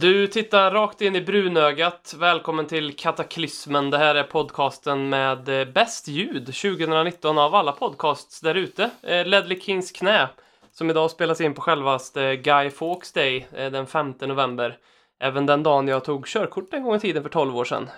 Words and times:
Du 0.00 0.26
tittar 0.26 0.70
rakt 0.70 1.00
in 1.00 1.16
i 1.16 1.20
brunögat. 1.20 2.14
Välkommen 2.18 2.66
till 2.66 2.96
Kataklysmen. 2.96 3.90
Det 3.90 3.98
här 3.98 4.14
är 4.14 4.22
podcasten 4.22 5.08
med 5.08 5.48
eh, 5.48 5.68
bäst 5.68 6.08
ljud 6.08 6.46
2019 6.46 7.38
av 7.38 7.54
alla 7.54 7.72
podcasts 7.72 8.40
där 8.40 8.54
ute. 8.54 8.90
Eh, 9.02 9.26
Ledley 9.26 9.60
Kings 9.60 9.92
knä, 9.92 10.28
som 10.72 10.90
idag 10.90 11.10
spelas 11.10 11.40
in 11.40 11.54
på 11.54 11.60
självaste 11.60 12.36
Guy 12.36 12.70
Fawkes 12.70 13.12
Day 13.12 13.46
eh, 13.52 13.70
den 13.70 13.86
5 13.86 14.14
november. 14.20 14.78
Även 15.20 15.46
den 15.46 15.62
dagen 15.62 15.88
jag 15.88 16.04
tog 16.04 16.26
körkort 16.26 16.74
en 16.74 16.82
gång 16.82 16.96
i 16.96 17.00
tiden 17.00 17.22
för 17.22 17.30
12 17.30 17.56
år 17.56 17.64
sedan. 17.64 17.88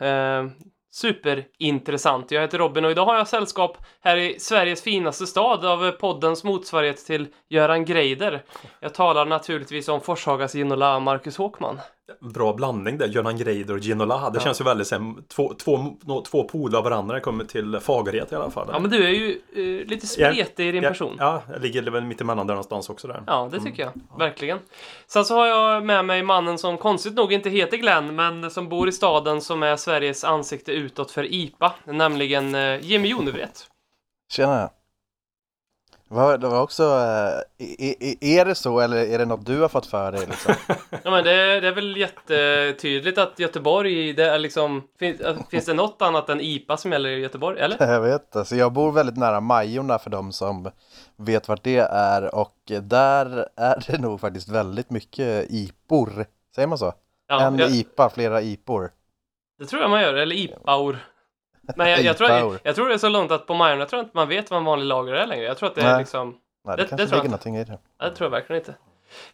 Superintressant. 0.91 2.31
Jag 2.31 2.41
heter 2.41 2.59
Robin 2.59 2.85
och 2.85 2.91
idag 2.91 3.05
har 3.07 3.17
jag 3.17 3.29
sällskap 3.29 3.79
här 4.01 4.17
i 4.17 4.41
Sveriges 4.41 4.83
finaste 4.83 5.27
stad 5.27 5.65
av 5.65 5.91
poddens 5.91 6.45
motsvarighet 6.45 7.07
till 7.07 7.29
Göran 7.49 7.85
Greider. 7.85 8.43
Jag 8.81 8.95
talar 8.95 9.27
naturligtvis 9.27 9.89
om 9.89 10.01
Forshagas 10.01 10.55
Ginola 10.55 11.01
Marcus 11.01 11.37
Håkman. 11.37 11.81
Bra 12.21 12.53
blandning 12.53 12.99
där, 12.99 13.07
Göran 13.07 13.37
Greider 13.37 13.75
och 13.75 13.81
Ginola. 13.81 14.31
Det 14.31 14.41
känns 14.41 14.61
ju 14.61 14.65
väldigt 14.65 14.87
som 14.87 15.25
två, 15.29 15.55
två, 15.55 15.97
två 16.31 16.45
poler 16.45 16.79
av 16.79 16.85
varandra 16.85 17.07
när 17.07 17.15
det 17.15 17.21
kommer 17.21 17.45
till 17.45 17.79
Fagerhet 17.81 18.33
i 18.33 18.35
alla 18.35 18.51
fall. 18.51 18.69
Ja, 18.73 18.79
men 18.79 18.91
du 18.91 19.05
är 19.05 19.11
ju 19.11 19.41
eh, 19.53 19.87
lite 19.87 20.07
spretig 20.07 20.69
i 20.69 20.73
din 20.73 20.83
person. 20.83 21.17
Ja, 21.19 21.43
jag 21.53 21.63
ligger 21.63 21.83
väl 21.83 22.05
mitt 22.05 22.21
emellan 22.21 22.47
där 22.47 22.55
någonstans 22.55 22.91
också 22.91 23.09
där. 23.09 23.23
Ja, 23.27 23.49
det 23.53 23.61
tycker 23.61 23.83
jag. 23.83 24.19
Verkligen. 24.19 24.59
Sen 25.07 25.25
så 25.25 25.35
har 25.35 25.47
jag 25.47 25.85
med 25.85 26.05
mig 26.05 26.23
mannen 26.23 26.59
som 26.59 26.79
konstigt 26.79 27.15
nog 27.15 27.33
inte 27.33 27.51
heter 27.51 27.77
Glenn, 27.77 28.15
men 28.15 28.51
som 28.51 28.69
bor 28.69 28.89
i 28.89 28.93
staden 28.93 29.41
som 29.41 29.63
är 29.63 29.77
Sveriges 29.77 30.25
ansikte 30.25 30.73
utåt 30.73 31.11
för 31.11 31.33
IPA, 31.33 31.73
nämligen 31.85 32.55
eh, 32.55 32.81
Jimmy 32.81 33.09
Jonevret. 33.09 33.67
Tjena! 34.33 34.71
Vad- 36.13 36.41
Det 36.41 36.49
var 36.49 36.63
också, 36.63 36.83
eh, 36.83 38.39
är 38.39 38.45
det 38.45 38.55
så 38.55 38.81
eller 38.81 38.97
är 38.97 39.19
det 39.19 39.25
något 39.25 39.47
du 39.47 39.61
har 39.61 39.69
fått 39.69 39.87
för 39.87 40.13
dig 40.13 40.27
liksom? 40.27 40.55
Ja, 41.05 41.11
men 41.11 41.25
det, 41.25 41.61
det 41.61 41.69
är 41.69 41.73
väl 41.75 41.97
jättetydligt 41.97 43.19
att 43.19 43.39
Göteborg, 43.39 44.13
det 44.13 44.25
är 44.31 44.39
liksom... 44.39 44.83
Finns, 44.99 45.21
finns 45.51 45.65
det 45.67 45.75
något 45.75 46.03
annat 46.03 46.29
än 46.29 46.41
IPA 46.41 46.77
som 46.77 46.93
gäller 46.93 47.09
i 47.09 47.21
Göteborg, 47.21 47.61
eller? 47.61 47.77
Jag 47.93 48.01
vet 48.01 48.23
inte, 48.23 48.45
så 48.45 48.57
jag 48.57 48.73
bor 48.73 48.93
väldigt 48.93 49.17
nära 49.17 49.41
Majorna 49.41 49.99
för 49.99 50.11
de 50.11 50.33
som 50.33 50.71
vet 51.17 51.49
vart 51.49 51.63
det 51.65 51.77
är 51.93 52.35
och 52.35 52.57
där 52.83 53.49
är 53.57 53.85
det 53.87 53.99
nog 53.99 54.21
faktiskt 54.21 54.49
väldigt 54.49 54.91
mycket 54.91 55.47
IPor. 55.51 56.27
Säger 56.55 56.69
man 56.69 56.79
så? 56.79 56.93
Ja, 57.29 57.41
en 57.47 57.59
jag, 57.59 57.71
IPA, 57.71 58.11
flera 58.11 58.43
IPor. 58.43 58.91
det 59.59 59.67
tror 59.67 59.83
jag 59.83 59.91
man 59.91 60.03
gör, 60.03 60.15
eller 60.15 60.37
IPAor. 60.37 60.99
Men 61.77 61.91
jag, 61.91 62.01
jag, 62.01 62.17
tror, 62.17 62.59
jag, 62.63 62.75
tror 62.75 62.89
det 62.89 62.95
är 62.95 62.99
så 62.99 63.09
långt 63.09 63.31
att 63.31 63.47
på 63.47 63.55
Majorna 63.55 63.87
tror 63.87 63.99
jag 63.99 64.05
inte 64.05 64.17
man 64.17 64.29
vet 64.29 64.51
vad 64.51 64.59
en 64.59 64.65
vanlig 64.65 64.87
lager 64.87 65.13
är 65.13 65.27
längre. 65.27 65.45
Jag 65.45 65.57
tror 65.59 65.69
att 65.69 65.75
det 65.75 65.81
är 65.81 65.91
Nej. 65.91 65.99
liksom... 65.99 66.37
Nej, 66.65 66.77
Det- 66.77 66.83
det, 66.83 66.83
det 66.83 66.89
kanske 66.89 67.05
jag 67.17 67.19
ligger 67.23 67.31
någonting 67.31 67.57
i 67.57 67.65
det. 67.65 67.79
Det 68.01 68.11
tror 68.11 68.27
jag 68.27 68.31
verkligen 68.31 68.61
inte. 68.63 68.75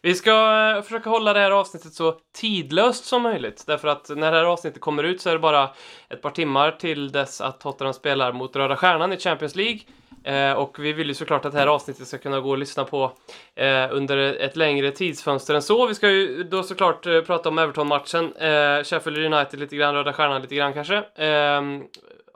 Vi 0.01 0.15
ska 0.15 0.31
eh, 0.75 0.81
försöka 0.81 1.09
hålla 1.09 1.33
det 1.33 1.39
här 1.39 1.51
avsnittet 1.51 1.93
så 1.93 2.15
tidlöst 2.35 3.05
som 3.05 3.21
möjligt. 3.21 3.63
Därför 3.67 3.87
att 3.87 4.09
när 4.09 4.31
det 4.31 4.37
här 4.37 4.45
avsnittet 4.45 4.81
kommer 4.81 5.03
ut 5.03 5.21
så 5.21 5.29
är 5.29 5.33
det 5.33 5.39
bara 5.39 5.69
ett 6.09 6.21
par 6.21 6.29
timmar 6.29 6.71
till 6.71 7.11
dess 7.11 7.41
att 7.41 7.59
Tottenham 7.59 7.93
spelar 7.93 8.31
mot 8.31 8.55
Röda 8.55 8.75
Stjärnan 8.75 9.13
i 9.13 9.17
Champions 9.17 9.55
League. 9.55 9.79
Eh, 10.23 10.53
och 10.53 10.79
vi 10.79 10.93
vill 10.93 11.07
ju 11.07 11.13
såklart 11.13 11.45
att 11.45 11.51
det 11.53 11.59
här 11.59 11.67
avsnittet 11.67 12.07
ska 12.07 12.17
kunna 12.17 12.39
gå 12.39 12.49
och 12.49 12.57
lyssna 12.57 12.83
på 12.83 13.11
eh, 13.55 13.87
under 13.91 14.17
ett 14.17 14.55
längre 14.55 14.91
tidsfönster 14.91 15.55
än 15.55 15.61
så. 15.61 15.87
Vi 15.87 15.95
ska 15.95 16.09
ju 16.09 16.43
då 16.43 16.63
såklart 16.63 17.05
eh, 17.05 17.21
prata 17.21 17.49
om 17.49 17.57
Everton-matchen. 17.57 18.33
Eh, 18.35 18.83
Sheffield 18.83 19.33
United 19.33 19.59
lite 19.59 19.75
grann, 19.75 19.95
Röda 19.95 20.13
Stjärnan 20.13 20.41
lite 20.41 20.55
grann 20.55 20.73
kanske. 20.73 21.03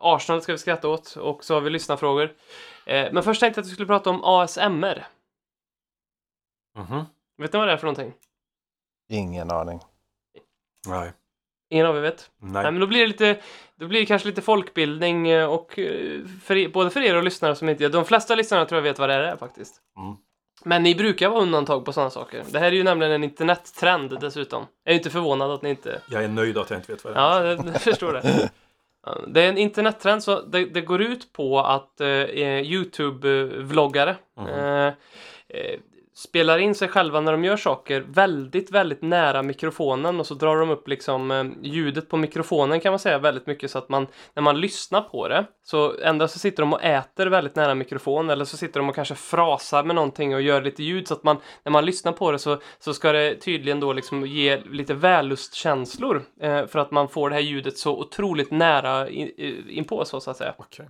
Arsenal 0.01 0.41
ska 0.41 0.51
vi 0.51 0.57
skratta 0.57 0.87
åt 0.87 1.15
och 1.15 1.43
så 1.43 1.53
har 1.53 1.61
vi 1.61 1.69
lyssnarfrågor. 1.69 2.33
Eh, 2.85 3.13
men 3.13 3.23
först 3.23 3.39
tänkte 3.39 3.59
jag 3.59 3.63
att 3.63 3.69
vi 3.69 3.73
skulle 3.73 3.87
prata 3.87 4.09
om 4.09 4.23
ASMR. 4.23 5.07
Mhm. 6.77 7.05
Vet 7.37 7.53
ni 7.53 7.59
vad 7.59 7.67
det 7.67 7.71
är 7.73 7.77
för 7.77 7.87
någonting? 7.87 8.13
Ingen 9.09 9.51
aning. 9.51 9.79
Nej. 10.87 11.11
Ingen 11.69 11.85
av 11.85 11.97
er 11.97 12.01
vet? 12.01 12.31
Nej. 12.37 12.51
Nej. 12.63 12.71
men 12.71 12.79
då 12.79 12.87
blir 12.87 12.99
det 12.99 13.07
lite, 13.07 13.37
då 13.75 13.87
blir 13.87 13.99
det 13.99 14.05
kanske 14.05 14.27
lite 14.27 14.41
folkbildning 14.41 15.27
eh, 15.27 15.49
och 15.49 15.79
eh, 15.79 16.25
för, 16.43 16.71
både 16.71 16.89
för 16.89 17.01
er 17.01 17.15
och 17.15 17.23
lyssnare 17.23 17.55
som 17.55 17.69
inte 17.69 17.89
De 17.89 18.05
flesta 18.05 18.35
lyssnarna 18.35 18.65
tror 18.65 18.77
jag 18.77 18.83
vet 18.83 18.99
vad 18.99 19.09
det 19.09 19.15
är 19.15 19.37
faktiskt. 19.37 19.81
Mm. 19.97 20.15
Men 20.63 20.83
ni 20.83 20.95
brukar 20.95 21.29
vara 21.29 21.41
undantag 21.41 21.85
på 21.85 21.93
sådana 21.93 22.09
saker. 22.09 22.43
Det 22.51 22.59
här 22.59 22.67
är 22.67 22.71
ju 22.71 22.83
nämligen 22.83 23.13
en 23.13 23.23
internettrend 23.23 24.19
dessutom. 24.19 24.65
Jag 24.83 24.91
är 24.91 24.97
inte 24.97 25.09
förvånad 25.09 25.51
att 25.51 25.61
ni 25.61 25.69
inte... 25.69 26.01
Jag 26.09 26.23
är 26.23 26.27
nöjd 26.27 26.57
att 26.57 26.69
jag 26.69 26.79
inte 26.79 26.91
vet 26.91 27.03
vad 27.03 27.13
det 27.13 27.19
är. 27.19 27.45
Ja, 27.45 27.45
jag 27.45 27.81
förstår 27.81 28.13
det. 28.13 28.49
Det 29.27 29.41
är 29.41 29.49
en 29.49 29.57
internettrend, 29.57 30.23
så 30.23 30.41
det, 30.41 30.65
det 30.65 30.81
går 30.81 31.01
ut 31.01 31.33
på 31.33 31.59
att 31.59 32.01
eh, 32.01 32.07
Youtube-vloggare 32.61 34.15
Mhm. 34.37 34.47
eh, 34.47 34.87
eh, 35.47 35.79
spelar 36.13 36.57
in 36.57 36.75
sig 36.75 36.87
själva 36.87 37.21
när 37.21 37.31
de 37.31 37.43
gör 37.43 37.57
saker 37.57 38.05
väldigt, 38.07 38.71
väldigt 38.71 39.01
nära 39.01 39.43
mikrofonen 39.43 40.19
och 40.19 40.27
så 40.27 40.33
drar 40.33 40.57
de 40.57 40.69
upp 40.69 40.87
liksom 40.87 41.31
eh, 41.31 41.45
ljudet 41.61 42.09
på 42.09 42.17
mikrofonen 42.17 42.79
kan 42.79 42.91
man 42.91 42.99
säga 42.99 43.19
väldigt 43.19 43.47
mycket 43.47 43.71
så 43.71 43.77
att 43.77 43.89
man 43.89 44.07
när 44.33 44.43
man 44.43 44.61
lyssnar 44.61 45.01
på 45.01 45.27
det 45.27 45.45
så 45.63 45.99
ändå 45.99 46.27
så 46.27 46.39
sitter 46.39 46.63
de 46.63 46.73
och 46.73 46.83
äter 46.83 47.27
väldigt 47.27 47.55
nära 47.55 47.75
mikrofonen 47.75 48.29
eller 48.29 48.45
så 48.45 48.57
sitter 48.57 48.79
de 48.79 48.89
och 48.89 48.95
kanske 48.95 49.15
frasar 49.15 49.83
med 49.83 49.95
någonting 49.95 50.35
och 50.35 50.41
gör 50.41 50.61
lite 50.61 50.83
ljud 50.83 51.07
så 51.07 51.13
att 51.13 51.23
man 51.23 51.37
när 51.63 51.71
man 51.71 51.85
lyssnar 51.85 52.11
på 52.11 52.31
det 52.31 52.39
så, 52.39 52.57
så 52.79 52.93
ska 52.93 53.11
det 53.11 53.35
tydligen 53.35 53.79
då 53.79 53.93
liksom 53.93 54.25
ge 54.25 54.57
lite 54.57 54.93
vällustkänslor 54.93 56.23
eh, 56.41 56.65
för 56.65 56.79
att 56.79 56.91
man 56.91 57.07
får 57.07 57.29
det 57.29 57.35
här 57.35 57.41
ljudet 57.41 57.77
så 57.77 57.99
otroligt 57.99 58.51
nära 58.51 59.09
in, 59.09 59.31
inpå 59.69 60.05
så, 60.05 60.19
så 60.19 60.31
att 60.31 60.37
säga. 60.37 60.53
Okay. 60.57 60.85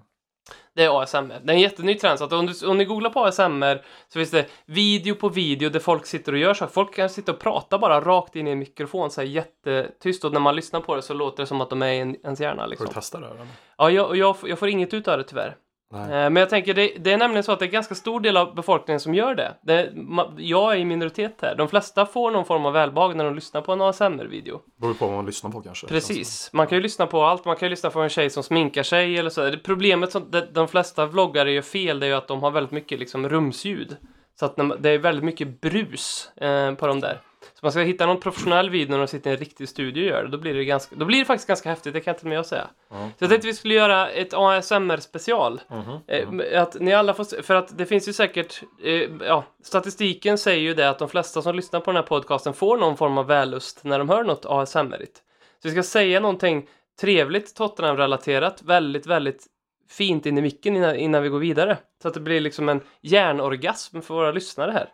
Det 0.75 0.83
är 0.83 1.01
ASMR. 1.01 1.39
Det 1.43 1.51
är 1.51 1.55
en 1.55 1.59
jätteny 1.59 1.95
trend. 1.95 2.19
Så 2.19 2.37
om, 2.37 2.45
du, 2.45 2.67
om 2.67 2.77
ni 2.77 2.85
googlar 2.85 3.09
på 3.09 3.25
ASMR 3.25 3.75
så 4.07 4.19
finns 4.19 4.31
det 4.31 4.45
video 4.65 5.15
på 5.15 5.29
video 5.29 5.69
där 5.69 5.79
folk 5.79 6.05
sitter 6.05 6.31
och 6.33 6.37
gör 6.37 6.53
saker. 6.53 6.73
Folk 6.73 6.95
kan 6.95 7.09
sitta 7.09 7.31
och 7.31 7.39
prata 7.39 7.77
bara 7.79 8.01
rakt 8.01 8.35
in 8.35 8.47
i 8.47 8.51
en 8.51 8.59
mikrofon 8.59 9.11
så 9.11 9.21
här 9.21 9.27
jättetyst 9.27 10.23
och 10.25 10.33
när 10.33 10.39
man 10.39 10.55
lyssnar 10.55 10.79
på 10.79 10.95
det 10.95 11.01
så 11.01 11.13
låter 11.13 11.43
det 11.43 11.47
som 11.47 11.61
att 11.61 11.69
de 11.69 11.81
är 11.81 11.91
i 11.91 11.97
en, 11.99 12.15
ens 12.23 12.39
hjärna. 12.39 12.61
Får 12.63 12.69
Liksom. 12.69 12.87
du 12.87 12.93
testa 12.93 13.19
det? 13.19 13.27
Eller? 13.27 13.47
Ja, 13.77 13.91
jag, 13.91 14.15
jag, 14.17 14.37
får- 14.37 14.49
jag 14.49 14.59
får 14.59 14.69
inget 14.69 14.93
ut 14.93 15.07
av 15.07 15.17
det 15.17 15.23
tyvärr. 15.23 15.55
Nej. 15.91 16.01
Eh, 16.01 16.09
Men 16.29 16.35
jag 16.35 16.49
tänker, 16.49 16.73
det, 16.73 16.91
det 16.99 17.11
är 17.13 17.17
nämligen 17.17 17.43
så 17.43 17.51
att 17.51 17.59
det 17.59 17.65
är 17.65 17.67
en 17.67 17.73
ganska 17.73 17.95
stor 17.95 18.19
del 18.19 18.37
av 18.37 18.55
befolkningen 18.55 18.99
som 18.99 19.13
gör 19.13 19.35
det. 19.35 19.53
det 19.61 19.91
ma- 19.95 20.33
jag 20.37 20.73
är 20.73 20.77
i 20.77 20.85
minoritet 20.85 21.35
här. 21.41 21.55
De 21.55 21.67
flesta 21.67 22.05
får 22.05 22.31
någon 22.31 22.45
form 22.45 22.65
av 22.65 22.73
välbehag 22.73 23.15
när 23.15 23.25
de 23.25 23.35
lyssnar 23.35 23.61
på 23.61 23.71
en 23.71 23.81
ASMR-video. 23.81 24.61
Beror 24.81 24.93
på 24.93 25.05
vad 25.05 25.15
man 25.15 25.25
lyssnar 25.25 25.51
på 25.51 25.61
kanske. 25.61 25.87
Precis. 25.87 26.49
Man 26.53 26.67
kan 26.67 26.77
ju 26.77 26.81
lyssna 26.81 27.07
på 27.07 27.23
allt. 27.23 27.45
Man 27.45 27.55
kan 27.55 27.65
ju 27.65 27.69
lyssna 27.69 27.89
på 27.89 27.99
en 27.99 28.09
tjej 28.09 28.29
som 28.29 28.43
sminkar 28.43 28.83
sig 28.83 29.17
eller 29.17 29.29
så. 29.29 29.41
Det 29.49 29.57
problemet 29.57 30.11
som 30.11 30.31
de, 30.31 30.41
de 30.41 30.67
flesta 30.67 31.05
vloggare 31.05 31.51
gör 31.51 31.61
fel, 31.61 31.99
det 31.99 32.05
är 32.05 32.09
ju 32.09 32.15
att 32.15 32.27
de 32.27 32.43
har 32.43 32.51
väldigt 32.51 32.71
mycket 32.71 32.99
liksom 32.99 33.29
rumsljud. 33.29 33.97
Så 34.39 34.45
att 34.45 34.55
det 34.79 34.89
är 34.89 34.97
väldigt 34.97 35.23
mycket 35.25 35.61
brus 35.61 36.31
eh, 36.35 36.73
på 36.73 36.87
de 36.87 36.99
där. 36.99 37.19
Så 37.61 37.65
man 37.65 37.71
ska 37.71 37.81
hitta 37.81 38.05
någon 38.05 38.19
professionell 38.19 38.69
video 38.69 38.91
när 38.91 38.97
de 38.97 39.07
sitter 39.07 39.29
i 39.29 39.33
en 39.33 39.39
riktig 39.39 39.69
studio 39.69 40.01
och 40.03 40.07
gör 40.09 40.23
det. 40.23 40.29
Då 40.29 40.37
blir 40.37 40.53
det, 40.53 40.65
ganska, 40.65 40.95
då 40.95 41.05
blir 41.05 41.19
det 41.19 41.25
faktiskt 41.25 41.47
ganska 41.47 41.69
häftigt, 41.69 41.93
det 41.93 42.01
kan 42.01 42.15
till 42.15 42.25
och 42.25 42.29
med 42.29 42.37
jag 42.37 42.45
säga. 42.45 42.69
Mm. 42.91 43.09
Så 43.09 43.15
jag 43.23 43.29
tänkte 43.29 43.47
vi 43.47 43.53
skulle 43.53 43.73
göra 43.73 44.09
ett 44.09 44.33
ASMR-special. 44.33 45.61
Mhm. 45.69 45.99
Eh, 46.07 46.61
Att 46.61 46.79
ni 46.79 46.93
alla 46.93 47.13
får, 47.13 47.41
för 47.41 47.55
att 47.55 47.77
det 47.77 47.85
finns 47.85 48.07
ju 48.07 48.13
säkert, 48.13 48.63
eh, 48.83 49.09
ja, 49.21 49.43
statistiken 49.63 50.37
säger 50.37 50.61
ju 50.61 50.73
det 50.73 50.89
att 50.89 50.99
de 50.99 51.09
flesta 51.09 51.41
som 51.41 51.55
lyssnar 51.55 51.79
på 51.79 51.91
den 51.91 51.95
här 51.95 52.03
podcasten 52.03 52.53
får 52.53 52.77
någon 52.77 52.97
form 52.97 53.17
av 53.17 53.27
vällust 53.27 53.83
när 53.83 53.99
de 53.99 54.09
hör 54.09 54.23
något 54.23 54.45
ASMR-igt. 54.45 55.17
Så 55.61 55.67
vi 55.67 55.71
ska 55.71 55.83
säga 55.83 56.19
någonting 56.19 56.67
trevligt 57.01 57.55
Tottenham-relaterat, 57.55 58.63
väldigt, 58.63 59.05
väldigt 59.05 59.47
fint 59.89 60.25
in 60.25 60.37
i 60.37 60.41
micken 60.41 60.75
innan, 60.75 60.95
innan 60.95 61.23
vi 61.23 61.29
går 61.29 61.39
vidare. 61.39 61.77
Så 62.01 62.07
att 62.07 62.13
det 62.13 62.19
blir 62.19 62.39
liksom 62.39 62.69
en 62.69 62.81
hjärnorgasm 63.01 64.01
för 64.01 64.13
våra 64.13 64.31
lyssnare 64.31 64.71
här. 64.71 64.89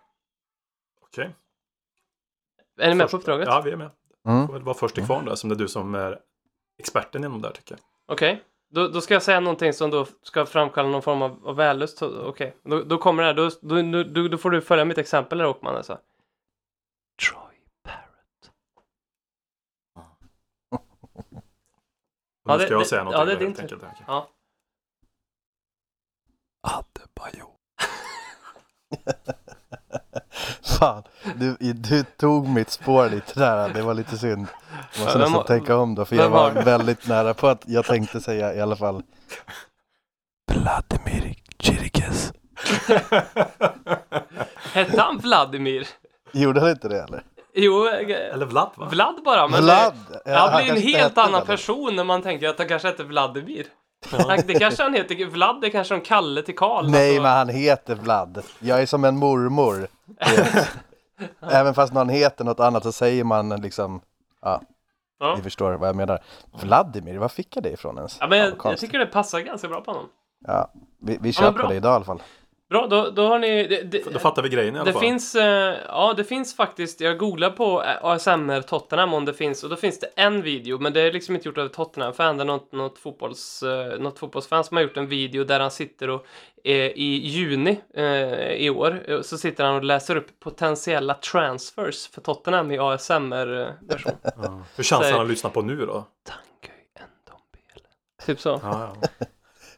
Okej. 1.02 1.30
Är 2.78 2.90
ni 2.90 2.96
med 2.96 3.04
Först- 3.04 3.12
på 3.12 3.18
uppdraget? 3.18 3.48
Ja, 3.48 3.62
vi 3.66 3.72
är 3.72 3.76
med. 3.76 3.90
Mm. 4.28 4.48
Får 4.48 4.54
väl 4.54 4.64
vara 4.64 4.76
först 4.76 4.98
i 4.98 5.02
kvarn 5.06 5.26
där, 5.26 5.36
som 5.36 5.50
det 5.50 5.56
är 5.56 5.58
du 5.58 5.68
som 5.68 5.96
är 5.96 6.20
experten 6.80 7.24
inom 7.24 7.42
det 7.42 7.48
här 7.48 7.56
tycker 7.56 7.72
jag. 7.76 7.80
Okej. 8.16 8.44
Då, 8.70 8.88
då 8.88 9.02
ska 9.02 9.14
jag 9.14 9.24
säga 9.24 9.40
någonting 9.40 9.74
som 9.74 9.90
då 9.90 10.06
ska 10.22 10.46
framkalla 10.46 10.90
någon 10.90 11.02
form 11.02 11.22
av, 11.22 11.48
av 11.48 11.56
vällust. 11.56 12.02
Okej, 12.02 12.56
då, 12.64 12.84
då 12.84 12.98
kommer 12.98 13.24
det 13.24 13.28
här. 13.28 13.34
Då, 13.34 13.50
då, 13.62 14.04
då, 14.04 14.28
då 14.28 14.38
får 14.38 14.50
du 14.52 14.62
följa 14.62 14.86
mitt 14.86 14.98
exempel 14.98 15.40
här 15.40 15.48
Åkman 15.48 15.76
alltså. 15.76 15.98
Troy 17.30 17.60
Parrott. 17.84 18.52
Och 22.46 22.52
nu 22.52 22.58
det- 22.58 22.64
ska 22.64 22.74
jag 22.74 22.82
det- 22.82 22.86
säga 22.86 23.04
något. 23.04 23.14
ja, 23.14 23.26
det 23.26 23.32
är 23.32 23.40
din 23.40 23.56
helt 23.56 23.70
tur. 23.70 23.80
Ja. 24.08 24.28
Fan, 30.80 31.04
du, 31.36 31.56
du 31.74 32.04
tog 32.04 32.48
mitt 32.48 32.70
spår 32.70 33.10
lite 33.10 33.40
där, 33.40 33.70
det 33.70 33.82
var 33.82 33.94
lite 33.94 34.18
synd. 34.18 34.48
Jag 34.94 35.04
måste 35.04 35.20
Ja, 35.20 35.26
nästan 35.26 35.46
tänka 35.46 35.76
om 35.78 35.96
då, 35.96 36.06
för 36.06 36.16
jag 36.16 36.30
var 36.30 36.52
väldigt 36.52 37.08
nära 37.08 37.34
på 37.34 37.48
att 37.48 37.64
jag 37.66 37.86
tänkte 37.86 38.22
säga 38.22 38.54
i 38.54 38.62
alla 38.62 38.76
fall 38.76 39.02
Vladimir 40.52 41.36
Chiriges. 41.60 42.34
Hette 44.74 45.02
han 45.02 45.18
Vladimir? 45.18 45.88
Gjorde 46.32 46.60
han 46.60 46.70
inte 46.70 46.88
det 46.88 47.04
eller? 47.04 47.24
Jo, 47.54 47.88
Eller 47.88 48.46
Vlad 48.46 48.70
va? 48.76 48.86
Vlad 48.92 49.16
bara. 49.26 49.48
Men 49.48 49.64
Vlad! 49.64 49.94
Det, 50.10 50.22
Ja, 50.32 50.38
han 50.52 50.64
blir 50.64 50.72
en 50.76 50.82
helt 50.82 50.98
hette 51.04 51.22
annan 51.22 51.32
Vlad. 51.32 51.48
person 51.48 51.96
när 51.96 52.04
man 52.04 52.22
tänker 52.22 52.50
att 52.50 52.58
han 52.58 52.68
kanske 52.68 52.88
heter 52.88 53.04
Vladimir. 53.04 53.66
Han- 54.12 54.40
Det 54.48 54.54
kanske 54.60 54.84
han 54.84 54.94
heter, 54.94 55.26
Vlad 55.26 55.62
det 55.62 55.70
kanske 55.70 55.94
de 55.96 56.02
Kalle 56.02 56.42
till 56.42 56.56
Karl. 56.56 56.90
Nej, 56.90 57.10
alltså. 57.10 57.22
men 57.22 57.32
han 57.32 57.50
heter 57.50 57.96
Vlad. 57.96 58.44
Jag 58.60 58.82
är 58.82 58.86
som 58.86 59.04
en 59.06 59.18
mormor. 59.18 59.88
Även 61.52 61.74
fast 61.74 61.94
någon 61.94 62.10
heter 62.10 62.46
något 62.46 62.60
annat 62.60 62.84
så 62.84 62.92
säger 62.92 63.24
man 63.24 63.50
liksom, 63.50 64.02
ja, 64.42 64.62
Ja. 65.20 65.36
ni 65.36 65.42
förstår 65.42 65.74
vad 65.74 65.90
jag 65.90 65.96
menar. 65.96 66.20
Vladimir, 66.62 67.18
var 67.18 67.28
fick 67.30 67.56
jag 67.56 67.64
det 67.64 67.70
ifrån 67.72 67.98
ens? 67.98 68.18
Ja, 68.20 68.28
men 68.28 68.40
jag, 68.40 68.54
jag 68.64 68.78
tycker 68.78 69.00
det 69.00 69.06
passar 69.06 69.40
ganska 69.40 69.68
bra 69.68 69.82
på 69.82 69.92
honom. 69.92 70.10
Ja, 70.48 70.72
vi, 71.02 71.18
vi 71.22 71.34
bra. 71.52 71.64
på 71.64 71.70
det 71.70 71.76
idag 71.76 71.92
i 71.92 71.96
alla 71.96 72.06
fall. 72.06 72.22
Bra, 72.70 72.88
då, 72.88 73.10
då 73.10 73.28
har 73.28 73.40
ni... 73.40 73.68
Det, 73.68 73.82
det, 73.82 74.14
Då 74.14 74.20
fattar 74.20 74.44
vi 74.44 74.50
grejen 74.50 74.76
i 74.76 74.80
alla 74.80 74.86
det 74.86 74.94
fall. 74.94 75.02
finns, 75.02 75.36
eh, 75.36 75.76
ja 75.88 76.14
det 76.18 76.24
finns 76.24 76.56
faktiskt, 76.56 77.02
jag 77.02 77.18
googlar 77.18 77.50
på 77.50 77.84
eh, 77.84 78.06
ASMR 78.06 78.62
Tottenham 78.62 79.14
om 79.14 79.26
det 79.26 79.34
finns, 79.34 79.64
och 79.64 79.70
då 79.70 79.76
finns 79.76 80.00
det 80.00 80.08
en 80.16 80.42
video, 80.42 80.80
men 80.80 80.94
det 80.94 81.02
är 81.02 81.12
liksom 81.12 81.36
inte 81.36 81.48
gjort 81.48 81.58
av 81.58 81.68
Tottenham-fan, 81.68 82.38
det 82.38 82.44
är 82.44 82.46
något, 82.46 82.72
något, 82.72 83.00
fotbolls, 83.00 83.64
eh, 83.64 84.00
något 84.00 84.20
fotbollsfan 84.20 84.64
som 84.64 84.78
har 84.78 84.82
gjort 84.84 84.98
en 84.98 85.08
video 85.08 85.44
där 85.44 85.60
han 85.60 85.72
sitter 85.72 86.10
och 86.10 86.26
i 86.64 87.28
juni 87.28 87.80
i 88.58 88.70
år, 88.70 89.22
så 89.22 89.38
sitter 89.38 89.64
han 89.64 89.76
och 89.76 89.84
läser 89.84 90.16
upp 90.16 90.40
potentiella 90.40 91.14
transfers 91.14 92.08
för 92.08 92.22
Tottenham 92.22 92.72
i 92.72 92.78
ASMR-version. 92.80 94.14
Ja. 94.24 94.62
Hur 94.76 94.84
känns 94.84 95.02
det 95.02 95.18
han 95.18 95.28
lyssnar 95.28 95.50
på 95.52 95.62
nu 95.62 95.86
då? 95.86 96.06
Typ 98.26 98.40
så. 98.40 98.60
Ja, 98.64 98.96
ja. 99.02 99.26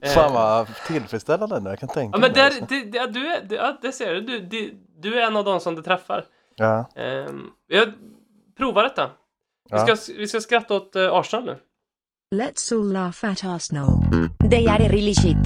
Eh, 0.01 0.12
Fan 0.12 0.34
vad 0.34 0.68
tillfredsställande 0.88 1.60
nu, 1.60 1.69
jag 1.69 1.80
kan 1.80 1.90
tänka 1.90 2.18
Ja 2.18 2.22
men 2.22 2.31
mig 2.31 2.42
där, 2.42 2.46
alltså. 2.46 2.66
det, 2.69 2.84
det, 2.84 3.07
du, 3.07 3.28
är, 3.28 3.42
det, 3.44 3.56
ja, 3.56 3.78
det 3.81 3.92
ser 3.92 4.13
du. 4.13 4.22
Du, 4.22 4.40
du, 4.40 4.74
du 5.00 5.19
är 5.22 5.28
en 5.28 5.38
av 5.38 5.46
de 5.46 5.60
som 5.60 5.75
det 5.75 5.81
träffar. 5.84 6.25
Ja, 6.56 6.90
Um, 7.30 7.50
jag 7.68 7.94
provar 8.57 8.84
detta. 8.84 9.06
Vi, 9.72 9.78
Ja. 9.78 9.96
ska, 9.96 10.13
vi 10.18 10.28
ska 10.28 10.40
skratta 10.42 10.74
åt 10.74 10.96
eh, 10.96 11.13
Arsenal 11.13 11.46
nu. 11.46 11.57
Let's 12.36 12.74
all 12.75 12.92
laugh 12.94 13.25
at 13.25 13.44
Arsenal. 13.46 13.88
They 14.50 14.68
are 14.68 14.88
really 14.90 15.13
shit. 15.16 15.38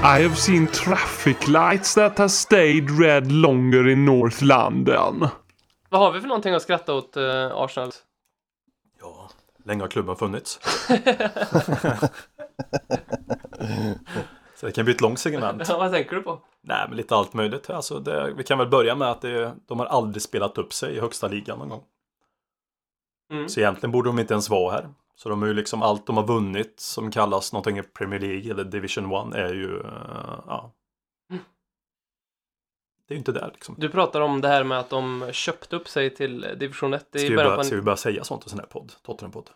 I 0.00 0.20
have 0.22 0.36
seen 0.38 0.66
traffic 0.68 1.48
lights 1.48 1.94
that 1.94 2.18
have 2.18 2.30
stayed 2.30 2.90
red 2.90 3.30
longer 3.32 3.88
in 3.88 4.04
North 4.04 4.42
London. 4.42 5.28
Vad 5.88 6.00
har 6.00 6.12
vi 6.12 6.20
för 6.20 6.28
någonting 6.28 6.54
att 6.54 6.62
skratta 6.62 6.94
åt 6.94 7.16
eh, 7.16 7.56
Arsenal? 7.56 7.90
ja. 9.00 9.30
Länge 9.64 9.82
har 9.82 9.88
klubben 9.88 10.16
funnits. 10.16 10.60
Så 14.54 14.66
det 14.66 14.72
kan 14.72 14.84
bli 14.84 14.94
ett 14.94 15.00
långt 15.00 15.18
segment. 15.18 15.62
Ja, 15.68 15.78
vad 15.78 15.92
tänker 15.92 16.16
du 16.16 16.22
på? 16.22 16.40
Nej, 16.60 16.86
men 16.88 16.96
lite 16.96 17.16
allt 17.16 17.34
möjligt. 17.34 17.70
Alltså 17.70 17.98
det, 17.98 18.32
vi 18.36 18.44
kan 18.44 18.58
väl 18.58 18.68
börja 18.68 18.94
med 18.94 19.10
att 19.10 19.20
det, 19.20 19.54
de 19.66 19.78
har 19.78 19.86
aldrig 19.86 20.22
spelat 20.22 20.58
upp 20.58 20.72
sig 20.72 20.96
i 20.96 21.00
högsta 21.00 21.28
ligan 21.28 21.58
någon 21.58 21.68
gång. 21.68 21.82
Mm. 23.32 23.48
Så 23.48 23.60
egentligen 23.60 23.92
borde 23.92 24.08
de 24.08 24.18
inte 24.18 24.34
ens 24.34 24.50
vara 24.50 24.72
här. 24.72 24.88
Så 25.14 25.28
de 25.28 25.42
är 25.42 25.46
ju 25.46 25.54
liksom 25.54 25.82
allt 25.82 26.06
de 26.06 26.16
har 26.16 26.26
vunnit 26.26 26.80
som 26.80 27.10
kallas 27.10 27.52
någonting 27.52 27.78
i 27.78 27.82
Premier 27.82 28.20
League 28.20 28.50
eller 28.50 28.64
Division 28.64 29.32
1 29.32 29.34
är 29.34 29.54
ju, 29.54 29.80
eh, 29.80 30.40
ja. 30.46 30.72
Det 33.08 33.12
är 33.12 33.16
ju 33.16 33.18
inte 33.18 33.32
där 33.32 33.50
liksom. 33.54 33.74
Du 33.78 33.88
pratar 33.88 34.20
om 34.20 34.40
det 34.40 34.48
här 34.48 34.64
med 34.64 34.78
att 34.78 34.90
de 34.90 35.28
köpte 35.32 35.76
upp 35.76 35.88
sig 35.88 36.14
till 36.14 36.40
division 36.58 36.94
1 36.94 37.06
Ska 37.08 37.18
i 37.18 37.28
vi, 37.28 37.36
början 37.36 37.50
börja, 37.50 37.64
ska 37.64 37.74
vi 37.74 37.78
en... 37.78 37.84
börja 37.84 37.96
säga 37.96 38.24
sånt 38.24 38.46
i 38.46 38.50
sån 38.50 38.58
här 38.58 38.66
podd? 38.66 38.92
Tottenham-podd? 39.06 39.50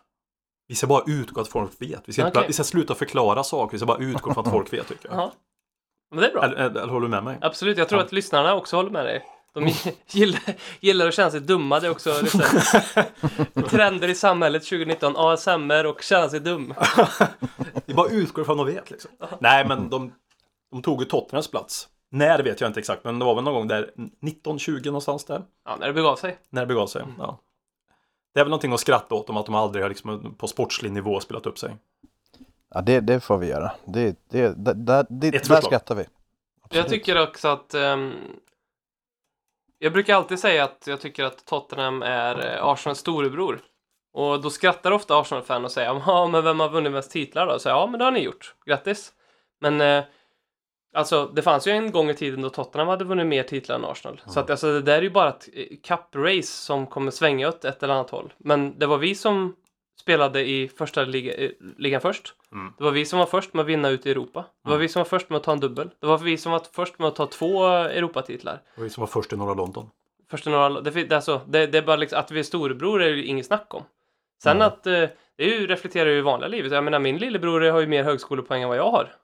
Vi 0.67 0.75
ska 0.75 0.87
bara 0.87 1.03
utgå 1.07 1.41
att 1.41 1.47
folk 1.47 1.71
vet. 1.81 2.01
Vi 2.05 2.13
ska, 2.13 2.25
inte, 2.27 2.39
Okej. 2.39 2.47
vi 2.47 2.53
ska 2.53 2.63
sluta 2.63 2.95
förklara 2.95 3.43
saker. 3.43 3.71
Vi 3.71 3.77
ska 3.77 3.85
bara 3.85 3.97
utgå 4.03 4.33
från 4.33 4.45
att 4.45 4.51
folk 4.51 4.73
vet 4.73 4.87
tycker 4.87 5.09
jag. 5.09 5.17
Ja. 5.17 5.31
Men 6.11 6.21
det 6.21 6.27
är 6.27 6.31
bra. 6.33 6.43
Eller, 6.43 6.55
eller, 6.55 6.81
eller 6.81 6.93
håller 6.93 7.07
du 7.07 7.11
med 7.11 7.23
mig? 7.23 7.37
Absolut, 7.41 7.77
jag 7.77 7.89
tror 7.89 7.99
Ja. 8.01 8.05
att 8.05 8.11
lyssnarna 8.11 8.55
också 8.55 8.75
håller 8.75 8.89
med 8.89 9.05
dig. 9.05 9.25
De 9.53 9.67
gillar, 10.07 10.41
gillar 10.79 11.07
att 11.07 11.13
känna 11.13 11.31
sig 11.31 11.39
dumma, 11.39 11.79
det 11.79 11.87
är 11.87 11.91
också 11.91 12.21
lite 12.21 13.07
trender 13.69 14.07
i 14.07 14.15
samhället 14.15 14.63
2019. 14.63 15.13
ASMR 15.17 15.85
och 15.85 16.01
känna 16.01 16.29
sig 16.29 16.39
dum. 16.39 16.73
Vi 17.85 17.93
bara 17.93 18.09
utgår 18.09 18.43
från 18.43 18.59
att 18.59 18.67
de 18.67 18.73
vet 18.73 18.91
liksom. 18.91 19.11
Nej, 19.39 19.67
men 19.67 19.89
de, 19.89 20.13
de 20.71 20.81
tog 20.81 20.99
ju 21.01 21.05
Tottenhams 21.05 21.47
plats. 21.51 21.87
När 22.13 22.43
vet 22.43 22.61
jag 22.61 22.69
inte 22.69 22.79
exakt, 22.79 23.03
men 23.03 23.19
det 23.19 23.25
var 23.25 23.35
väl 23.35 23.43
någon 23.43 23.53
gång 23.53 23.67
där 23.67 23.83
1920 23.83 24.81
någonstans 24.85 25.25
där. 25.25 25.43
Ja, 25.65 25.75
när 25.79 25.87
det 25.87 25.93
begav 25.93 26.15
sig. 26.15 26.37
När 26.49 26.61
det 26.61 26.67
begav 26.67 26.87
sig. 26.87 27.03
Ja. 27.17 27.39
Det 28.33 28.39
är 28.39 28.43
väl 28.43 28.49
någonting 28.49 28.73
att 28.73 28.79
skratta 28.79 29.15
åt 29.15 29.29
om 29.29 29.37
att 29.37 29.45
de 29.45 29.55
aldrig 29.55 29.83
har 29.83 29.89
liksom 29.89 30.35
på 30.37 30.47
sportslig 30.47 30.91
nivå 30.91 31.19
spelat 31.19 31.45
upp 31.45 31.59
sig. 31.59 31.77
ja 32.73 32.81
det, 32.81 32.99
det 32.99 33.19
får 33.19 33.37
vi 33.37 33.47
göra. 33.47 33.71
Det, 33.85 34.17
det, 34.29 34.53
där, 34.65 34.73
där, 34.73 35.05
det, 35.09 35.27
Ett 35.27 35.33
där 35.33 35.39
förslag. 35.39 35.63
skrattar 35.63 35.95
vi. 35.95 36.05
Jag 36.69 36.89
tycker 36.89 37.21
också 37.23 37.47
att... 37.47 37.73
ehm, 37.73 38.13
jag 39.79 39.93
brukar 39.93 40.15
alltid 40.15 40.39
säga 40.39 40.63
att 40.63 40.87
jag 40.87 41.01
tycker 41.01 41.23
att 41.23 41.45
Tottenham 41.45 42.01
är 42.01 42.55
eh, 42.55 42.65
Arsenals 42.65 42.99
storebror. 42.99 43.61
Och 44.13 44.41
då 44.41 44.49
skrattar 44.49 44.91
ofta 44.91 45.19
Arsenal-fan 45.19 45.65
och 45.65 45.71
säger 45.71 46.01
ja, 46.05 46.27
men 46.27 46.43
vem 46.43 46.59
har 46.59 46.69
vunnit 46.69 46.91
mest 46.91 47.11
titlar 47.11 47.47
då? 47.47 47.59
Så 47.59 47.69
ja, 47.69 47.87
men 47.87 47.99
det 47.99 48.05
har 48.05 48.11
ni 48.11 48.19
gjort. 48.19 48.55
Grattis. 48.65 49.13
Men 49.59 49.81
eh, 49.81 50.03
alltså, 50.93 51.31
det 51.33 51.41
fanns 51.41 51.67
ju 51.67 51.71
en 51.71 51.91
gång 51.91 52.09
i 52.09 52.13
tiden 52.13 52.41
då 52.41 52.49
Tottenham 52.49 52.87
hade 52.87 53.05
vunnit 53.05 53.27
mer 53.27 53.43
titlar 53.43 53.75
än 53.75 53.85
Arsenal. 53.85 54.21
Så 54.25 54.39
att 54.39 54.49
alltså, 54.49 54.67
det 54.67 54.81
där 54.81 54.97
är 54.97 55.01
ju 55.01 55.09
bara 55.09 55.29
ett 55.29 55.49
eh, 55.53 55.65
cup-race 55.83 56.65
som 56.65 56.87
kommer 56.87 57.11
svänga 57.11 57.47
åt 57.47 57.65
ett 57.65 57.83
eller 57.83 57.93
annat 57.93 58.09
håll. 58.09 58.33
Men 58.37 58.79
det 58.79 58.85
var 58.85 58.97
vi 58.97 59.15
som 59.15 59.55
spelade 60.01 60.49
i 60.49 60.67
första 60.67 61.05
liga, 61.05 61.33
eh, 61.33 61.51
ligan 61.77 62.01
först. 62.01 62.33
Mm. 62.51 62.73
Det 62.77 62.83
var 62.83 62.91
vi 62.91 63.05
som 63.05 63.19
var 63.19 63.25
först 63.25 63.53
med 63.53 63.61
att 63.61 63.67
vinna 63.69 63.89
ut 63.89 64.05
i 64.05 64.11
Europa. 64.11 64.45
Det 64.63 64.69
var 64.69 64.77
vi 64.77 64.87
som 64.87 64.99
var 64.99 65.05
först 65.05 65.29
med 65.29 65.37
att 65.37 65.43
ta 65.43 65.51
en 65.51 65.59
dubbel. 65.59 65.89
Det 65.99 66.07
var 66.07 66.17
vi 66.17 66.37
som 66.37 66.51
var 66.51 66.61
först 66.71 66.99
med 66.99 67.07
att 67.07 67.15
ta 67.15 67.27
två 67.27 67.65
Europatitlar. 67.65 68.53
Det 68.53 68.81
var 68.81 68.83
vi 68.83 68.89
som 68.89 69.01
var 69.01 69.07
först 69.07 69.33
i 69.33 69.35
norra 69.35 69.53
London. 69.53 69.89
Först 70.29 70.47
i 70.47 70.49
några, 70.49 70.69
det, 70.69 70.91
det, 70.91 71.11
är 71.11 71.15
alltså, 71.15 71.41
det, 71.47 71.67
det 71.67 71.77
är 71.77 71.81
bara 71.81 71.95
liksom, 71.95 72.19
att 72.19 72.31
vi 72.31 72.39
är 72.39 72.43
storebror 72.43 73.03
är 73.03 73.09
ju 73.09 73.25
inget 73.25 73.45
snack 73.45 73.73
om. 73.73 73.83
Sen 74.43 74.61
att 74.61 74.87
eh, 74.87 75.03
det 75.37 75.43
ju, 75.43 75.67
reflekterar 75.67 76.09
ju 76.09 76.17
i 76.17 76.21
vanliga 76.21 76.47
livet. 76.47 76.71
Jag 76.71 76.83
menar 76.83 76.99
min 76.99 77.17
lillebror 77.17 77.61
har 77.61 77.79
ju 77.79 77.87
mer 77.87 78.03
högskolepoäng 78.03 78.61
än 78.61 78.69
vad 78.69 78.77
jag 78.77 78.91
har. 78.91 79.15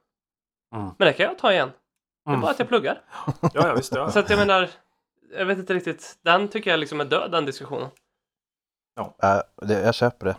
Mm. 0.74 0.90
Men 0.98 1.06
det 1.06 1.12
kan 1.12 1.26
jag 1.26 1.38
ta 1.38 1.52
igen. 1.52 1.70
Det 2.24 2.30
är 2.30 2.34
Mm. 2.34 2.40
bara 2.40 2.50
att 2.50 2.58
jag 2.58 2.68
pluggar. 2.68 3.02
Ja, 3.40 3.50
ja 3.54 3.74
visst. 3.74 3.94
Ja. 3.94 4.10
Så 4.10 4.18
att 4.18 4.30
jag 4.30 4.38
menar, 4.38 4.70
jag 5.38 5.46
vet 5.46 5.58
inte 5.58 5.74
riktigt. 5.74 6.18
Den 6.24 6.48
tycker 6.48 6.70
jag 6.70 6.80
liksom 6.80 7.00
är 7.00 7.04
död 7.04 7.30
den 7.30 7.44
diskussionen. 7.46 7.88
Ja, 8.96 9.42
det, 9.62 9.80
jag 9.80 9.94
köper 9.94 10.26
det. 10.26 10.36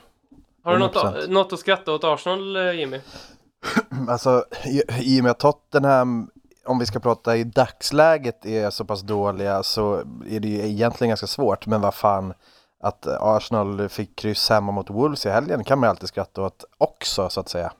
Har 0.63 0.73
du 0.73 0.79
något, 0.79 0.95
100%. 0.95 1.27
något 1.27 1.53
att 1.53 1.59
skratta 1.59 1.91
åt 1.91 2.03
Arsenal 2.03 2.55
eh, 2.55 2.71
Jimmy? 2.71 3.01
Alltså, 4.09 4.45
i, 4.65 4.81
i 5.15 5.19
och 5.19 5.23
med 5.23 5.31
att 5.31 5.39
Tottenham, 5.39 6.29
om 6.65 6.79
vi 6.79 6.85
ska 6.85 6.99
prata 6.99 7.37
i 7.37 7.43
dagsläget, 7.43 8.45
är 8.45 8.69
så 8.69 8.85
pass 8.85 9.01
dåliga 9.01 9.63
så 9.63 9.95
är 10.27 10.39
det 10.39 10.47
ju 10.47 10.67
egentligen 10.67 11.09
ganska 11.09 11.27
svårt. 11.27 11.65
Men 11.65 11.81
vad 11.81 11.93
fan, 11.93 12.33
att 12.83 13.07
Arsenal 13.07 13.89
fick 13.89 14.15
kryss 14.15 14.49
hemma 14.49 14.71
mot 14.71 14.89
Wolves 14.89 15.25
i 15.25 15.29
helgen 15.29 15.63
kan 15.63 15.79
man 15.79 15.87
ju 15.87 15.89
alltid 15.89 16.09
skratta 16.09 16.41
åt 16.41 16.65
också, 16.77 17.29
så 17.29 17.39
att 17.39 17.49
säga. 17.49 17.71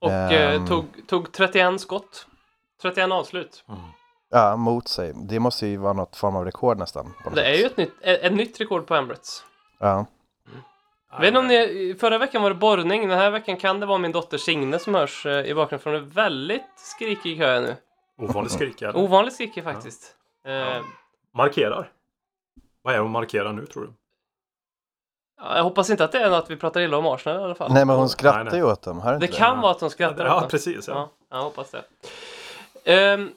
Och 0.00 0.10
Ehm. 0.10 0.66
tog, 0.66 0.84
tog 1.06 1.32
31 1.32 1.80
skott. 1.80 2.26
31 2.82 3.12
avslut. 3.12 3.64
Ja, 4.30 4.56
mot 4.56 4.88
sig. 4.88 5.12
Det 5.28 5.40
måste 5.40 5.66
ju 5.66 5.76
vara 5.76 5.92
något 5.92 6.16
form 6.16 6.36
av 6.36 6.44
rekord 6.44 6.78
nästan. 6.78 7.04
på 7.22 7.30
något 7.30 7.34
Det 7.36 7.44
är 7.44 7.52
sätt. 7.52 7.60
ju 7.60 7.66
ett 7.66 7.76
nytt, 7.76 7.92
ett, 8.00 8.20
ett 8.22 8.32
nytt 8.32 8.60
rekord 8.60 8.86
på 8.86 8.94
Emirates. 8.94 9.44
Ja. 9.78 10.06
Jag 11.12 11.20
vet 11.20 11.28
inte 11.28 11.38
om 11.38 11.46
ni, 11.46 11.96
förra 12.00 12.18
veckan 12.18 12.42
var 12.42 12.50
det 12.50 12.56
borrning, 12.56 13.08
den 13.08 13.18
här 13.18 13.30
veckan 13.30 13.56
kan 13.56 13.80
det 13.80 13.86
vara 13.86 13.98
min 13.98 14.12
dotter 14.12 14.38
Signe 14.38 14.78
som 14.78 14.94
hörs 14.94 15.26
eh, 15.26 15.46
i 15.46 15.54
bakgrunden 15.54 15.78
för 15.82 15.92
hon 15.92 16.00
är 16.02 16.04
väldigt 16.06 16.62
skrikig 16.76 17.36
hör 17.38 17.54
jag 17.54 17.62
nu. 17.62 17.76
Ovanligt 18.18 18.52
skrik. 18.52 18.82
eller? 18.82 18.96
Ovanligt 18.96 19.34
skrikig 19.34 19.64
faktiskt. 19.64 20.16
Eh, 20.46 20.82
Markerar. 21.34 21.92
Vad 22.82 22.94
är 22.94 22.98
hon 22.98 23.10
markerar 23.10 23.52
nu 23.52 23.66
tror 23.66 23.82
du? 23.82 23.92
Ja, 25.40 25.56
jag 25.56 25.64
hoppas 25.64 25.90
inte 25.90 26.04
att 26.04 26.12
det 26.12 26.18
är 26.18 26.30
något 26.30 26.50
vi 26.50 26.56
pratar 26.56 26.80
illa 26.80 26.96
om 26.96 27.06
Arsenal 27.06 27.40
i 27.40 27.44
alla 27.44 27.54
fall. 27.54 27.72
Nej, 27.72 27.84
men 27.84 27.96
hon 27.96 28.08
skrattar 28.08 28.44
Nej, 28.44 28.50
nej. 28.52 28.60
ju 28.60 28.66
åt 28.66 28.82
dem. 28.82 29.00
Hör 29.00 29.10
det 29.18 29.26
inte 29.26 29.38
kan 29.38 29.60
vara 29.60 29.72
att 29.72 29.80
de 29.80 29.90
skrattar 29.90 30.24
åt 30.24 30.30
Ja, 30.30 30.40
den. 30.40 30.48
precis. 30.48 30.88
Ja. 30.88 30.94
Ja, 31.30 31.36
jag 31.36 31.42
hoppas 31.44 31.70
det. 31.70 31.84
Ehm, 32.84 33.30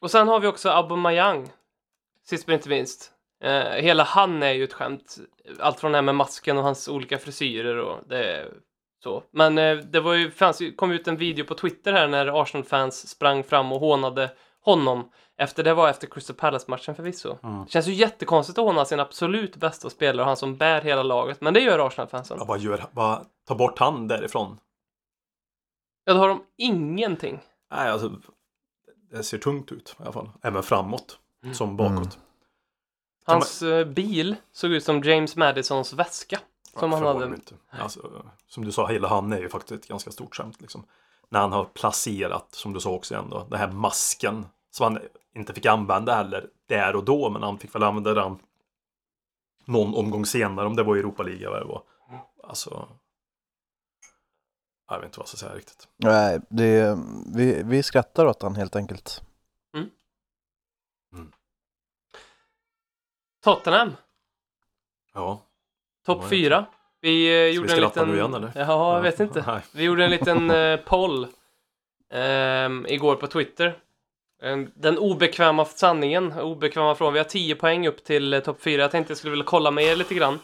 och 0.00 0.10
sen 0.10 0.28
har 0.28 0.40
vi 0.40 0.46
också 0.46 0.68
Aubameyang. 0.70 1.50
Sist 2.26 2.46
men 2.46 2.54
inte 2.54 2.68
minst. 2.68 3.12
Eh, 3.44 3.52
hela 3.60 4.04
han 4.04 4.42
är 4.42 4.52
ju 4.52 4.64
ett 4.64 4.72
skämt. 4.72 5.16
Allt 5.60 5.80
från 5.80 5.92
det 5.92 5.98
här 5.98 6.02
med 6.02 6.14
masken 6.14 6.58
och 6.58 6.64
hans 6.64 6.88
olika 6.88 7.18
frisyrer 7.18 7.78
och 7.78 7.98
det 8.08 8.24
är 8.32 8.48
så. 9.02 9.22
Men 9.30 9.58
eh, 9.58 9.76
det 9.76 10.00
var 10.00 10.14
ju, 10.14 10.30
fanns, 10.30 10.62
kom 10.76 10.90
ut 10.92 11.08
en 11.08 11.16
video 11.16 11.44
på 11.44 11.54
Twitter 11.54 11.92
här 11.92 12.08
när 12.08 12.42
Arsenal-fans 12.42 13.08
sprang 13.08 13.44
fram 13.44 13.72
och 13.72 13.80
hånade 13.80 14.30
honom. 14.64 15.10
Efter 15.40 15.64
det 15.64 15.74
var 15.74 15.88
efter 15.88 16.06
Crystal 16.06 16.36
Palace-matchen 16.36 16.94
förvisso. 16.94 17.38
Det 17.64 17.70
känns 17.70 17.86
ju 17.86 17.92
jättekonstigt 17.92 18.58
att 18.58 18.64
håna 18.64 18.84
sin 18.84 19.00
absolut 19.00 19.56
bästa 19.56 19.90
spelare 19.90 20.22
och 20.22 20.26
han 20.26 20.36
som 20.36 20.56
bär 20.56 20.80
hela 20.80 21.02
laget. 21.02 21.40
Men 21.40 21.54
det 21.54 21.60
gör 21.60 21.86
Arsenal-fansen. 21.86 22.36
Ja, 22.38 22.44
vad 22.44 22.60
gör, 22.60 22.84
vad, 22.92 23.26
ta 23.46 23.54
bort 23.54 23.78
han 23.78 24.08
därifrån. 24.08 24.58
Ja, 26.04 26.14
då 26.14 26.20
har 26.20 26.28
de 26.28 26.42
ingenting. 26.56 27.40
Nej, 27.70 27.88
alltså. 27.88 28.12
Det 29.10 29.22
ser 29.22 29.38
tungt 29.38 29.72
ut 29.72 29.96
i 29.98 30.02
alla 30.02 30.12
fall. 30.12 30.30
Även 30.42 30.62
framåt. 30.62 31.18
Som 31.52 31.76
bakåt. 31.76 32.18
Hans 33.26 33.62
eh, 33.62 33.86
bil 33.86 34.36
såg 34.52 34.70
ut 34.70 34.84
som 34.84 35.02
James 35.02 35.36
Madisons 35.36 35.92
väska. 35.92 36.40
Som 36.78 36.92
han 36.92 37.00
förvånar 37.00 37.20
hade. 37.20 37.34
Inte. 37.34 37.54
Alltså, 37.70 38.24
som 38.48 38.64
du 38.64 38.72
sa, 38.72 38.86
hela 38.86 39.08
han 39.08 39.32
är 39.32 39.38
ju 39.38 39.48
faktiskt 39.48 39.82
ett 39.82 39.88
ganska 39.88 40.10
stort 40.10 40.36
skämt. 40.36 40.60
Liksom. 40.60 40.84
När 41.28 41.40
han 41.40 41.52
har 41.52 41.64
placerat, 41.64 42.54
som 42.54 42.72
du 42.72 42.80
sa 42.80 42.90
också 42.90 43.14
igen 43.14 43.30
då, 43.30 43.46
den 43.50 43.58
här 43.58 43.70
masken. 43.72 44.46
Som 44.70 44.84
han 44.84 45.02
inte 45.38 45.54
fick 45.54 45.66
använda 45.66 46.14
heller 46.14 46.50
där 46.66 46.96
och 46.96 47.04
då, 47.04 47.30
men 47.30 47.42
han 47.42 47.58
fick 47.58 47.74
väl 47.74 47.82
använda 47.82 48.14
den 48.14 48.38
någon 49.64 49.94
omgång 49.94 50.26
senare, 50.26 50.66
om 50.66 50.76
det 50.76 50.82
var 50.82 50.96
i 50.96 50.98
Europa-liga 50.98 51.50
vad 51.50 51.60
det 51.60 51.64
var. 51.64 51.82
Alltså... 52.42 52.88
Jag 54.90 54.98
vet 54.98 55.06
inte 55.06 55.18
vad 55.18 55.24
jag 55.24 55.28
ska 55.28 55.36
säga 55.36 55.54
riktigt. 55.54 55.88
Nej, 55.96 56.40
det, 56.48 56.98
vi, 57.34 57.62
vi 57.64 57.82
skrattar 57.82 58.26
åt 58.26 58.42
han 58.42 58.54
helt 58.54 58.76
enkelt. 58.76 59.22
Tottenham, 63.44 63.92
Ja. 65.14 65.42
topp 66.06 66.28
fyra. 66.28 66.66
Vi 67.00 67.46
eh, 67.46 67.52
Ska 67.52 67.56
gjorde 67.56 67.68
vi 67.68 67.74
en 67.74 67.88
liten... 67.88 68.08
nu 68.08 68.16
igen 68.16 68.34
eller? 68.34 68.52
Ja, 68.54 68.94
jag 68.94 69.02
vet 69.02 69.20
inte. 69.20 69.44
Nej. 69.46 69.62
Vi 69.72 69.84
gjorde 69.84 70.04
en 70.04 70.10
liten 70.10 70.50
eh, 70.50 70.76
poll 70.76 71.26
ehm, 72.10 72.86
igår 72.88 73.16
på 73.16 73.26
Twitter. 73.26 73.78
Ehm, 74.42 74.70
den 74.74 74.98
obekväma 74.98 75.64
sanningen, 75.64 76.32
obekväma 76.32 76.94
frågan. 76.94 77.12
Vi 77.12 77.18
har 77.18 77.24
10 77.24 77.54
poäng 77.54 77.86
upp 77.86 78.04
till 78.04 78.34
eh, 78.34 78.40
topp 78.40 78.62
4. 78.62 78.82
Jag 78.82 78.90
tänkte 78.90 79.10
jag 79.10 79.18
skulle 79.18 79.30
vilja 79.30 79.44
kolla 79.44 79.70
med 79.70 79.84
er 79.84 79.96
lite 79.96 80.14
grann. 80.14 80.38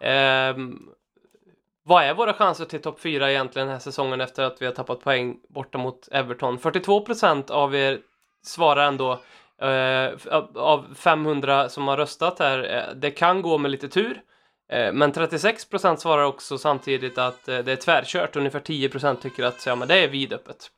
Eh, 0.00 0.56
vad 1.84 2.04
är 2.04 2.14
våra 2.14 2.32
chanser 2.32 2.64
till 2.64 2.82
topp 2.82 3.00
4 3.00 3.30
egentligen 3.30 3.68
den 3.68 3.74
här 3.74 3.80
säsongen 3.80 4.20
efter 4.20 4.42
att 4.42 4.62
vi 4.62 4.66
har 4.66 4.72
tappat 4.72 5.00
poäng 5.00 5.36
borta 5.48 5.78
mot 5.78 6.08
Everton? 6.12 6.58
42% 6.58 7.50
av 7.50 7.74
er 7.74 7.98
svarar 8.44 8.86
ändå 8.86 9.12
eh, 9.62 10.10
av- 10.54 10.94
500 10.94 11.68
som 11.68 11.88
har 11.88 11.96
röstat 11.96 12.38
här, 12.38 12.76
eh, 12.76 12.94
det 12.94 13.10
kan 13.10 13.42
gå 13.42 13.58
med 13.58 13.70
lite 13.70 13.88
tur. 13.88 14.20
Eh, 14.72 14.92
men 14.92 15.12
36% 15.12 15.96
svarar 15.96 16.24
också 16.24 16.58
samtidigt 16.58 17.18
att 17.18 17.48
eh, 17.48 17.58
det 17.58 17.72
är 17.72 17.76
tvärkört. 17.76 18.36
Ungefär 18.36 18.60
10% 18.60 19.16
tycker 19.16 19.44
att 19.44 19.66
ja, 19.66 19.74
men 19.74 19.88
det 19.88 20.04
är 20.04 20.08
vidöppet. 20.08 20.70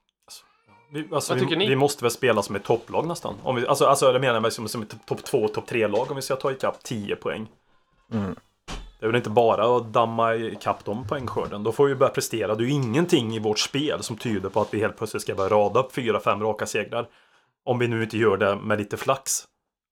Vi, 0.95 1.09
alltså, 1.13 1.33
Vad 1.33 1.41
tycker 1.41 1.57
vi, 1.57 1.59
ni? 1.59 1.69
vi 1.69 1.77
måste 1.77 2.05
väl 2.05 2.11
spela 2.11 2.43
som 2.43 2.57
ett 2.57 2.65
topplag 2.65 3.07
nästan. 3.07 3.35
Om 3.43 3.57
vi, 3.57 3.67
alltså, 3.67 3.85
alltså 3.85 4.13
jag 4.13 4.21
menar 4.21 4.41
väl 4.41 4.51
som, 4.51 4.69
som 4.69 4.83
ett 4.83 5.07
topp 5.07 5.25
2, 5.25 5.49
topp 5.49 5.71
3-lag 5.71 6.11
om 6.11 6.17
vi 6.17 6.23
ska 6.23 6.37
ta 6.37 6.53
ikapp 6.53 6.83
10 6.83 7.17
poäng. 7.17 7.47
Mm. 8.13 8.37
Det 9.01 9.07
är 9.07 9.09
väl 9.09 9.17
inte 9.17 9.31
bara 9.31 9.77
att 9.77 9.93
damma 9.93 10.35
ikapp 10.35 10.85
de 10.85 11.09
poängskörden. 11.09 11.63
Då 11.63 11.73
får 11.73 11.87
vi 11.87 11.95
börja 11.95 12.13
prestera. 12.13 12.55
Det 12.55 12.65
är 12.65 12.67
ju 12.67 12.73
ingenting 12.73 13.35
i 13.35 13.39
vårt 13.39 13.59
spel 13.59 14.03
som 14.03 14.17
tyder 14.17 14.49
på 14.49 14.61
att 14.61 14.75
vi 14.75 14.81
helt 14.81 14.97
plötsligt 14.97 15.23
ska 15.23 15.35
börja 15.35 15.51
rada 15.51 15.81
upp 15.81 15.93
4-5 15.97 16.41
raka 16.41 16.67
segrar. 16.67 17.09
Om 17.65 17.79
vi 17.79 17.89
nu 17.89 18.03
inte 18.03 18.19
gör 18.19 18.37
det 18.37 18.57
med 18.57 18.79
lite 18.79 18.97
flax. 18.97 19.45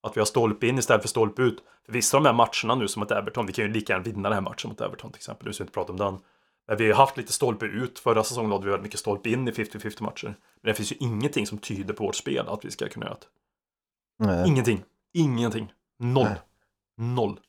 Att 0.02 0.16
vi 0.16 0.20
har 0.20 0.26
stolpe 0.26 0.66
in 0.66 0.78
istället 0.78 1.02
för 1.02 1.08
stolpe 1.08 1.42
ut. 1.42 1.58
För 1.86 1.92
vissa 1.92 2.16
av 2.16 2.22
de 2.22 2.28
här 2.28 2.34
matcherna 2.34 2.80
nu 2.80 2.88
som 2.88 3.00
mot 3.00 3.10
Everton, 3.10 3.46
vi 3.46 3.52
kan 3.52 3.64
ju 3.64 3.70
lika 3.72 3.92
gärna 3.92 4.04
vinna 4.04 4.28
den 4.28 4.32
här 4.32 4.40
matchen 4.40 4.68
mot 4.68 4.80
Everton 4.80 5.10
till 5.10 5.18
exempel. 5.18 5.46
Nu 5.46 5.52
ska 5.52 5.64
vi 5.64 5.66
inte 5.66 5.74
prata 5.74 5.92
om 5.92 5.98
den. 5.98 6.18
Men 6.68 6.76
vi 6.76 6.84
har 6.84 6.88
ju 6.88 6.94
haft 6.94 7.16
lite 7.16 7.32
stolpe 7.32 7.66
ut. 7.66 7.98
Förra 7.98 8.24
säsongen 8.24 8.52
hade 8.52 8.64
vi 8.64 8.70
väldigt 8.70 8.84
mycket 8.84 9.00
stolpe 9.00 9.30
in 9.30 9.48
i 9.48 9.50
50-50 9.50 10.02
matcher. 10.02 10.34
Men 10.62 10.68
det 10.70 10.74
finns 10.74 10.92
ju 10.92 10.96
ingenting 11.00 11.46
som 11.46 11.58
tyder 11.58 11.94
på 11.94 12.04
vårt 12.04 12.16
spel 12.16 12.48
att 12.48 12.64
vi 12.64 12.70
ska 12.70 12.88
kunna 12.88 13.06
göra 13.06 13.16
det. 13.20 13.26
Nej. 14.26 14.48
Ingenting. 14.48 14.84
Ingenting. 15.12 15.72
Noll. 15.98 16.26
Nej. 16.26 16.36
Noll. 16.96 17.40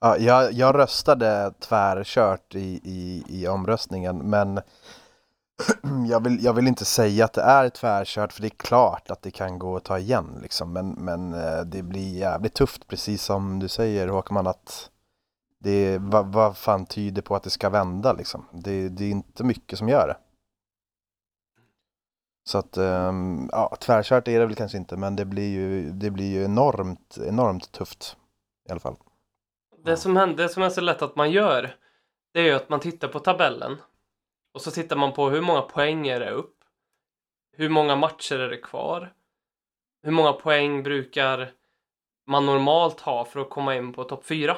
Ja, 0.00 0.16
jag, 0.18 0.52
jag 0.52 0.78
röstade 0.78 1.52
tvärkört 1.60 2.54
i, 2.54 2.80
i, 2.84 3.24
i 3.28 3.48
omröstningen 3.48 4.18
men 4.18 4.60
jag 6.08 6.24
vill, 6.24 6.44
jag 6.44 6.52
vill 6.52 6.66
inte 6.66 6.84
säga 6.84 7.24
att 7.24 7.32
det 7.32 7.42
är 7.42 7.68
tvärkört 7.68 8.32
för 8.32 8.42
det 8.42 8.48
är 8.48 8.56
klart 8.56 9.10
att 9.10 9.22
det 9.22 9.30
kan 9.30 9.58
gå 9.58 9.76
att 9.76 9.84
ta 9.84 9.98
igen 9.98 10.38
liksom. 10.42 10.72
Men, 10.72 10.90
men 10.90 11.34
eh, 11.34 11.60
det 11.60 11.82
blir 11.82 12.18
jävligt 12.18 12.54
tufft 12.54 12.86
precis 12.86 13.22
som 13.22 13.58
du 13.58 13.68
säger 13.68 14.08
Håkman 14.08 14.46
att 14.46 14.90
det, 15.58 15.98
vad, 15.98 16.32
vad 16.32 16.56
fan 16.56 16.86
tyder 16.86 17.22
på 17.22 17.36
att 17.36 17.42
det 17.42 17.50
ska 17.50 17.70
vända 17.70 18.12
liksom. 18.12 18.44
Det, 18.52 18.88
det 18.88 19.04
är 19.04 19.10
inte 19.10 19.44
mycket 19.44 19.78
som 19.78 19.88
gör 19.88 20.06
det. 20.08 20.16
Så 22.44 22.58
att, 22.58 22.76
ehm, 22.76 23.48
ja, 23.52 23.76
tvärkört 23.80 24.28
är 24.28 24.40
det 24.40 24.46
väl 24.46 24.54
kanske 24.54 24.78
inte 24.78 24.96
men 24.96 25.16
det 25.16 25.24
blir 25.24 25.50
ju, 25.50 25.90
det 25.90 26.10
blir 26.10 26.30
ju 26.30 26.44
enormt, 26.44 27.18
enormt 27.28 27.72
tufft 27.72 28.16
i 28.68 28.70
alla 28.70 28.80
fall. 28.80 28.96
Det 29.84 29.96
som, 29.96 30.16
händer, 30.16 30.42
det 30.42 30.48
som 30.48 30.62
är 30.62 30.70
så 30.70 30.80
lätt 30.80 31.02
att 31.02 31.16
man 31.16 31.30
gör, 31.30 31.76
det 32.32 32.40
är 32.40 32.44
ju 32.44 32.52
att 32.52 32.68
man 32.68 32.80
tittar 32.80 33.08
på 33.08 33.18
tabellen. 33.18 33.76
Och 34.54 34.60
så 34.60 34.70
tittar 34.70 34.96
man 34.96 35.12
på 35.12 35.30
hur 35.30 35.40
många 35.40 35.62
poäng 35.62 36.08
är 36.08 36.20
det 36.20 36.30
upp? 36.30 36.56
Hur 37.56 37.68
många 37.68 37.96
matcher 37.96 38.38
är 38.38 38.48
det 38.48 38.56
kvar? 38.56 39.12
Hur 40.02 40.12
många 40.12 40.32
poäng 40.32 40.82
brukar 40.82 41.52
man 42.26 42.46
normalt 42.46 43.00
ha 43.00 43.24
för 43.24 43.40
att 43.40 43.50
komma 43.50 43.76
in 43.76 43.92
på 43.92 44.04
topp 44.04 44.24
4? 44.26 44.56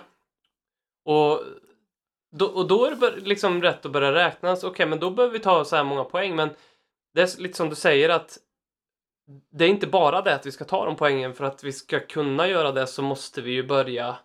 Och 1.05 1.41
då, 2.31 2.47
och 2.47 2.69
då 2.69 2.85
är 2.85 2.91
det 2.91 3.17
liksom 3.17 3.63
rätt 3.63 3.87
att 3.87 3.93
börja 3.93 4.13
räkna. 4.13 4.53
Okej, 4.53 4.69
Okej, 4.69 4.87
men 4.87 5.01
då 5.01 5.11
behöver 5.11 5.33
vi 5.33 5.39
ta 5.39 5.65
så 5.65 5.77
här 5.77 5.85
många 5.85 6.05
poäng. 6.05 6.37
Men 6.37 6.51
det 7.15 7.21
är 7.23 7.41
lite 7.43 7.57
som 7.57 7.69
du 7.69 7.75
säger 7.75 8.09
att 8.09 8.39
det 9.53 9.65
är 9.65 9.69
inte 9.69 9.87
bara 9.87 10.23
det 10.23 10.35
att 10.35 10.47
vi 10.47 10.53
ska 10.53 10.65
ta 10.65 10.85
de 10.85 10.97
poängen. 10.97 11.35
För 11.35 11.45
att 11.45 11.65
vi 11.65 11.73
ska 11.73 12.01
kunna 12.01 12.49
göra 12.49 12.73
det 12.73 12.87
så 12.87 13.03
måste 13.03 13.43
vi 13.43 13.53
ju 13.53 13.67
börja 13.67 14.17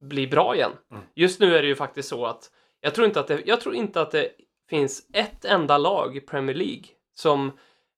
bli 0.00 0.26
bra 0.26 0.54
igen. 0.54 0.72
Mm. 0.90 1.02
Just 1.14 1.40
nu 1.40 1.56
är 1.56 1.62
det 1.62 1.68
ju 1.68 1.74
faktiskt 1.74 2.08
så 2.08 2.26
att 2.26 2.50
jag 2.80 2.94
tror 2.94 3.06
inte 3.06 3.20
att 3.20 3.26
det, 3.26 3.42
jag 3.46 3.60
tror 3.60 3.74
inte 3.74 4.00
att 4.00 4.10
det 4.10 4.30
finns 4.70 5.08
ett 5.12 5.44
enda 5.44 5.78
lag 5.78 6.16
i 6.16 6.20
Premier 6.20 6.56
League 6.56 6.84
som 7.14 7.52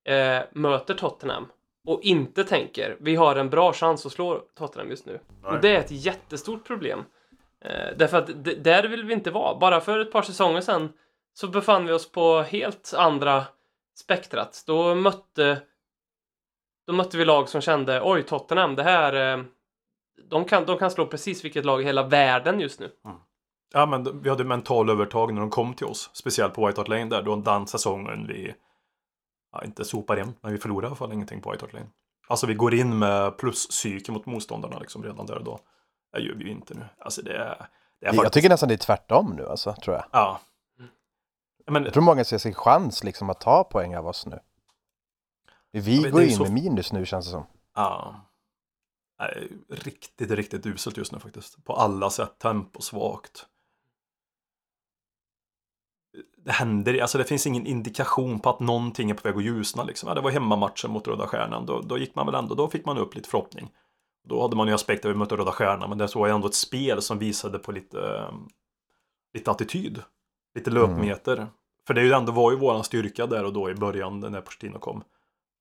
eh, 0.05 0.43
möter 0.53 0.95
Tottenham 0.95 1.47
och 1.87 2.03
inte 2.03 2.45
tänker 2.45 2.97
vi 3.01 3.17
har 3.17 3.37
en 3.37 3.51
bra 3.51 3.73
chans 3.73 4.07
att 4.07 4.13
slå 4.13 4.39
Tottenham 4.59 4.91
just 4.91 5.07
nu. 5.07 5.21
Nej. 5.43 5.53
Och 5.53 5.61
det 5.61 5.69
är 5.69 5.79
ett 5.81 5.91
jättestort 5.91 6.67
problem. 6.67 7.05
Eh, 7.65 7.97
därför 7.97 8.19
att 8.19 8.45
d- 8.45 8.55
där 8.55 8.89
vill 8.89 9.05
vi 9.05 9.13
inte 9.15 9.31
vara. 9.31 9.59
Bara 9.59 9.81
för 9.81 9.99
ett 9.99 10.13
par 10.13 10.23
säsonger 10.23 10.61
sedan 10.61 10.93
så 11.35 11.49
befann 11.49 11.87
vi 11.87 11.93
oss 11.93 12.13
på 12.13 12.43
helt 12.43 12.95
andra 12.97 13.45
spektrat. 14.01 14.65
Då 14.67 14.95
mötte 14.95 15.63
då 16.87 16.93
mötte 16.93 17.19
vi 17.19 17.25
lag 17.25 17.49
som 17.49 17.61
kände 17.61 18.01
oj 18.05 18.23
Tottenham, 18.23 18.75
det 18.77 18.83
här 18.83 19.39
eh, 19.39 19.45
de 20.31 20.45
kan, 20.45 20.65
de 20.67 20.79
kan 20.79 20.91
slå 20.91 21.07
precis 21.07 21.45
vilket 21.45 21.65
lag 21.65 21.83
i 21.83 21.85
hela 21.85 22.03
världen 22.03 22.61
just 22.61 22.81
nu. 22.81 22.91
Ja, 23.73 23.87
men 23.87 24.23
vi 24.23 24.29
hade 24.29 24.45
mental 24.45 24.91
övertag 24.91 25.35
när 25.35 25.41
de 25.41 25.51
kom 25.51 25.75
till 25.75 25.87
oss. 25.87 26.11
Speciellt 26.13 26.55
på 26.55 26.67
White 26.67 26.81
Hart 26.81 26.89
Lane 26.89 27.05
där. 27.05 27.23
Då 27.23 27.37
den 27.37 27.67
säsongen 27.67 28.27
vi... 28.27 28.55
Ja, 29.53 29.65
inte 29.65 29.85
sopar 29.85 30.17
igen, 30.17 30.35
men 30.41 30.53
vi 30.53 30.59
förlorar 30.59 30.83
i 30.83 30.87
alla 30.87 30.97
fall 30.97 31.13
ingenting 31.13 31.41
på 31.41 31.51
White 31.51 31.65
Hart 31.65 31.73
Lane. 31.73 31.87
Alltså 32.29 32.47
vi 32.47 32.55
går 32.55 32.75
in 32.75 32.99
med 32.99 33.39
pluspsyke 33.39 34.13
mot 34.13 34.27
motståndarna 34.27 34.79
liksom 34.79 35.05
redan 35.05 35.27
där 35.27 35.39
och 35.39 35.45
då. 35.45 35.61
Det 36.13 36.21
gör 36.21 36.35
vi 36.35 36.45
ju 36.45 36.51
inte 36.51 36.75
nu. 36.75 36.85
Alltså 36.99 37.23
det 37.23 37.33
är... 37.33 37.37
Det 37.37 38.07
är 38.07 38.09
Jag 38.09 38.15
faktiskt... 38.15 38.35
tycker 38.35 38.49
nästan 38.49 38.69
det 38.69 38.75
är 38.75 38.77
tvärtom 38.77 39.35
nu 39.37 39.47
alltså, 39.47 39.75
tror 39.75 39.97
jag. 39.97 40.05
Ja. 40.11 40.41
Men 41.67 41.85
Jag 41.85 41.93
tror 41.93 42.03
många 42.03 42.25
ser 42.25 42.39
sin 42.39 42.55
chans 42.55 43.05
liksom 43.05 43.31
att 43.31 43.41
ta 43.41 43.65
poäng 43.65 43.97
av 43.97 44.07
oss 44.07 44.27
nu. 44.27 44.39
Vi 45.73 46.11
går 46.11 46.23
in 46.23 46.37
så- 46.37 46.43
med 46.43 46.53
minus 46.53 46.93
nu 46.93 47.07
känns 47.07 47.25
det 47.27 47.31
som. 47.31 47.47
Ja. 47.75 48.21
Nej, 49.19 49.49
riktigt, 49.69 50.31
riktigt 50.31 50.67
uselt 50.67 50.97
just 50.97 51.13
nu 51.13 51.19
faktiskt. 51.19 51.65
På 51.65 51.73
alla 51.75 52.11
sätt. 52.11 52.39
Tempo 52.39 52.81
svagt. 52.81 53.47
Det 56.37 56.53
händer, 56.53 57.01
alltså 57.03 57.19
det 57.19 57.25
finns 57.25 57.47
ingen 57.47 57.67
indikation 57.67 58.41
på 58.41 58.51
att 58.51 58.61
någonting 58.61 59.11
är 59.11 59.15
på 59.15 59.29
väg 59.29 59.37
att 59.37 59.45
ljusna 59.45 59.85
liksom. 59.85 60.09
Ja, 60.09 60.15
det 60.15 60.21
var 60.21 60.31
hemmamatchen 60.31 60.91
mot 60.91 61.09
Röda 61.09 61.27
Stjärnan. 61.27 61.67
Då, 61.67 61.81
då 61.81 61.99
gick 61.99 62.15
man 62.15 62.27
väl 62.27 62.35
ändå, 62.35 62.55
då 62.55 62.69
fick 62.69 62.87
man 62.87 62.99
upp 62.99 63.15
lite 63.15 63.29
förhoppning. 63.29 63.71
Då 64.29 64.43
hade 64.43 64.57
man 64.57 64.69
ju 64.69 64.75
aspekter 64.75 65.09
vi 65.09 65.15
mötte 65.15 65.37
Röda 65.37 65.53
Stjärnan, 65.53 65.89
men 65.89 65.99
det 65.99 66.15
var 66.15 66.27
ju 66.27 66.33
ändå 66.35 66.47
ett 66.49 66.55
spel 66.55 67.03
som 67.03 67.19
visade 67.19 67.59
på 67.59 67.73
lite, 67.73 68.01
eh, 68.01 68.33
lite 69.35 69.51
attityd. 69.51 70.03
Lite 70.55 70.71
löpmeter. 70.71 71.47
För 71.87 71.95
det 71.95 72.01
är 72.01 72.05
ju 72.05 72.13
ändå 72.13 72.33
var 72.33 72.51
ju 72.51 72.57
våran 72.59 72.85
styrka 72.85 73.27
där 73.27 73.45
och 73.45 73.53
då 73.53 73.71
i 73.71 73.75
början 73.75 74.21
när 74.21 74.41
Pochettino 74.41 74.79
kom. 74.79 75.05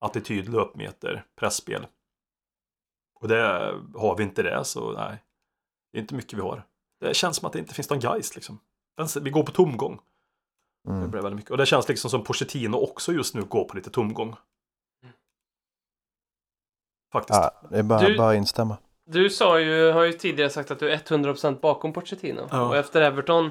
Attityd, 0.00 0.48
löpmeter, 0.48 1.24
pressspel. 1.36 1.86
Och 3.20 3.28
det 3.28 3.74
har 3.94 4.16
vi 4.16 4.22
inte 4.22 4.42
det 4.42 4.64
så 4.64 4.92
nej. 4.92 5.24
Det 5.92 5.98
är 5.98 6.00
inte 6.02 6.14
mycket 6.14 6.38
vi 6.38 6.42
har. 6.42 6.62
Det 7.00 7.14
känns 7.14 7.36
som 7.36 7.46
att 7.46 7.52
det 7.52 7.58
inte 7.58 7.74
finns 7.74 7.90
någon 7.90 8.00
geist 8.00 8.34
liksom. 8.34 8.58
Vi 9.22 9.30
går 9.30 9.42
på 9.42 9.52
tomgång. 9.52 10.00
Det 10.84 10.90
Mm. 10.90 11.10
blir 11.10 11.22
väldigt 11.22 11.36
mycket. 11.36 11.50
Och 11.50 11.56
det 11.56 11.66
känns 11.66 11.88
liksom 11.88 12.10
som 12.10 12.24
Pochettino 12.24 12.76
också 12.76 13.12
just 13.12 13.34
nu 13.34 13.42
går 13.44 13.64
på 13.64 13.76
lite 13.76 13.90
tomgång. 13.90 14.36
Faktiskt. 17.12 17.38
Ja, 17.38 17.68
det 17.70 17.78
är 17.78 17.82
bara, 17.82 18.00
Du- 18.08 18.16
bara 18.18 18.34
instämma. 18.34 18.76
Du 19.06 19.30
sa 19.30 19.60
ju, 19.60 19.90
har 19.92 20.02
ju 20.04 20.12
tidigare 20.12 20.50
sagt 20.50 20.70
att 20.70 20.78
du 20.78 20.90
är 20.90 20.96
100% 20.98 21.60
bakom 21.60 21.92
Pochettino. 21.92 22.48
Ja. 22.50 22.68
Och 22.68 22.76
efter 22.76 23.00
Everton, 23.02 23.50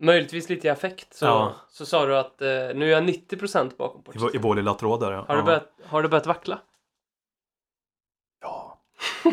möjligtvis 0.00 0.48
lite 0.48 0.66
i 0.66 0.70
affekt, 0.70 1.14
så, 1.14 1.24
Ja. 1.26 1.54
så 1.70 1.86
sa 1.86 2.06
du 2.06 2.18
att 2.18 2.42
eh, 2.42 2.48
nu 2.48 2.84
är 2.84 2.88
jag 2.88 3.02
90% 3.08 3.76
bakom 3.76 4.00
I, 4.00 4.04
Pochettino. 4.04 4.22
vår- 4.28 4.34
I 4.36 4.38
vår 4.38 4.54
lilla 4.54 4.74
tråd 4.74 5.00
där 5.00 5.12
ja. 5.12 5.24
Har, 5.28 5.34
du 5.34 5.40
ja. 5.40 5.44
börjat, 5.44 5.68
har 5.84 6.02
du 6.02 6.08
börjat 6.08 6.26
vackla? 6.26 6.58
Ja. 8.40 8.80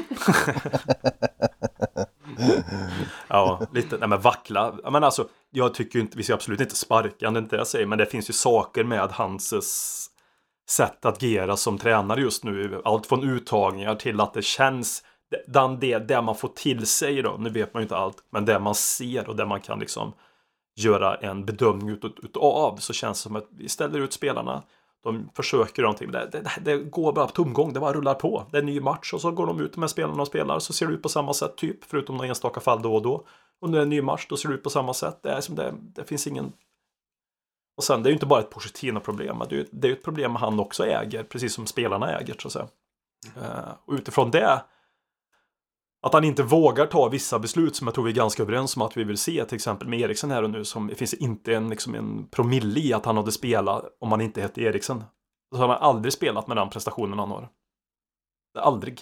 Ja, 3.28 3.62
lite. 3.74 3.98
Nej 3.98 4.10
men 4.10 4.22
vackla. 4.22 4.76
Men 4.92 5.04
alltså, 5.04 5.28
jag 5.52 5.74
tycker 5.74 6.00
ju 6.00 6.02
inte, 6.06 6.18
vi 6.18 6.24
ska 6.24 6.34
absolut 6.34 6.62
inte 6.62 6.76
sparka, 6.76 7.32
det 7.32 7.38
är 7.40 7.42
inte 7.42 7.56
det 7.56 7.60
jag 7.60 7.68
säger. 7.68 7.86
Men 7.86 7.98
det 7.98 8.06
finns 8.06 8.30
ju 8.30 8.34
saker 8.34 8.84
med 8.84 9.10
hans 9.12 9.54
eh, 9.54 9.60
s- 9.60 10.08
sätt 10.70 11.06
att 11.06 11.18
agera 11.18 11.58
som 11.58 11.78
tränare 11.78 12.22
just 12.22 12.44
nu. 12.44 12.82
Allt 12.86 13.08
från 13.08 13.30
uttagningar 13.30 13.96
till 13.96 14.22
att 14.22 14.34
det 14.34 14.42
känns, 14.42 15.04
det, 15.48 15.78
det, 15.82 16.00
det 16.00 16.22
man 16.22 16.36
får 16.36 16.48
till 16.48 16.86
sig 16.86 17.22
då, 17.22 17.36
nu 17.40 17.50
vet 17.50 17.74
man 17.74 17.82
ju 17.82 17.84
inte 17.84 17.98
allt, 17.98 18.18
men 18.30 18.46
det 18.46 18.60
man 18.60 18.76
ser 18.76 19.30
och 19.30 19.36
det 19.36 19.46
man 19.46 19.62
kan 19.62 19.80
liksom 19.80 20.14
göra 20.76 21.16
en 21.16 21.46
bedömning 21.46 21.90
ut, 21.90 22.06
ut, 22.06 22.20
utav 22.24 22.78
så 22.78 22.94
känns 22.94 23.20
det 23.20 23.24
som 23.24 23.36
att 23.36 23.48
vi 23.50 23.70
ställer 23.70 24.00
ut 24.00 24.14
spelarna. 24.14 24.64
De 25.04 25.30
försöker 25.36 25.82
någonting, 25.82 26.12
men 26.12 26.30
det, 26.32 26.40
det, 26.40 26.52
det 26.62 26.78
går 26.78 27.14
bara 27.14 27.26
på 27.26 27.32
tomgång, 27.32 27.74
det 27.74 27.80
bara 27.80 27.94
rullar 27.94 28.14
på. 28.14 28.46
Det 28.52 28.58
är 28.58 28.62
en 28.62 28.66
ny 28.66 28.80
match 28.80 29.14
och 29.14 29.22
så 29.22 29.32
går 29.32 29.48
de 29.48 29.62
ut 29.62 29.78
med 29.78 29.90
spelarna 29.90 30.22
och 30.22 30.28
spelar 30.28 30.60
så 30.60 30.74
ser 30.74 30.88
det 30.88 30.94
ut 30.94 31.04
på 31.04 31.10
samma 31.10 31.34
sätt 31.34 31.56
typ, 31.56 31.84
förutom 31.84 32.18
några 32.18 32.28
enstaka 32.28 32.60
fall 32.60 32.82
då 32.82 32.96
och 32.96 33.02
då. 33.02 33.26
Och 33.62 33.70
när 33.70 33.78
det 33.78 33.82
är 33.82 33.84
en 33.84 33.90
ny 33.90 34.02
match 34.02 34.26
då 34.30 34.38
ser 34.38 34.50
det 34.50 34.56
ut 34.56 34.64
på 34.64 34.70
samma 34.70 34.94
sätt. 34.94 35.20
Det, 35.24 35.30
är 35.30 35.42
som 35.42 35.56
det, 35.56 35.74
det 35.96 36.04
finns 36.04 36.28
ingen... 36.28 36.54
Och 37.78 37.84
sen, 37.84 38.04
det 38.04 38.08
är 38.08 38.12
ju 38.12 38.16
inte 38.16 38.26
bara 38.26 38.40
ett 38.40 38.50
Pochettino-problem, 38.50 39.44
det 39.50 39.56
är 39.56 39.60
ju 39.60 39.66
det 39.72 39.88
är 39.88 39.92
ett 39.92 40.04
problem 40.04 40.36
han 40.36 40.60
också 40.60 40.86
äger, 40.86 41.24
precis 41.24 41.54
som 41.54 41.66
spelarna 41.66 42.20
äger 42.20 42.36
så 42.40 42.48
att 42.48 42.52
säga. 42.52 42.68
Eh, 43.36 43.74
och 43.86 43.94
utifrån 43.94 44.32
det 44.32 44.62
att 46.06 46.14
han 46.14 46.24
inte 46.24 46.44
vågar 46.44 46.86
ta 46.86 47.10
vissa 47.10 47.40
beslut 47.40 47.76
som 47.76 47.88
jag 47.88 47.94
tror 47.94 48.06
vi 48.06 48.12
är 48.12 48.16
ganska 48.16 48.44
överens 48.44 48.76
om 48.76 48.82
att 48.82 48.98
vi 48.98 49.04
vill 49.04 49.18
se, 49.18 49.46
till 49.46 49.56
exempel 49.56 49.88
med 49.88 50.00
Eriksen 50.00 50.32
här 50.32 50.44
och 50.44 50.50
nu, 50.50 50.66
som 50.66 50.88
det 50.88 50.96
finns 50.96 51.14
inte 51.14 51.56
en, 51.56 51.70
liksom 51.70 51.96
en 51.96 52.28
promille 52.28 52.80
i 52.80 52.94
att 52.94 53.06
han 53.06 53.18
hade 53.18 53.32
spelat 53.32 53.86
om 54.00 54.12
han 54.12 54.22
inte 54.22 54.42
hette 54.42 54.62
Eriksen. 54.62 55.04
Så 55.52 55.58
han 55.58 55.70
har 55.70 55.78
aldrig 55.78 56.14
spelat 56.14 56.48
med 56.48 56.58
den 56.58 56.70
prestationen 56.70 57.20
han 57.20 57.32
har. 57.32 57.50
Aldrig. 58.60 59.02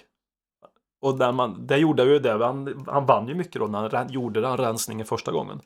Och 1.01 1.17
där 1.17 1.31
man, 1.31 1.67
det 1.67 1.77
gjorde 1.77 2.03
ju 2.03 2.19
det, 2.19 2.45
han, 2.45 2.85
han 2.87 3.05
vann 3.05 3.27
ju 3.27 3.35
mycket 3.35 3.61
då 3.61 3.67
när 3.67 3.89
han 3.89 4.11
gjorde 4.11 4.41
den 4.41 4.57
rensningen 4.57 5.05
första 5.05 5.31
gången. 5.31 5.61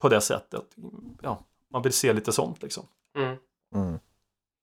På 0.00 0.08
det 0.08 0.20
sättet. 0.20 0.76
Ja, 1.22 1.44
man 1.72 1.82
vill 1.82 1.92
se 1.92 2.12
lite 2.12 2.32
sånt 2.32 2.62
liksom. 2.62 2.86
Mm. 3.18 3.36
Mm. 3.74 3.98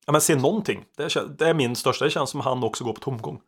Ja 0.06 0.12
men 0.12 0.20
se 0.20 0.36
någonting. 0.36 0.84
Det 0.96 1.02
är, 1.02 1.28
det 1.38 1.48
är 1.48 1.54
min 1.54 1.76
största, 1.76 2.04
det 2.04 2.10
känns 2.10 2.30
som 2.30 2.40
han 2.40 2.64
också 2.64 2.84
går 2.84 2.92
på 2.92 3.00
tomgång. 3.00 3.40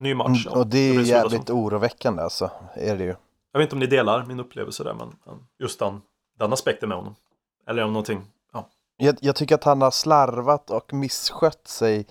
Ny 0.00 0.14
match. 0.14 0.46
Mm, 0.46 0.58
och 0.58 0.66
det 0.66 0.78
är 0.78 0.94
ju 0.94 1.02
jävligt 1.02 1.46
som- 1.46 1.58
oroväckande 1.58 2.22
alltså, 2.22 2.50
är 2.74 2.96
det 2.96 3.04
ju. 3.04 3.14
Jag 3.52 3.58
vet 3.58 3.66
inte 3.66 3.74
om 3.74 3.80
ni 3.80 3.86
delar 3.86 4.24
min 4.24 4.40
upplevelse 4.40 4.84
där, 4.84 4.94
men 4.94 5.14
just 5.58 5.78
den, 5.78 6.00
den 6.38 6.52
aspekten 6.52 6.88
med 6.88 6.98
honom. 6.98 7.14
Eller 7.68 7.84
om 7.84 7.92
någonting, 7.92 8.24
ja. 8.52 8.68
Jag, 8.96 9.16
jag 9.20 9.36
tycker 9.36 9.54
att 9.54 9.64
han 9.64 9.82
har 9.82 9.90
slarvat 9.90 10.70
och 10.70 10.92
misskött 10.92 11.68
sig 11.68 12.06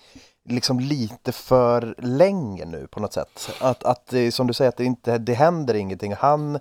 liksom 0.50 0.80
lite 0.80 1.32
för 1.32 1.96
länge 1.98 2.66
nu 2.66 2.88
på 2.88 3.00
något 3.00 3.14
sätt. 3.14 3.50
Att, 3.62 3.84
att 3.84 4.14
som 4.32 4.48
du 4.48 4.54
säger, 4.54 4.70
att 4.70 4.78
det, 4.78 4.86
inte, 4.86 5.18
det 5.18 5.34
händer 5.34 5.74
ingenting. 5.74 6.14
Han 6.14 6.60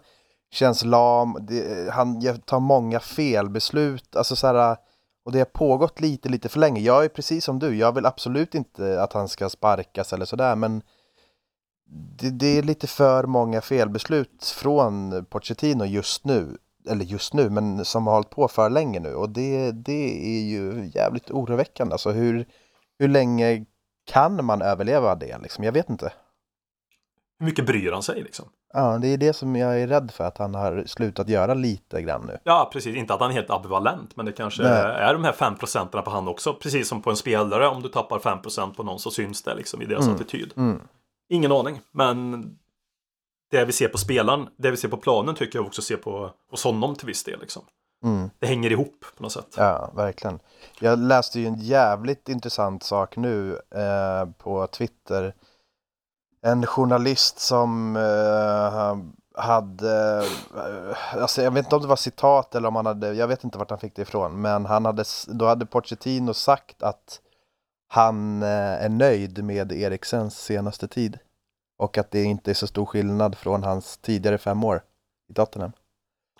känns 0.51 0.85
lam, 0.85 1.39
det, 1.41 1.91
han 1.93 2.41
tar 2.41 2.61
många 2.61 3.01
felbeslut. 3.01 4.17
Alltså 4.17 4.37
så 4.37 4.47
här, 4.47 4.77
och 5.25 5.33
det 5.33 5.39
har 5.39 5.45
pågått 5.45 6.01
lite, 6.01 6.29
lite 6.29 6.49
för 6.49 6.61
länge. 6.61 6.81
Jag 6.81 7.05
är 7.05 7.09
precis 7.09 7.45
som 7.45 7.59
du, 7.59 7.77
jag 7.77 7.93
vill 7.93 8.07
absolut 8.07 8.55
inte 8.55 9.03
att 9.03 9.13
han 9.13 9.29
ska 9.29 9.49
sparkas 9.49 10.13
eller 10.13 10.25
sådär, 10.25 10.57
men 10.57 10.83
det, 11.95 12.31
det 12.31 12.59
är 12.59 12.63
lite 12.63 12.87
för 12.87 13.25
många 13.25 13.61
felbeslut 13.61 14.55
från 14.57 15.25
Pochettino 15.25 15.85
just 15.85 16.25
nu. 16.25 16.57
Eller 16.91 17.05
just 17.05 17.35
nu, 17.35 17.51
men 17.51 17.85
som 17.85 18.07
har 18.07 18.15
hållit 18.15 18.31
på 18.31 18.49
för 18.49 18.71
länge 18.71 19.01
nu. 19.01 19.15
Och 19.15 19.29
det, 19.31 19.73
det 19.73 20.37
är 20.37 20.43
ju 20.43 20.91
jävligt 20.95 21.31
oroväckande. 21.31 21.93
Alltså 21.93 22.11
hur, 22.11 22.47
hur 22.99 23.09
länge 23.09 23.65
kan 24.07 24.45
man 24.45 24.63
överleva 24.63 25.15
det 25.15 25.39
liksom? 25.39 25.65
Jag 25.65 25.73
vet 25.73 25.91
inte. 25.91 26.13
Hur 27.39 27.47
mycket 27.47 27.67
bryr 27.67 27.93
han 27.93 28.03
sig 28.03 28.23
liksom? 28.23 28.49
Ja, 28.73 28.99
det 28.99 29.09
är 29.09 29.17
det 29.19 29.33
som 29.33 29.57
jag 29.57 29.81
är 29.81 29.87
rädd 29.87 30.11
för 30.11 30.25
att 30.25 30.39
han 30.39 30.55
har 30.55 30.85
slutat 30.87 31.29
göra 31.29 31.55
lite 31.55 32.03
grann 32.03 32.25
nu. 32.27 32.39
Ja, 32.45 32.71
precis. 32.73 32.97
Inte 32.97 33.15
att 33.15 33.21
han 33.21 33.31
är 33.31 33.35
helt 33.35 33.51
ambivalent, 33.51 34.17
men 34.17 34.27
det 34.27 34.33
kanske 34.33 34.63
Nej. 34.63 34.73
är 34.73 35.13
de 35.13 35.25
här 35.25 35.33
5 35.33 35.57
procenten 35.57 36.03
på 36.03 36.11
han 36.11 36.29
också. 36.29 36.55
Precis 36.55 36.89
som 36.89 37.03
på 37.03 37.11
en 37.11 37.17
spelare, 37.17 37.69
om 37.69 37.83
du 37.83 37.89
tappar 37.89 38.19
5 38.19 38.43
procent 38.43 38.77
på 38.77 38.83
någon 38.83 38.99
så 38.99 39.11
syns 39.11 39.43
det 39.43 39.55
liksom 39.55 39.83
i 39.83 39.85
deras 39.85 40.05
Mm. 40.05 40.15
attityd. 40.15 40.53
Mm. 40.57 40.81
Ingen 41.29 41.53
aning, 41.53 41.81
men 41.91 42.43
det 43.51 43.65
vi 43.65 43.73
ser 43.73 43.89
på 43.89 43.99
spelaren, 43.99 44.49
det 44.57 44.71
vi 44.71 44.77
ser 44.77 44.89
på 44.89 44.97
planen 44.97 45.35
tycker 45.35 45.59
jag 45.59 45.67
också 45.67 45.83
ser 45.83 45.97
på 45.97 46.31
hos 46.51 46.65
honom 46.65 46.95
till 46.95 47.07
viss 47.07 47.25
del. 47.25 47.41
Liksom. 47.41 47.63
Mm. 48.05 48.31
Det 48.39 48.47
hänger 48.47 48.73
ihop 48.73 49.05
på 49.17 49.23
något 49.23 49.33
sätt. 49.33 49.55
Ja, 49.57 49.91
verkligen. 49.95 50.39
Jag 50.81 50.99
läste 50.99 51.41
ju 51.41 51.47
en 51.47 51.61
jävligt 51.61 52.29
intressant 52.29 52.83
sak 52.83 53.17
nu 53.17 53.59
eh, 53.71 54.27
på 54.39 54.67
Twitter. 54.67 55.35
En 56.43 56.67
journalist 56.67 57.39
som 57.39 57.97
eh, 57.97 58.97
hade, 59.43 60.25
eh, 60.57 61.23
alltså 61.23 61.43
jag 61.43 61.51
vet 61.51 61.65
inte 61.67 61.77
om 61.77 61.83
det 61.83 61.89
var 61.89 61.97
citat 61.97 62.55
eller 62.55 62.69
om 62.69 62.77
han 62.77 62.87
hade, 62.87 63.13
jag 63.15 63.29
vet 63.29 63.45
inte 63.45 63.59
vart 63.59 63.71
han 63.71 63.79
fick 63.79 63.97
det 63.97 64.03
ifrån, 64.03 64.41
men 64.41 64.67
han 64.67 64.85
hade, 64.85 65.05
då 65.27 65.47
hade 65.47 65.67
Pochettino 65.67 66.35
sagt 66.35 66.83
att 66.83 67.21
han 67.95 68.43
eh, 68.43 68.85
är 68.85 68.89
nöjd 68.89 69.45
med 69.45 69.73
Eriksens 69.73 70.39
senaste 70.39 70.89
tid. 70.89 71.19
Och 71.79 71.99
att 71.99 72.11
det 72.11 72.23
inte 72.25 72.51
är 72.51 72.55
så 72.55 72.67
stor 72.67 72.87
skillnad 72.87 73.39
från 73.39 73.63
hans 73.63 73.97
tidigare 73.99 74.39
fem 74.39 74.65
år 74.65 74.83
i 75.31 75.35
Tottenham. 75.35 75.73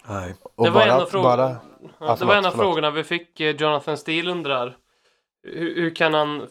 Nej. 0.09 0.35
Och 0.55 0.65
det 0.65 0.71
var 0.71 0.83
en 0.83 0.89
bara- 0.89 1.03
av, 1.03 1.07
frågorna, 1.07 1.37
bara- 1.37 1.59
ja, 2.01 2.11
det 2.11 2.17
förlåt, 2.17 2.21
var 2.21 2.35
en 2.37 2.47
av 2.47 2.51
förlåt. 2.51 2.65
frågorna 2.67 2.91
vi 2.91 3.05
fick. 3.05 3.41
eh, 3.41 3.57
Jonathan 3.57 3.97
Steele 3.97 4.31
undrar 4.31 4.77
hur, 5.43 5.75
hur 5.75 5.95
kan 5.95 6.15
han 6.15 6.49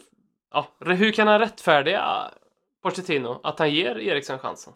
ja, 0.52 0.66
hur 0.80 1.12
kan 1.12 1.28
han 1.28 1.38
rättfärdiga 1.38 2.04
Pochettino 2.82 3.40
att 3.42 3.58
han 3.58 3.70
ger 3.70 3.98
Eriksen 3.98 4.38
chansen? 4.38 4.72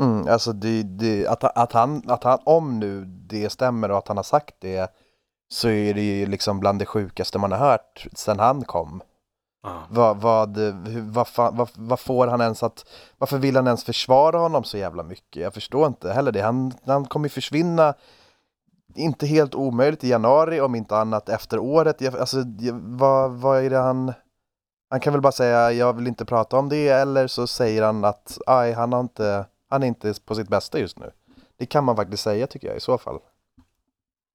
Mm, 0.00 0.28
alltså 0.28 0.52
det, 0.52 0.82
det, 0.82 1.26
att, 1.26 1.44
att, 1.44 1.72
han, 1.72 2.02
att 2.10 2.24
han, 2.24 2.38
om 2.44 2.78
nu 2.78 3.04
det 3.04 3.50
stämmer 3.50 3.90
och 3.90 3.98
att 3.98 4.08
han 4.08 4.16
har 4.16 4.24
sagt 4.24 4.54
det, 4.58 4.92
så 5.48 5.68
är 5.68 5.94
det 5.94 6.02
ju 6.02 6.26
liksom 6.26 6.60
bland 6.60 6.78
det 6.78 6.86
sjukaste 6.86 7.38
man 7.38 7.52
har 7.52 7.58
hört 7.58 8.06
sedan 8.14 8.38
han 8.38 8.64
kom. 8.64 9.02
Ah. 9.64 9.78
Vad, 9.90 10.16
vad, 10.16 10.56
hur- 10.58 11.10
vad, 11.10 11.28
fan- 11.28 11.56
vad, 11.56 11.68
vad 11.74 12.00
får 12.00 12.26
han 12.26 12.40
ens 12.40 12.62
att, 12.62 12.84
varför 13.18 13.38
vill 13.38 13.56
han 13.56 13.66
ens 13.66 13.84
försvara 13.84 14.38
honom 14.38 14.64
så 14.64 14.78
jävla 14.78 15.02
mycket? 15.02 15.42
Jag 15.42 15.54
förstår 15.54 15.86
inte 15.86 16.12
heller 16.12 16.32
det. 16.32 16.42
Han, 16.42 16.72
han 16.86 17.04
kommer 17.04 17.24
ju 17.24 17.30
försvinna, 17.30 17.94
inte 18.94 19.26
helt 19.26 19.54
omöjligt 19.54 20.04
i 20.04 20.08
januari 20.08 20.60
om 20.60 20.74
inte 20.74 20.96
annat 20.96 21.28
efter 21.28 21.58
året. 21.58 22.00
Jag, 22.00 22.16
alltså, 22.16 22.36
jag, 22.58 22.74
vad, 22.74 23.30
vad 23.30 23.64
är 23.64 23.70
det 23.70 23.78
han, 23.78 24.12
han 24.90 25.00
kan 25.00 25.12
väl 25.12 25.22
bara 25.22 25.32
säga 25.32 25.72
jag 25.72 25.92
vill 25.92 26.06
inte 26.06 26.24
prata 26.24 26.56
om 26.58 26.68
det 26.68 26.88
eller 26.88 27.26
så 27.26 27.46
säger 27.46 27.82
han 27.82 28.04
att 28.04 28.38
aj, 28.46 28.72
han, 28.72 28.92
har 28.92 29.00
inte, 29.00 29.46
han 29.70 29.82
är 29.82 29.86
inte 29.86 30.14
på 30.24 30.34
sitt 30.34 30.48
bästa 30.48 30.78
just 30.78 30.98
nu. 30.98 31.10
Det 31.56 31.66
kan 31.66 31.84
man 31.84 31.96
faktiskt 31.96 32.22
säga 32.22 32.46
tycker 32.46 32.68
jag 32.68 32.76
i 32.76 32.80
så 32.80 32.98
fall. 32.98 33.18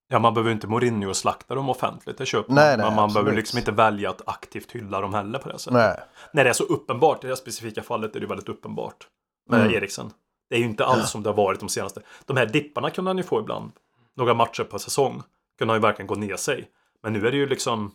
Ja, 0.09 0.19
man 0.19 0.33
behöver 0.33 0.51
inte 0.51 0.67
Mourinho 0.67 1.09
och 1.09 1.17
slakta 1.17 1.55
dem 1.55 1.69
offentligt, 1.69 2.17
det 2.17 2.25
köper 2.25 2.53
Nej, 2.53 2.63
man. 2.63 2.77
nej, 2.77 2.87
Men 2.87 2.95
man 2.95 3.03
absolut. 3.05 3.23
behöver 3.25 3.37
liksom 3.37 3.59
inte 3.59 3.71
välja 3.71 4.09
att 4.09 4.27
aktivt 4.27 4.71
hylla 4.71 5.01
dem 5.01 5.13
heller 5.13 5.39
på 5.39 5.49
det 5.49 5.59
sättet. 5.59 5.73
Nej. 5.73 5.99
När 6.33 6.43
det 6.43 6.49
är 6.49 6.53
så 6.53 6.63
uppenbart, 6.63 7.23
i 7.23 7.27
det 7.27 7.31
här 7.31 7.35
specifika 7.35 7.83
fallet 7.83 8.15
är 8.15 8.19
det 8.19 8.25
väldigt 8.27 8.49
uppenbart. 8.49 9.07
Med 9.49 9.59
Mm. 9.61 9.73
Eriksen. 9.73 10.11
Det 10.49 10.55
är 10.55 10.59
ju 10.59 10.65
inte 10.65 10.85
alls 10.85 11.09
som 11.11 11.23
det 11.23 11.29
har 11.29 11.35
varit 11.37 11.59
de 11.59 11.69
senaste. 11.69 12.01
De 12.25 12.37
här 12.37 12.45
dipparna 12.45 12.89
kunde 12.89 13.09
han 13.09 13.17
ju 13.17 13.23
få 13.23 13.39
ibland. 13.39 13.71
Några 14.15 14.33
matcher 14.33 14.63
per 14.63 14.77
säsong. 14.77 15.23
Kunde 15.57 15.73
han 15.73 15.81
ju 15.81 15.81
verkligen 15.81 16.07
gå 16.07 16.15
ner 16.15 16.35
sig. 16.35 16.69
Men 17.03 17.13
nu 17.13 17.27
är 17.27 17.31
det 17.31 17.37
ju 17.37 17.47
liksom... 17.47 17.91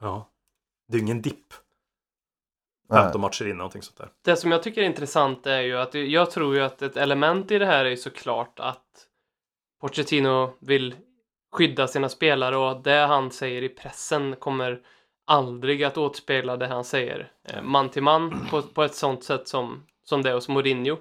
Ja. 0.00 0.30
Det 0.88 0.94
är 0.94 0.98
ju 0.98 1.02
ingen 1.04 1.22
dipp. 1.22 1.54
15 2.92 3.20
matcher 3.20 3.46
in, 3.48 3.56
någonting 3.56 3.82
sånt 3.82 3.96
där. 3.98 4.08
Det 4.24 4.36
som 4.36 4.52
jag 4.52 4.62
tycker 4.62 4.82
är 4.82 4.86
intressant 4.86 5.46
är 5.46 5.60
ju 5.60 5.78
att 5.78 5.94
jag 5.94 6.30
tror 6.30 6.54
ju 6.54 6.62
att 6.62 6.82
ett 6.82 6.96
element 6.96 7.50
i 7.50 7.58
det 7.58 7.66
här 7.66 7.84
är 7.84 7.90
ju 7.90 7.96
såklart 7.96 8.60
att 8.60 9.06
Pochettino 9.80 10.52
vill 10.60 10.94
skydda 11.54 11.88
sina 11.88 12.08
spelare 12.08 12.56
och 12.56 12.82
det 12.82 13.06
han 13.06 13.30
säger 13.30 13.62
i 13.62 13.68
pressen 13.68 14.36
kommer 14.36 14.80
aldrig 15.26 15.84
att 15.84 15.98
återspegla 15.98 16.56
det 16.56 16.66
han 16.66 16.84
säger 16.84 17.32
eh, 17.48 17.62
man 17.62 17.88
till 17.88 18.02
man 18.02 18.46
på, 18.50 18.62
på 18.62 18.82
ett 18.82 18.94
sånt 18.94 19.24
sätt 19.24 19.48
som, 19.48 19.86
som 20.04 20.22
det 20.22 20.30
är 20.30 20.34
hos 20.34 20.48
Mourinho. 20.48 20.96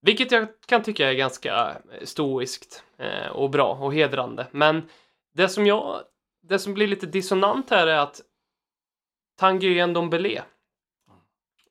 Vilket 0.00 0.32
jag 0.32 0.48
kan 0.66 0.82
tycka 0.82 1.10
är 1.10 1.14
ganska 1.14 1.68
eh, 1.68 2.04
stoiskt 2.04 2.84
eh, 2.98 3.28
och 3.28 3.50
bra 3.50 3.78
och 3.80 3.94
hedrande. 3.94 4.46
Men 4.50 4.88
det 5.34 5.48
som 5.48 5.66
jag, 5.66 6.00
det 6.42 6.58
som 6.58 6.74
blir 6.74 6.88
lite 6.88 7.06
dissonant 7.06 7.70
här 7.70 7.86
är 7.86 7.98
att 7.98 8.20
Tanguyen 9.38 9.92
Dombele, 9.92 10.42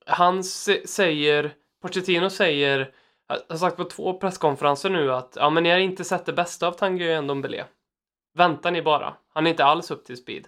han 0.05 0.43
säger, 0.43 1.53
Pochettino 1.81 2.29
säger, 2.29 2.93
har 3.49 3.57
sagt 3.57 3.77
på 3.77 3.83
två 3.83 4.13
presskonferenser 4.13 4.89
nu 4.89 5.13
att 5.13 5.33
ja, 5.35 5.49
men 5.49 5.63
ni 5.63 5.69
har 5.69 5.77
inte 5.77 6.03
sett 6.03 6.25
det 6.25 6.33
bästa 6.33 6.67
av 6.67 6.71
Tanguyen 6.71 7.27
Dombele. 7.27 7.65
Vänta 8.33 8.71
ni 8.71 8.81
bara. 8.81 9.13
Han 9.33 9.45
är 9.45 9.51
inte 9.51 9.65
alls 9.65 9.91
upp 9.91 10.05
till 10.05 10.17
speed. 10.17 10.47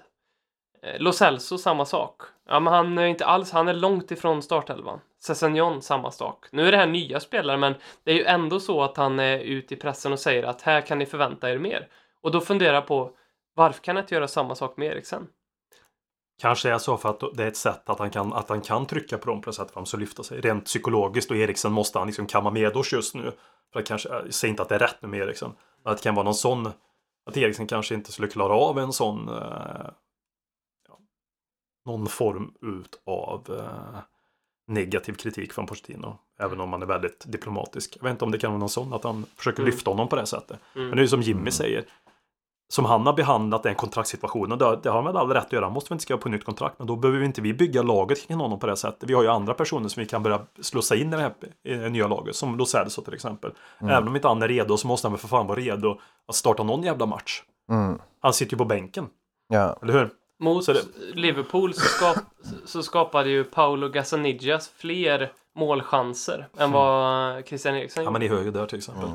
Eh, 0.84 1.00
Lo 1.00 1.12
Celso 1.12 1.58
samma 1.58 1.86
sak. 1.86 2.22
Ja, 2.48 2.60
men 2.60 2.74
han 2.74 2.98
är 2.98 3.06
inte 3.06 3.26
alls, 3.26 3.52
han 3.52 3.68
är 3.68 3.74
långt 3.74 4.12
ifrån 4.12 4.42
startelvan. 4.42 5.00
Sessignon 5.20 5.82
samma 5.82 6.12
sak. 6.12 6.46
Nu 6.52 6.68
är 6.68 6.72
det 6.72 6.78
här 6.78 6.88
nya 6.88 7.20
spelare, 7.20 7.58
men 7.58 7.76
det 8.04 8.12
är 8.12 8.16
ju 8.16 8.24
ändå 8.24 8.60
så 8.60 8.84
att 8.84 8.98
han 8.98 9.20
är 9.20 9.40
ute 9.40 9.74
i 9.74 9.78
pressen 9.78 10.14
och 10.14 10.20
säger 10.20 10.44
att 10.44 10.62
här 10.62 10.82
kan 10.82 11.00
ni 11.00 11.06
förvänta 11.06 11.52
er 11.52 11.58
mer. 11.58 11.88
Och 12.22 12.32
då 12.32 12.42
funderar 12.42 12.74
jag 12.74 12.88
på 12.88 13.12
varför 13.56 13.82
kan 13.82 13.96
jag 13.96 14.04
inte 14.04 14.16
göra 14.16 14.28
samma 14.28 14.56
sak 14.56 14.78
med 14.78 14.88
Eriksen? 14.88 15.28
Kanske 16.42 16.70
är 16.70 16.78
så 16.78 16.98
för 16.98 17.10
att 17.10 17.24
det 17.34 17.44
är 17.44 17.48
ett 17.48 17.58
sätt 17.58 17.90
att 17.90 18.00
han 18.00 18.10
kan, 18.10 18.34
att 18.34 18.50
han 18.50 18.62
kan 18.62 18.86
trycka 18.86 19.18
på 19.18 19.30
dem 19.30 19.42
på 19.42 19.50
ett 19.50 19.56
sätt 19.56 19.72
för 19.72 19.82
att 19.82 19.92
de 19.92 19.98
lyfta 20.00 20.24
sig. 20.24 20.42
Rent 20.42 20.66
psykologiskt 20.66 21.32
och 21.32 21.38
Eriksen 21.38 21.72
måste 21.72 22.00
han 22.00 22.08
liksom 22.08 22.26
kamma 22.26 22.52
medårs 22.52 22.94
just 22.94 23.16
nu. 23.16 23.32
För 23.74 23.80
att 23.80 23.88
kanske, 23.88 24.10
jag 24.10 24.34
säger 24.34 24.50
inte 24.50 24.64
att 24.64 24.70
det 24.70 24.76
är 24.76 24.80
rätt 24.80 24.98
nu 25.02 25.08
med 25.08 25.20
Eriksen. 25.20 25.52
Men 25.84 25.92
att 25.92 25.98
det 25.98 26.04
kan 26.04 26.16
vara 26.16 26.24
någon 26.24 26.36
sån, 26.36 26.72
att 27.26 27.38
Eriksen 27.38 27.68
kanske 27.68 27.96
inte 27.96 28.12
skulle 28.12 28.28
klara 28.28 28.54
av 28.54 28.80
en 28.80 28.94
sån 28.94 29.30
eh, 29.30 29.90
ja, 30.88 31.00
någon 31.86 32.08
form 32.08 32.54
ut 32.62 33.02
av 33.06 33.56
eh, 33.60 34.00
negativ 34.68 35.14
kritik 35.14 35.54
från 35.54 35.66
Pochettino. 35.66 36.18
Även 36.40 36.60
om 36.60 36.74
han 36.74 36.82
är 36.82 36.86
väldigt 36.86 37.24
diplomatisk. 37.28 37.98
Jag 37.98 38.04
vet 38.04 38.12
inte 38.12 38.26
om 38.26 38.32
det 38.32 38.38
kan 38.40 38.52
vara 38.52 38.60
någon 38.60 38.70
sån 38.70 38.94
att 38.94 39.04
han 39.04 39.26
försöker 39.36 39.60
Mm. 39.60 39.72
lyfta 39.72 39.92
honom 39.92 40.08
på 40.10 40.16
det 40.16 40.26
sättet. 40.26 40.60
Mm. 40.76 40.88
Men 40.88 40.96
det 40.98 41.02
är 41.02 41.04
ju 41.04 41.08
som 41.08 41.22
Jimmy 41.22 41.52
säger. 41.52 41.86
Som 42.74 42.86
han 42.86 43.06
har 43.06 43.14
behandlat 43.14 43.64
den 43.64 43.76
kontraktssituationen. 43.76 44.58
Det, 44.58 44.80
det 44.84 44.90
har 44.90 44.96
han 44.96 45.06
väl 45.06 45.18
all 45.18 45.30
rätt 45.30 45.46
att 45.46 45.52
göra. 45.54 45.66
Han 45.66 45.74
måste 45.74 45.90
väl 45.90 45.96
inte 45.96 46.04
skriva 46.04 46.22
på 46.22 46.30
nytt 46.30 46.46
kontrakt. 46.46 46.76
Men 46.80 46.88
då 46.88 46.96
behöver 46.96 47.20
vi 47.20 47.26
inte 47.26 47.42
vi 47.42 47.54
bygga 47.54 47.82
laget 47.82 48.28
kring 48.28 48.38
honom 48.38 48.60
på 48.60 48.68
det 48.68 48.76
sättet. 48.78 49.10
Vi 49.10 49.14
har 49.14 49.24
ju 49.24 49.30
andra 49.30 49.54
personer 49.54 49.90
som 49.90 50.02
vi 50.02 50.08
kan 50.08 50.24
börja 50.24 50.42
slussa 50.62 50.96
in 50.96 51.08
i 51.14 51.16
det 51.16 51.22
här 51.22 51.34
i 51.64 51.74
det 51.74 51.90
nya 51.90 52.08
laget. 52.08 52.36
Som 52.36 52.58
Lo 52.58 52.66
Celso 52.66 53.02
till 53.02 53.14
exempel. 53.14 53.52
Även 53.82 54.08
om 54.08 54.16
inte 54.16 54.28
han 54.28 54.42
är 54.42 54.48
redo 54.48 54.78
så 54.78 54.88
måste 54.88 55.08
han 55.08 55.12
väl 55.14 55.20
för 55.20 55.28
fan 55.28 55.48
vara 55.48 55.60
redo 55.60 56.00
att 56.28 56.36
starta 56.36 56.64
någon 56.64 56.84
jävla 56.84 57.06
match. 57.06 57.42
Mm. 57.70 58.00
Han 58.22 58.34
sitter 58.34 58.54
ju 58.54 58.58
på 58.58 58.66
bänken. 58.66 59.08
Ja. 59.48 59.78
Eller 59.82 59.94
hur? 59.94 60.10
Mot 60.40 60.64
Så 60.64 60.74
det- 60.74 60.82
Liverpool 61.14 61.74
så, 61.74 61.80
skap, 61.82 62.18
så 62.66 62.84
skapade 62.84 63.30
ju 63.30 63.44
Paolo 63.44 63.90
Gazzanigas 63.90 64.70
fler 64.78 65.32
målchanser 65.56 66.48
än 66.58 66.72
vad 66.72 67.46
Christian 67.48 67.76
Eriksen 67.76 68.04
Ja 68.04 68.10
gjorde. 68.10 68.20
men 68.20 68.22
i 68.22 68.28
höger 68.28 68.52
där 68.52 68.66
till 68.66 68.78
exempel. 68.78 69.10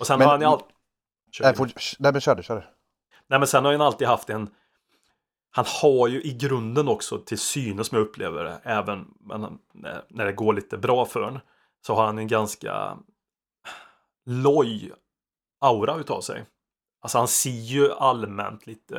Och 0.00 0.06
sen 0.06 0.18
Men- 0.18 0.28
har 0.28 0.38
han 0.38 0.40
ju. 0.52 0.58
Nej, 1.40 1.54
fort, 1.56 1.72
nej 1.98 2.12
men 2.12 2.20
kör 2.20 2.34
du, 2.34 2.42
kör 2.42 2.56
du. 2.56 2.62
Nej 3.28 3.38
men 3.38 3.48
sen 3.48 3.64
har 3.64 3.72
han 3.72 3.80
alltid 3.80 4.08
haft 4.08 4.30
en 4.30 4.50
Han 5.50 5.64
har 5.82 6.08
ju 6.08 6.22
i 6.22 6.32
grunden 6.32 6.88
också 6.88 7.18
till 7.18 7.38
synes 7.38 7.86
som 7.86 7.98
jag 7.98 8.06
upplever 8.06 8.44
det 8.44 8.60
Även 8.62 9.14
när, 9.72 10.02
när 10.08 10.24
det 10.24 10.32
går 10.32 10.52
lite 10.52 10.78
bra 10.78 11.06
för 11.06 11.20
honom 11.22 11.40
Så 11.86 11.94
har 11.94 12.06
han 12.06 12.18
en 12.18 12.28
ganska 12.28 12.98
Loj 14.26 14.92
aura 15.60 15.96
utav 15.96 16.20
sig. 16.20 16.44
Alltså 17.00 17.18
han 17.18 17.28
ser 17.28 17.50
ju 17.50 17.92
allmänt 17.92 18.66
lite 18.66 18.94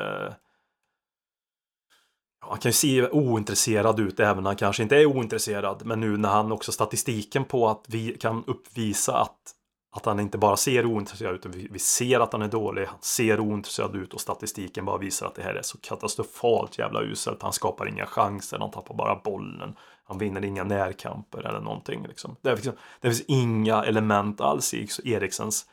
ja, 2.41 2.47
Han 2.49 2.59
kan 2.59 2.69
ju 2.69 2.73
se 2.73 3.09
ointresserad 3.09 3.99
ut 3.99 4.19
även 4.19 4.43
när 4.43 4.49
han 4.49 4.57
kanske 4.57 4.83
inte 4.83 4.97
är 4.97 5.05
ointresserad 5.05 5.85
Men 5.85 5.99
nu 5.99 6.17
när 6.17 6.29
han 6.29 6.51
också 6.51 6.71
statistiken 6.71 7.45
på 7.45 7.69
att 7.69 7.85
vi 7.87 8.17
kan 8.17 8.43
uppvisa 8.47 9.17
att 9.17 9.55
att 9.95 10.05
han 10.05 10.19
inte 10.19 10.37
bara 10.37 10.57
ser 10.57 10.85
ointresserad 10.85 11.35
ut, 11.35 11.45
utan 11.45 11.67
vi, 11.71 11.79
ser 11.79 12.19
att 12.19 12.33
han 12.33 12.41
är 12.41 12.47
dålig, 12.47 12.85
han 12.85 12.97
ser 13.01 13.39
ointresserad 13.39 13.95
ut 13.95 14.13
och 14.13 14.21
statistiken 14.21 14.85
bara 14.85 14.97
visar 14.97 15.27
att 15.27 15.35
det 15.35 15.43
här 15.43 15.55
är 15.55 15.61
så 15.61 15.77
katastrofalt 15.77 16.79
jävla 16.79 17.01
uselt. 17.01 17.41
Han 17.41 17.53
skapar 17.53 17.87
inga 17.87 18.05
chanser, 18.05 18.59
han 18.59 18.71
tappar 18.71 18.95
bara 18.95 19.15
bollen. 19.15 19.75
Han 20.03 20.17
vinner 20.17 20.45
inga 20.45 20.63
närkamper 20.63 21.47
eller 21.47 21.59
någonting. 21.59 22.05
Liksom. 22.07 22.35
Det, 22.41 22.57
finns, 22.57 22.75
det 23.01 23.07
finns 23.07 23.21
inga 23.27 23.83
element 23.83 24.41
alls 24.41 24.73
i 24.73 24.87
Eriksens 25.03 25.65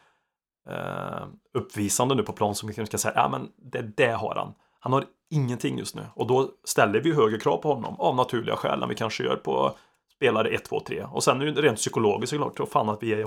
eh, 0.68 1.26
uppvisande 1.54 2.14
nu 2.14 2.22
på 2.22 2.32
plan 2.32 2.54
som 2.54 2.68
vi 2.68 2.74
kan 2.74 2.86
säga, 2.86 3.14
ja 3.16 3.28
men 3.28 3.48
det, 3.56 3.96
det 3.96 4.12
har 4.12 4.34
han. 4.34 4.54
Han 4.80 4.92
har 4.92 5.04
ingenting 5.30 5.78
just 5.78 5.94
nu 5.94 6.06
och 6.14 6.26
då 6.26 6.50
ställer 6.64 7.00
vi 7.00 7.14
högre 7.14 7.38
krav 7.38 7.56
på 7.56 7.74
honom 7.74 7.96
av 7.98 8.16
naturliga 8.16 8.56
skäl 8.56 8.82
än 8.82 8.88
vi 8.88 8.94
kanske 8.94 9.24
gör 9.24 9.36
på 9.36 9.76
spelare 10.16 10.48
1, 10.48 10.64
2, 10.64 10.80
3. 10.80 11.04
Och 11.04 11.24
sen 11.24 11.40
är 11.40 11.46
det 11.46 11.62
rent 11.62 11.78
psykologiskt 11.78 12.30
såklart, 12.30 12.56
tror 12.56 12.66
fan 12.66 12.88
att 12.88 13.02
vi 13.02 13.12
är 13.12 13.24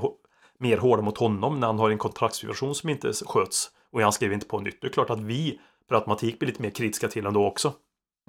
mer 0.60 0.78
hårda 0.78 1.02
mot 1.02 1.18
honom 1.18 1.60
när 1.60 1.68
han 1.68 1.80
har 1.80 1.90
en 1.90 1.98
kontraktssituation 1.98 2.76
som 2.76 2.90
inte 2.90 3.14
sköts 3.26 3.70
och 3.94 4.02
han 4.02 4.12
skriver 4.12 4.34
inte 4.34 4.46
på 4.48 4.60
nytt. 4.60 4.82
Det 4.82 4.88
är 4.88 4.92
klart 4.92 5.10
att 5.10 5.20
vi 5.20 5.60
per 5.90 5.96
automatik 5.96 6.40
blir 6.40 6.48
lite 6.48 6.62
mer 6.62 6.70
kritiska 6.70 7.08
till 7.08 7.26
honom 7.26 7.42
då 7.42 7.48
också. 7.48 7.74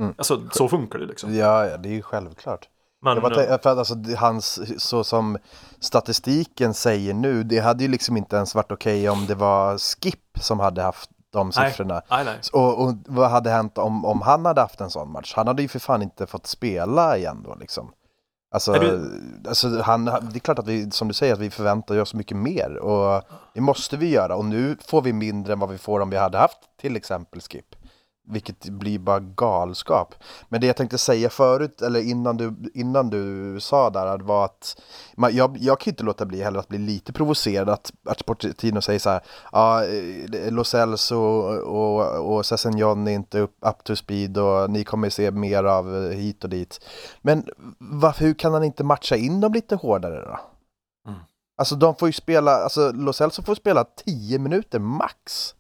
Mm. 0.00 0.14
Alltså 0.18 0.42
så 0.52 0.68
funkar 0.68 0.98
det 0.98 1.06
liksom. 1.06 1.34
Ja, 1.36 1.66
ja, 1.66 1.76
det 1.76 1.88
är 1.88 1.92
ju 1.92 2.02
självklart. 2.02 2.68
Men, 3.02 3.12
Jag 3.14 3.22
bara, 3.22 3.34
tänk- 3.34 3.62
för 3.62 3.70
att 3.70 3.78
alltså, 3.78 3.94
hans, 4.16 4.60
så 4.82 5.04
som 5.04 5.38
statistiken 5.80 6.74
säger 6.74 7.14
nu, 7.14 7.42
det 7.42 7.58
hade 7.58 7.82
ju 7.84 7.90
liksom 7.90 8.16
inte 8.16 8.36
ens 8.36 8.54
varit 8.54 8.72
okej 8.72 9.08
om 9.08 9.26
det 9.26 9.34
var 9.34 9.78
Skip 9.78 10.38
som 10.40 10.60
hade 10.60 10.82
haft 10.82 11.10
de 11.32 11.52
siffrorna. 11.52 12.02
nej, 12.10 12.24
nej. 12.24 12.38
Och, 12.52 12.82
och 12.82 12.94
vad 13.06 13.30
hade 13.30 13.50
hänt 13.50 13.78
om, 13.78 14.04
om 14.04 14.22
han 14.22 14.46
hade 14.46 14.60
haft 14.60 14.80
en 14.80 14.90
sån 14.90 15.10
match? 15.12 15.32
Han 15.36 15.46
hade 15.46 15.62
ju 15.62 15.68
för 15.68 15.78
fan 15.78 16.02
inte 16.02 16.26
fått 16.26 16.46
spela 16.46 17.16
igen 17.16 17.42
då 17.44 17.54
liksom. 17.54 17.90
Alltså, 18.50 18.72
du- 18.72 19.22
alltså 19.48 19.80
han, 19.82 20.04
det 20.04 20.11
är 20.35 20.38
klart 20.38 20.59
att 20.59 20.66
vi, 20.68 20.90
som 20.90 21.09
du 21.09 21.14
säger, 21.14 21.32
att 21.32 21.38
vi 21.38 21.50
förväntar 21.50 22.00
oss 22.00 22.14
mycket 22.14 22.37
mer 22.37 22.76
och 22.76 23.22
det 23.54 23.61
måste 23.61 23.96
vi 23.96 24.11
göra 24.11 24.37
och 24.37 24.44
nu 24.44 24.76
får 24.87 25.02
vi 25.02 25.12
mindre 25.12 25.52
än 25.52 25.59
vad 25.59 25.70
vi 25.70 25.78
får 25.78 26.00
om 26.00 26.11
vi 26.11 26.16
hade 26.16 26.38
haft 26.38 26.59
till 26.80 26.96
exempel 26.96 27.40
Skip. 27.40 27.76
Vilket 28.28 28.68
blir 28.68 28.98
bara 28.98 29.20
galskap. 29.20 30.14
Men 30.48 30.60
det 30.60 30.66
jag 30.66 30.76
tänkte 30.76 30.98
säga 30.98 31.30
förut, 31.30 31.82
eller 31.82 32.00
innan 32.00 32.36
du, 32.36 32.54
innan 32.74 33.10
du 33.10 33.56
sa 33.60 33.90
där, 33.90 34.18
var 34.18 34.44
att 34.44 34.82
man, 35.16 35.36
jag, 35.36 35.56
jag 35.60 35.80
kan 35.80 35.90
inte 35.90 36.04
låta 36.04 36.26
bli 36.26 36.42
heller 36.42 36.58
att 36.58 36.68
bli 36.68 36.78
lite 36.78 37.12
provocerad 37.12 37.68
att, 37.68 37.92
att 38.04 38.26
Pochettino 38.26 38.80
säger 38.80 38.98
så 38.98 39.10
här, 39.10 39.20
ja, 39.52 39.84
eh, 39.84 40.52
Lo 40.52 40.64
Celso 40.64 41.16
och, 41.16 41.58
och, 41.58 42.36
och 42.36 42.46
Sessignon 42.46 43.08
är 43.08 43.12
inte 43.12 43.40
upp, 43.40 43.56
up 43.60 43.84
to 43.84 43.96
speed 43.96 44.38
och 44.38 44.70
ni 44.70 44.84
kommer 44.84 45.10
se 45.10 45.30
mer 45.30 45.64
av 45.64 45.96
eh, 45.96 46.10
hit 46.10 46.44
och 46.44 46.50
dit. 46.50 46.80
Men 47.22 47.44
varför, 47.78 48.24
hur 48.24 48.34
kan 48.34 48.52
han 48.52 48.64
inte 48.64 48.84
matcha 48.84 49.16
in 49.16 49.40
dem 49.40 49.52
lite 49.52 49.76
hårdare 49.76 50.20
då? 50.20 50.38
Mm. 51.10 51.20
Alltså 51.58 51.76
de 51.76 51.96
får 51.96 52.08
ju 52.08 52.12
spela, 52.12 52.52
alltså 52.52 52.92
Lo 52.92 53.12
Celso 53.12 53.42
får 53.42 53.54
spela 53.54 53.84
10 53.84 54.38
minuter 54.38 54.78
max. 54.78 55.54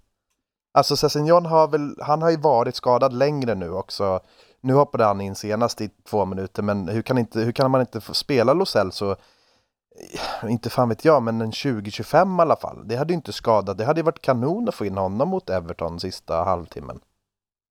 Alltså 0.76 0.96
Sessignon 0.96 1.46
har 1.46 1.68
väl, 1.68 1.94
han 2.00 2.22
har 2.22 2.30
ju 2.30 2.36
varit 2.36 2.76
skadad 2.76 3.12
längre 3.12 3.54
nu 3.54 3.70
också. 3.72 4.20
Nu 4.60 4.72
hoppade 4.74 5.04
han 5.04 5.20
in 5.20 5.34
senast 5.34 5.80
i 5.80 5.90
två 6.10 6.24
minuter, 6.24 6.62
men 6.62 6.88
hur 6.88 7.02
kan, 7.02 7.18
inte, 7.18 7.40
hur 7.40 7.52
kan 7.52 7.70
man 7.70 7.80
inte 7.80 8.00
få 8.00 8.14
spela 8.14 8.52
Lo 8.54 8.66
Celso? 8.66 9.16
Inte 10.48 10.70
fan 10.70 10.88
vet 10.88 11.04
jag, 11.04 11.22
men 11.22 11.40
en 11.40 11.50
20-25 11.50 12.38
i 12.38 12.42
alla 12.42 12.56
fall. 12.56 12.88
Det 12.88 12.96
hade 12.96 13.12
ju 13.12 13.16
inte 13.16 13.32
skadat. 13.32 13.78
Det 13.78 13.84
hade 13.84 14.00
ju 14.00 14.04
varit 14.04 14.22
kanon 14.22 14.68
att 14.68 14.74
få 14.74 14.84
in 14.86 14.96
honom 14.96 15.28
mot 15.28 15.50
Everton 15.50 16.00
sista 16.00 16.44
halvtimmen. 16.44 17.00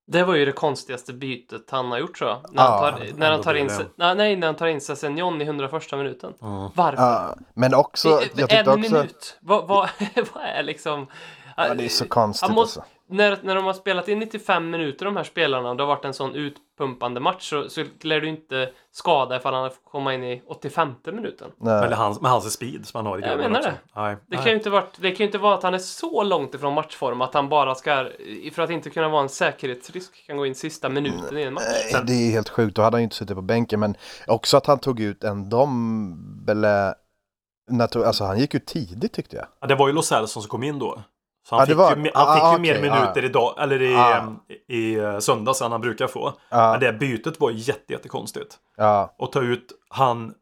Det 0.08 0.24
var 0.24 0.36
ju 0.36 0.46
det 0.46 0.52
konstigaste 0.52 1.14
bytet 1.14 1.62
han 1.72 1.92
har 1.92 1.98
gjort 1.98 2.18
tror 2.18 2.30
jag. 2.30 2.40
När 2.54 2.64
han 2.64 2.84
Ja, 2.86 2.92
tar, 2.92 3.18
när 3.18 3.32
han 3.32 3.42
tar 3.42 3.54
in, 3.54 3.70
nej, 3.96 4.16
nej, 4.16 4.36
när 4.36 4.48
han 4.48 4.56
tar 4.56 4.68
in 4.68 4.82
Sessignon 4.82 5.42
i 5.42 5.46
101 5.46 5.92
minuten. 5.92 6.34
Mm. 6.42 6.70
Varför? 6.76 7.04
Ja, 7.04 7.36
men 7.54 7.74
också, 7.74 8.08
I- 8.10 8.12
jag 8.12 8.50
tyckte 8.50 8.56
en 8.58 8.68
också... 8.68 8.80
minut. 8.80 9.38
Vad, 9.42 9.68
vad, 9.68 9.90
vad 10.34 10.44
är 10.44 10.64
liksom... 10.64 11.08
Ja, 11.58 11.74
det 11.74 11.86
är 11.86 11.90
så 11.90 12.08
konstigt 12.08 12.48
Han 12.48 12.56
måste- 12.56 12.80
alltså. 12.80 12.95
När, 13.08 13.40
när 13.44 13.56
de 13.56 13.66
har 13.66 13.74
spelat 13.74 14.08
in 14.08 14.20
95 14.20 14.70
minuter 14.70 15.06
de 15.06 15.16
här 15.18 15.24
spelarna 15.24 15.70
och 15.70 15.78
det 15.78 15.84
har 15.84 15.88
varit 15.88 16.06
en 16.06 16.14
sån 16.14 16.36
utpumpande 16.36 17.20
match 17.20 17.50
så, 17.50 17.70
så 17.70 17.84
lär 18.02 18.22
du 18.22 18.28
inte 18.28 18.70
skada 18.92 19.36
ifall 19.38 19.54
han 19.54 19.70
får 19.70 19.78
komma 19.92 20.14
in 20.14 20.24
i 20.24 20.42
85 20.48 20.94
minuten. 21.06 21.52
Nej. 21.58 21.90
Med, 21.90 21.98
hans, 21.98 22.22
med 22.22 22.32
hans 22.32 22.54
speed 22.54 22.86
som 22.88 22.98
han 22.98 23.06
har 23.06 23.20
i 23.20 23.22
Jag 23.22 23.38
menar 23.38 23.60
också. 23.60 23.70
det. 23.70 24.02
Nej, 24.02 24.16
Det 24.16 24.22
nej. 24.36 24.44
kan 24.44 24.52
ju 24.52 24.58
inte 24.58 24.70
varit, 24.70 24.98
det 25.02 25.12
kan 25.12 25.18
ju 25.18 25.26
inte 25.26 25.38
vara 25.38 25.54
att 25.56 25.64
han 25.64 25.74
är 25.74 25.78
så 25.80 26.24
långt 26.24 26.56
ifrån 26.56 26.74
matchform 26.74 27.22
att 27.22 27.34
han 27.34 27.50
bara 27.50 27.76
ska, 27.76 28.08
för 28.54 28.62
att 28.62 28.70
inte 28.70 28.90
kunna 28.90 29.10
vara 29.10 29.22
en 29.22 29.30
säkerhetsrisk, 29.30 30.26
kan 30.28 30.38
gå 30.38 30.46
in 30.46 30.56
sista 30.56 30.90
minuten 30.90 31.38
i 31.38 31.44
en 31.44 31.54
match. 31.54 31.64
Nej, 31.94 32.04
det 32.08 32.14
är 32.14 32.32
helt 32.32 32.50
sjukt. 32.50 32.76
Då 32.76 32.82
hade 32.82 32.96
han 32.96 33.02
ju 33.02 33.04
inte 33.04 33.16
suttit 33.16 33.36
på 33.36 33.42
bänken. 33.42 33.80
Men 33.80 33.96
också 34.28 34.58
att 34.58 34.66
han 34.66 34.80
tog 34.80 35.00
ut 35.00 35.24
en 35.24 35.50
Dombele... 35.50 36.94
Alltså 38.06 38.24
han 38.24 38.40
gick 38.40 38.56
ut 38.56 38.66
tidigt 38.66 39.14
tyckte 39.14 39.36
jag. 39.36 39.46
Ja, 39.62 39.68
det 39.68 39.76
var 39.76 39.88
ju 39.88 39.94
Lo 39.94 40.02
Celso 40.02 40.42
som 40.42 40.50
kom 40.50 40.64
in 40.64 40.80
då. 40.80 41.04
Så 41.50 41.56
han 41.56 41.60
Ja, 41.60 41.66
det 41.66 41.70
fick 41.72 41.78
var- 41.78 41.96
ju, 42.06 42.12
han 42.14 42.28
ah, 42.28 42.34
fick 42.36 42.44
ju 42.44 42.50
ah, 42.50 42.58
mer 42.76 42.82
minuter 42.82 43.22
ah. 43.22 43.26
idag, 43.26 43.56
eller 43.60 43.82
i, 43.82 43.96
Ah. 43.96 44.28
i, 44.68 44.76
i 44.78 44.96
eh, 44.96 45.20
söndags 45.20 45.62
än 45.62 45.72
han 45.72 45.82
brukar 45.82 46.08
få. 46.08 46.34
Ja, 46.50 46.72
Men 46.72 46.80
det 46.80 46.94
bytet 46.94 47.40
var 47.40 47.52
jätte, 47.52 47.94
jättekonstigt. 47.94 48.58
Och 49.18 49.32
ta 49.32 49.42
ut 49.42 49.72
han, 49.90 50.34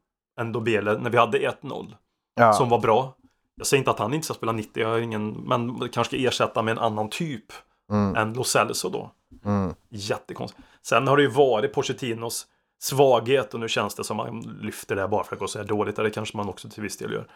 Ndobele, 0.44 0.98
när 0.98 1.10
vi 1.10 1.18
hade 1.18 1.38
1-0. 1.38 1.94
ja. 2.36 2.54
Som 2.54 2.70
var 2.70 2.80
bra. 2.80 3.16
Jag 3.56 3.68
säger 3.68 3.80
inte 3.80 3.92
att 3.92 4.00
han 4.00 4.14
inte 4.14 4.26
ska 4.26 4.34
spela 4.34 4.52
90, 4.52 4.82
jag 4.84 4.90
har 4.90 5.00
ingen, 5.00 5.32
men 5.32 5.90
kanske 5.90 6.18
ersätta 6.28 6.62
med 6.62 6.72
en 6.72 6.80
annan 6.84 7.10
typ 7.10 7.46
Mm, 7.92 8.16
än 8.16 8.34
Lo 8.34 8.44
Celso 8.44 8.90
då. 8.90 9.12
mm. 9.46 9.74
Jättekonstigt. 9.90 10.64
Sen 10.82 11.08
har 11.08 11.18
det 11.18 11.24
ju 11.24 11.30
varit 11.30 11.74
Pochettinos 11.74 12.46
svaghet 12.82 13.54
och 13.54 13.60
nu 13.60 13.68
känns 13.68 13.96
det 13.96 14.04
som 14.04 14.20
att 14.20 14.34
man 14.34 14.60
lyfter 14.62 14.96
det 14.96 15.08
bara 15.08 15.24
för 15.24 15.36
att 15.36 15.40
gå 15.40 15.48
så 15.48 15.60
här 15.60 15.66
dåligt. 15.66 15.96
Det 15.96 16.10
kanske 16.10 16.38
man 16.38 16.50
också 16.50 16.70
till 16.70 16.84
viss 16.84 16.98
del 16.98 17.12
gör. 17.14 17.28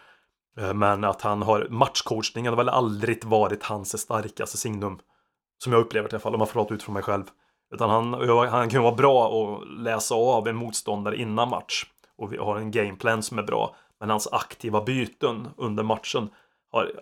Eh, 0.58 0.74
Men 0.74 1.04
att 1.04 1.22
han 1.22 1.42
har 1.42 1.66
matchcoachningen 1.70 2.52
har 2.52 2.56
väl 2.56 2.68
aldrig 2.68 3.24
varit 3.24 3.62
hans 3.62 4.00
starkaste 4.00 4.56
signum. 4.56 4.98
Som 5.64 5.72
jag 5.72 5.80
upplever 5.80 6.08
det 6.08 6.12
i 6.12 6.14
alla 6.14 6.20
fall, 6.20 6.34
om 6.34 6.38
man 6.38 6.46
får 6.48 6.60
prata 6.60 6.74
ut 6.74 6.82
från 6.82 6.94
mig 6.94 7.02
själv. 7.02 7.24
Utan 7.74 7.90
han, 7.90 8.14
han 8.48 8.68
kan 8.68 8.82
vara 8.82 8.94
bra 8.94 9.42
att 9.42 9.68
läsa 9.68 10.14
av 10.14 10.48
en 10.48 10.56
motståndare 10.56 11.16
innan 11.16 11.48
match. 11.48 11.86
Och 12.16 12.32
vi 12.32 12.36
har 12.36 12.56
en 12.56 12.70
gameplan 12.70 13.22
som 13.22 13.38
är 13.38 13.42
bra. 13.42 13.76
Men 14.00 14.10
hans 14.10 14.28
aktiva 14.32 14.80
byten 14.80 15.48
under 15.56 15.82
matchen 15.82 16.30
har 16.72 16.92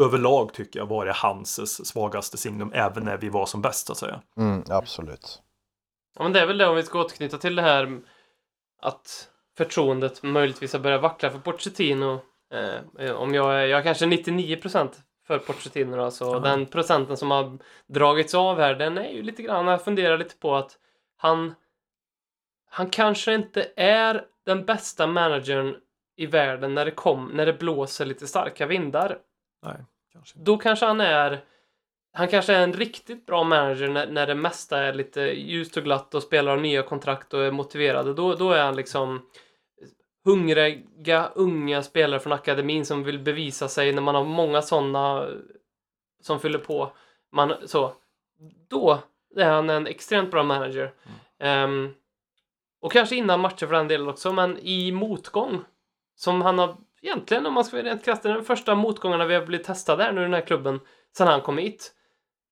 överlag 0.00 0.54
tycker 0.54 0.78
jag 0.78 0.86
varit 0.86 1.16
hans 1.16 1.86
svagaste 1.88 2.36
signum. 2.36 2.72
Även 2.74 3.04
när 3.04 3.16
vi 3.16 3.28
var 3.28 3.46
som 3.46 3.62
bäst 3.62 3.86
så 3.86 3.92
att 3.92 3.98
säga. 3.98 4.20
Mm, 4.36 4.62
absolut. 4.68 5.42
Ja, 6.16 6.22
men 6.22 6.32
det 6.32 6.40
är 6.40 6.46
väl 6.46 6.58
det 6.58 6.66
om 6.66 6.76
vi 6.76 6.82
ska 6.82 7.00
återknyta 7.00 7.38
till 7.38 7.56
det 7.56 7.62
här 7.62 8.00
att 8.82 9.28
förtroendet 9.56 10.22
möjligtvis 10.22 10.72
har 10.72 10.80
börjat 10.80 11.02
vackla 11.02 11.30
för 11.30 11.38
Pochettino. 11.38 12.20
Eh, 12.52 13.14
om 13.14 13.34
jag 13.34 13.54
är, 13.54 13.66
jag 13.66 13.78
är 13.78 13.84
kanske 13.84 14.06
99% 14.06 14.88
för 15.26 15.38
Pochettino 15.38 16.10
så 16.10 16.38
den 16.38 16.66
procenten 16.66 17.16
som 17.16 17.30
har 17.30 17.58
dragits 17.86 18.34
av 18.34 18.58
här, 18.58 18.74
den 18.74 18.98
är 18.98 19.10
ju 19.10 19.22
lite 19.22 19.42
grann, 19.42 19.66
jag 19.66 19.84
funderar 19.84 20.18
lite 20.18 20.36
på 20.36 20.54
att 20.54 20.78
han 21.16 21.54
han 22.74 22.90
kanske 22.90 23.34
inte 23.34 23.68
är 23.76 24.24
den 24.46 24.64
bästa 24.64 25.06
managern 25.06 25.76
i 26.16 26.26
världen 26.26 26.74
när 26.74 26.84
det, 26.84 26.90
kom, 26.90 27.30
när 27.34 27.46
det 27.46 27.52
blåser 27.52 28.04
lite 28.04 28.26
starka 28.26 28.66
vindar. 28.66 29.18
Nej, 29.62 29.76
kanske. 30.12 30.38
Då 30.38 30.56
kanske 30.56 30.86
han 30.86 31.00
är 31.00 31.44
han 32.12 32.28
kanske 32.28 32.54
är 32.54 32.62
en 32.62 32.72
riktigt 32.72 33.26
bra 33.26 33.44
manager 33.44 33.88
när, 33.88 34.06
när 34.06 34.26
det 34.26 34.34
mesta 34.34 34.78
är 34.78 34.92
lite 34.92 35.20
ljust 35.20 35.76
och 35.76 35.84
glatt 35.84 36.14
och 36.14 36.22
spelar 36.22 36.56
nya 36.56 36.82
kontrakt 36.82 37.34
och 37.34 37.44
är 37.44 37.50
motiverade. 37.50 38.14
Då, 38.14 38.34
då 38.34 38.52
är 38.52 38.62
han 38.62 38.76
liksom 38.76 39.26
hungriga, 40.24 41.28
unga 41.34 41.82
spelare 41.82 42.20
från 42.20 42.32
akademin 42.32 42.86
som 42.86 43.04
vill 43.04 43.18
bevisa 43.18 43.68
sig 43.68 43.92
när 43.92 44.02
man 44.02 44.14
har 44.14 44.24
många 44.24 44.62
sådana 44.62 45.28
som 46.20 46.40
fyller 46.40 46.58
på. 46.58 46.92
Man, 47.32 47.54
så, 47.64 47.92
då 48.68 48.98
är 49.36 49.50
han 49.50 49.70
en 49.70 49.86
extremt 49.86 50.30
bra 50.30 50.42
manager. 50.42 50.92
Ehm, 51.38 51.94
och 52.80 52.92
kanske 52.92 53.16
innan 53.16 53.40
matcher 53.40 53.66
för 53.66 53.74
den 53.74 53.88
delen 53.88 54.08
också, 54.08 54.32
men 54.32 54.58
i 54.58 54.92
motgång 54.92 55.64
som 56.14 56.42
han 56.42 56.58
har 56.58 56.76
egentligen 57.02 57.46
om 57.46 57.54
man 57.54 57.64
ska 57.64 57.76
vara 57.76 57.86
rent 57.86 58.04
krasst, 58.04 58.22
den 58.22 58.44
första 58.44 58.74
motgångarna 58.74 59.24
vi 59.24 59.34
har 59.34 59.46
blivit 59.46 59.66
testade 59.66 60.04
här 60.04 60.12
nu 60.12 60.20
i 60.20 60.24
den 60.24 60.34
här 60.34 60.40
klubben 60.40 60.80
sen 61.16 61.26
han 61.26 61.40
kom 61.40 61.58
hit. 61.58 61.92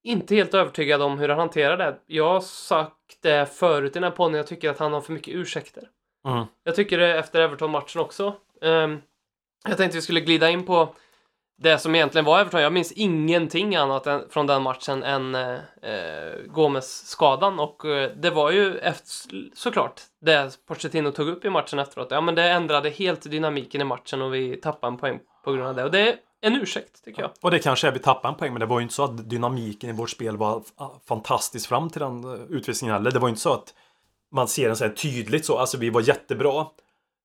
Inte 0.02 0.34
helt 0.34 0.54
övertygad 0.54 1.02
om 1.02 1.18
hur 1.18 1.28
han 1.28 1.38
hanterar 1.38 1.76
det. 1.76 1.98
Jag 2.06 2.32
har 2.32 2.40
sagt 2.40 3.22
det 3.22 3.46
förut 3.46 3.90
i 3.90 3.94
den 3.94 4.04
här 4.04 4.10
podden, 4.10 4.36
jag 4.36 4.46
tycker 4.46 4.70
att 4.70 4.78
han 4.78 4.92
har 4.92 5.00
för 5.00 5.12
mycket 5.12 5.34
ursäkter. 5.34 5.88
Mm. 6.28 6.46
Jag 6.64 6.74
tycker 6.74 6.98
det 6.98 7.18
efter 7.18 7.40
Everton-matchen 7.40 8.00
också. 8.00 8.34
Ehm, 8.62 9.00
jag 9.68 9.76
tänkte 9.76 9.98
vi 9.98 10.02
skulle 10.02 10.20
glida 10.20 10.50
in 10.50 10.66
på 10.66 10.94
det 11.62 11.78
som 11.78 11.94
egentligen 11.94 12.24
var 12.24 12.40
Everton. 12.40 12.62
Jag 12.62 12.72
minns 12.72 12.92
ingenting 12.92 13.76
annat 13.76 14.06
än, 14.06 14.22
från 14.30 14.46
den 14.46 14.62
matchen 14.62 15.02
än 15.02 15.34
eh, 15.34 15.58
eh, 15.82 16.38
Gomes-skadan 16.46 17.60
och 17.60 17.84
eh, 17.84 18.10
det 18.16 18.30
var 18.30 18.50
ju 18.50 18.78
efter, 18.78 19.50
såklart 19.54 20.00
det 20.20 20.58
Pochettino 20.66 21.10
tog 21.10 21.28
upp 21.28 21.44
i 21.44 21.50
matchen 21.50 21.78
efteråt. 21.78 22.08
Ja, 22.10 22.20
men 22.20 22.34
det 22.34 22.50
ändrade 22.50 22.90
helt 22.90 23.30
dynamiken 23.30 23.80
i 23.80 23.84
matchen 23.84 24.22
och 24.22 24.34
vi 24.34 24.56
tappade 24.56 24.92
en 24.92 24.98
poäng 24.98 25.20
på 25.44 25.52
grund 25.52 25.68
av 25.68 25.74
det. 25.74 25.84
Och 25.84 25.90
det 25.90 26.08
är 26.08 26.16
en 26.40 26.56
ursäkt, 26.56 27.04
tycker 27.04 27.22
jag. 27.22 27.30
Och 27.40 27.50
det 27.50 27.58
kanske 27.58 27.88
är 27.88 27.92
vi 27.92 27.98
tappade 27.98 28.32
en 28.32 28.38
poäng, 28.38 28.52
men 28.52 28.60
det 28.60 28.66
var 28.66 28.78
ju 28.78 28.82
inte 28.82 28.94
så 28.94 29.04
att 29.04 29.30
dynamiken 29.30 29.90
i 29.90 29.92
vårt 29.92 30.10
spel 30.10 30.36
var 30.36 30.62
fantastisk 31.08 31.68
fram 31.68 31.90
till 31.90 32.00
den 32.00 32.24
eh, 32.24 32.40
utvisningen 32.48 32.94
heller. 32.94 33.10
Det 33.10 33.18
var 33.18 33.28
ju 33.28 33.30
inte 33.30 33.42
så 33.42 33.52
att 33.52 33.74
man 34.32 34.48
ser 34.48 34.66
den 34.66 34.76
så 34.76 34.84
här 34.84 34.92
tydligt 34.92 35.44
så. 35.46 35.58
Alltså 35.58 35.78
vi 35.78 35.90
var 35.90 36.00
jättebra. 36.00 36.66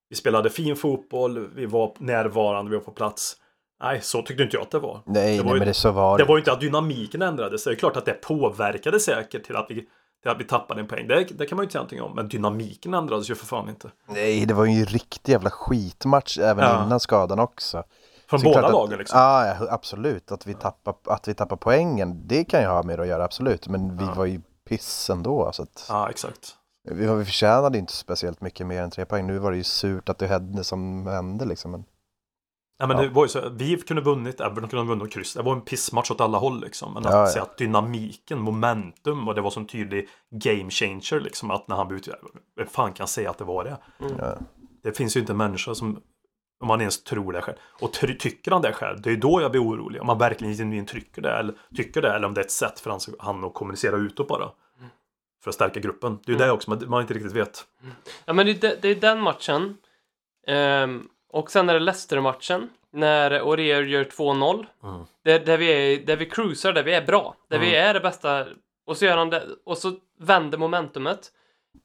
Vi 0.09 0.15
spelade 0.15 0.49
fin 0.49 0.75
fotboll, 0.75 1.47
vi 1.55 1.65
var 1.65 1.93
närvarande, 1.99 2.71
vi 2.71 2.77
var 2.77 2.83
på 2.83 2.91
plats. 2.91 3.35
Nej, 3.83 4.01
så 4.01 4.21
tyckte 4.21 4.43
inte 4.43 4.55
jag 4.57 4.63
att 4.63 4.71
det 4.71 4.79
var. 4.79 5.01
Nej, 5.05 5.37
det 5.37 5.43
var 5.43 5.45
nej 5.45 5.53
ju, 5.53 5.59
men 5.59 5.67
det 5.67 5.73
så 5.73 5.91
var 5.91 6.17
det 6.17 6.23
det. 6.23 6.27
var 6.27 6.35
ju 6.35 6.39
inte 6.39 6.51
att 6.51 6.59
dynamiken 6.61 7.21
ändrades. 7.21 7.63
Det 7.63 7.71
är 7.71 7.75
klart 7.75 7.97
att 7.97 8.05
det 8.05 8.13
påverkade 8.13 8.99
säkert 8.99 9.45
till 9.45 9.55
att 9.55 9.65
vi, 9.69 9.75
till 10.21 10.31
att 10.31 10.39
vi 10.39 10.43
tappade 10.43 10.81
en 10.81 10.87
poäng. 10.87 11.07
Det, 11.07 11.23
det 11.23 11.45
kan 11.45 11.55
man 11.55 11.63
ju 11.63 11.65
inte 11.65 11.71
säga 11.71 11.79
någonting 11.81 12.01
om. 12.01 12.15
Men 12.15 12.27
dynamiken 12.27 12.93
ändrades 12.93 13.29
ju 13.29 13.35
för 13.35 13.45
fan 13.45 13.69
inte. 13.69 13.89
Nej, 14.09 14.45
det 14.45 14.53
var 14.53 14.65
ju 14.65 14.79
en 14.79 14.85
riktig 14.85 15.31
jävla 15.31 15.49
skitmatch 15.49 16.37
även 16.37 16.63
Ja. 16.65 16.85
innan 16.85 16.99
skadan 16.99 17.39
också. 17.39 17.83
Från 18.29 18.39
Så 18.39 18.43
båda 18.45 18.65
att- 18.65 18.71
lagen 18.71 18.97
liksom. 18.99 19.19
Ja, 19.19 19.47
ja, 19.47 19.67
absolut. 19.69 20.31
Att 20.31 20.47
vi, 20.47 20.53
tappar, 20.53 20.95
att 21.05 21.27
vi 21.27 21.33
tappar 21.33 21.55
poängen, 21.55 22.27
det 22.27 22.43
kan 22.43 22.61
ju 22.61 22.67
ha 22.67 22.83
med 22.83 22.99
det 22.99 23.01
att 23.03 23.07
göra, 23.09 23.23
absolut. 23.23 23.67
Men 23.67 23.97
vi 23.97 24.05
var 24.15 24.25
ju 24.25 24.41
piss 24.69 25.09
ändå. 25.09 25.49
Så 25.53 25.63
att 25.63 25.85
Ja, 25.89 26.09
exakt. 26.09 26.55
Vi, 26.85 27.15
vi 27.15 27.25
förtjänade 27.25 27.77
inte 27.77 27.93
speciellt 27.93 28.41
mycket 28.41 28.67
mer 28.67 28.81
än 28.81 28.91
tre 28.91 29.05
poäng. 29.05 29.27
Nu 29.27 29.37
var 29.39 29.51
det 29.51 29.57
ju 29.57 29.63
surt 29.63 30.09
att 30.09 30.17
det 30.17 30.27
hände 30.27 30.63
som 30.63 31.07
hände 31.07 31.45
liksom. 31.45 31.71
Men, 31.71 31.83
Ja, 32.77 32.87
men 32.87 32.97
Ja. 32.97 33.03
det 33.03 33.09
var 33.09 33.23
ju 33.25 33.29
så, 33.29 33.49
vi 33.49 33.77
kunde 33.77 34.01
vunnit, 34.01 34.39
Everton 34.41 34.69
kunde 34.69 34.85
vunnit 34.85 35.03
och 35.03 35.11
kryss. 35.11 35.33
Det 35.33 35.41
var 35.41 35.53
en 35.53 35.61
pissmatch 35.61 36.11
åt 36.11 36.21
alla 36.21 36.37
håll 36.37 36.61
liksom. 36.61 36.93
Men 36.93 37.05
att 37.05 37.13
Ja, 37.13 37.31
ja. 37.35 37.41
att 37.41 37.57
dynamiken, 37.57 38.39
momentum 38.41 39.27
och 39.27 39.35
det 39.35 39.41
var 39.41 39.53
en 39.59 39.67
tydlig 39.67 40.07
game 40.31 40.69
changer 40.69 41.19
liksom. 41.19 41.51
Att 41.51 41.67
när 41.67 41.75
han 41.75 41.87
blev 41.87 41.97
ute, 41.97 42.15
vem 42.57 42.67
fan 42.67 42.93
kan 42.93 43.07
säga 43.07 43.29
att 43.29 43.37
det 43.37 43.43
var 43.43 43.63
det? 43.63 43.77
ja. 44.19 44.37
Det 44.83 44.91
finns 44.97 45.15
ju 45.15 45.19
inte 45.19 45.33
en 45.33 45.37
människa 45.37 45.75
som, 45.75 45.99
om 46.61 46.67
man 46.67 46.79
ens 46.81 47.03
tror 47.03 47.33
det 47.33 47.41
själv. 47.41 47.57
Och 47.81 47.93
ty- 47.93 48.17
tycker 48.17 48.51
han 48.51 48.61
det 48.61 48.73
själv, 48.73 49.01
det 49.01 49.11
är 49.11 49.17
då 49.17 49.41
jag 49.41 49.51
blir 49.51 49.63
orolig. 49.63 50.01
Om 50.01 50.07
man 50.07 50.17
verkligen 50.17 50.53
genuint 50.53 50.89
tycker 50.89 51.21
det, 51.21 51.31
eller, 51.31 51.55
tycker 51.75 52.01
det, 52.01 52.13
eller 52.13 52.27
om 52.27 52.33
det 52.33 52.41
är 52.41 52.45
ett 52.45 52.51
sätt 52.51 52.79
för 52.79 52.89
han, 52.91 52.99
han 53.19 53.43
att 53.43 53.53
kommunicera 53.53 53.95
utåt 53.95 54.27
bara. 54.27 54.49
För 55.45 55.49
att 55.49 55.55
stärka 55.55 55.79
gruppen. 55.79 56.19
Det 56.25 56.31
är 56.31 56.33
ju 56.33 56.39
det 56.45 56.51
också, 56.51 56.69
man, 56.69 56.83
man 56.89 57.01
inte 57.01 57.13
riktigt 57.13 57.33
vet. 57.33 57.65
Ja, 58.25 58.33
men 58.33 58.45
det, 58.45 58.63
är- 58.63 58.77
det 58.81 58.89
är 58.89 58.95
den 58.95 59.19
matchen. 59.21 59.77
Ehm, 60.47 61.09
och 61.29 61.51
sen 61.51 61.69
är 61.69 61.73
det 61.73 61.79
Leicester-matchen. 61.79 62.69
När 62.91 63.31
Aurier 63.31 63.81
gör 63.83 64.03
2-0. 64.03 64.65
Mm. 64.83 65.05
Där, 65.23 65.39
där, 65.39 65.57
vi 65.57 65.67
är, 65.67 66.05
där 66.05 66.15
vi 66.15 66.25
cruisar, 66.25 66.73
där 66.73 66.83
vi 66.83 66.93
är 66.93 67.05
bra. 67.05 67.35
Där 67.49 67.59
vi 67.59 67.67
Mm. 67.75 67.89
är 67.89 67.93
det 67.93 67.99
bästa. 67.99 68.45
Och 68.85 68.97
så 68.97 69.05
gör 69.05 69.17
han 69.17 69.29
det. 69.29 69.43
Och 69.65 69.77
så 69.77 69.93
vänder 70.19 70.57
momentumet. 70.57 71.31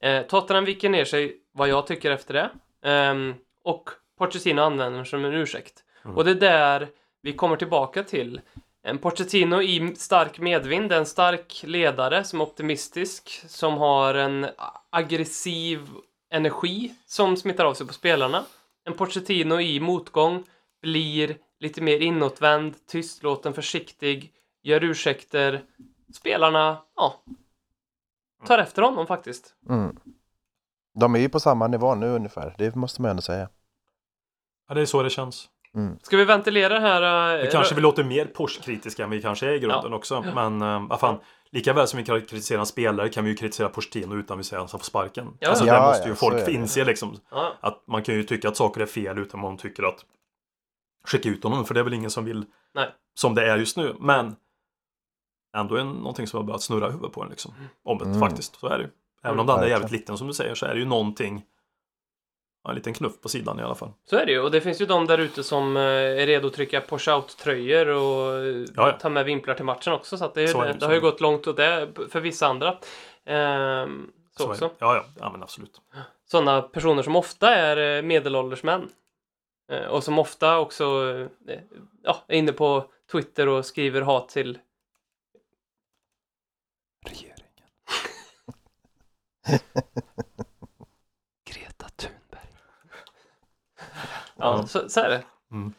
Eh, 0.02 0.22
Tottenham 0.22 0.64
viker 0.64 0.88
ner 0.88 1.04
sig, 1.04 1.36
vad 1.52 1.68
jag 1.68 1.86
tycker 1.86 2.10
efter 2.10 2.34
det. 2.34 2.50
Ehm, 2.90 3.34
och 3.64 3.90
Pochettino 4.18 4.60
använder 4.60 5.04
som 5.04 5.24
en 5.24 5.34
ursäkt. 5.34 5.74
Mm. 6.04 6.16
Och 6.16 6.24
det 6.24 6.30
är 6.30 6.34
där 6.34 6.88
vi 7.22 7.32
kommer 7.32 7.56
tillbaka 7.56 8.02
till. 8.02 8.40
En 8.82 8.98
Pochettino 8.98 9.62
i 9.62 9.94
stark 9.96 10.38
medvind, 10.38 10.92
en 10.92 11.06
stark 11.06 11.62
ledare 11.64 12.24
som 12.24 12.40
är 12.40 12.44
optimistisk, 12.44 13.44
som 13.48 13.74
har 13.74 14.14
en 14.14 14.46
aggressiv 14.90 15.88
energi 16.30 16.94
som 17.06 17.36
smittar 17.36 17.64
av 17.64 17.74
sig 17.74 17.86
på 17.86 17.92
spelarna. 17.92 18.44
En 18.84 18.96
Pochettino 18.96 19.60
i 19.60 19.80
motgång 19.80 20.44
blir 20.82 21.36
lite 21.58 21.80
mer 21.82 21.98
inåtvänd, 21.98 22.86
tystlåten, 22.86 23.54
försiktig, 23.54 24.32
gör 24.62 24.84
ursäkter. 24.84 25.64
Spelarna, 26.14 26.82
ja, 26.96 27.22
tar 28.46 28.58
efter 28.58 28.82
honom 28.82 29.06
faktiskt. 29.06 29.54
Mm. 29.68 29.96
De 30.94 31.14
är 31.14 31.18
ju 31.18 31.28
på 31.28 31.40
samma 31.40 31.66
nivå 31.66 31.94
nu 31.94 32.06
ungefär, 32.06 32.54
det 32.58 32.74
måste 32.74 33.02
man 33.02 33.10
ändå 33.10 33.22
säga. 33.22 33.48
Ja, 34.68 34.74
det 34.74 34.80
är 34.80 34.86
så 34.86 35.02
det 35.02 35.10
känns. 35.10 35.48
Ska 36.02 36.16
vi 36.16 36.24
ventilera 36.24 36.74
det 36.74 36.80
här? 36.80 37.34
eh, 37.36 37.40
Det 37.44 37.50
kanske 37.52 37.74
vi 37.74 37.80
låter 37.80 38.04
mer 38.04 38.24
Porsche-kritiska 38.26 39.04
än 39.04 39.10
vi 39.10 39.22
kanske 39.22 39.46
är 39.46 39.52
i 39.52 39.58
grunden 39.58 39.90
Ja. 39.90 39.96
också. 39.96 40.24
Men 40.34 40.62
äh, 40.62 40.86
vad 40.88 41.00
fan. 41.00 41.18
Lika 41.52 41.72
väl 41.72 41.86
som 41.86 41.98
vi 41.98 42.04
kan 42.04 42.20
kritisera 42.20 42.60
en 42.60 42.66
spelare 42.66 43.08
kan 43.08 43.24
vi 43.24 43.30
ju 43.30 43.36
kritisera 43.36 43.68
Pochettino 43.68 44.14
utan 44.16 44.38
vi 44.38 44.44
säger 44.44 44.62
att 44.64 44.70
han 44.70 44.80
får 44.80 44.84
sparken. 44.84 45.36
Ja. 45.40 45.48
alltså 45.48 45.66
Ja, 45.66 45.74
det 45.74 45.86
måste 45.86 46.04
ju 46.04 46.10
ja, 46.10 46.14
folk 46.14 46.48
inse 46.48 46.84
liksom. 46.84 47.16
Ja, 47.30 47.54
Att 47.60 47.82
man 47.86 48.02
kan 48.02 48.14
ju 48.14 48.22
tycka 48.22 48.48
att 48.48 48.56
saker 48.56 48.80
är 48.80 48.86
fel 48.86 49.18
utan 49.18 49.40
man 49.40 49.56
tycker 49.56 49.82
att 49.82 50.04
skicka 51.04 51.28
ut 51.28 51.44
honom. 51.44 51.64
För 51.64 51.74
det 51.74 51.80
är 51.80 51.84
väl 51.84 51.94
ingen 51.94 52.10
som 52.10 52.24
vill 52.24 52.44
Nej. 52.74 52.88
som 53.14 53.34
det 53.34 53.50
är 53.50 53.56
just 53.58 53.76
nu. 53.76 53.96
Men 54.00 54.36
ändå 55.56 55.74
är 55.74 55.78
det 55.78 55.84
någonting 55.84 56.26
som 56.26 56.36
har 56.36 56.44
börjat 56.44 56.62
snurra 56.62 56.88
i 56.88 56.90
huvudet 56.90 57.12
på 57.12 57.22
en 57.22 57.28
liksom. 57.28 57.54
Om 57.84 57.98
det 57.98 58.04
Mm. 58.04 58.20
faktiskt. 58.20 58.56
Så 58.60 58.66
är 58.68 58.78
det 58.78 58.84
ju. 58.84 58.90
Även 59.22 59.38
om 59.40 59.46
den 59.46 59.58
är 59.58 59.66
jävligt 59.66 59.90
liten 59.90 60.18
som 60.18 60.26
du 60.26 60.32
säger 60.34 60.54
så 60.54 60.66
är 60.66 60.74
det 60.74 60.80
ju 60.80 60.86
någonting. 60.86 61.42
Ja, 62.64 62.70
En 62.70 62.76
liten 62.76 62.94
knuff 62.94 63.20
på 63.20 63.28
sidan 63.28 63.60
i 63.60 63.62
alla 63.62 63.74
fall. 63.74 63.92
så 64.04 64.16
är 64.16 64.26
det 64.26 64.32
ju. 64.32 64.40
Och 64.40 64.50
det 64.50 64.60
finns 64.60 64.80
ju 64.80 64.86
de 64.86 65.06
där 65.06 65.18
ute 65.18 65.42
som 65.44 65.76
eh, 65.76 65.82
är 65.82 66.26
redo 66.26 66.46
att 66.48 66.54
trycka 66.54 66.80
Porsche 66.80 67.12
Out-tröjor 67.12 67.88
och 67.88 68.36
eh, 68.36 68.44
Ja, 68.76 68.88
ja. 68.88 68.92
ta 68.92 69.08
med 69.08 69.24
vimplar 69.24 69.54
till 69.54 69.64
matchen 69.64 69.92
också. 69.92 70.16
Så 70.18 70.24
att 70.24 70.34
det, 70.34 70.42
är, 70.42 70.46
Så 70.46 70.60
är 70.60 70.66
det, 70.66 70.72
det, 70.72 70.78
det 70.78 70.86
har 70.86 70.94
ju 70.94 71.00
gått 71.00 71.20
långt 71.20 71.46
åt 71.46 71.56
det 71.56 71.88
för 72.10 72.20
vissa 72.20 72.46
andra. 72.46 72.78
Ehm, 73.24 74.10
så, 74.36 74.42
Så 74.42 74.50
också. 74.50 74.70
Ja, 74.78 74.94
ja, 74.96 75.04
ja, 75.20 75.30
men 75.32 75.42
absolut. 75.42 75.80
Sådana 76.26 76.62
personer 76.62 77.02
som 77.02 77.16
ofta 77.16 77.54
är 77.54 77.96
eh, 77.98 78.02
medelålders 78.02 78.62
män. 78.62 78.88
Och 79.90 80.04
som 80.04 80.18
ofta 80.18 80.58
också 80.58 80.84
ja, 82.02 82.24
är 82.28 82.36
inne 82.36 82.52
på 82.52 82.84
Twitter 83.12 83.48
och 83.48 83.66
skriver 83.66 84.02
hat 84.02 84.28
till 84.28 84.58
Regeringen. 87.06 87.36
Ja. 94.40 94.66
så, 94.66 94.88
så 94.88 95.00
är 95.00 95.08
det. 95.08 95.22
Mm. 95.52 95.72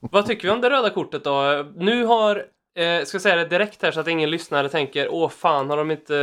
Vad 0.00 0.26
tycker 0.26 0.48
vi 0.48 0.54
om 0.54 0.60
det 0.60 0.70
röda 0.70 0.90
kortet 0.90 1.24
då? 1.24 1.66
Nu 1.76 2.04
har, 2.04 2.36
eh, 2.74 3.04
ska 3.04 3.14
jag 3.14 3.22
säga 3.22 3.36
det 3.36 3.44
direkt 3.44 3.82
här 3.82 3.90
så 3.90 4.00
att 4.00 4.08
ingen 4.08 4.30
lyssnare 4.30 4.68
tänker 4.68 5.08
åh 5.08 5.28
fan, 5.28 5.70
har 5.70 5.76
de 5.76 5.90
inte, 5.90 6.16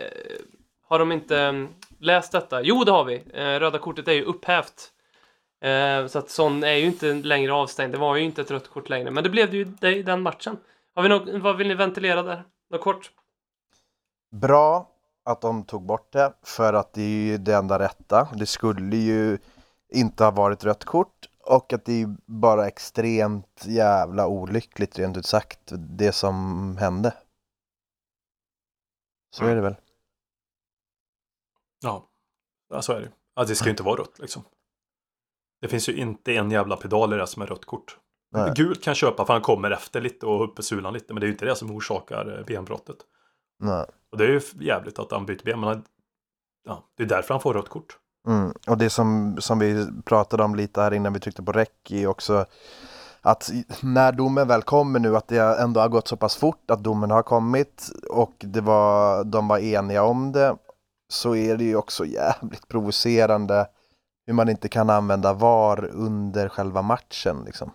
eh, 0.00 0.46
har 0.88 0.98
de 0.98 1.12
inte 1.12 1.38
mm, 1.38 1.68
läst 2.00 2.32
detta? 2.32 2.62
Jo, 2.62 2.84
det 2.84 2.92
har 2.92 3.04
vi. 3.04 3.22
Eh, 3.34 3.60
röda 3.60 3.78
kortet 3.78 4.08
är 4.08 4.12
ju 4.12 4.24
upphävt. 4.24 4.90
Eh, 5.64 6.06
så 6.06 6.18
att 6.18 6.30
sån 6.30 6.64
är 6.64 6.74
ju 6.74 6.86
inte 6.86 7.12
längre 7.12 7.52
avstängd. 7.52 7.92
Det 7.94 7.98
var 7.98 8.16
ju 8.16 8.22
inte 8.22 8.40
ett 8.40 8.50
rött 8.50 8.68
kort 8.68 8.88
längre, 8.88 9.10
men 9.10 9.24
det 9.24 9.30
blev 9.30 9.50
det 9.50 9.56
ju 9.56 9.96
i 9.98 10.02
den 10.02 10.22
matchen. 10.22 10.56
Har 10.94 11.02
vi 11.02 11.08
något, 11.08 11.28
vad 11.28 11.56
vill 11.56 11.68
ni 11.68 11.74
ventilera 11.74 12.22
där? 12.22 12.44
Något 12.70 12.80
kort? 12.80 13.10
Bra 14.32 14.90
att 15.24 15.40
de 15.40 15.64
tog 15.64 15.82
bort 15.82 16.12
det, 16.12 16.32
för 16.44 16.72
att 16.72 16.92
det 16.92 17.02
är 17.02 17.26
ju 17.26 17.38
det 17.38 17.54
enda 17.54 17.78
rätta. 17.78 18.28
Det 18.34 18.46
skulle 18.46 18.96
ju 18.96 19.38
inte 19.94 20.24
ha 20.24 20.30
varit 20.30 20.64
rött 20.64 20.84
kort 20.84 21.28
och 21.44 21.72
att 21.72 21.84
det 21.84 22.02
är 22.02 22.16
bara 22.26 22.66
extremt 22.66 23.64
jävla 23.66 24.26
olyckligt 24.26 24.98
rent 24.98 25.16
ut 25.16 25.26
sagt, 25.26 25.60
det 25.72 26.12
som 26.12 26.76
hände. 26.76 27.14
Så 29.36 29.44
är 29.44 29.54
det 29.54 29.60
väl. 29.60 29.76
Ja, 31.80 32.08
ja 32.70 32.82
så 32.82 32.92
är 32.92 33.00
det. 33.00 33.12
Ja, 33.34 33.44
det 33.44 33.54
ska 33.54 33.64
ju 33.64 33.70
inte 33.70 33.82
vara 33.82 34.00
rött 34.00 34.18
liksom. 34.18 34.44
Det 35.60 35.68
finns 35.68 35.88
ju 35.88 35.96
inte 35.96 36.34
en 36.34 36.50
jävla 36.50 36.76
pedal 36.76 37.14
i 37.14 37.16
det 37.16 37.26
som 37.26 37.42
är 37.42 37.46
rött 37.46 37.64
kort. 37.64 37.98
Nej. 38.30 38.52
Gult 38.56 38.82
kan 38.82 38.94
köpa 38.94 39.26
för 39.26 39.32
han 39.32 39.42
kommer 39.42 39.70
efter 39.70 40.00
lite 40.00 40.26
och 40.26 40.44
uppe 40.44 40.62
sulan 40.62 40.92
lite. 40.92 41.14
Men 41.14 41.20
det 41.20 41.24
är 41.24 41.28
ju 41.28 41.32
inte 41.32 41.44
det 41.44 41.56
som 41.56 41.70
orsakar 41.70 42.38
eh, 42.38 42.44
benbrottet. 42.44 42.96
Nej. 43.58 43.86
Och 44.10 44.18
det 44.18 44.24
är 44.24 44.28
ju 44.28 44.40
jävligt 44.60 44.98
att 44.98 45.10
han 45.10 45.26
byter 45.26 45.44
ben. 45.44 45.60
Men 45.60 45.68
han, 45.68 45.84
ja, 46.64 46.88
det 46.96 47.02
är 47.02 47.06
därför 47.06 47.34
han 47.34 47.40
får 47.40 47.54
rött 47.54 47.68
kort. 47.68 47.98
Mm. 48.26 48.52
Och 48.66 48.78
det 48.78 48.90
som, 48.90 49.36
som 49.40 49.58
vi 49.58 49.86
pratade 50.04 50.44
om 50.44 50.54
lite 50.54 50.80
här 50.80 50.94
innan 50.94 51.12
vi 51.12 51.20
tryckte 51.20 51.42
på 51.42 51.52
räck 51.52 51.90
är 51.90 52.06
också 52.06 52.46
att 53.20 53.50
när 53.82 54.12
domen 54.12 54.48
väl 54.48 54.62
kommer 54.62 55.00
nu 55.00 55.16
att 55.16 55.28
det 55.28 55.38
ändå 55.38 55.80
har 55.80 55.88
gått 55.88 56.08
så 56.08 56.16
pass 56.16 56.36
fort 56.36 56.70
att 56.70 56.84
domen 56.84 57.10
har 57.10 57.22
kommit 57.22 57.90
och 58.10 58.34
det 58.38 58.60
var, 58.60 59.24
de 59.24 59.48
var 59.48 59.58
eniga 59.58 60.02
om 60.02 60.32
det 60.32 60.56
så 61.08 61.34
är 61.34 61.56
det 61.56 61.64
ju 61.64 61.76
också 61.76 62.04
jävligt 62.06 62.68
provocerande 62.68 63.66
hur 64.26 64.34
man 64.34 64.48
inte 64.48 64.68
kan 64.68 64.90
använda 64.90 65.32
VAR 65.32 65.90
under 65.92 66.48
själva 66.48 66.82
matchen 66.82 67.42
liksom. 67.46 67.70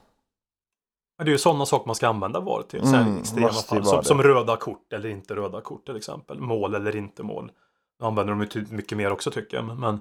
Det 1.18 1.24
är 1.24 1.32
ju 1.32 1.38
sådana 1.38 1.66
saker 1.66 1.88
man 1.88 1.96
ska 1.96 2.08
använda 2.08 2.40
VAR 2.40 2.64
till. 2.70 2.82
Så 2.82 2.96
Mm, 2.96 3.18
extrema 3.18 3.50
fall. 3.50 3.86
Som, 3.86 4.04
som 4.04 4.24
röda 4.24 4.58
kort 4.58 4.94
eller 4.94 5.10
inte 5.10 5.36
röda 5.36 5.62
kort 5.62 5.86
till 5.86 5.96
exempel. 5.96 6.40
Mål 6.40 6.76
eller 6.76 6.96
inte 6.96 7.24
mål. 7.24 7.52
Nu 8.00 8.06
använder 8.06 8.34
de 8.34 8.42
ju 8.42 8.66
mycket 8.76 8.98
mer 8.98 9.12
också 9.12 9.32
tycker 9.32 9.58
jag. 9.58 9.78
Men 9.78 10.00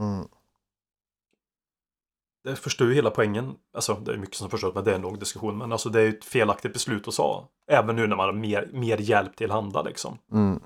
Mm. 0.00 0.28
det 2.44 2.56
förstör 2.56 2.86
ju 2.86 2.94
hela 2.94 3.10
poängen. 3.10 3.54
Alltså 3.74 3.94
det 3.94 4.12
är 4.12 4.16
mycket 4.16 4.36
som 4.36 4.50
förstör 4.50 4.72
men 4.74 4.84
det 4.84 4.90
är 4.90 4.94
en 4.94 5.02
lång 5.02 5.18
diskussion. 5.18 5.58
Men 5.58 5.72
alltså 5.72 5.88
det 5.88 6.00
är 6.00 6.04
ju 6.04 6.08
ett 6.18 6.24
felaktigt 6.24 6.72
beslut 6.72 7.08
att 7.08 7.14
ta. 7.14 7.48
Även 7.70 7.96
nu 7.96 8.06
när 8.06 8.16
man 8.16 8.26
har 8.26 8.32
mer, 8.32 8.68
mer 8.72 8.98
hjälp 8.98 9.36
till 9.36 9.50
handa 9.50 9.82
liksom. 9.82 10.18
Mm. 10.32 10.60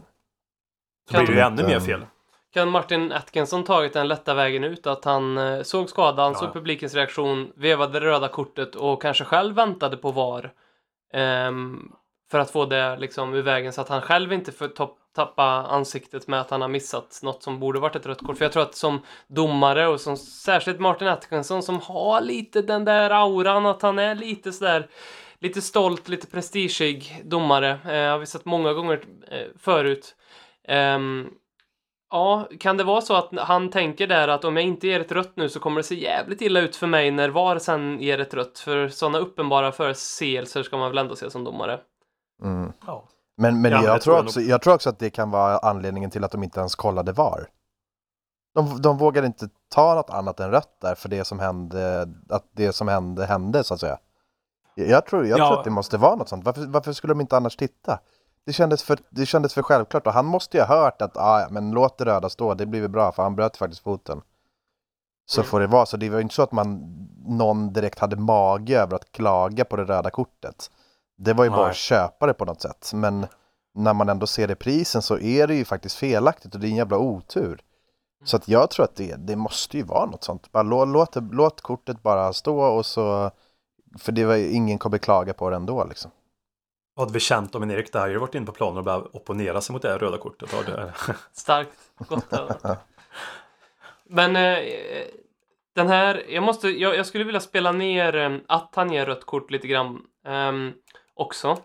Så 1.11 1.16
blir 1.16 1.27
det 1.27 1.33
ju 1.33 1.38
Kan 1.38 1.53
ännu 1.53 1.62
inte- 1.62 1.73
mer 1.75 1.81
fel. 1.81 2.07
Kan 2.53 2.70
Martin 2.70 3.12
Atkinson 3.12 3.64
tagit 3.64 3.92
den 3.92 4.09
lätta 4.09 4.35
vägen 4.35 4.64
ut? 4.64 4.87
Att 4.87 5.05
han 5.05 5.38
eh, 5.38 5.62
såg 5.62 5.88
skadan, 5.90 6.33
Ja. 6.33 6.38
såg 6.38 6.53
publikens 6.53 6.94
reaktion, 6.94 7.53
vevade 7.57 8.01
det 8.01 8.07
röda 8.07 8.29
kortet 8.29 8.75
och 8.75 9.03
kanske 9.03 9.25
själv 9.25 9.55
väntade 9.55 9.97
på 9.97 10.11
VAR. 10.12 10.53
ehm, 11.12 11.92
för 12.30 12.38
att 12.38 12.50
få 12.50 12.64
det 12.64 12.96
liksom 12.96 13.34
ur 13.34 13.42
vägen 13.42 13.72
så 13.72 13.80
att 13.80 13.88
han 13.88 14.02
själv 14.02 14.32
inte 14.32 14.52
får 14.52 14.70
tappa 15.14 15.44
ansiktet 15.44 16.28
med 16.28 16.40
att 16.40 16.50
han 16.50 16.60
har 16.60 16.68
missat 16.68 17.20
något 17.22 17.42
som 17.42 17.60
borde 17.60 17.80
varit 17.80 17.96
ett 17.96 18.06
rött 18.06 18.26
kort. 18.26 18.38
För 18.38 18.44
jag 18.44 18.52
tror 18.52 18.62
att 18.62 18.74
som 18.74 19.00
domare 19.28 19.87
och 19.87 20.00
som 20.00 20.16
särskilt 20.16 20.80
Martin 20.80 21.08
Atkinson 21.08 21.62
som 21.62 21.80
har 21.80 22.20
lite 22.20 22.62
den 22.62 22.84
där 22.84 23.10
auran 23.10 23.66
att 23.66 23.82
han 23.82 23.98
är 23.98 24.14
lite 24.14 24.52
sådär 24.52 24.88
lite 25.38 25.62
stolt, 25.62 26.08
lite 26.08 26.26
prestigig 26.26 27.22
domare. 27.24 27.70
Eh, 27.70 28.10
har 28.10 28.18
vi 28.18 28.26
sett 28.26 28.44
många 28.44 28.72
gånger 28.72 29.04
eh, 29.30 29.46
förut. 29.58 30.16
Eh, 30.68 30.98
Ja, 32.10 32.48
kan 32.60 32.76
det 32.76 32.84
vara 32.84 33.00
så 33.00 33.14
att 33.14 33.30
han 33.38 33.70
tänker 33.70 34.06
där 34.06 34.28
att 34.28 34.44
om 34.44 34.56
jag 34.56 34.64
inte 34.64 34.87
ger 34.87 35.00
ett 35.00 35.12
rött 35.12 35.37
nu 35.37 35.48
så 35.48 35.60
kommer 35.60 35.76
det 35.76 35.82
se 35.82 35.94
jävligt 35.94 36.42
illa 36.42 36.60
ut 36.60 36.76
för 36.76 36.87
mig 36.87 37.10
när 37.10 37.28
VAR 37.28 37.58
sen 37.58 38.00
ger 38.00 38.18
ett 38.18 38.34
rött? 38.34 38.58
För 38.58 38.88
sådana 38.88 39.18
uppenbara 39.18 39.72
förseelser 39.72 40.62
ska 40.62 40.76
man 40.76 40.90
väl 40.90 40.98
ändå 40.98 41.16
se 41.16 41.30
som 41.30 41.44
domare? 41.44 41.80
Mm. 42.44 42.72
Ja. 42.87 43.04
Men, 43.37 43.61
men 43.62 43.72
Ja, 43.72 43.78
men 43.78 43.87
jag, 43.87 43.96
det 43.96 44.00
tror 44.00 44.16
jag 44.16 44.24
också, 44.24 44.40
jag 44.40 44.62
tror 44.62 44.74
också 44.74 44.88
att 44.90 44.98
det 44.98 45.11
kan 45.11 45.30
vara 45.30 45.59
anledningen 45.59 46.11
till 46.11 46.24
att 46.24 46.30
de 46.30 46.42
inte 46.42 46.61
ens 46.61 46.74
kollade 46.74 47.12
VAR. 47.12 47.48
De, 48.54 48.83
de 48.83 48.98
vågar 48.98 49.22
inte 49.24 49.48
ta 49.68 49.94
något 49.94 50.11
annat 50.11 50.40
än 50.40 50.50
rött 50.50 50.76
där 50.80 50.94
för 50.94 51.09
det 51.09 51.24
som 51.24 51.38
hände, 51.38 52.09
att 52.28 52.44
det 52.52 52.72
som 52.72 52.88
hände 52.88 53.26
hände 53.26 53.64
så 53.64 53.74
att 53.74 53.80
säga. 53.80 53.98
Jag, 54.74 54.88
jag, 54.88 55.07
tror, 55.07 55.26
jag 55.26 55.38
Ja. 55.38 55.48
tror 55.48 55.59
att 55.59 55.64
det 55.64 55.70
måste 55.70 55.96
vara 55.98 56.14
något 56.16 56.28
sånt. 56.28 56.44
Varför, 56.44 56.66
varför 56.66 56.92
skulle 56.92 57.11
de 57.14 57.20
inte 57.20 57.37
annars 57.37 57.57
titta? 57.57 57.98
Det 58.46 58.52
kändes, 58.52 58.83
för, 58.83 58.98
det 59.11 59.26
kändes 59.26 59.54
för 59.54 59.62
självklart 59.62 60.07
och 60.07 60.12
han 60.12 60.26
måste 60.26 60.57
ju 60.57 60.62
ha 60.62 60.76
hört 60.76 61.02
att 61.02 61.16
ah, 61.16 61.46
men 61.50 61.70
låt 61.70 61.98
det 61.98 62.04
röda 62.04 62.28
stå, 62.28 62.54
det 62.54 62.66
blir 62.66 62.80
väl 62.80 62.90
bra 62.90 63.12
för 63.12 63.22
han 63.22 63.37
bröt 63.37 63.57
faktiskt 63.57 63.83
foten. 63.83 64.20
Så 65.26 65.40
Mm. 65.40 65.48
får 65.50 65.61
det 65.61 65.66
vara, 65.66 65.87
så 65.87 65.96
det 65.96 66.09
var 66.11 66.16
ju 66.16 66.22
inte 66.22 66.35
så 66.35 66.42
att 66.42 66.52
man, 66.52 66.80
någon 67.26 67.72
direkt 67.72 67.98
hade 67.98 68.16
mage 68.16 68.80
över 68.80 68.96
att 68.96 69.12
klaga 69.12 69.64
på 69.64 69.76
det 69.76 69.85
röda 69.85 70.11
kortet. 70.11 70.70
Det 71.16 71.33
var 71.33 71.44
ju 71.44 71.50
bara 71.50 71.61
Nej. 71.62 71.70
att 71.70 71.77
köpa 71.77 72.27
det 72.27 72.35
på 72.35 72.44
något 72.44 72.61
sätt. 72.62 72.90
Men 72.94 73.27
när 73.74 73.94
man 73.94 74.09
ändå 74.09 74.27
ser 74.27 74.48
reprisen 74.48 75.03
så 75.03 75.18
är 75.18 75.46
det 75.46 75.55
ju 75.55 75.64
faktiskt 75.64 75.96
felaktigt 75.96 76.55
och 76.55 76.61
det 76.61 76.66
är 76.66 76.70
en 76.70 76.77
jävla 76.77 76.98
otur. 76.98 77.61
Så 78.24 78.37
att 78.37 78.48
jag 78.48 78.70
tror 78.70 78.85
att 78.85 78.96
det, 78.96 79.14
det 79.16 79.37
måste 79.37 79.77
ju 79.77 79.83
vara 79.83 80.07
något 80.07 80.24
sånt. 80.24 80.53
Bara 80.53 80.62
låt, 80.62 80.88
låt, 80.88 81.12
det- 81.12 81.29
låt 81.33 81.61
kortet 81.61 82.03
bara 82.03 82.33
stå 82.33 82.61
och 82.61 82.87
så... 82.87 83.31
För 83.98 84.12
det 84.12 84.24
var 84.24 84.35
ju, 84.35 84.50
ingen 84.50 84.79
kommer 84.79 84.98
klaga 84.98 85.33
på 85.35 85.50
det 85.50 85.57
ändå 85.57 85.85
liksom. 85.85 86.11
Vad 86.94 87.07
hade 87.07 87.14
vi 87.14 87.20
känt 87.20 87.55
om 87.55 87.62
en 87.62 87.70
Erik 87.70 87.92
Dyer 87.92 88.16
varit 88.16 88.35
inne 88.35 88.46
på 88.46 88.53
planen 88.53 88.79
och 88.79 88.85
börjat 88.85 89.07
opponera 89.14 89.61
sig 89.61 89.72
mot 89.72 89.83
det 89.83 89.88
här 89.90 89.98
röda 89.98 90.18
kortet? 90.18 90.50
Det, 90.66 90.92
Starkt. 91.33 91.70
Gott. 92.09 92.24
Men 94.05 94.37
eh, 94.37 94.59
den 95.74 95.88
här, 95.88 96.22
jag 96.29 96.42
måste, 96.42 96.68
jag, 96.68 96.96
jag 96.96 97.07
skulle 97.07 97.24
vilja 97.24 97.40
spela 97.40 97.72
ner 97.72 98.16
eh, 98.16 98.37
att 98.48 98.72
han 98.74 98.92
ger 98.92 99.07
rött 99.07 99.24
kort 99.24 99.50
lite 99.50 99.66
grann 99.68 100.00
ehm, 100.27 100.72
också. 101.14 101.59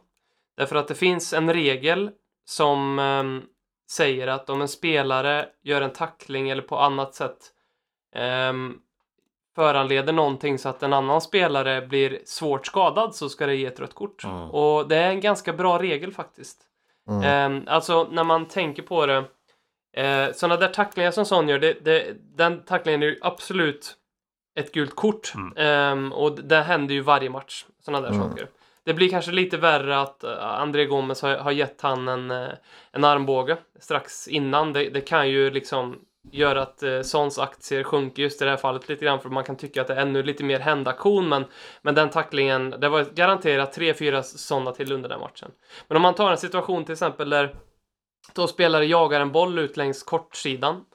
Därför 0.57 0.75
att 0.75 0.87
det 0.87 0.95
finns 0.95 1.33
en 1.33 1.53
regel 1.53 2.11
som 2.45 2.99
ehm, 2.99 3.43
säger 3.91 4.27
att 4.27 4.49
om 4.49 4.61
en 4.61 4.67
spelare 4.67 5.45
gör 5.63 5.81
en 5.81 5.93
tackling 5.93 6.49
eller 6.49 6.61
på 6.61 6.77
annat 6.79 7.15
sätt 7.15 7.37
ehm, 8.15 8.77
föranleder 9.55 10.13
någonting 10.13 10.59
så 10.59 10.69
att 10.69 10.83
en 10.83 10.93
annan 10.93 11.21
spelare 11.21 11.81
blir 11.87 12.19
svårt 12.25 12.67
skadad 12.67 13.15
så 13.15 13.29
ska 13.29 13.45
det 13.45 13.55
ge 13.55 13.65
ett 13.65 13.79
rött 13.79 13.93
kort. 13.93 14.23
Mm. 14.23 14.51
Och 14.51 14.87
det 14.87 14.95
är 14.97 15.09
en 15.09 15.21
ganska 15.21 15.53
bra 15.53 15.81
regel 15.81 16.11
faktiskt. 16.13 16.57
Mm. 17.09 17.23
Ehm, 17.23 17.63
alltså 17.67 18.07
när 18.11 18.23
man 18.23 18.45
tänker 18.47 18.83
på 18.83 19.05
det. 19.05 19.23
Eh, 19.93 20.31
sådana 20.33 20.57
där 20.57 20.67
tacklingar 20.67 21.11
som 21.11 21.25
sån 21.25 21.49
gör, 21.49 21.59
det, 21.59 21.85
det, 21.85 22.15
den 22.37 22.65
tacklingen 22.65 23.03
är 23.03 23.07
ju 23.07 23.17
absolut 23.21 23.95
ett 24.55 24.71
gult 24.71 24.95
kort. 24.95 25.33
Mm. 25.35 25.53
Ehm, 25.57 26.13
och 26.13 26.43
det 26.43 26.61
händer 26.61 26.95
ju 26.95 27.01
varje 27.01 27.29
match. 27.29 27.65
Sådana 27.85 28.07
där 28.07 28.15
Mm. 28.15 28.29
saker. 28.29 28.47
Det 28.85 28.93
blir 28.93 29.09
kanske 29.09 29.31
lite 29.31 29.57
värre 29.57 29.99
att 29.99 30.23
eh, 30.23 30.43
André 30.43 30.85
Gomes 30.85 31.21
har, 31.21 31.37
har 31.37 31.51
gett 31.51 31.81
han 31.81 32.07
en, 32.07 32.31
eh, 32.31 32.49
en 32.91 33.03
armbåge 33.03 33.57
strax 33.79 34.27
innan. 34.27 34.73
Det, 34.73 34.89
det 34.89 35.01
kan 35.01 35.29
ju 35.29 35.49
liksom 35.51 35.99
göra 36.31 36.61
att 36.61 36.83
eh, 36.83 37.01
Sons 37.01 37.39
aktier 37.39 37.83
sjunker 37.83 38.23
just 38.23 38.41
i 38.41 38.45
det 38.45 38.51
här 38.51 38.57
fallet 38.57 38.89
lite 38.89 39.05
grann 39.05 39.19
för 39.19 39.29
man 39.29 39.43
kan 39.43 39.55
tycka 39.55 39.81
att 39.81 39.87
det 39.87 39.93
är 39.93 40.01
ännu 40.01 40.23
lite 40.23 40.43
mer 40.43 40.59
händaktion 40.59 41.29
men, 41.29 41.45
men 41.81 41.95
den 41.95 42.09
tacklingen, 42.09 42.69
det 42.69 42.89
var 42.89 43.03
garanterat 43.03 43.73
tre, 43.73 43.93
fyra 43.93 44.23
sådana 44.23 44.71
till 44.71 44.91
under 44.91 45.09
den 45.09 45.19
matchen. 45.19 45.51
Men 45.87 45.95
om 45.95 46.01
man 46.01 46.15
tar 46.15 46.31
en 46.31 46.37
situation 46.37 46.85
till 46.85 46.93
exempel 46.93 47.29
där 47.29 47.55
två 48.35 48.47
spelare 48.47 48.85
jagar 48.85 49.21
en 49.21 49.31
boll 49.31 49.59
ut 49.59 49.77
längs 49.77 50.03
kortsidan 50.03 50.85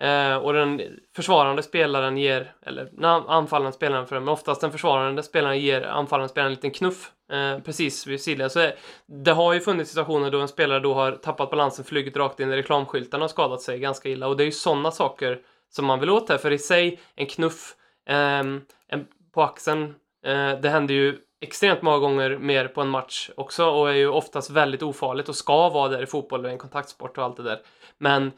eh, 0.00 0.36
och 0.36 0.52
den 0.52 0.82
försvarande 1.16 1.62
spelaren 1.62 2.16
ger, 2.16 2.54
eller 2.62 2.90
anfallande 3.28 3.72
spelaren 3.72 4.06
för 4.06 4.20
men 4.20 4.28
oftast 4.28 4.60
den 4.60 4.72
försvarande 4.72 5.22
spelaren 5.22 5.60
ger 5.60 5.82
anfallande 5.82 6.28
spelaren 6.28 6.52
en 6.52 6.54
liten 6.54 6.70
knuff 6.70 7.12
eh, 7.32 7.58
precis 7.58 8.06
vid 8.06 8.20
sidled. 8.20 8.52
Så 8.52 8.58
det, 8.58 8.76
det 9.06 9.32
har 9.32 9.52
ju 9.52 9.60
funnits 9.60 9.90
situationer 9.90 10.30
då 10.30 10.40
en 10.40 10.48
spelare 10.48 10.80
då 10.80 10.94
har 10.94 11.12
tappat 11.12 11.50
balansen, 11.50 11.84
flugit 11.84 12.16
rakt 12.16 12.40
in 12.40 12.52
i 12.52 12.56
reklamskyltarna 12.56 13.24
och 13.24 13.30
skadat 13.30 13.62
sig 13.62 13.78
ganska 13.78 14.08
illa 14.08 14.28
och 14.28 14.36
det 14.36 14.42
är 14.42 14.46
ju 14.46 14.52
sådana 14.52 14.90
saker 14.90 15.40
som 15.70 15.86
man 15.86 16.00
vill 16.00 16.10
åt 16.10 16.28
här, 16.28 16.38
för 16.38 16.50
i 16.50 16.58
sig 16.58 17.00
en 17.14 17.26
knuff 17.26 17.74
eh, 18.08 18.40
en, 18.88 19.06
på 19.34 19.42
axeln, 19.42 19.94
eh, 20.26 20.60
det 20.60 20.68
händer 20.68 20.94
ju 20.94 21.18
extremt 21.40 21.82
många 21.82 21.98
gånger 21.98 22.38
mer 22.38 22.68
på 22.68 22.80
en 22.80 22.88
match 22.88 23.30
också 23.36 23.64
och 23.64 23.90
är 23.90 23.94
ju 23.94 24.08
oftast 24.08 24.50
väldigt 24.50 24.82
ofarligt 24.82 25.28
och 25.28 25.36
ska 25.36 25.68
vara 25.68 25.88
där 25.88 26.02
i 26.02 26.06
fotboll 26.06 26.44
och 26.44 26.50
en 26.50 26.58
kontaktsport 26.58 27.18
och 27.18 27.24
allt 27.24 27.36
det 27.36 27.42
där. 27.42 27.60
Men 27.98 28.32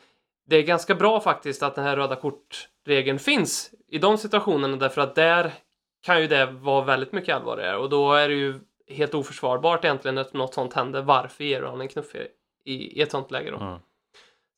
det 0.46 0.56
är 0.56 0.62
ganska 0.62 0.94
bra 0.94 1.20
faktiskt 1.20 1.62
att 1.62 1.74
den 1.74 1.84
här 1.84 1.96
röda 1.96 2.16
kortregeln 2.16 3.18
finns 3.18 3.70
i 3.88 3.98
de 3.98 4.18
situationerna 4.18 4.76
därför 4.76 5.00
att 5.00 5.14
där 5.14 5.52
kan 6.02 6.20
ju 6.20 6.26
det 6.26 6.46
vara 6.46 6.84
väldigt 6.84 7.12
mycket 7.12 7.36
allvarligare 7.36 7.76
och 7.76 7.90
då 7.90 8.12
är 8.12 8.28
det 8.28 8.34
ju 8.34 8.60
helt 8.88 9.14
oförsvarbart 9.14 9.84
egentligen 9.84 10.18
att 10.18 10.32
något 10.32 10.54
sånt 10.54 10.74
händer. 10.74 11.02
Varför 11.02 11.44
ger 11.44 11.60
du 11.60 11.66
han 11.68 11.80
en 11.80 11.88
knuff 11.88 12.14
i, 12.64 12.72
i, 12.72 13.02
ett 13.02 13.10
sånt 13.10 13.30
läge 13.30 13.50
då? 13.50 13.56
Mm. 13.56 13.78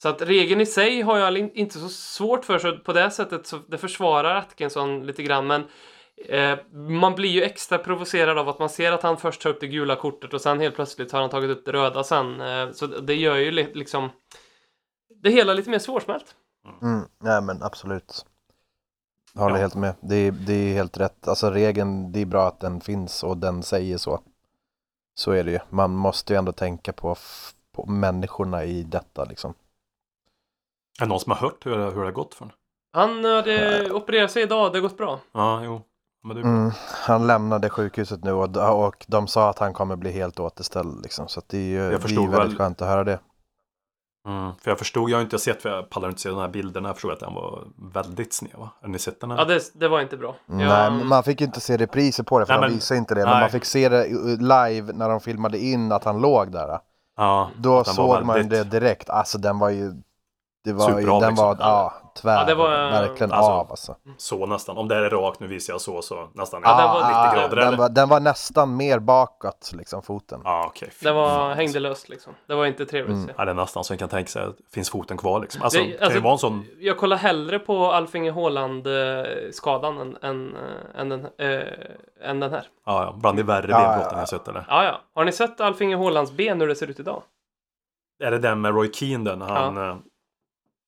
Så 0.02 0.08
att 0.08 0.22
regeln 0.22 0.60
i 0.60 0.66
sig 0.66 1.00
har 1.00 1.18
jag 1.18 1.38
in- 1.38 1.50
inte 1.54 1.78
så 1.78 1.88
svårt 1.88 2.44
för 2.44 2.58
så 2.58 2.76
på 2.76 2.92
det 2.92 3.10
sättet 3.10 3.46
så 3.46 3.56
det 3.68 3.78
försvarar 3.78 4.34
Atkinson 4.36 5.06
lite 5.06 5.22
grann 5.22 5.46
men 5.46 5.64
eh, 6.28 6.58
man 6.72 7.14
blir 7.14 7.30
ju 7.30 7.42
extra 7.42 7.78
provocerad 7.78 8.38
av 8.38 8.48
att 8.48 8.58
man 8.58 8.68
ser 8.68 8.92
att 8.92 9.02
han 9.02 9.16
först 9.16 9.40
tar 9.40 9.50
upp 9.50 9.60
det 9.60 9.66
gula 9.66 9.96
kortet 9.96 10.34
och 10.34 10.40
sen 10.40 10.60
helt 10.60 10.74
plötsligt 10.74 11.12
har 11.12 11.20
han 11.20 11.30
tagit 11.30 11.50
upp 11.50 11.64
det 11.64 11.72
röda 11.72 12.04
sen. 12.04 12.40
Eh, 12.40 12.70
så 12.72 12.86
det 12.86 13.14
gör 13.14 13.36
ju 13.36 13.50
li- 13.50 13.74
liksom 13.74 14.10
det 15.22 15.30
hela 15.30 15.54
lite 15.54 15.70
mer 15.70 15.78
svårsmält. 15.78 16.34
Mm, 16.82 17.00
nej 17.18 17.42
men 17.42 17.62
absolut. 17.62 18.26
Jag 19.34 19.42
håller 19.42 19.56
Ja. 19.56 19.60
helt 19.60 19.74
med. 19.74 19.94
Det 20.00 20.16
är, 20.16 20.30
det 20.32 20.52
är 20.52 20.74
helt 20.74 20.96
rätt. 20.96 21.28
Alltså 21.28 21.50
regeln, 21.50 22.12
det 22.12 22.20
är 22.20 22.26
bra 22.26 22.48
att 22.48 22.60
den 22.60 22.80
finns 22.80 23.22
och 23.24 23.36
den 23.36 23.62
säger 23.62 23.98
så. 23.98 24.20
Så 25.14 25.30
är 25.32 25.44
det 25.44 25.50
ju. 25.50 25.58
Man 25.70 25.90
måste 25.90 26.32
ju 26.32 26.36
ändå 26.38 26.52
tänka 26.52 26.92
på, 26.92 27.16
på 27.72 27.86
människorna 27.86 28.64
i 28.64 28.82
detta 28.82 29.24
liksom. 29.24 29.54
är 31.00 31.04
det 31.04 31.08
någon 31.08 31.20
som 31.20 31.32
har 31.32 31.38
hört 31.38 31.66
hur, 31.66 31.78
det- 31.78 31.84
hur 31.90 32.00
det 32.00 32.06
har 32.06 32.12
gått 32.12 32.34
för 32.34 32.44
honom? 32.44 32.56
Han 32.92 33.24
hade 33.24 33.90
opererat 33.92 34.30
sig 34.30 34.42
idag, 34.42 34.72
det 34.72 34.78
har 34.78 34.82
gått 34.82 34.96
bra. 34.96 35.20
Ja, 35.32 35.64
jo. 35.64 35.82
Mm, 36.30 36.70
han 37.06 37.26
lämnade 37.26 37.70
sjukhuset 37.70 38.24
nu 38.24 38.32
och, 38.32 38.86
och 38.86 39.04
de 39.08 39.26
sa 39.26 39.50
att 39.50 39.58
han 39.58 39.72
kommer 39.72 39.96
bli 39.96 40.10
helt 40.12 40.40
återställd 40.40 41.02
liksom. 41.02 41.28
Så 41.28 41.38
att 41.40 41.48
det 41.48 41.58
är 41.58 41.62
ju 41.62 41.78
det 41.78 41.94
är 41.94 41.98
väldigt 41.98 42.30
väl- 42.30 42.56
skönt 42.56 42.82
att 42.82 42.88
höra 42.88 43.04
det. 43.04 43.18
Mm, 44.28 44.52
för 44.62 44.70
jag 44.70 44.78
förstod, 44.78 45.10
jag 45.10 45.16
har 45.16 45.22
inte 45.22 45.38
sett, 45.38 45.62
för 45.62 45.68
jag 45.68 45.90
pallar 45.90 46.08
inte 46.08 46.20
se 46.20 46.28
de 46.28 46.38
här 46.38 46.48
bilderna. 46.48 46.88
Jag 46.88 46.96
förstod 46.96 47.12
att 47.12 47.20
den 47.20 47.34
var 47.34 47.64
väldigt 47.94 48.32
sned 48.34 48.52
va? 48.58 48.70
Har 48.82 48.88
ni 48.88 48.98
sett 48.98 49.20
den 49.20 49.30
här? 49.30 49.38
Ja, 49.38 49.44
det, 49.44 49.60
det 49.74 49.88
var 49.88 50.00
inte 50.00 50.16
bra. 50.16 50.34
Nej, 50.46 50.66
Jag- 50.66 50.92
men 50.92 51.06
man 51.06 51.22
fick 51.22 51.40
ju 51.40 51.46
inte 51.46 51.60
se 51.60 51.76
repriser 51.76 52.22
på 52.22 52.38
det 52.38 52.46
för 52.46 52.52
Nej, 52.52 52.60
de 52.62 52.66
men- 52.66 52.74
visade 52.74 52.98
inte 52.98 53.14
det. 53.14 53.20
Men 53.24 53.30
nej. 53.30 53.40
man 53.40 53.50
fick 53.50 53.64
se 53.64 53.88
det 53.88 54.06
live 54.36 54.92
när 54.92 55.08
de 55.08 55.20
filmade 55.20 55.58
in 55.58 55.92
att 55.92 56.04
han 56.04 56.20
låg 56.20 56.52
där. 56.52 56.78
ja, 57.16 57.50
Då 57.56 57.84
såg 57.84 58.24
man 58.24 58.36
väldigt- 58.36 58.50
det 58.70 58.80
direkt. 58.80 59.10
Alltså 59.10 59.38
den 59.38 59.58
var 59.58 59.68
ju... 59.70 59.92
Det 60.64 60.72
var 60.72 60.88
ju, 60.88 60.94
Superbra, 60.94 61.20
den 61.20 61.28
liksom. 61.28 61.46
var, 61.46 61.56
ja, 61.60 62.07
tvär, 62.20 62.38
Ja, 62.38 62.44
det 62.44 62.54
var, 62.54 62.68
verkligen 62.70 63.32
alltså, 63.32 63.50
av 63.52 63.70
alltså. 63.70 63.96
Så 64.16 64.46
nästan. 64.46 64.76
Om 64.76 64.88
det 64.88 64.96
är 64.96 65.10
rakt, 65.10 65.40
nu 65.40 65.46
visar 65.46 65.72
jag 65.74 65.80
så, 65.80 66.02
så 66.02 66.28
nästan 66.34 66.62
Ja, 66.64 66.76
det 66.76 66.82
ja, 66.82 66.88
var- 66.88 67.00
90 67.00 67.10
ja, 67.12 67.32
grader 67.34 67.56
den, 67.56 67.68
eller? 67.68 67.76
var, 67.78 67.88
den 67.88 68.08
var 68.08 68.20
nästan 68.20 68.76
mer 68.76 68.98
bakåt, 68.98 69.70
liksom 69.72 70.02
foten. 70.02 70.40
Ja, 70.44 70.64
okej. 70.66 70.88
fy 70.92 71.06
Det 71.06 71.12
var, 71.12 71.54
hängde 71.54 71.80
löst 71.80 72.08
liksom. 72.08 72.32
Det 72.46 72.54
var 72.54 72.66
inte 72.66 72.86
trevligt 72.86 73.16
Mm. 73.16 73.30
Ja, 73.38 73.44
det 73.44 73.50
är 73.50 73.54
nästan 73.54 73.84
så 73.84 73.92
jag 73.92 73.98
kan 73.98 74.08
tänka 74.08 74.28
sig 74.30 74.42
att 74.42 74.54
finns 74.74 74.90
foten 74.90 75.16
kvar 75.16 75.40
liksom. 75.40 75.62
Alltså, 75.62 75.78
Det- 75.78 75.96
det 75.98 76.04
alltså- 76.04 76.28
en 76.28 76.38
sån... 76.38 76.64
Jag 76.80 76.98
kollar 76.98 77.16
hellre 77.16 77.58
på 77.58 77.92
Alfinge 77.92 78.30
Haaland-skadan 78.32 79.98
än, 80.00 80.16
än, 80.22 80.56
äh, 80.56 81.00
än, 81.00 81.08
den, 81.08 81.24
äh, 81.38 81.62
än 82.30 82.40
den 82.40 82.50
här. 82.50 82.66
Ja, 82.86 83.04
ja, 83.04 83.16
bland 83.20 83.36
de 83.38 83.42
värre 83.42 83.70
Ja, 83.70 83.78
benbrotten 83.78 84.12
ja, 84.14 84.18
jag 84.18 84.28
sett 84.28 84.48
eller? 84.48 84.64
Ja, 84.68 84.84
ja. 84.84 85.00
Har 85.14 85.24
ni 85.24 85.32
sett 85.32 85.60
Alfinge 85.60 85.96
Haalands 85.96 86.32
ben 86.32 86.60
hur 86.60 86.68
det 86.68 86.74
ser 86.74 86.86
ut 86.90 87.00
idag? 87.00 87.22
Är 88.24 88.30
det 88.30 88.38
den 88.38 88.60
med 88.60 88.74
Roy 88.74 88.92
Keane 88.92 89.30
den? 89.30 89.40
Han 89.40 89.76
eh, 89.76 89.96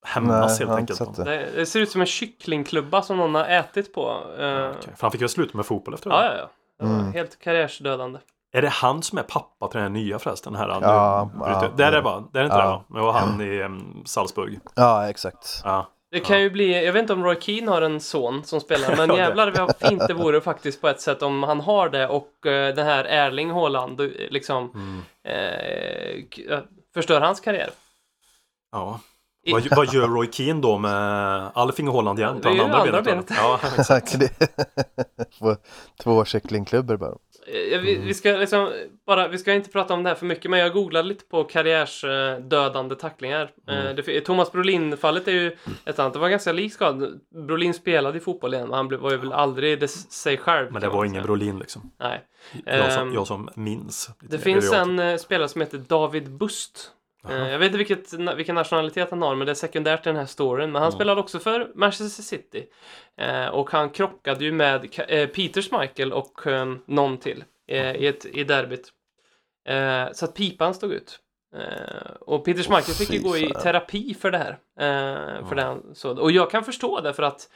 hämnas 0.02 0.58
helt 0.58 0.70
enkelt. 0.70 1.16
det. 1.16 1.24
Det, 1.24 1.46
det 1.54 1.66
ser 1.66 1.80
ut 1.80 1.90
som 1.90 2.00
en 2.00 2.06
kycklingklubba 2.06 3.02
som 3.02 3.16
någon 3.16 3.34
har 3.34 3.44
ätit 3.44 3.94
på. 3.94 4.08
Eh, 4.38 4.70
Okej. 4.70 4.92
För 4.96 5.02
han 5.02 5.10
fick 5.10 5.22
väl 5.22 5.28
sluta 5.28 5.56
med 5.56 5.66
fotboll 5.66 5.94
efter 5.94 6.10
det? 6.10 6.16
Ja, 6.16 6.24
ja, 6.24 6.34
ja. 6.38 6.50
Det 6.78 6.84
var 6.86 7.00
Mm. 7.00 7.12
helt 7.12 7.38
karriärsdödande. 7.40 8.18
Är 8.52 8.62
det 8.62 8.68
han 8.68 9.02
som 9.02 9.18
är 9.18 9.22
pappa 9.22 9.68
till 9.68 9.80
den 9.80 9.82
här 9.82 10.00
nya 10.02 10.18
förresten? 10.18 10.54
Här, 10.54 10.68
han, 10.68 10.82
Ja, 10.82 11.30
ja, 11.40 11.68
det 11.76 11.84
är 11.84 11.92
det 11.92 12.00
va? 12.00 12.24
Det 12.32 12.38
är 12.40 12.44
inte 12.44 12.56
ja. 12.56 12.62
det 12.62 12.68
va? 12.68 12.84
Det 12.88 13.00
var 13.00 13.12
han 13.12 13.40
i 13.40 13.62
um, 13.62 14.02
Salzburg. 14.06 14.60
Ja, 14.74 15.08
exakt. 15.10 15.60
Ja. 15.64 15.88
Det 16.10 16.20
kan 16.20 16.40
ju 16.40 16.50
bli, 16.50 16.84
jag 16.84 16.92
vet 16.92 17.00
inte 17.00 17.12
om 17.12 17.24
Roy 17.24 17.40
Keane 17.40 17.70
har 17.70 17.82
en 17.82 18.00
son 18.00 18.44
som 18.44 18.60
spelar, 18.60 18.96
men 19.06 19.16
jävlar 19.16 19.50
vad 19.58 19.76
fint 19.76 20.02
det 20.08 20.14
vore 20.14 20.40
faktiskt 20.40 20.80
på 20.80 20.88
ett 20.88 21.00
sätt 21.00 21.22
om 21.22 21.42
han 21.42 21.60
har 21.60 21.88
det 21.88 22.08
och 22.08 22.46
eh, 22.46 22.74
den 22.74 22.86
här 22.86 23.04
Erling 23.04 23.50
Haaland 23.50 24.00
eh, 24.00 24.06
liksom 24.30 24.70
Mm. 24.74 25.02
eh, 25.24 26.54
eh, 26.54 26.60
förstör 26.94 27.20
hans 27.20 27.40
karriär. 27.40 27.70
ja. 28.72 29.00
Vad, 29.52 29.68
vad 29.76 29.92
gör 29.94 30.08
Roy 30.08 30.28
Keane 30.32 30.60
då 30.60 30.78
med 30.78 31.50
Alfing 31.54 31.88
Holland 31.88 32.18
igen? 32.18 32.40
Det 32.42 32.48
är 32.48 32.52
ju 32.52 32.60
andra 32.60 33.02
benet. 33.02 33.30
Ja, 33.36 33.60
Exakt. 33.78 34.14
Två, 35.38 35.56
två 36.02 36.24
kycklingklubbor 36.24 36.96
bara. 36.96 37.10
Eh, 37.46 37.80
Vi, 37.80 37.98
vi 38.04 38.14
ska 38.14 38.30
liksom 38.32 38.70
bara, 39.06 39.28
vi 39.28 39.38
ska 39.38 39.52
inte 39.52 39.70
prata 39.70 39.94
om 39.94 40.02
det 40.02 40.08
här 40.08 40.14
för 40.16 40.26
mycket, 40.26 40.50
men 40.50 40.60
jag 40.60 40.72
googlade 40.72 41.08
lite 41.08 41.24
på 41.24 41.44
karriärsdödande 41.44 42.94
tacklingar. 42.94 43.50
Mm. 43.68 43.86
Eh, 43.86 43.94
Det, 43.94 44.20
Thomas 44.20 44.52
Brolin-fallet 44.52 45.28
är 45.28 45.32
ju 45.32 45.56
ett 45.84 45.98
annat, 45.98 46.12
det 46.12 46.18
var 46.18 46.28
ganska 46.28 46.52
likt 46.52 46.74
skad. 46.74 47.20
Brolin 47.46 47.74
spelade 47.74 48.18
i 48.18 48.20
fotboll 48.20 48.54
igen, 48.54 48.68
men 48.68 48.76
han 48.76 48.88
blev- 48.88 49.00
var 49.00 49.10
ju 49.10 49.16
väl 49.16 49.32
aldrig 49.32 49.80
det, 49.80 49.88
sig 49.88 50.36
själv. 50.38 50.72
men 50.72 50.82
det 50.82 50.88
var 50.88 51.04
ingen. 51.04 51.22
Brolin 51.22 51.58
liksom. 51.58 51.90
Nej. 52.00 52.24
Jag 52.64 52.92
som, 52.92 53.08
Ehm, 53.08 53.14
jag 53.14 53.26
som 53.26 53.48
minns. 53.54 54.10
Det 54.20 54.38
finns 54.38 54.72
en 54.72 54.98
eh, 54.98 55.16
spelare 55.16 55.48
som 55.48 55.60
heter 55.60 55.78
David 55.78 56.30
Bust. 56.30 56.90
Eh, 57.28 57.36
Jaha. 57.36 57.48
jag 57.50 57.58
vet 57.58 57.66
inte 57.66 57.78
vilket, 57.78 58.12
vilken 58.36 58.54
nationalitet 58.54 59.10
han 59.10 59.22
har, 59.22 59.34
men 59.34 59.46
det 59.46 59.52
är 59.52 59.54
sekundärt 59.54 60.06
i 60.06 60.08
den 60.08 60.16
här 60.16 60.26
storyn. 60.26 60.72
Men 60.72 60.82
han 60.82 60.88
Mm. 60.90 60.98
spelade 60.98 61.20
också 61.20 61.38
för 61.38 61.72
Manchester 61.74 62.22
City. 62.22 62.66
Eh, 63.16 63.46
och 63.46 63.70
han 63.70 63.90
krockade 63.90 64.44
ju 64.44 64.52
med 64.52 64.98
eh, 65.08 65.26
Peter 65.28 65.62
Schmeichel 65.62 66.12
och 66.12 66.46
eh, 66.46 66.74
någon 66.86 67.18
till 67.18 67.44
eh, 67.68 67.92
i, 67.96 68.06
ett, 68.06 68.24
i 68.26 68.44
derbyt. 68.44 68.88
Eh, 69.68 70.04
så 70.12 70.24
att 70.24 70.34
pipan 70.34 70.74
stod 70.74 70.92
ut. 70.92 71.18
Eh, 71.56 72.10
och 72.20 72.44
Peter 72.44 72.62
Schmeichel 72.62 72.94
fick 72.94 73.10
ju 73.12 73.20
gå 73.20 73.36
i 73.36 73.50
terapi 73.62 74.14
för 74.14 74.30
det 74.30 74.38
här. 74.38 74.50
Eh, 74.80 75.48
för 75.48 75.54
det 75.54 75.62
han, 75.62 75.94
så, 75.94 76.18
och 76.20 76.30
jag 76.32 76.50
kan 76.50 76.64
förstå 76.64 77.00
det 77.00 77.12
för 77.14 77.22
att 77.22 77.48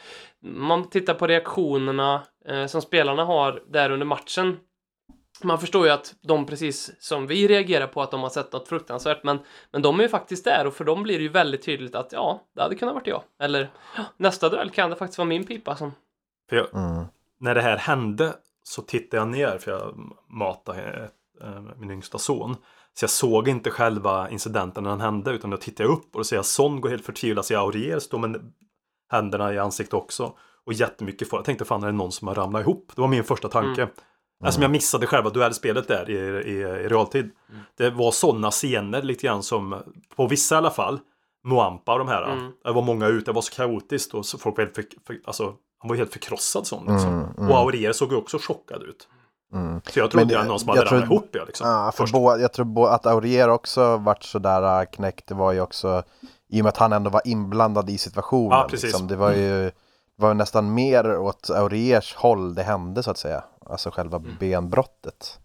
man 0.42 0.90
tittar 0.90 1.14
på 1.14 1.26
reaktionerna 1.26 2.22
eh, 2.48 2.66
som 2.66 2.82
spelarna 2.82 3.24
har 3.24 3.62
där 3.68 3.90
under 3.90 4.06
matchen. 4.06 4.56
Man 5.44 5.58
förstår 5.60 5.86
ju 5.86 5.92
att 5.92 6.14
de 6.20 6.46
precis 6.46 6.90
som 7.02 7.26
vi 7.26 7.48
reagerar 7.48 7.86
på 7.86 8.02
att 8.02 8.10
de 8.10 8.20
har 8.20 8.28
sett 8.28 8.52
något 8.52 8.68
fruktansvärt 8.68 9.24
men, 9.24 9.38
men 9.72 9.82
de 9.82 9.98
är 9.98 10.02
ju 10.02 10.08
faktiskt 10.08 10.44
där 10.44 10.66
och 10.66 10.74
för 10.74 10.84
dem 10.84 11.02
blir 11.02 11.18
det 11.18 11.22
ju 11.22 11.28
väldigt 11.28 11.62
tydligt 11.62 11.94
att 11.94 12.12
ja, 12.12 12.40
det 12.54 12.62
hade 12.62 12.74
kunnat 12.74 12.94
varit 12.94 13.06
jag. 13.06 13.22
Eller 13.40 13.70
ja, 13.96 14.04
nästa 14.16 14.48
duell 14.48 14.70
kan 14.70 14.90
det 14.90 14.96
faktiskt 14.96 15.18
vara 15.18 15.28
min 15.28 15.46
pipa 15.46 15.76
som... 15.76 15.92
För 16.48 16.56
jag, 16.56 16.66
Mm. 16.74 17.04
när 17.40 17.54
det 17.54 17.62
här 17.62 17.76
hände 17.76 18.34
så 18.62 18.82
tittade 18.82 19.20
jag 19.20 19.28
ner 19.28 19.58
för 19.58 19.70
jag 19.70 19.94
matade 20.28 21.10
eh, 21.42 21.60
min 21.76 21.90
yngsta 21.90 22.18
son. 22.18 22.56
Så 22.94 23.04
jag 23.04 23.10
såg 23.10 23.48
inte 23.48 23.70
själva 23.70 24.30
incidenten 24.30 24.84
när 24.84 24.90
den 24.90 25.00
hände 25.00 25.30
utan 25.30 25.50
då 25.50 25.56
tittade 25.56 25.88
jag 25.88 25.92
upp 25.98 26.14
och 26.14 26.20
då 26.20 26.24
ser 26.24 26.36
jag 26.36 26.44
Son 26.46 26.80
gå 26.80 26.88
helt 26.88 27.04
förtvivlad. 27.06 27.44
Så 27.44 27.52
jag 27.52 27.60
Aurier 27.60 27.98
står 27.98 28.18
med 28.18 28.52
händerna 29.10 29.54
i 29.54 29.58
ansiktet 29.58 29.94
också. 29.94 30.32
Och 30.66 30.72
jättemycket 30.72 31.28
för. 31.30 31.36
Jag 31.36 31.44
tänkte 31.44 31.64
fan 31.64 31.82
är 31.82 31.86
det 31.86 31.92
någon 31.92 32.12
som 32.12 32.28
har 32.28 32.34
ramlat 32.34 32.62
ihop? 32.62 32.92
Det 32.94 33.00
var 33.00 33.08
min 33.08 33.24
första 33.24 33.48
tanke. 33.48 33.82
Mm. 33.82 33.94
Alltså 34.44 34.60
jag 34.62 34.70
missade 34.70 35.06
själva 35.06 35.30
duellspelet 35.30 35.88
där 35.88 36.10
i, 36.10 36.14
i, 36.50 36.60
i 36.60 36.88
realtid. 36.88 37.30
Det 37.76 37.90
var 37.90 38.10
sådana 38.10 38.50
scener 38.50 39.02
lite 39.02 39.26
grann 39.26 39.42
som, 39.42 39.82
på 40.16 40.26
vissa 40.26 40.54
i 40.54 40.58
alla 40.58 40.70
fall, 40.70 40.98
Moampa 41.44 41.92
och 41.92 41.98
de 41.98 42.08
här. 42.08 42.22
Mm. 42.32 42.52
Det 42.64 42.72
var 42.72 42.82
många 42.82 43.06
ute, 43.06 43.30
det 43.30 43.34
var 43.34 43.42
så 43.42 43.52
kaotiskt 43.54 44.14
och 44.14 44.26
så 44.26 44.38
folk 44.38 44.56
var 44.56 44.64
helt 44.64 44.74
för, 44.74 44.84
för, 45.06 45.16
alltså, 45.24 45.44
han 45.78 45.88
var 45.88 45.96
helt 45.96 46.12
förkrossad 46.12 46.66
sån 46.66 46.92
liksom. 46.94 47.08
Mm, 47.08 47.26
mm. 47.38 47.50
Och 47.50 47.58
Aurier 47.58 47.92
såg 47.92 48.12
också 48.12 48.38
chockad 48.40 48.82
ut. 48.82 49.08
Mm. 49.54 49.80
Så 49.86 49.98
jag 49.98 50.10
trodde 50.10 50.24
Men 50.24 50.28
det 50.28 50.34
var 50.34 50.42
jag- 50.42 50.48
någon 50.48 50.60
som 50.60 50.68
jag 50.68 50.76
hade 50.76 50.88
tror- 50.88 50.98
ramlat 50.98 51.10
ihop 51.12 51.28
ja, 51.32 51.44
liksom. 51.46 51.68
Ja, 51.68 51.92
för 51.94 52.06
bå, 52.12 52.38
jag 52.38 52.52
tror 52.52 52.66
bå, 52.66 52.86
att 52.86 53.06
Aurier 53.06 53.48
också 53.48 53.96
vart 53.96 54.22
sådär 54.22 54.80
äh, 54.80 54.84
knäckt, 54.86 55.26
det 55.26 55.34
var 55.34 55.52
ju 55.52 55.60
också 55.60 56.02
i 56.48 56.60
och 56.60 56.64
med 56.64 56.68
att 56.68 56.76
han 56.76 56.92
ändå 56.92 57.10
var 57.10 57.22
inblandad 57.24 57.90
i 57.90 57.98
situationen. 57.98 58.58
Ja, 58.58 58.66
precis. 58.70 58.84
Liksom. 58.84 59.06
Det 59.08 59.16
var 59.16 59.32
ju 59.32 59.70
var 60.16 60.28
ju 60.28 60.34
nästan 60.34 60.74
mer 60.74 61.18
åt 61.18 61.50
Auriers 61.50 62.14
håll 62.14 62.54
det 62.54 62.62
hände 62.62 63.02
så 63.02 63.10
att 63.10 63.18
säga. 63.18 63.44
Alltså 63.66 63.90
själva 63.90 64.16
Mm. 64.16 64.36
benbrottet. 64.40 65.38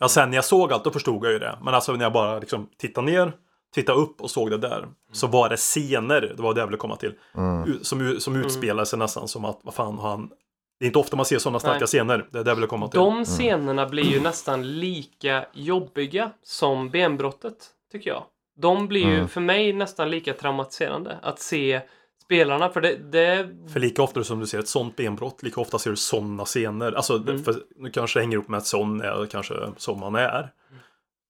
Ja, 0.00 0.08
sen 0.08 0.30
när 0.30 0.36
jag 0.36 0.44
såg 0.44 0.72
allt 0.72 0.84
då 0.84 0.90
förstod 0.90 1.24
jag 1.24 1.32
ju 1.32 1.38
det. 1.38 1.58
Men 1.62 1.74
alltså 1.74 1.92
när 1.92 2.04
jag 2.04 2.12
bara 2.12 2.38
liksom 2.38 2.68
tittade 2.78 3.06
ner, 3.06 3.32
tittade 3.74 3.98
upp 3.98 4.20
och 4.20 4.30
såg 4.30 4.50
det 4.50 4.58
där. 4.58 4.88
Så 5.12 5.26
var 5.26 5.48
det 5.48 5.56
scener, 5.56 6.20
det 6.36 6.42
var 6.42 6.54
det 6.54 6.60
jag 6.60 6.66
ville 6.66 6.76
komma 6.78 6.96
till. 6.96 7.14
Mm. 7.34 7.78
Som, 7.84 8.16
som 8.20 8.36
utspelade 8.36 8.86
sig 8.86 8.98
nästan 8.98 9.28
som 9.28 9.44
att, 9.44 9.60
vad 9.62 9.74
fan 9.74 9.98
har 9.98 10.10
han... 10.10 10.30
Det 10.78 10.84
är 10.84 10.86
inte 10.86 10.98
ofta 10.98 11.16
man 11.16 11.26
ser 11.26 11.38
sådana 11.38 11.58
starka 11.60 11.78
Nej. 11.78 11.86
scener. 11.86 12.28
Det 12.32 12.38
är 12.38 12.44
det 12.44 12.50
jag 12.50 12.54
ville 12.54 12.66
komma 12.66 12.88
till. 12.88 13.00
De 13.00 13.24
scenerna 13.24 13.86
blir 13.86 14.04
ju 14.04 14.20
nästan 14.20 14.78
lika 14.80 15.44
jobbiga 15.52 16.30
som 16.42 16.90
benbrottet, 16.90 17.54
tycker 17.92 18.10
jag. 18.10 18.22
De 18.56 18.88
blir 18.88 19.06
ju 19.06 19.14
Mm. 19.14 19.28
för 19.28 19.40
mig 19.40 19.72
nästan 19.72 20.10
lika 20.10 20.32
traumatiserande 20.32 21.18
att 21.22 21.40
se 21.40 21.80
spelarna, 22.24 22.68
för 22.68 22.80
det, 22.80 22.96
det 22.96 23.48
För 23.72 23.80
lika 23.80 24.02
ofta 24.02 24.24
som 24.24 24.40
du 24.40 24.46
ser 24.46 24.58
ett 24.58 24.68
sånt 24.68 24.96
benbrott, 24.96 25.42
lika 25.42 25.60
ofta 25.60 25.78
ser 25.78 25.90
du 25.90 25.96
sådana 25.96 26.44
scener. 26.44 26.92
Alltså, 26.92 27.16
Mm. 27.16 27.44
för, 27.44 27.54
nu 27.76 27.90
kanske 27.90 28.18
det 28.18 28.22
hänger 28.22 28.34
ihop 28.36 28.48
med 28.48 28.58
att 28.58 28.66
sån 28.66 29.00
är 29.00 29.26
kanske 29.26 29.54
som 29.76 30.00
man 30.00 30.14
är. 30.14 30.52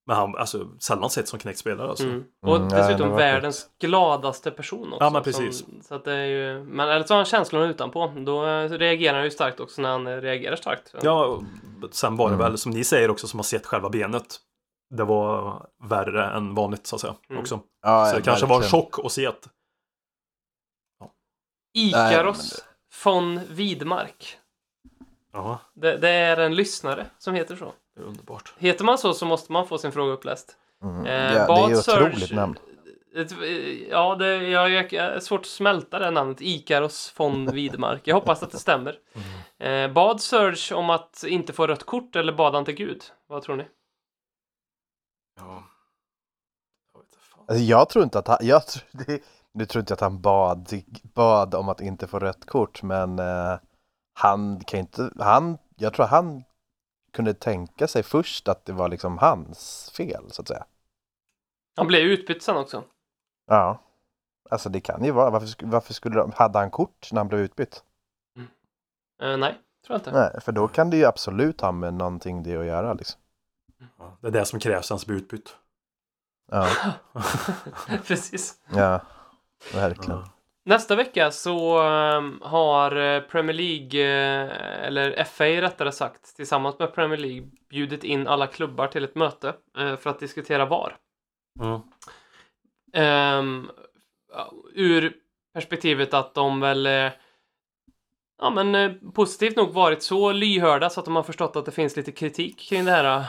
Men 0.07 0.17
han, 0.17 0.35
alltså 0.35 0.67
sällan 0.79 1.09
sett 1.09 1.27
som 1.27 1.39
knäckt 1.39 1.59
spelare 1.59 1.89
alltså. 1.89 2.03
Mm. 2.05 2.23
Och 2.45 2.55
Mm, 2.55 2.67
nej, 2.67 2.77
dessutom 2.77 3.01
det 3.07 3.11
var 3.13 3.17
världens 3.17 3.67
gladaste 3.81 4.51
person 4.51 4.93
också. 4.93 5.03
Ja, 5.05 5.09
men 5.09 5.23
precis. 5.23 5.59
Som, 5.59 5.81
så 5.81 5.95
att 5.95 6.05
det 6.05 6.13
är 6.13 6.25
ju, 6.25 6.63
men 6.63 6.89
eller 6.89 7.03
så 7.03 7.13
har 7.13 7.17
han 7.17 7.25
känslorna 7.25 7.65
utanpå. 7.65 8.13
Då 8.25 8.45
eh, 8.47 8.69
reagerar 8.69 9.13
han 9.15 9.23
ju 9.23 9.31
starkt 9.31 9.59
också 9.59 9.81
när 9.81 9.89
han 9.89 10.07
eh, 10.07 10.15
reagerar 10.17 10.55
starkt. 10.55 10.93
Ja, 11.01 11.41
sen 11.91 12.15
var 12.15 12.29
det 12.29 12.35
Mm. 12.35 12.45
väl 12.49 12.57
som 12.57 12.71
ni 12.71 12.83
säger 12.83 13.11
också 13.11 13.27
som 13.27 13.39
har 13.39 13.43
sett 13.43 13.65
själva 13.65 13.89
benet. 13.89 14.37
Det 14.95 15.03
var 15.03 15.61
värre 15.89 16.25
än 16.25 16.55
vanligt 16.55 16.87
så 16.87 16.95
att 16.95 17.01
säga 17.01 17.13
Mm. 17.29 17.41
också. 17.41 17.59
Ja, 17.81 18.05
Så 18.05 18.15
det 18.15 18.21
kanske 18.21 18.45
var 18.45 18.57
en 18.57 18.69
chock 18.69 19.05
att 19.05 19.11
se 19.11 19.27
att 19.27 19.47
Ikaros 21.75 22.65
von 23.03 23.39
Widmark. 23.49 24.37
ja, 25.33 25.59
Det, 25.73 25.97
det 25.97 26.09
är 26.09 26.37
en 26.37 26.55
lyssnare 26.55 27.05
som 27.17 27.33
heter 27.35 27.55
så. 27.55 27.73
det 27.95 28.01
är 28.01 28.05
underbart. 28.05 28.53
Heter 28.57 28.83
man 28.85 28.97
så 28.97 29.13
så 29.13 29.25
måste 29.25 29.51
man 29.51 29.67
få 29.67 29.77
sin 29.77 29.91
fråga 29.91 30.13
uppläst. 30.13 30.57
Mm. 30.83 31.05
Eh, 31.05 31.33
Ja, 31.33 31.67
det 31.67 31.73
är 31.73 31.75
Serge- 31.81 32.07
otroligt 32.09 32.31
namn. 32.31 32.57
Ett, 33.15 33.31
eh, 33.31 33.47
ja, 33.89 34.15
det 34.15 34.35
jag, 34.49 34.69
jag, 34.69 34.93
jag 34.93 35.05
är 35.05 35.19
svårt 35.19 35.39
att 35.41 35.45
smälta 35.45 35.99
det 35.99 36.11
namnet. 36.11 36.37
Ikaros 36.41 37.13
von 37.17 37.51
Widmark. 37.53 38.01
Jag 38.07 38.15
hoppas 38.15 38.43
att 38.43 38.51
det 38.51 38.59
stämmer. 38.59 38.99
Mm. 39.59 39.89
Eh, 39.89 39.93
bad 39.93 40.21
Serge 40.21 40.75
om 40.75 40.89
att 40.89 41.23
inte 41.27 41.53
få 41.53 41.67
rött 41.67 41.83
kort 41.83 42.15
eller 42.15 42.33
bad 42.33 42.55
han 42.55 42.65
till 42.65 42.75
Gud? 42.75 43.03
Vad 43.27 43.43
tror 43.43 43.55
ni? 43.55 43.67
Ja. 45.37 45.63
Jag 46.93 46.99
vet 46.99 47.05
inte 47.07 47.17
fan. 47.19 47.45
Alltså, 47.47 47.63
jag 47.63 47.89
tror 47.89 48.03
inte 48.03 48.19
att 48.19 48.27
han, 48.27 48.37
jag 48.41 48.67
tror, 48.67 48.83
det, 49.05 49.21
nu 49.55 49.65
tror 49.65 49.79
inte 49.79 49.91
jag 49.91 49.95
att 49.95 50.01
han 50.01 50.21
bad, 50.21 50.83
bad 51.03 51.55
om 51.55 51.69
att 51.69 51.81
inte 51.81 52.07
få 52.07 52.19
rött 52.19 52.45
kort 52.45 52.83
men 52.83 53.19
eh, 53.19 53.59
han 54.13 54.59
kan 54.59 54.79
inte, 54.79 55.11
han, 55.19 55.57
jag 55.75 55.93
tror 55.93 56.05
han 56.05 56.43
kunde 57.13 57.33
tänka 57.33 57.87
sig 57.87 58.03
först 58.03 58.47
att 58.47 58.65
det 58.65 58.73
var 58.73 58.89
liksom 58.89 59.17
hans 59.17 59.91
fel 59.97 60.31
så 60.31 60.41
att 60.41 60.47
säga. 60.47 60.65
Han 61.75 61.87
blev 61.87 62.01
utbytt 62.01 62.43
sen 62.43 62.57
också. 62.57 62.83
Ja. 63.47 63.81
Alltså 64.49 64.69
det 64.69 64.79
kan 64.79 65.03
ju 65.03 65.11
vara, 65.11 65.29
varför, 65.29 65.65
varför 65.65 65.93
skulle 65.93 66.15
de, 66.15 66.31
hade 66.35 66.59
han 66.59 66.71
kort 66.71 67.11
när 67.11 67.19
han 67.19 67.27
blev 67.27 67.41
utbytt? 67.41 67.83
Eh, 69.21 69.37
nej, 69.37 69.59
tror 69.87 69.93
jag 69.93 69.99
inte. 69.99 70.11
Nej, 70.11 70.41
för 70.41 70.51
då 70.51 70.67
kan 70.67 70.89
det 70.89 70.97
ju 70.97 71.05
absolut 71.05 71.61
ha 71.61 71.71
med 71.71 71.93
någonting 71.93 72.43
det 72.43 72.57
att 72.57 72.65
göra 72.65 72.93
liksom. 72.93 73.21
Ja, 73.97 74.17
det 74.21 74.27
är 74.27 74.31
det 74.31 74.45
som 74.45 74.59
krävs 74.59 74.85
sen 74.85 74.99
som 74.99 75.07
blir 75.07 75.17
utbytt. 75.17 75.55
Ja, 76.51 76.69
Precis. 78.03 78.61
ja 78.73 79.01
verkligen. 79.73 80.23
Nästa 80.67 80.95
vecka 80.95 81.31
så 81.31 81.79
ehm, 81.79 82.39
har 82.41 82.95
eh, 82.95 83.21
Premier 83.21 83.53
League, 83.53 84.01
eh, 84.01 84.87
eller 84.87 85.23
FA 85.23 85.45
rättare 85.45 85.91
sagt, 85.91 86.35
tillsammans 86.35 86.79
med 86.79 86.95
Premier 86.95 87.17
League 87.17 87.49
bjudit 87.69 88.03
in 88.03 88.27
alla 88.27 88.47
klubbar 88.47 88.87
till 88.87 89.03
ett 89.03 89.15
möte 89.15 89.53
eh, 89.77 89.95
för 89.95 90.09
att 90.09 90.19
diskutera 90.19 90.65
VAR. 90.65 90.97
Mm. 91.59 91.79
Ja, 94.31 94.51
ur 94.73 95.13
perspektivet 95.53 96.13
att 96.13 96.33
de 96.33 96.59
väl 96.59 96.85
ja, 98.41 98.49
men, 98.49 98.99
positivt 99.11 99.55
nog 99.55 99.73
varit 99.73 100.03
så 100.03 100.31
lyhörda 100.31 100.89
så 100.89 100.99
att 100.99 101.05
de 101.05 101.15
har 101.15 101.23
förstått 101.23 101.55
att 101.55 101.65
det 101.65 101.71
finns 101.71 101.95
lite 101.95 102.11
kritik 102.11 102.59
kring 102.59 102.85
det 102.85 102.91
här 102.91 103.25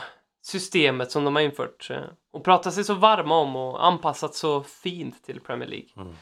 systemet 0.47 1.11
som 1.11 1.23
de 1.23 1.35
har 1.35 1.43
infört 1.43 1.89
eh, 1.89 2.01
och 2.33 2.43
pratat 2.43 2.73
sig 2.73 2.83
så 2.83 2.93
varma 2.93 3.37
om 3.37 3.55
och 3.55 3.85
anpassat 3.85 4.35
så 4.35 4.63
fint 4.63 5.23
till 5.25 5.39
Premier 5.39 5.69
League. 5.69 5.89
Mm. 5.97 6.13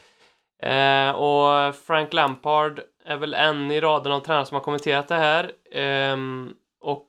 Eh, 0.62 1.14
och 1.14 1.74
Frank 1.74 2.12
Lampard 2.12 2.80
är 3.04 3.16
väl 3.16 3.34
en 3.34 3.70
i 3.70 3.80
raden 3.80 4.12
av 4.12 4.20
tränare 4.20 4.46
som 4.46 4.54
har 4.54 4.62
kommenterat 4.62 5.08
det 5.08 5.14
här. 5.14 5.52
Ehm, 5.72 6.54
och 6.80 7.08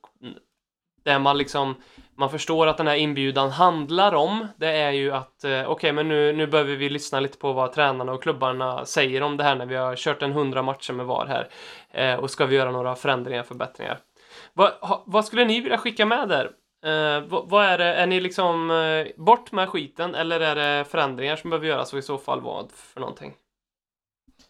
det 1.04 1.20
man 1.20 1.38
liksom 1.38 1.76
man 2.16 2.30
förstår 2.30 2.68
att 2.68 2.78
den 2.78 2.88
här 2.88 2.96
inbjudan 2.96 3.50
handlar 3.50 4.14
om, 4.14 4.48
det 4.58 4.72
är 4.72 4.92
ju 4.92 5.12
att 5.12 5.44
eh, 5.44 5.70
okej, 5.70 5.92
men 5.92 6.08
nu, 6.08 6.34
nu 6.34 6.48
behöver 6.48 6.76
vi 6.76 6.90
lyssna 6.90 7.20
lite 7.20 7.38
på 7.38 7.54
vad 7.54 7.74
tränarna 7.74 8.12
och 8.12 8.24
klubbarna 8.24 8.86
säger 8.86 9.24
om 9.24 9.38
det 9.38 9.44
här 9.44 9.56
när 9.56 9.66
vi 9.66 9.76
har 9.76 9.96
kört 9.96 10.22
en 10.22 10.32
hundra 10.32 10.62
matcher 10.62 10.94
med 10.94 11.06
VAR 11.06 11.26
här. 11.26 11.50
Eh, 11.92 12.20
och 12.20 12.30
ska 12.30 12.46
vi 12.46 12.56
göra 12.56 12.72
några 12.72 12.96
förändringar, 12.96 13.44
förbättringar. 13.44 14.00
Vad, 14.54 14.72
ha, 14.72 15.04
vad 15.06 15.26
skulle 15.26 15.46
ni 15.46 15.62
vilja 15.62 15.78
skicka 15.78 16.06
med 16.06 16.30
där? 16.30 16.52
Eh, 16.86 17.24
vad, 17.50 17.66
är 17.66 17.78
det, 17.78 17.94
är 17.94 18.08
ni 18.08 18.20
liksom 18.20 18.72
eh, 18.72 19.24
bort 19.24 19.52
med 19.52 19.70
skiten 19.70 20.16
eller 20.16 20.40
är 20.40 20.56
det 20.56 20.86
förändringar 20.86 21.36
som 21.36 21.50
behöver 21.50 21.68
göras 21.68 21.94
och 21.94 22.00
i 22.00 22.02
så 22.02 22.18
fall 22.18 22.42
vad 22.42 22.72
för 22.72 23.00
någonting? 23.00 23.34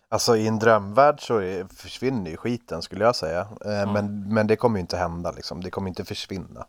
Alltså 0.09 0.37
i 0.37 0.47
en 0.47 0.59
drömvärld 0.59 1.21
så 1.21 1.37
är, 1.37 1.65
försvinner 1.75 2.31
ju 2.31 2.37
skiten 2.37 2.81
skulle 2.81 3.05
jag 3.05 3.15
säga. 3.15 3.39
Eh, 3.41 3.93
men, 3.93 4.33
men 4.33 4.47
det 4.47 4.55
kommer 4.55 4.77
ju 4.77 4.81
inte 4.81 4.97
hända 4.97 5.31
liksom. 5.31 5.61
Det 5.61 5.69
kommer 5.69 5.89
inte 5.89 6.05
försvinna. 6.05 6.67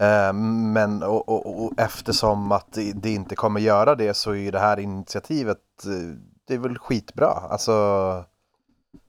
Eh, 0.00 0.32
men 0.72 1.02
och, 1.02 1.28
och, 1.28 1.64
och 1.64 1.72
eftersom 1.76 2.52
att 2.52 2.72
det, 2.72 2.92
det 2.92 3.10
inte 3.10 3.36
kommer 3.36 3.60
göra 3.60 3.94
det 3.94 4.14
så 4.14 4.30
är 4.30 4.36
ju 4.36 4.50
det 4.50 4.58
här 4.58 4.80
initiativet 4.80 5.58
eh, 5.84 6.16
det 6.46 6.54
är 6.54 6.58
väl 6.58 6.78
skitbra. 6.78 7.28
Alltså 7.28 7.72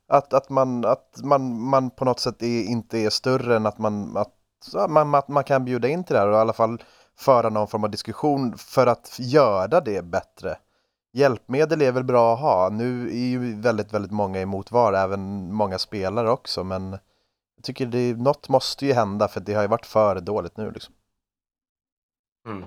att, 0.08 0.34
att, 0.34 0.50
man, 0.50 0.86
att 0.86 1.20
man, 1.24 1.62
man 1.62 1.90
på 1.90 2.06
något 2.06 2.20
sätt 2.20 2.44
är, 2.44 2.64
inte 2.64 2.98
är 2.98 3.10
större 3.10 3.56
än 3.56 3.66
att 3.66 3.78
man, 3.78 4.18
att, 4.18 4.34
så 4.64 4.88
man, 4.88 5.16
att 5.16 5.28
man 5.28 5.44
kan 5.44 5.66
bjuda 5.66 5.88
in 5.88 6.04
till 6.04 6.14
det 6.14 6.20
här 6.20 6.28
och 6.28 6.34
i 6.34 6.38
alla 6.38 6.54
fall 6.54 6.84
föra 7.18 7.50
någon 7.50 7.68
form 7.68 7.84
av 7.84 7.90
diskussion 7.90 8.58
för 8.58 8.88
att 8.88 9.16
göra 9.20 9.80
det 9.80 10.06
bättre. 10.06 10.58
Hjälpmedel 11.14 11.82
är 11.82 11.92
väl 11.92 12.04
bra 12.04 12.34
att 12.34 12.40
ha. 12.40 12.70
Nu 12.70 13.08
är 13.08 13.28
ju 13.28 13.62
väldigt, 13.62 13.94
väldigt 13.94 14.12
många 14.12 14.42
emot 14.42 14.72
VAR, 14.72 14.94
även 14.94 15.54
många 15.54 15.80
spelare 15.80 16.32
också, 16.32 16.64
men 16.64 16.92
jag 17.56 17.64
tycker 17.64 17.86
det, 17.86 18.18
något 18.18 18.50
måste 18.50 18.86
ju 18.86 18.94
hända 18.94 19.28
för 19.28 19.40
det 19.40 19.54
har 19.54 19.62
ju 19.62 19.68
varit 19.68 19.86
för 19.86 20.22
dåligt 20.22 20.58
nu 20.58 20.72
liksom. 20.72 20.94
Mm. 22.48 22.64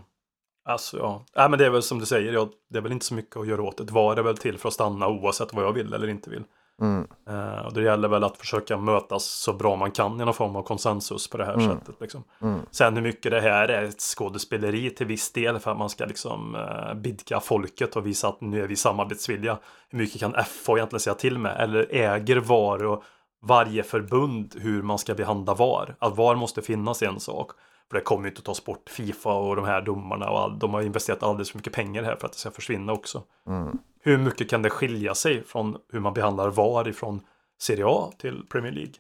Alltså 0.65 0.99
ja, 0.99 1.25
äh, 1.45 1.51
men 1.51 1.59
det 1.59 1.67
är 1.67 1.71
väl 1.71 1.83
som 1.83 1.99
du 1.99 2.07
säger, 2.07 2.33
ja, 2.33 2.49
det 2.71 2.79
är 2.79 2.83
väl 2.83 2.93
inte 2.93 3.07
så 3.07 3.15
mycket 3.15 3.37
att 3.37 3.47
göra 3.47 3.63
åt 3.63 3.77
det. 3.77 3.93
VAR 3.93 4.17
är 4.17 4.23
väl 4.23 4.37
till 4.37 4.59
för 4.59 4.69
att 4.69 4.75
stanna 4.75 5.09
oavsett 5.09 5.55
vad 5.55 5.65
jag 5.65 5.73
vill 5.73 5.93
eller 5.93 6.09
inte 6.09 6.31
vill. 6.31 6.45
Mm. 6.81 7.07
Eh, 7.29 7.67
och 7.67 7.73
det 7.73 7.83
gäller 7.83 8.09
väl 8.09 8.25
att 8.25 8.37
försöka 8.37 8.77
mötas 8.77 9.25
så 9.25 9.53
bra 9.53 9.77
man 9.77 9.91
kan 9.91 10.21
i 10.21 10.25
någon 10.25 10.35
form 10.35 10.57
av 10.57 10.63
konsensus 10.63 11.31
på 11.31 11.39
det 11.39 11.45
här 11.45 11.55
Mm. 11.55 11.67
sättet. 11.79 12.01
Liksom. 12.01 12.25
Mm. 12.43 12.61
Sen 12.71 12.95
hur 12.97 13.03
mycket 13.03 13.33
det 13.33 13.41
här 13.41 13.69
är 13.69 13.83
ett 13.83 14.01
skådespeleri 14.01 14.91
till 14.91 15.07
viss 15.07 15.33
del 15.33 15.59
för 15.59 15.71
att 15.71 15.79
man 15.79 15.91
ska 15.91 16.05
liksom 16.05 16.55
eh, 16.55 16.95
bidka 16.95 17.41
folket 17.41 17.97
och 17.97 18.07
visa 18.07 18.29
att 18.29 18.41
nu 18.41 18.63
är 18.63 18.67
vi 18.67 18.77
samarbetsvilliga. 18.77 19.59
Hur 19.91 19.99
mycket 19.99 20.21
kan 20.21 20.33
FA 20.33 20.73
egentligen 20.77 21.01
säga 21.01 21.15
till 21.15 21.39
med? 21.39 21.57
Eller 21.61 21.95
äger 21.95 22.37
VAR 22.37 22.85
och 22.85 23.03
varje 23.43 23.83
förbund 23.83 24.55
hur 24.61 24.83
man 24.83 24.99
ska 24.99 25.15
behandla 25.15 25.55
VAR? 25.55 25.97
Att 25.99 26.17
VAR 26.17 26.35
måste 26.35 26.63
finnas 26.63 27.03
är 27.03 27.07
en 27.07 27.21
sak. 27.21 27.51
För 27.91 27.99
det 27.99 28.05
kommer 28.05 28.25
ju 28.25 28.29
inte 28.29 28.39
att 28.39 28.45
tas 28.45 28.65
bort 28.65 28.91
Fifa 28.91 29.33
och 29.35 29.57
de 29.57 29.65
här 29.65 29.83
domarna 29.83 30.31
och 30.31 30.39
all, 30.39 30.59
de 30.59 30.75
har 30.75 30.83
investerat 30.83 31.23
alldeles 31.23 31.51
för 31.51 31.59
mycket 31.59 31.73
pengar 31.73 32.03
här 32.03 32.17
för 32.17 32.27
att 32.27 32.33
det 32.33 32.39
ska 32.39 32.51
försvinna 32.51 32.93
också. 32.93 33.23
Mm. 33.49 33.79
Hur 34.07 34.19
mycket 34.19 34.51
kan 34.51 34.63
det 34.63 34.71
skilja 34.71 35.15
sig 35.15 35.45
från 35.45 35.77
hur 35.93 36.01
man 36.01 36.15
behandlar 36.15 36.51
VAR 36.51 36.89
ifrån 36.89 37.21
Serie 37.59 37.85
A 37.87 38.13
till 38.19 38.47
Premier 38.49 38.73
League? 38.73 38.93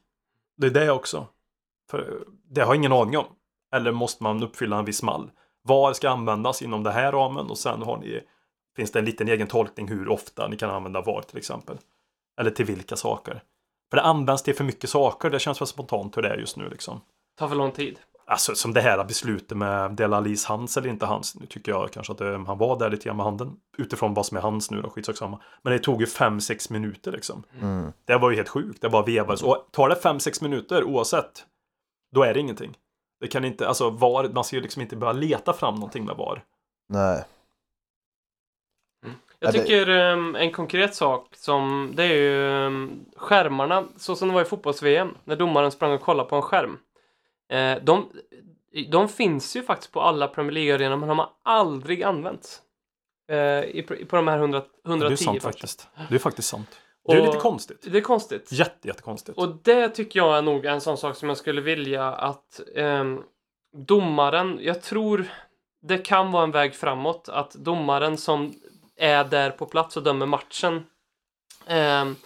Det 0.56 0.66
är 0.66 0.70
det 0.70 0.90
också. 0.90 1.26
För 1.90 2.24
det 2.50 2.60
har 2.60 2.68
jag 2.68 2.76
ingen 2.76 2.92
aning 2.92 3.18
om. 3.18 3.26
Eller 3.74 3.92
måste 3.92 4.22
man 4.22 4.42
uppfylla 4.42 4.78
en 4.78 4.84
viss 4.84 5.02
mall? 5.02 5.30
VAR 5.62 5.92
ska 5.92 6.10
användas 6.10 6.62
inom 6.62 6.82
den 6.82 6.92
här 6.92 7.12
ramen 7.12 7.50
och 7.50 7.58
sen 7.58 7.82
har 7.82 7.98
ni, 7.98 8.20
finns 8.76 8.92
det 8.92 8.98
en 8.98 9.04
liten 9.04 9.28
egen 9.28 9.46
tolkning 9.46 9.88
hur 9.88 10.08
ofta 10.08 10.48
ni 10.48 10.56
kan 10.56 10.70
använda 10.70 11.00
VAR 11.00 11.22
till 11.22 11.38
exempel. 11.38 11.78
Eller 12.40 12.50
till 12.50 12.66
vilka 12.66 12.96
saker. 12.96 13.42
För 13.90 13.96
det 13.96 14.02
används 14.02 14.42
till 14.42 14.54
för 14.54 14.64
mycket 14.64 14.90
saker. 14.90 15.30
Det 15.30 15.38
känns 15.38 15.60
väl 15.60 15.68
spontant 15.68 16.16
hur 16.16 16.22
det 16.22 16.28
är 16.28 16.36
just 16.36 16.56
nu 16.56 16.68
liksom. 16.68 17.00
Tar 17.38 17.48
för 17.48 17.56
lång 17.56 17.72
tid. 17.72 17.98
Alltså 18.26 18.54
som 18.54 18.72
det 18.74 18.80
här 18.80 19.04
beslutet 19.04 19.58
med 19.58 19.90
Delalis 19.92 20.44
hands 20.44 20.76
eller 20.76 20.88
inte 20.88 21.06
hans. 21.06 21.34
Nu 21.36 21.46
tycker 21.46 21.72
jag 21.72 21.90
kanske 21.92 22.12
att 22.12 22.18
det, 22.18 22.44
han 22.46 22.58
var 22.58 22.78
där 22.78 22.90
lite 22.90 23.04
grann 23.04 23.16
med 23.16 23.24
handen. 23.26 23.56
Utifrån 23.78 24.14
vad 24.14 24.26
som 24.26 24.36
är 24.36 24.40
hans 24.40 24.70
nu 24.70 24.82
då, 24.82 24.90
skitsak 24.90 25.16
samma. 25.16 25.40
Men 25.62 25.72
det 25.72 25.78
tog 25.78 26.00
ju 26.00 26.06
5-6 26.06 26.72
minuter 26.72 27.12
liksom. 27.12 27.42
Mm. 27.60 27.92
Det 28.04 28.16
var 28.18 28.30
ju 28.30 28.36
helt 28.36 28.48
sjukt. 28.48 28.80
Det 28.82 28.88
bara 28.88 29.02
vevades. 29.04 29.42
Och 29.42 29.68
tar 29.72 29.88
det 29.88 29.94
5-6 29.94 30.42
minuter 30.42 30.84
oavsett. 30.84 31.44
Då 32.14 32.22
är 32.22 32.34
det 32.34 32.40
ingenting. 32.40 32.76
Det 33.20 33.28
kan 33.28 33.44
inte, 33.44 33.68
alltså 33.68 33.90
VAR, 33.90 34.28
man 34.34 34.44
ska 34.44 34.56
ju 34.56 34.62
liksom 34.62 34.82
inte 34.82 34.96
börja 34.96 35.12
leta 35.12 35.52
fram 35.52 35.74
någonting 35.74 36.04
med 36.04 36.16
VAR. 36.16 36.44
Nej. 36.88 37.24
Jag 39.38 39.48
Ja, 39.48 39.52
det- 39.52 39.58
tycker 39.62 39.88
ehm, 39.88 40.36
en 40.36 40.52
konkret 40.52 40.94
sak 40.94 41.28
som 41.36 41.92
det 41.94 42.04
är 42.04 42.14
ju 42.14 42.50
ehm, 42.66 43.04
skärmarna 43.16 43.84
så 43.96 44.16
som 44.16 44.28
det 44.28 44.34
var 44.34 44.42
i 44.42 44.44
fotbolls-VM 44.44 45.08
när 45.24 45.36
domaren 45.36 45.70
sprang 45.72 45.92
och 45.92 46.00
kollade 46.00 46.28
på 46.28 46.36
en 46.36 46.42
skärm. 46.42 46.78
Eh, 47.48 47.78
de, 47.82 48.10
de 48.90 49.08
finns 49.08 49.56
ju 49.56 49.62
faktiskt 49.62 49.92
på 49.92 50.00
alla 50.00 50.28
Premier 50.28 50.52
League-arenor 50.52 50.96
men 50.96 51.08
de 51.08 51.18
har 51.18 51.30
aldrig 51.42 52.02
använts. 52.02 52.62
Eh, 53.28 53.36
i, 53.64 53.82
på 54.08 54.16
de 54.16 54.28
här 54.28 54.38
100, 54.38 54.62
Det 54.84 54.88
är 54.88 54.90
110 54.90 55.16
sant 55.16 55.42
faktiskt. 55.42 55.88
Det 56.08 56.14
är 56.14 56.18
faktiskt 56.18 56.48
sant. 56.48 56.78
Det 57.06 57.12
är 57.12 57.26
lite 57.26 57.38
konstigt. 57.38 57.86
Det 57.90 57.98
är 57.98 58.02
konstigt. 58.02 58.52
Jätte, 58.52 58.88
jättekonstigt. 58.88 59.38
Och 59.38 59.48
det 59.62 59.88
tycker 59.88 60.20
jag 60.20 60.38
är 60.38 60.42
nog 60.42 60.64
en 60.64 60.80
sån 60.80 60.98
sak 60.98 61.16
som 61.16 61.28
jag 61.28 61.38
skulle 61.38 61.60
vilja 61.60 62.12
att 62.12 62.60
ehm, 62.76 63.22
domaren, 63.76 64.58
jag 64.62 64.82
tror 64.82 65.26
det 65.82 65.98
kan 65.98 66.32
vara 66.32 66.44
en 66.44 66.50
väg 66.50 66.74
framåt 66.74 67.28
att 67.28 67.52
domaren 67.52 68.16
som 68.16 68.54
är 68.96 69.24
där 69.24 69.50
på 69.50 69.66
plats 69.66 69.96
och 69.96 70.02
dömer 70.02 70.26
matchen 70.26 70.86
ehm, 71.66 72.16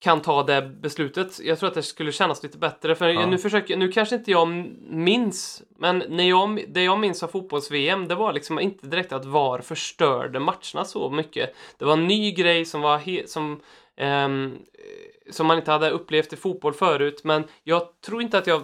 kan 0.00 0.20
ta 0.20 0.42
det 0.42 0.62
beslutet. 0.62 1.40
Jag 1.40 1.58
tror 1.58 1.68
att 1.68 1.74
det 1.74 1.82
skulle 1.82 2.12
kännas 2.12 2.42
lite 2.42 2.58
bättre. 2.58 2.94
För 2.94 3.08
Ja. 3.08 3.26
nu 3.26 3.38
försöker, 3.38 3.76
nu 3.76 3.92
kanske 3.92 4.14
inte 4.14 4.30
jag 4.30 4.48
minns, 4.88 5.62
men 5.78 6.04
när 6.08 6.28
jag, 6.28 6.64
det 6.68 6.82
jag 6.82 6.98
minns 6.98 7.22
av 7.22 7.28
fotbolls-VM, 7.28 8.08
det 8.08 8.14
var 8.14 8.32
liksom 8.32 8.58
inte 8.58 8.86
direkt 8.86 9.12
att 9.12 9.24
VAR 9.24 9.58
förstörde 9.60 10.40
matcherna 10.40 10.84
så 10.84 11.10
mycket. 11.10 11.54
Det 11.78 11.84
var 11.84 11.92
en 11.92 12.06
ny 12.06 12.32
grej 12.32 12.64
som 12.64 12.80
var 12.80 12.98
he, 12.98 13.22
som, 13.26 13.60
ehm, 13.96 14.58
som 15.30 15.46
man 15.46 15.58
inte 15.58 15.70
hade 15.70 15.90
upplevt 15.90 16.32
i 16.32 16.36
fotboll 16.36 16.74
förut, 16.74 17.20
men 17.24 17.44
jag 17.64 18.00
tror 18.00 18.22
inte 18.22 18.38
att 18.38 18.46
jag 18.46 18.62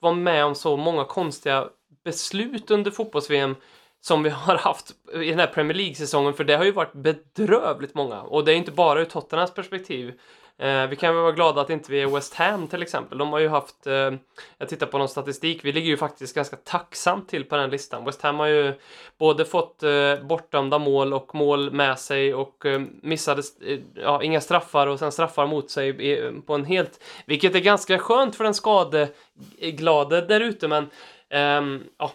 var 0.00 0.14
med 0.14 0.44
om 0.44 0.54
så 0.54 0.76
många 0.76 1.04
konstiga 1.04 1.68
beslut 2.04 2.70
under 2.70 2.90
fotbolls-VM 2.90 3.56
som 4.00 4.22
vi 4.22 4.30
har 4.46 4.56
haft 4.56 4.90
i 5.14 5.30
den 5.30 5.38
här 5.38 5.46
Premier 5.46 5.74
League-säsongen, 5.76 6.34
för 6.34 6.44
det 6.44 6.56
har 6.56 6.64
ju 6.64 6.70
varit 6.72 6.92
bedrövligt 6.92 7.94
många. 7.94 8.22
Och 8.22 8.44
det 8.44 8.52
är 8.52 8.56
inte 8.56 8.72
bara 8.72 9.00
ur 9.00 9.04
Tottenhams 9.04 9.54
perspektiv. 9.54 10.14
Eh, 10.58 10.86
vi 10.86 10.96
kan 10.96 11.14
väl 11.14 11.22
vara 11.22 11.32
glada 11.32 11.60
att 11.60 11.70
inte 11.70 11.92
vi 11.92 12.02
är 12.02 12.06
West 12.06 12.34
Ham 12.34 12.68
till 12.68 12.82
exempel. 12.82 13.18
De 13.18 13.32
har 13.32 13.38
ju 13.38 13.48
haft, 13.48 13.86
eh, 13.86 14.12
jag 14.58 14.68
tittar 14.68 14.86
på 14.86 14.98
någon 14.98 15.08
statistik, 15.08 15.64
vi 15.64 15.72
ligger 15.72 15.88
ju 15.88 15.96
faktiskt 15.96 16.34
ganska 16.34 16.56
tacksamt 16.56 17.28
till 17.28 17.44
på 17.44 17.56
den 17.56 17.70
listan. 17.70 18.04
West 18.04 18.22
Ham 18.22 18.38
har 18.38 18.46
ju 18.46 18.74
både 19.18 19.44
fått 19.44 19.82
eh, 19.82 20.16
bortdömda 20.22 20.78
mål 20.78 21.14
och 21.14 21.34
mål 21.34 21.70
med 21.70 21.98
sig 21.98 22.34
och 22.34 22.66
eh, 22.66 22.82
missade, 23.02 23.42
eh, 23.66 23.78
ja, 23.94 24.22
inga 24.22 24.40
straffar 24.40 24.86
och 24.86 24.98
sen 24.98 25.12
straffar 25.12 25.46
mot 25.46 25.70
sig 25.70 25.88
i, 25.88 26.32
på 26.46 26.54
en 26.54 26.64
helt, 26.64 27.04
vilket 27.26 27.54
är 27.54 27.60
ganska 27.60 27.98
skönt 27.98 28.36
för 28.36 28.44
den 28.44 28.54
skadeglade 28.54 30.20
där 30.20 30.40
ute, 30.40 30.68
men 30.68 30.90
ehm, 31.30 31.82
ja, 31.98 32.12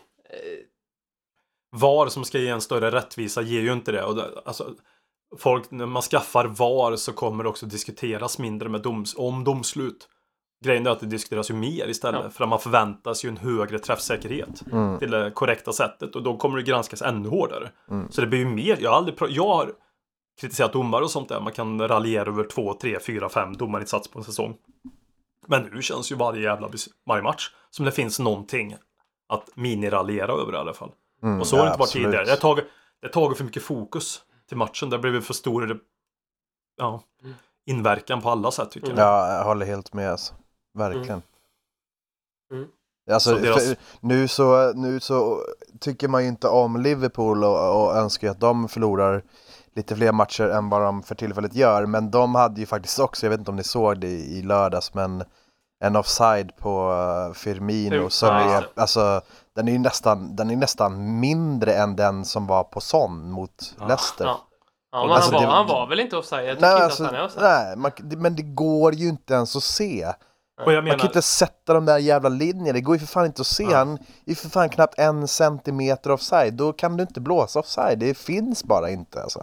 VAR 1.72 2.08
som 2.08 2.26
ska 2.26 2.40
ge 2.40 2.50
en 2.50 2.62
större 2.62 2.92
rättvisa 2.92 3.42
ger 3.42 3.62
ju 3.62 3.74
inte 3.74 3.92
det. 3.92 4.04
Och 4.04 4.16
det 4.16 4.42
alltså, 4.46 4.74
folk, 5.38 5.72
när 5.72 5.86
man 5.86 6.02
skaffar 6.02 6.46
VAR 6.46 6.96
så 6.96 7.14
kommer 7.14 7.44
det 7.44 7.50
också 7.50 7.66
diskuteras 7.66 8.40
mindre 8.40 8.70
med 8.70 8.82
doms, 8.82 9.16
om 9.18 9.44
domslut. 9.44 10.08
Grejen 10.66 10.88
är 10.88 10.92
att 10.92 11.00
det 11.00 11.06
diskuteras 11.06 11.50
ju 11.50 11.54
mer 11.54 11.88
istället. 11.88 12.22
Ja. 12.24 12.30
För 12.30 12.44
att 12.44 12.50
man 12.50 12.60
förväntas 12.60 13.26
ju 13.26 13.30
en 13.30 13.38
högre 13.38 13.80
träffsäkerhet 13.80 14.64
Mm. 14.72 15.00
till 15.00 15.12
det 15.12 15.32
korrekta 15.32 15.74
sättet. 15.74 16.16
Och 16.16 16.24
då 16.24 16.38
kommer 16.38 16.58
det 16.58 16.64
granskas 16.64 17.02
ännu 17.02 17.30
hårdare. 17.30 17.70
Mm. 17.90 18.12
Så 18.12 18.22
det 18.22 18.28
blir 18.28 18.40
ju 18.40 18.46
mer. 18.46 18.78
Jag 18.80 18.90
har 18.90 18.98
aldrig 18.98 19.18
jag 19.30 19.48
har 19.48 19.72
kritiserat 20.42 20.74
domare 20.74 21.04
och 21.04 21.12
sånt 21.12 21.30
där. 21.30 21.40
Man 21.42 21.54
kan 21.54 21.88
raljera 21.88 22.30
över 22.30 22.44
två, 22.44 22.74
tre, 22.74 23.00
fyra, 23.00 23.30
fem 23.30 23.54
domarinsats 23.58 24.08
på 24.08 24.20
en 24.20 24.26
säsong. 24.26 24.56
Men 25.48 25.64
nu 25.64 25.82
känns 25.82 26.12
ju 26.12 26.16
varje 26.16 26.42
jävla 26.42 26.70
varje 27.06 27.24
match 27.24 27.52
som 27.70 27.86
det 27.86 27.92
finns 27.92 28.20
någonting 28.20 28.76
att 29.30 29.50
miniraljera 29.56 30.32
över 30.32 30.54
i 30.54 30.56
alla 30.58 30.74
fall. 30.74 30.92
Mm, 31.24 31.40
Och 31.40 31.48
så 31.48 31.56
har 31.56 31.64
det 31.64 31.68
inte 31.68 31.80
varit 31.80 31.88
absolut. 31.88 32.06
tidigare. 32.06 32.26
Det 32.26 32.32
har 32.32 32.38
tagit, 32.38 32.66
det 33.02 33.08
har 33.08 33.12
tagit 33.12 33.38
för 33.38 33.46
mycket 33.46 33.64
fokus 33.64 34.22
till 34.50 34.58
matchen. 34.58 34.89
Det 34.89 34.95
har 34.95 35.02
blivit 35.02 35.26
för 35.26 35.34
stor 35.34 35.80
ja, 36.78 37.04
inverkan 37.70 38.22
på 38.22 38.30
alla 38.30 38.52
sätt 38.52 38.72
tycker 38.72 38.89
jag. 38.89 38.97
Ja, 38.97 39.34
jag 39.34 39.43
håller 39.43 39.66
helt 39.66 39.93
med 39.93 40.12
alltså. 40.12 40.34
Verkligen. 40.78 41.22
Mm. 42.54 42.68
Alltså, 43.12 43.30
Så 43.30 43.38
deras- 43.38 43.76
nu, 44.00 44.28
så, 44.28 44.74
nu 44.74 45.00
så 45.00 45.43
tycker 45.80 46.08
man 46.08 46.24
ju 46.24 46.30
inte 46.30 46.47
om 46.47 46.82
Liverpool 46.82 47.43
och, 47.43 47.84
och 47.84 47.95
önskar 47.95 48.28
ju 48.28 48.32
att 48.32 48.39
de 48.39 48.70
förlorar 48.70 49.24
lite 49.74 49.95
fler 49.95 50.12
matcher 50.12 50.43
än 50.43 50.70
vad 50.70 50.82
de 50.82 51.04
för 51.04 51.16
tillfället 51.16 51.56
gör. 51.56 51.86
Men 51.86 52.12
de 52.12 52.36
hade 52.36 52.60
ju 52.60 52.66
faktiskt 52.66 53.00
också, 53.00 53.26
jag 53.26 53.30
vet 53.30 53.39
inte 53.39 53.52
om 53.52 53.58
ni 53.58 53.64
såg 53.64 54.00
det 54.00 54.08
i, 54.08 54.38
i 54.38 54.41
lördags, 54.41 54.93
men 54.93 55.24
en 55.84 55.95
offside 55.95 56.56
på 56.56 56.91
uh, 56.91 57.34
Firmino 57.34 58.10
som 58.10 58.36
ja, 58.36 58.41
är, 58.41 58.68
alltså 58.76 59.22
den 59.60 59.68
är 59.68 59.72
ju 59.72 59.80
nästan, 59.80 60.36
den 60.36 60.49
är 60.51 60.55
nästan 60.55 61.20
mindre 61.20 61.74
än 61.74 61.95
den 61.95 62.26
som 62.26 62.47
var 62.47 62.64
på 62.64 62.82
Son 62.82 63.32
mot 63.32 63.76
Ja. 63.80 63.88
Leicester. 63.88 64.26
Ja. 64.26 64.39
Ja, 64.91 65.03
men 65.05 65.12
alltså, 65.16 65.32
han, 65.36 65.41
var, 65.43 65.49
det- 65.49 65.55
han 65.55 65.68
var 65.68 65.88
väl 65.88 65.99
inte 65.99 66.18
offside? 66.18 66.45
Jag 66.49 66.55
tycker 66.57 66.68
Nej, 66.68 66.74
inte 66.76 66.86
alltså, 66.86 67.03
att 67.03 67.12
han 67.12 67.20
är 67.20 67.26
offside. 67.26 67.43
nej 67.43 67.76
man, 67.78 67.91
det- 67.97 68.18
men 68.18 68.36
det 68.36 68.41
går 68.41 68.93
ju 68.95 69.10
inte 69.10 69.34
ens 69.34 69.55
att 69.55 69.64
se. 69.64 70.05
Och 70.66 70.74
jag 70.74 70.76
Man 70.76 70.84
menar, 70.84 70.97
kan 70.97 71.07
inte 71.07 71.22
sätta 71.22 71.74
de 71.74 71.86
där 71.86 71.97
jävla 71.97 72.30
linjerna, 72.30 72.74
det 72.74 72.82
går 72.82 72.95
ju 72.95 72.99
för 72.99 73.07
fan 73.07 73.26
inte 73.26 73.41
att 73.41 73.47
se. 73.47 73.64
Ja. 73.64 73.78
Han 73.78 73.97
är 74.26 74.36
för 74.36 74.49
fan 74.49 74.70
knappt 74.70 74.99
en 74.99 75.28
centimeter 75.28 76.12
offside, 76.12 76.53
då 76.53 76.74
kan 76.74 76.97
du 76.97 77.03
inte 77.03 77.22
blåsa 77.22 77.60
offside. 77.60 77.99
Det 77.99 78.18
finns 78.18 78.64
bara 78.64 78.89
inte 78.89 79.22
alltså. 79.24 79.39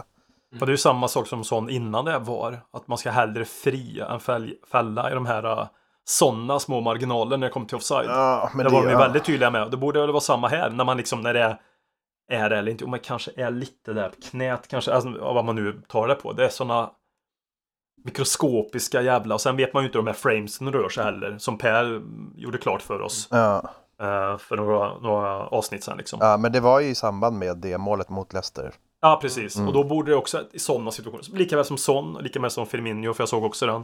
och 0.59 0.65
det 0.65 0.69
är 0.69 0.73
ju 0.73 0.77
samma 0.77 1.07
sak 1.07 1.27
som 1.27 1.43
sån 1.43 1.69
innan 1.69 2.05
det 2.05 2.19
var. 2.19 2.59
Att 2.73 2.87
man 2.87 2.97
ska 2.97 3.11
hellre 3.11 3.45
fria 3.45 4.07
än 4.09 4.19
fäll, 4.19 4.53
fälla 4.71 5.11
i 5.11 5.13
de 5.13 5.25
här 5.25 5.45
uh, 5.45 5.67
sådana 6.09 6.59
små 6.59 6.81
marginaler 6.81 7.37
när 7.37 7.47
det 7.47 7.53
kommer 7.53 7.67
till 7.67 7.75
offside. 7.75 8.09
Ja, 8.09 8.51
men 8.53 8.65
det 8.65 8.71
var 8.71 8.85
de 8.85 8.91
ja. 8.91 8.97
väldigt 8.97 9.25
tydliga 9.25 9.51
med. 9.51 9.71
Det 9.71 9.77
borde 9.77 10.01
väl 10.01 10.11
vara 10.11 10.21
samma 10.21 10.47
här 10.47 10.69
när 10.69 10.85
man 10.85 10.97
liksom 10.97 11.21
när 11.21 11.33
det 11.33 11.41
är 11.41 11.59
är 12.29 12.49
det 12.49 12.57
eller 12.57 12.71
inte, 12.71 12.83
om 12.83 12.91
man 12.91 12.99
kanske 12.99 13.31
är 13.35 13.51
lite 13.51 13.93
där 13.93 14.09
på 14.09 14.15
knät 14.21 14.67
kanske, 14.67 14.93
alltså, 14.93 15.09
vad 15.19 15.45
man 15.45 15.55
nu 15.55 15.81
tar 15.87 16.07
det 16.07 16.15
på. 16.15 16.33
Det 16.33 16.45
är 16.45 16.49
sådana 16.49 16.91
mikroskopiska 18.03 19.01
jävla, 19.01 19.35
och 19.35 19.41
sen 19.41 19.57
vet 19.57 19.73
man 19.73 19.83
ju 19.83 19.87
inte 19.87 19.97
hur 19.97 20.03
de 20.03 20.07
här 20.07 20.17
framesen 20.17 20.73
rör 20.73 20.89
sig 20.89 21.03
heller, 21.03 21.37
som 21.37 21.57
Per 21.57 22.01
gjorde 22.35 22.57
klart 22.57 22.81
för 22.81 23.01
oss 23.01 23.27
Ja, 23.31 23.55
eh, 24.01 24.37
för 24.37 24.55
några, 24.55 24.99
några 24.99 25.47
avsnitt 25.47 25.83
sen 25.83 25.97
liksom. 25.97 26.19
ja, 26.21 26.37
men 26.37 26.51
det 26.51 26.59
var 26.59 26.79
ju 26.79 26.87
i 26.87 26.95
samband 26.95 27.37
med 27.37 27.57
det 27.57 27.77
målet 27.77 28.09
mot 28.09 28.33
Leicester. 28.33 28.73
Ja, 29.01 29.19
precis. 29.21 29.55
Mm. 29.55 29.67
Och 29.67 29.73
då 29.73 29.83
borde 29.83 30.11
det 30.11 30.17
också 30.17 30.43
i 30.51 30.59
sådana 30.59 30.91
situationer, 30.91 31.37
lika 31.37 31.55
väl 31.55 31.65
som 31.65 31.77
Son, 31.77 32.17
lika 32.21 32.39
väl 32.39 32.51
som 32.51 32.67
Firmino, 32.67 33.13
för 33.13 33.21
jag 33.21 33.29
såg 33.29 33.43
också 33.43 33.65
den. 33.65 33.83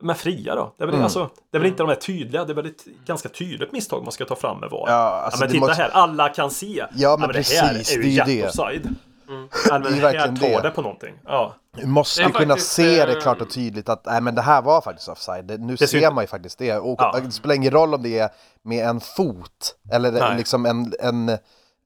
Men 0.00 0.16
fria 0.16 0.54
då? 0.54 0.74
Det 0.76 0.84
är 0.84 0.86
väl, 0.86 0.94
Mm. 0.94 1.04
alltså, 1.04 1.30
det 1.50 1.56
är 1.56 1.60
väl 1.60 1.68
inte 1.70 1.82
de 1.82 1.88
här 1.88 1.96
tydliga, 1.96 2.44
det 2.44 2.52
är 2.52 2.54
väl 2.54 2.66
ett 2.66 2.84
ganska 3.06 3.28
tydligt 3.28 3.72
misstag 3.72 4.02
man 4.02 4.12
ska 4.12 4.24
ta 4.24 4.36
fram 4.36 4.60
med 4.60 4.70
VAR. 4.70 4.84
Ja, 4.86 4.92
Ja, 4.92 4.96
alltså 5.24 5.40
men 5.40 5.48
det 5.48 5.52
titta 5.54 5.66
måste- 5.66 5.82
här, 5.82 5.90
alla 5.90 6.28
kan 6.28 6.50
se. 6.50 6.84
Ja, 6.94 7.16
men 7.18 7.28
det 7.28 7.34
precis, 7.34 7.60
här 7.60 7.70
är 7.70 7.74
det 7.78 7.90
ju 7.92 8.00
är 8.00 8.04
ju 8.04 8.20
det. 8.24 8.32
jätteoffside. 8.32 8.86
Mm. 9.28 9.48
Ja, 9.68 9.78
Det 9.78 9.88
är 9.88 9.90
men 9.90 10.00
verkligen 10.00 10.36
här 10.36 10.52
tar 10.52 10.62
det. 10.62 10.68
det 10.68 10.74
på 10.74 10.82
någonting. 10.82 11.14
Ja. 11.24 11.54
Du 11.76 11.86
måste 11.86 12.20
Det 12.22 12.26
ju 12.26 12.32
kunna 12.32 12.54
faktiskt, 12.54 12.72
se 12.72 13.06
det 13.06 13.12
eh, 13.12 13.20
klart 13.20 13.40
och 13.40 13.50
tydligt 13.50 13.88
att 13.88 14.06
nej, 14.06 14.20
men 14.20 14.34
det 14.34 14.42
här 14.42 14.62
var 14.62 14.80
faktiskt 14.80 15.08
offside. 15.08 15.44
Det, 15.44 15.58
nu 15.58 15.76
Det 15.76 15.86
ser 15.86 16.10
man 16.10 16.24
ju 16.24 16.28
faktiskt 16.28 16.58
det. 16.58 16.76
Och 16.78 16.96
Ja. 16.98 17.20
Det 17.24 17.30
spelar 17.30 17.54
ingen 17.54 17.70
roll 17.72 17.94
om 17.94 18.02
det 18.02 18.18
är 18.18 18.28
med 18.62 18.86
en 18.86 19.00
fot 19.00 19.74
eller 19.92 20.12
Nej. 20.12 20.36
liksom 20.36 20.66
en, 20.66 20.92
en 21.00 21.38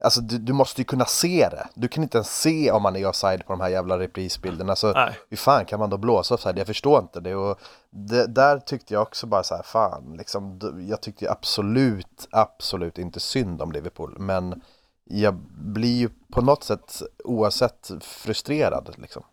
Alltså 0.03 0.21
du, 0.21 0.37
du 0.37 0.53
måste 0.53 0.81
ju 0.81 0.85
kunna 0.85 1.05
se 1.05 1.49
det. 1.51 1.67
Du 1.73 1.87
kan 1.87 2.03
inte 2.03 2.17
ens 2.17 2.41
se 2.41 2.71
om 2.71 2.81
man 2.83 2.95
är 2.95 3.07
offside 3.07 3.45
på 3.45 3.53
de 3.53 3.61
här 3.61 3.69
jävla 3.69 3.99
reprisbilderna. 3.99 4.75
Så 4.75 4.93
Nej. 4.93 5.17
hur 5.29 5.37
fan 5.37 5.65
kan 5.65 5.79
man 5.79 5.89
då 5.89 5.97
blåsa 5.97 6.35
offside? 6.35 6.57
Jag 6.57 6.67
förstår 6.67 6.99
inte 6.99 7.19
det. 7.19 7.35
Och 7.35 7.59
det, 7.89 8.27
där 8.27 8.59
tyckte 8.59 8.93
jag 8.93 9.03
också 9.03 9.27
bara 9.27 9.43
så 9.43 9.55
här, 9.55 9.63
fan, 9.63 10.15
liksom, 10.17 10.59
jag 10.89 11.01
tyckte 11.01 11.31
absolut, 11.31 12.27
absolut 12.31 12.97
inte 12.97 13.19
synd 13.19 13.61
om 13.61 13.71
Liverpool. 13.71 14.15
Men 14.19 14.61
jag 15.03 15.35
blir 15.49 15.97
ju 15.97 16.09
på 16.31 16.41
något 16.41 16.63
sätt 16.63 17.01
oavsett 17.23 17.91
frustrerad 18.01 18.95
liksom. 18.97 19.23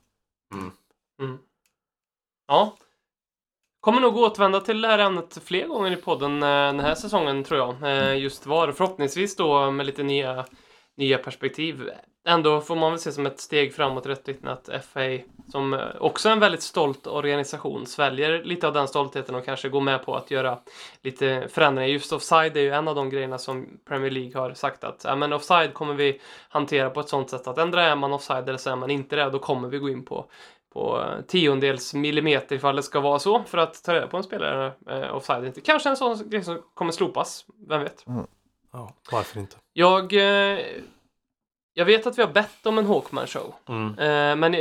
Mm. 1.21 1.39
Ja. 2.49 2.77
Kommer 3.81 4.01
nog 4.01 4.16
återvända 4.16 4.61
till 4.61 4.81
det 4.81 4.89
här 4.89 4.99
ämnet 4.99 5.39
fler 5.45 5.66
gånger 5.66 5.91
i 5.91 5.97
podden 5.97 6.43
eh, 6.43 6.49
den 6.49 6.81
här 6.81 6.95
säsongen 6.95 7.45
tror 7.45 7.61
jag. 7.61 7.99
Eh, 7.99 8.18
just 8.18 8.47
var 8.47 8.72
förhoppningsvis 8.72 9.37
då 9.37 9.70
med 9.70 9.87
lite 9.87 10.03
nya, 10.03 10.45
nya 10.97 11.18
perspektiv. 11.18 11.91
Ändå 12.28 12.61
får 12.61 12.76
man 12.76 12.91
väl 12.91 13.01
se 13.01 13.12
som 13.12 13.26
ett 13.26 13.41
steg 13.41 13.74
framåt 13.74 14.07
i 14.07 14.09
rätt 14.09 14.28
riktning 14.28 14.53
att 14.53 14.68
FA, 14.85 15.01
som 15.49 15.74
eh, 15.74 15.81
också 16.01 16.28
är 16.28 16.33
en 16.33 16.41
väldigt 16.41 16.62
stolt 16.62 17.07
organisation, 17.07 17.87
sväljer 17.87 18.45
lite 18.45 18.66
av 18.66 18.72
den 18.72 18.89
stoltheten 18.89 19.35
och 19.35 19.45
kanske 19.45 19.68
går 19.68 19.81
med 19.81 20.05
på 20.05 20.14
att 20.14 20.31
göra 20.31 20.59
lite 21.03 21.49
förändringar. 21.51 21.89
Just 21.89 22.12
offside 22.12 22.57
är 22.57 22.61
ju 22.61 22.70
en 22.70 22.89
av 22.89 22.95
de 22.95 23.11
grejerna 23.11 23.39
som 23.39 23.66
Premier 23.89 24.11
League 24.11 24.41
har 24.41 24.55
sagt 24.55 24.85
att 24.85 25.03
ja, 25.05 25.16
men 25.16 25.33
offside 25.33 25.74
kommer 25.74 25.95
vi 25.95 26.20
hantera 26.49 26.91
på 26.91 27.01
ett 27.01 27.09
sånt 27.09 27.31
sätt 27.31 27.47
att 27.47 27.59
ändra 27.59 27.83
är 27.85 27.97
man 27.97 28.12
offside 28.12 28.49
eller 28.49 28.59
så 28.59 28.70
är 28.70 28.76
man 28.76 28.91
inte 28.91 29.16
det, 29.16 29.31
då 29.31 29.39
kommer 29.39 29.68
vi 29.68 29.78
gå 29.78 29.89
in 29.89 30.05
på 30.05 30.31
på 30.73 31.01
eh, 31.01 31.21
tiondels 31.21 31.95
millimeter 31.95 32.57
ifall 32.57 32.77
det 32.77 32.83
ska 32.83 33.01
vara 33.01 33.18
så 33.18 33.43
för 33.45 33.59
att 33.59 33.85
ta 33.85 33.95
reda 33.95 34.07
på 34.07 34.16
en 34.16 34.23
spelare 34.23 34.73
eh, 34.91 35.14
offside 35.14 35.45
inte. 35.45 35.61
Kanske 35.61 35.89
en 35.89 35.97
sån 35.97 36.31
grej 36.31 36.45
som 36.45 36.62
kommer 36.75 36.93
slopas, 36.93 37.45
vem 37.68 37.83
vet? 37.83 38.05
ja, 38.73 38.95
varför 39.12 39.41
inte? 39.41 39.57
Jag, 39.73 40.12
eh, 40.12 40.59
jag 41.75 41.85
vet 41.85 42.07
att 42.07 42.18
vi 42.18 42.23
har 42.23 42.33
bett 42.33 42.66
om 42.66 42.79
en 42.79 42.87
Hawkman 42.87 43.27
show. 43.27 43.55
Mm. 43.68 43.99
Eh, 43.99 44.37
men, 44.37 44.55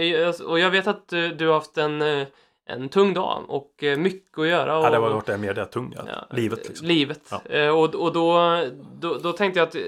och 0.45 0.59
jag 0.59 0.71
vet 0.71 0.87
att 0.87 1.13
eh, 1.13 1.27
du 1.27 1.47
har 1.47 1.53
haft 1.53 1.77
en, 1.77 2.01
eh, 2.01 2.27
en 2.69 2.89
tung 2.89 3.13
dag 3.13 3.43
och 3.47 3.83
eh, 3.83 3.97
mycket 3.97 4.39
att 4.39 4.47
göra. 4.47 4.77
Och, 4.77 4.85
Ja, 4.85 4.89
det 4.89 4.99
var 4.99 5.09
varit 5.09 5.25
det 5.25 5.37
mer 5.37 5.53
det 5.53 5.65
tunga. 5.65 5.97
Ja, 6.07 6.27
Livet 6.37 6.67
liksom. 6.67 6.87
Livet. 6.87 7.21
Ja. 7.31 7.41
Eh, 7.55 7.69
och 7.69 7.95
och 7.95 8.13
då, 8.13 8.59
då, 8.99 9.17
då 9.17 9.31
tänkte 9.33 9.59
jag 9.59 9.67
att, 9.67 9.75
eh, 9.75 9.81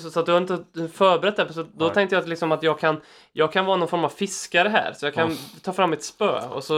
så, 0.00 0.10
så 0.10 0.20
att 0.20 0.26
du 0.26 0.32
har 0.32 0.38
inte 0.40 0.64
förberett 0.92 1.36
det, 1.36 1.52
så 1.52 1.62
då 1.62 1.84
Nej. 1.84 1.94
tänkte 1.94 2.16
jag 2.16 2.22
att, 2.22 2.28
liksom 2.28 2.52
att 2.52 2.62
jag, 2.62 2.78
kan, 2.78 3.00
jag 3.32 3.52
kan 3.52 3.64
vara 3.66 3.76
någon 3.76 3.88
form 3.88 4.04
av 4.04 4.08
fiskare 4.08 4.68
här. 4.68 4.92
Så 4.92 5.06
jag 5.06 5.14
kan 5.14 5.30
Ja. 5.30 5.36
ta 5.62 5.72
fram 5.72 5.92
ett 5.92 6.04
spö 6.04 6.40
och 6.48 6.64
så 6.64 6.74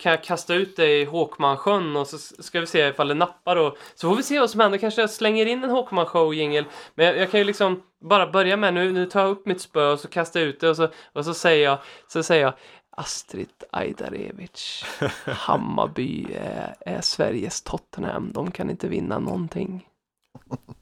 kan 0.00 0.10
jag 0.12 0.24
kasta 0.24 0.54
ut 0.54 0.76
det 0.76 1.00
i 1.00 1.04
Håkmansjön 1.04 1.96
och 1.96 2.06
så 2.06 2.18
ska 2.18 2.60
vi 2.60 2.66
se 2.66 2.88
ifall 2.88 3.08
det 3.08 3.14
nappar. 3.14 3.56
Och, 3.56 3.76
så 3.94 4.08
får 4.08 4.16
vi 4.16 4.22
se 4.22 4.40
vad 4.40 4.50
som 4.50 4.60
händer. 4.60 4.78
Kanske 4.78 5.00
jag 5.00 5.10
slänger 5.10 5.46
in 5.46 5.64
en 5.64 5.70
Håkman 5.70 6.06
show 6.06 6.34
jingel 6.34 6.64
Men 6.94 7.06
jag, 7.06 7.16
jag 7.18 7.30
kan 7.30 7.40
ju 7.40 7.44
liksom 7.44 7.82
bara 8.10 8.26
börja 8.26 8.56
med, 8.56 8.74
nu, 8.74 8.92
nu 8.92 9.06
tar 9.06 9.20
jag 9.20 9.30
upp 9.30 9.46
mitt 9.46 9.60
spö 9.60 9.92
och 9.92 10.00
så 10.00 10.08
kastar 10.08 10.40
jag 10.40 10.48
ut 10.48 10.60
det 10.60 10.68
och 10.68 10.76
så, 10.76 10.88
och 11.12 11.24
så 11.24 11.34
säger 11.34 11.64
jag, 11.64 11.78
så 12.08 12.22
säger 12.22 12.42
jag 12.44 12.52
Astrid 12.96 13.48
Ajdarevic, 13.70 14.84
Hammarby 15.26 16.26
är, 16.34 16.74
är 16.80 17.00
Sveriges 17.00 17.62
Tottenham. 17.62 18.32
De 18.32 18.50
kan 18.50 18.70
inte 18.70 18.88
vinna 18.88 19.18
någonting. 19.18 19.88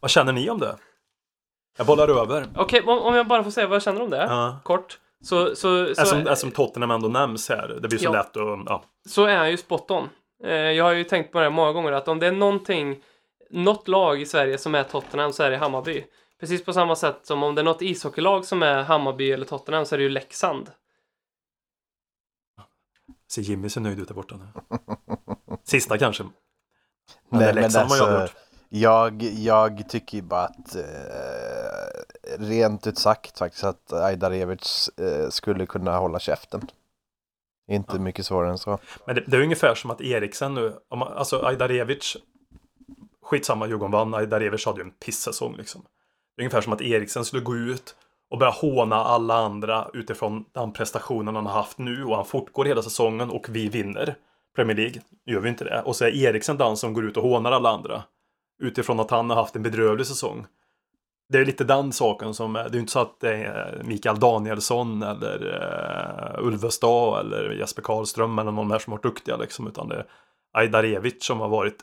Vad 0.01 0.11
känner 0.11 0.33
ni 0.33 0.51
om 0.51 0.59
det? 0.59 0.77
Jag 1.79 1.87
bollar 1.87 2.09
över. 2.23 2.47
Okej, 2.57 2.83
om, 2.87 2.99
om 2.99 3.15
jag 3.15 3.27
bara 3.27 3.45
får 3.45 3.51
säga 3.51 3.67
vad 3.67 3.75
jag 3.77 3.83
känner 3.83 4.03
om 4.03 4.11
det, 4.11 4.17
Ja. 4.17 4.61
kort. 4.65 4.99
Så, 5.25 5.47
så, 5.47 5.55
så, 5.57 5.87
Eftersom, 5.91 6.19
eftersom 6.19 6.51
Tottenham 6.51 6.91
ändå 6.91 7.09
nämns 7.09 7.49
här. 7.49 7.79
Det 7.83 7.89
blir 7.89 7.99
så 7.99 8.05
Ja. 8.05 8.13
lätt 8.13 8.37
att... 8.37 8.63
Ja. 8.67 8.83
så 9.09 9.25
är 9.25 9.37
han 9.37 9.51
ju 9.51 9.57
spot 9.57 9.91
on. 9.91 10.09
Eh, 10.45 10.53
jag 10.53 10.85
har 10.85 10.93
ju 10.93 11.05
tänkt 11.05 11.33
på 11.33 11.39
det 11.39 11.45
här 11.45 11.51
många 11.51 11.73
gånger 11.73 11.93
att 11.93 12.09
om 12.09 12.19
det 12.19 12.27
är 12.27 12.33
någonting, 12.33 13.03
något 13.51 13.89
lag 13.89 14.21
i 14.23 14.27
Sverige 14.27 14.59
som 14.59 14.75
är 14.75 14.83
Tottenham 14.83 15.33
så 15.33 15.43
är 15.43 15.51
det 15.51 15.57
Hammarby. 15.57 16.05
Precis 16.41 16.65
på 16.65 16.73
samma 16.73 16.97
sätt 16.97 17.21
som 17.23 17.43
om 17.43 17.55
det 17.55 17.61
är 17.61 17.65
något 17.65 17.83
ishockeylag 17.83 18.45
som 18.45 18.63
är 18.63 18.83
Hammarby 18.83 19.33
eller 19.33 19.47
Tottenham 19.47 19.85
så 19.87 19.95
är 19.95 19.99
det 19.99 20.03
ju 20.03 20.09
Leksand. 20.09 20.71
Ser 23.33 23.43
Jimmy 23.43 23.68
så 23.68 23.80
nöjd 23.80 23.99
ut 24.01 24.09
där 24.09 24.14
borta 24.14 24.37
nu. 24.37 24.47
Sista 25.64 25.99
kanske. 25.99 26.22
Men 26.22 26.30
det 27.30 27.39
Nej, 27.39 27.49
är 27.49 27.55
men 27.55 27.62
Leksand 27.62 27.85
alltså, 27.91 28.05
hört. 28.05 28.35
jag, 28.68 29.22
jag 29.22 29.89
tycker 29.89 30.22
bara 30.22 30.45
att 30.45 30.74
eh, 30.76 30.83
rent 32.39 32.87
ut 32.87 32.99
sagt 32.99 33.39
faktiskt 33.39 33.64
att 33.64 33.93
Ajdarevic 33.93 34.91
eh, 34.97 35.28
skulle 35.28 35.66
kunna 35.66 35.97
hålla 35.99 36.18
käften. 36.18 36.61
Inte 37.70 37.93
Ja. 37.97 38.01
mycket 38.01 38.26
svårare 38.26 38.51
än 38.51 38.59
så. 38.59 38.78
Men 39.07 39.14
det, 39.14 39.24
det 39.26 39.37
är 39.37 39.41
ungefär 39.43 39.74
som 39.74 39.91
att 39.91 40.01
Eriksen 40.01 40.55
nu, 40.55 40.76
om 40.89 41.03
alltså 41.03 41.45
Ajdarevic, 41.47 42.16
skitsamma 43.22 43.66
Djurgården 43.66 43.93
vann, 43.93 44.14
Ajdarevic 44.14 44.66
hade 44.66 44.78
ju 44.78 44.85
en 44.85 44.91
pissäsong 44.91 45.57
liksom. 45.57 45.83
Det 46.37 46.43
är 46.43 46.45
ungefär 46.45 46.61
som 46.61 46.72
att 46.72 46.80
Eriksen 46.83 47.24
skulle 47.24 47.43
gå 47.43 47.57
ut 47.57 47.95
och 48.33 48.39
börjar 48.39 48.53
håna 48.53 48.97
alla 48.97 49.35
andra 49.35 49.89
utifrån 49.93 50.45
den 50.53 50.72
prestationen 50.72 51.37
han 51.37 51.47
har 51.47 51.53
haft 51.53 51.78
nu 51.78 52.05
och 52.05 52.16
han 52.16 52.24
fortgår 52.24 52.64
hela 52.64 52.83
säsongen 52.83 53.30
och 53.30 53.47
vi 53.49 53.68
vinner 53.68 54.14
Premier 54.57 54.76
League. 54.76 55.03
Nu 55.26 55.33
gör 55.33 55.41
vi 55.41 55.49
inte 55.49 55.64
det. 55.64 55.83
Och 55.83 55.97
så 55.97 56.05
är 56.05 56.16
Eriksen 56.16 56.57
den 56.57 56.76
som 56.76 56.95
går 56.95 57.05
ut 57.05 57.16
och 57.16 57.22
hånar 57.22 57.53
alla 57.53 57.70
andra 57.70 58.03
utifrån 58.62 59.01
att 59.01 59.11
han 59.11 59.30
har 59.30 59.37
haft 59.37 59.57
en 59.57 59.62
bedrövlig 59.62 60.07
säsong. 60.07 60.47
Det 61.28 61.39
är 61.39 61.45
lite 61.45 61.64
den 61.64 61.93
saken 61.93 62.35
som, 62.35 62.53
det 62.53 62.61
är 62.61 62.72
ju 62.72 62.78
inte 62.78 62.93
så 62.93 62.99
att 62.99 63.20
det 63.20 63.35
är 63.35 63.83
Mikael 63.85 64.20
Danielsson 64.20 65.03
eller 65.03 65.55
eh, 65.55 66.41
uh, 66.41 66.47
Ulvestad 66.47 67.20
eller 67.20 67.51
Jesper 67.51 67.83
Karlström 67.83 68.39
eller 68.39 68.53
någon 68.53 68.68
mer 68.68 68.78
som 68.78 68.93
har 68.93 68.99
varit 68.99 69.14
duktiga 69.14 69.37
liksom, 69.37 69.66
utan 69.66 69.89
det 69.89 69.97
är 69.97 70.07
Ajdarevic 70.53 71.24
som 71.24 71.41
har 71.41 71.49
varit, 71.49 71.76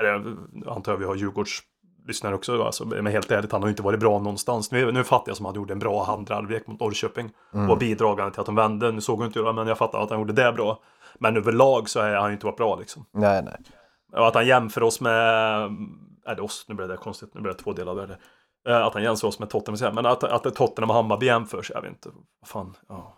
eller 0.00 0.36
antar 0.66 0.92
jag 0.92 0.98
vi 0.98 1.04
har 1.04 1.16
Djurgårds 1.16 1.62
Djurgårdslyssnare 2.08 2.34
också, 2.34 2.62
alltså, 2.64 2.84
men 2.84 3.06
helt 3.06 3.30
ärligt, 3.30 3.52
han 3.52 3.62
har 3.62 3.68
ju 3.68 3.72
inte 3.72 3.82
varit 3.82 4.00
bra 4.00 4.18
någonstans. 4.18 4.70
Nu, 4.70 4.92
nu 4.92 5.04
fattar 5.04 5.30
jag 5.30 5.36
som 5.36 5.46
att 5.46 5.50
han 5.54 5.62
gjorde 5.62 5.72
en 5.72 5.78
bra 5.78 6.04
andra 6.06 6.34
halvlek 6.34 6.66
mot 6.66 6.80
Norrköping 6.80 7.30
och 7.52 7.58
var 7.60 7.76
bidragande 7.76 8.32
till 8.32 8.40
att 8.40 8.46
de 8.46 8.54
vände. 8.54 8.92
Nu 8.92 9.00
såg 9.00 9.20
jag 9.20 9.26
inte 9.28 9.38
det, 9.40 9.52
men 9.52 9.66
jag 9.66 9.78
fattar 9.78 10.00
att 10.00 10.10
han 10.10 10.18
gjorde 10.18 10.32
det 10.32 10.52
bra. 10.52 10.78
Men 11.18 11.36
överlag 11.36 11.88
så 11.88 12.00
har 12.00 12.08
han 12.14 12.28
ju 12.30 12.32
inte 12.34 12.46
varit 12.46 12.56
bra 12.56 12.76
liksom. 12.76 13.04
Nej, 13.12 13.42
nej. 13.42 13.54
Och 14.12 14.26
att 14.28 14.34
han 14.34 14.46
jämför 14.46 14.82
oss 14.82 15.00
med, 15.00 15.14
är 16.26 16.34
det 16.36 16.42
oss? 16.42 16.64
Nu 16.68 16.74
blev 16.74 16.88
det 16.88 16.96
konstigt, 16.96 17.34
nu 17.34 17.40
blev 17.40 17.56
det 17.56 17.62
två 17.62 17.72
delar 17.72 17.94
där. 17.94 18.18
Eh, 18.68 18.86
Att 18.86 18.94
han 18.94 19.02
jämförs 19.02 19.38
med 19.38 19.50
Tottenham, 19.50 19.94
men 19.94 20.06
att, 20.06 20.24
att 20.24 20.54
Tottenham 20.54 20.90
och 20.90 20.96
Hammarby 20.96 21.26
jämförs, 21.26 21.70
jag 21.74 21.82
vet 21.82 21.90
inte. 21.90 22.08
Vad 22.40 22.48
fan, 22.48 22.74
ja. 22.88 23.16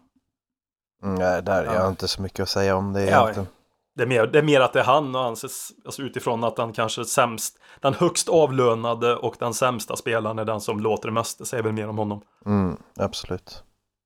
Mm, 1.02 1.14
Nej, 1.14 1.42
där, 1.42 1.64
jag 1.64 1.74
Ja. 1.74 1.80
har 1.80 1.88
inte 1.88 2.08
så 2.08 2.22
mycket 2.22 2.40
att 2.40 2.48
säga 2.48 2.76
om 2.76 2.92
det 2.92 3.04
Ja, 3.04 3.20
egentligen. 3.22 3.48
Det 3.96 4.02
är, 4.02 4.06
mer, 4.06 4.26
det 4.26 4.38
är 4.38 4.42
mer 4.42 4.60
att 4.60 4.72
det 4.72 4.80
är 4.80 4.84
han 4.84 5.14
och 5.14 5.24
anses, 5.24 5.70
alltså 5.84 6.02
utifrån 6.02 6.44
att 6.44 6.58
han 6.58 6.72
kanske 6.72 7.00
är 7.00 7.04
sämst, 7.04 7.58
den 7.80 7.94
högst 7.94 8.28
avlönade 8.28 9.16
och 9.16 9.36
den 9.38 9.54
sämsta 9.54 9.96
spelaren 9.96 10.38
är 10.38 10.44
den 10.44 10.60
som 10.60 10.80
låter 10.80 11.08
det 11.08 11.14
mest. 11.14 11.38
Det 11.38 11.44
säger 11.44 11.62
väl 11.62 11.72
mer 11.72 11.88
om 11.88 11.98
honom. 11.98 12.22
Mm, 12.46 12.76
absolut. 12.96 13.62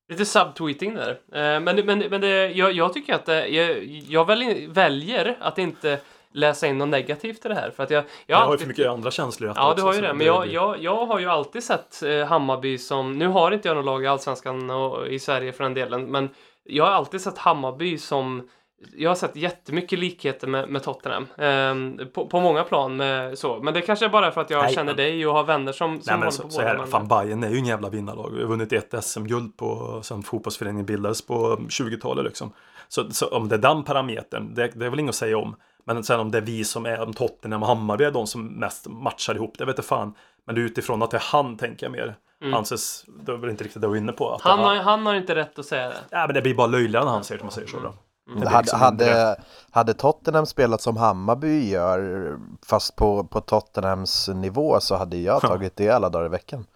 Lite 0.09 0.25
subtweeting 0.25 0.95
där. 0.95 1.11
Eh, 1.11 1.61
Men, 1.61 1.87
men, 1.87 1.99
men 1.99 2.21
det, 2.21 2.49
jag, 2.53 2.73
jag 2.73 2.93
tycker 2.93 3.15
att 3.15 3.27
det, 3.27 3.47
jag, 3.47 3.85
jag 4.09 4.27
väl, 4.27 4.69
väljer 4.71 5.37
att 5.41 5.59
inte 5.59 6.01
läsa 6.33 6.67
in 6.67 6.79
något 6.79 6.89
negativt 6.89 7.45
i 7.45 7.49
det 7.49 7.55
här. 7.55 7.71
För 7.71 7.83
att 7.83 7.91
jag, 7.91 8.05
jag, 8.27 8.41
Jag 8.41 8.47
har 8.47 8.53
ju 8.53 8.59
för 8.59 8.67
mycket 8.67 8.89
andra 8.89 9.11
känslor 9.11 9.53
Ja, 9.57 9.71
också, 9.71 9.77
du 9.77 9.83
har 9.83 9.95
ju 9.95 10.01
det. 10.01 10.15
Men 10.15 10.27
jag, 10.27 10.47
jag, 10.47 10.83
jag 10.83 11.07
har 11.07 11.19
ju 11.19 11.27
alltid 11.27 11.65
sett 11.65 12.03
eh, 12.03 12.27
Hammarby 12.27 12.79
som... 12.79 13.19
Nu 13.19 13.27
har 13.27 13.51
inte 13.53 13.69
jag 13.69 13.77
något 13.77 13.85
lag 13.87 14.05
i 14.05 14.07
Allsvenskan 14.07 14.71
och 14.71 15.07
i 15.09 15.19
Sverige 15.19 15.53
för 15.53 15.65
den 15.65 15.75
delen, 15.75 16.05
men 16.05 16.29
jag 16.65 16.85
har 16.85 16.93
alltid 16.93 17.21
sett 17.21 17.39
Hammarby 17.39 17.99
som... 17.99 18.49
Jag 18.97 19.11
har 19.11 19.15
sett 19.15 19.37
jättemycket 19.37 19.99
likheter 19.99 20.47
med, 20.47 20.69
med 20.69 20.83
Tottenham. 20.83 21.27
ehm, 21.39 22.01
på, 22.15 22.27
på 22.27 22.41
många 22.41 22.63
plan. 22.65 22.97
Med, 22.97 23.39
så. 23.39 23.61
Men 23.63 23.75
det 23.75 23.81
kanske 23.81 24.05
är 24.05 24.09
bara 24.09 24.31
för 24.31 24.41
att 24.41 24.51
jag 24.51 24.63
Nej, 24.65 24.75
känner 24.75 24.85
men- 24.87 24.97
dig 24.97 25.27
och 25.27 25.35
har 25.35 25.45
vänner 25.45 25.73
som, 25.73 26.01
som 26.01 26.03
Nej 26.07 26.15
håller 26.15 26.19
men 26.25 26.27
på 26.27 26.33
så, 26.37 26.51
så 26.51 26.61
båda. 26.61 26.69
här, 26.79 26.87
fan 26.87 27.09
Bayern 27.09 27.45
är 27.45 27.49
ju 27.51 27.55
ingen 27.57 27.69
jävla 27.71 27.89
vinnarlag. 27.89 28.31
Vi 28.35 28.41
har 28.43 28.49
vunnit 28.49 28.73
ett 28.73 29.05
SM-guld 29.05 29.57
på, 29.57 30.01
sen 30.03 30.23
fotbollsföreningen 30.23 30.87
bildades 30.87 31.27
på 31.27 31.57
20-talet 31.57 32.25
liksom. 32.25 32.53
Så, 32.89 33.11
så 33.11 33.27
om 33.29 33.49
det 33.49 33.55
är 33.55 33.59
den 33.59 33.85
parametern, 33.85 34.55
det, 34.55 34.71
det 34.75 34.87
är 34.87 34.91
väl 34.91 35.01
inget 35.01 35.11
att 35.11 35.15
säga 35.17 35.39
om. 35.39 35.57
Men 35.87 36.05
sen 36.05 36.21
om 36.21 36.31
det 36.31 36.39
är 36.39 36.43
vi 36.43 36.65
som 36.65 36.87
är, 36.87 37.01
om 37.01 37.13
Tottenham 37.13 37.63
och 37.63 37.69
Hammarby 37.69 38.05
är 38.05 38.11
de 38.11 38.27
som 38.27 38.47
mest 38.47 38.87
matchar 38.89 39.35
ihop, 39.35 39.59
det 39.59 39.65
vet 39.65 39.79
jag 39.79 39.85
fan. 39.85 40.15
Men 40.47 40.55
det 40.55 40.61
är 40.61 40.63
utifrån 40.65 41.03
att 41.03 41.11
det 41.11 41.17
är 41.17 41.25
han, 41.33 41.57
tänker 41.57 41.87
jag 41.87 41.93
mer. 41.93 42.15
Anses, 42.55 43.05
det 43.27 43.33
var 43.33 43.39
väl 43.39 43.51
inte 43.51 43.65
riktigt 43.65 43.83
det 43.83 43.85
jag 43.85 43.91
var 43.91 43.97
inne 43.97 44.13
på. 44.13 44.31
Att 44.33 44.43
han, 44.43 44.59
har, 44.59 44.75
han 44.77 45.07
har 45.07 45.15
inte 45.15 45.35
rätt 45.35 45.59
att 45.59 45.67
säga 45.67 45.89
det. 45.89 45.97
Ja, 46.11 46.27
men 46.27 46.35
det 46.35 46.43
blir 46.43 46.55
bara 46.55 46.67
löjligare 46.67 47.05
när 47.05 47.13
han 47.13 47.25
säger 47.25 47.39
det, 47.39 47.43
om 47.43 47.47
man 47.47 47.53
säger 47.53 47.69
så 47.69 47.81
då. 47.81 47.95
Det 48.27 48.33
blir 48.33 48.47
Hade, 48.47 48.63
liksom 48.63 48.81
hade, 48.81 49.37
hade 49.71 49.95
Tottenham 49.95 50.47
spelat 50.47 50.81
som 50.81 50.97
Hammarby 50.97 51.69
gör, 51.71 52.31
fast 52.67 52.97
på, 52.97 53.25
på 53.25 53.41
Tottenhams 53.41 54.29
nivå 54.29 54.81
så 54.81 54.97
hade 54.97 55.17
jag 55.17 55.41
tagit 55.41 55.77
det 55.77 55.91
alla 55.91 56.09
dagar 56.09 56.27
i 56.27 56.29
veckan. 56.29 56.67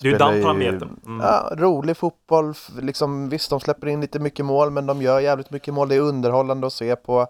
Det 0.00 0.08
är 0.08 0.12
ju 0.12 0.16
Spelar 0.16 0.32
den 0.32 0.42
parametern. 0.42 1.00
Mm. 1.06 1.26
Ja, 1.26 1.50
rolig 1.52 1.96
fotboll, 1.96 2.54
liksom, 2.80 3.28
visst 3.28 3.50
de 3.50 3.60
släpper 3.60 3.86
in 3.86 4.00
lite 4.00 4.18
mycket 4.18 4.44
mål 4.44 4.70
men 4.70 4.86
de 4.86 5.02
gör 5.02 5.20
jävligt 5.20 5.50
mycket 5.50 5.74
mål, 5.74 5.88
det 5.88 5.94
är 5.94 6.00
underhållande 6.00 6.66
att 6.66 6.72
se 6.72 6.96
på. 6.96 7.26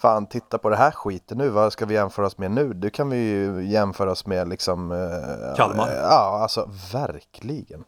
Fan, 0.00 0.26
titta 0.26 0.58
på 0.58 0.68
det 0.68 0.76
här 0.76 0.90
skiten 0.90 1.38
nu, 1.38 1.48
vad 1.48 1.72
ska 1.72 1.86
vi 1.86 1.94
jämföra 1.94 2.26
oss 2.26 2.38
med 2.38 2.50
nu? 2.50 2.72
Du 2.72 2.90
kan 2.90 3.10
vi 3.10 3.16
ju 3.16 3.66
jämföra 3.66 4.10
oss 4.10 4.26
med 4.26 4.48
liksom... 4.48 4.92
eh, 4.92 5.56
Kalmar. 5.56 5.90
Ja, 6.02 6.38
alltså 6.42 6.70
verkligen. 6.92 7.84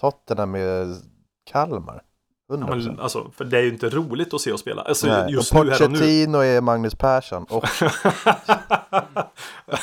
Tottenham 0.00 0.50
med 0.50 0.96
Kalmar. 1.50 2.02
100%. 2.52 2.66
Ja, 2.68 2.76
men, 2.76 3.00
alltså, 3.00 3.30
för 3.36 3.44
det 3.44 3.58
är 3.58 3.62
ju 3.62 3.68
inte 3.68 3.88
roligt 3.88 4.34
att 4.34 4.40
se 4.40 4.52
oss 4.52 4.60
spela. 4.60 4.82
Alltså, 4.82 5.06
Nej, 5.06 5.32
just 5.32 5.54
och 5.54 5.66
nu, 5.66 5.72
här 5.72 5.84
och 5.84 5.90
nu. 5.90 5.98
Pochettino 5.98 6.38
är 6.38 6.60
Magnus 6.60 6.94
Persson. 6.94 7.46
Och, 7.50 7.64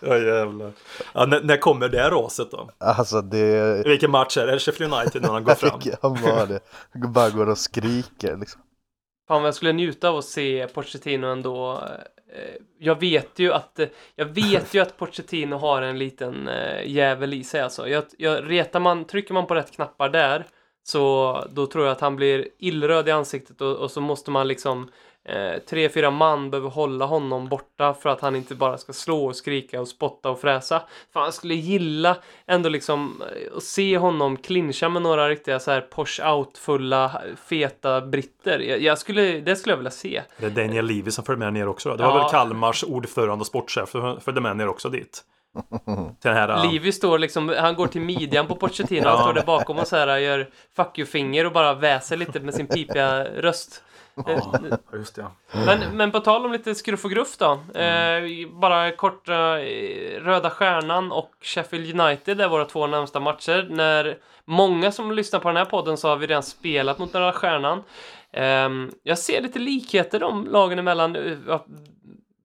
Ja 0.00 0.18
jävlar. 0.18 0.72
Ja, 1.14 1.26
när, 1.26 1.42
när 1.42 1.56
kommer 1.56 1.88
det 1.88 2.10
raset 2.10 2.50
då? 2.50 2.70
alltså 2.78 3.22
det... 3.22 3.82
Vilken 3.86 4.10
match 4.10 4.36
är 4.36 4.46
det? 4.46 4.52
Är 4.52 4.54
det 4.54 4.60
Sheffield 4.60 4.94
United 4.94 5.22
när 5.22 5.28
han 5.28 5.44
går 5.44 5.54
fram? 5.54 5.80
Han 6.02 6.48
det. 6.48 6.60
Bara 7.08 7.30
går 7.30 7.48
och 7.48 7.58
skriker 7.58 8.36
liksom. 8.36 8.60
Fan 9.28 9.42
vad 9.42 9.46
jag 9.46 9.54
skulle 9.54 9.72
njuta 9.72 10.08
av 10.08 10.16
att 10.16 10.24
se 10.24 10.66
Pochettino 10.74 11.26
ändå. 11.26 11.88
Eh, 12.34 12.54
jag 12.78 13.00
vet 13.00 13.38
ju 13.38 13.52
att, 13.52 13.78
eh, 13.78 13.88
jag 14.16 14.26
vet 14.26 14.74
ju 14.74 14.80
att 14.80 14.96
Pochettino 14.96 15.56
har 15.56 15.82
en 15.82 15.98
liten 15.98 16.48
eh, 16.48 16.86
jävel 16.86 17.34
i 17.34 17.44
sig 17.44 17.60
alltså. 17.60 17.88
Jag, 17.88 18.04
jag, 18.18 18.50
retar 18.50 18.80
man, 18.80 19.04
trycker 19.04 19.34
man 19.34 19.46
på 19.46 19.54
rätt 19.54 19.70
knappar 19.70 20.08
där 20.08 20.46
så 20.84 21.44
då 21.50 21.66
tror 21.66 21.84
jag 21.84 21.92
att 21.92 22.00
han 22.00 22.16
blir 22.16 22.48
illröd 22.58 23.08
i 23.08 23.10
ansiktet 23.10 23.60
och, 23.60 23.76
och 23.76 23.90
så 23.90 24.00
måste 24.00 24.30
man 24.30 24.48
liksom 24.48 24.90
eh, 25.28 25.58
tre, 25.68 25.88
fyra 25.88 26.10
man 26.10 26.50
behöver 26.50 26.70
hålla 26.70 27.04
honom 27.06 27.48
borta 27.48 27.94
för 27.94 28.08
att 28.10 28.20
han 28.20 28.36
inte 28.36 28.54
bara 28.54 28.78
ska 28.78 28.92
slå 28.92 29.24
och 29.26 29.36
skrika 29.36 29.80
och 29.80 29.88
spotta 29.88 30.30
och 30.30 30.40
fräsa. 30.40 30.82
Fan, 31.12 31.24
jag 31.24 31.34
skulle 31.34 31.54
gilla 31.54 32.16
ändå 32.46 32.68
liksom 32.68 33.22
eh, 33.22 33.56
att 33.56 33.62
se 33.62 33.98
honom 33.98 34.36
clincha 34.36 34.88
med 34.88 35.02
några 35.02 35.28
riktiga 35.28 35.60
så 35.60 35.70
här 35.70 35.80
Porsche 35.80 36.22
out-fulla 36.32 37.22
feta 37.48 38.00
britter. 38.00 38.58
Jag, 38.58 38.80
jag 38.82 38.98
skulle, 38.98 39.40
det 39.40 39.56
skulle 39.56 39.72
jag 39.72 39.76
vilja 39.76 39.90
se. 39.90 40.22
Det 40.38 40.46
är 40.46 40.50
Daniel 40.50 40.84
Levy 40.86 41.10
som 41.10 41.24
följer 41.24 41.38
med 41.38 41.52
ner 41.52 41.68
också. 41.68 41.88
då. 41.88 41.96
Det 41.96 42.02
var 42.02 42.10
Ja. 42.10 42.22
väl 42.22 42.30
Kalmars 42.30 42.84
ordförande 42.84 43.40
och 43.42 43.46
sportchef 43.46 43.90
som 43.90 44.20
följde 44.20 44.40
med 44.40 44.56
ner 44.56 44.68
också 44.68 44.88
dit. 44.88 45.24
Här... 46.24 46.70
Livy 46.72 46.92
står 46.92 47.18
liksom, 47.18 47.54
han 47.58 47.74
går 47.74 47.86
till 47.86 48.00
midjan 48.00 48.46
på 48.46 48.54
Pochettino, 48.56 49.08
han 49.08 49.18
står 49.18 49.32
där 49.34 49.42
bakom 49.46 49.78
och 49.78 49.86
så 49.86 49.96
här 49.96 50.18
gör 50.18 50.48
fuck 50.76 50.98
you-finger 50.98 51.44
och 51.46 51.52
bara 51.52 51.74
väser 51.74 52.16
lite 52.16 52.40
med 52.40 52.54
sin 52.54 52.66
pipiga 52.66 53.24
röst. 53.24 53.82
Ja, 54.14 54.52
just 54.92 55.14
det. 55.16 55.26
Men, 55.66 55.96
men 55.96 56.10
på 56.12 56.20
tal 56.20 56.46
om 56.46 56.52
lite 56.52 56.74
skruff 56.74 57.04
och 57.04 57.10
gruff 57.10 57.36
då. 57.38 57.60
Eh, 57.80 58.22
bara 58.52 58.90
kort, 58.90 59.28
eh, 59.28 59.34
Röda 60.20 60.50
Stjärnan 60.50 61.12
och 61.12 61.30
Sheffield 61.40 62.00
United 62.00 62.40
är 62.40 62.48
våra 62.48 62.64
två 62.64 62.86
närmsta 62.86 63.20
matcher. 63.20 63.66
När 63.70 64.18
många 64.44 64.92
som 64.92 65.12
lyssnar 65.12 65.40
på 65.40 65.48
den 65.48 65.56
här 65.56 65.64
podden 65.64 65.96
så 65.96 66.08
har 66.08 66.16
vi 66.16 66.26
redan 66.26 66.42
spelat 66.42 66.98
mot 66.98 67.14
Röda 67.14 67.32
Stjärnan. 67.32 67.82
Ehm, 68.32 68.90
jag 69.02 69.18
ser 69.18 69.40
lite 69.42 69.58
likheter 69.58 70.20
de 70.20 70.46
lagen 70.46 70.78
emellan. 70.78 71.16
Eh, 71.16 71.60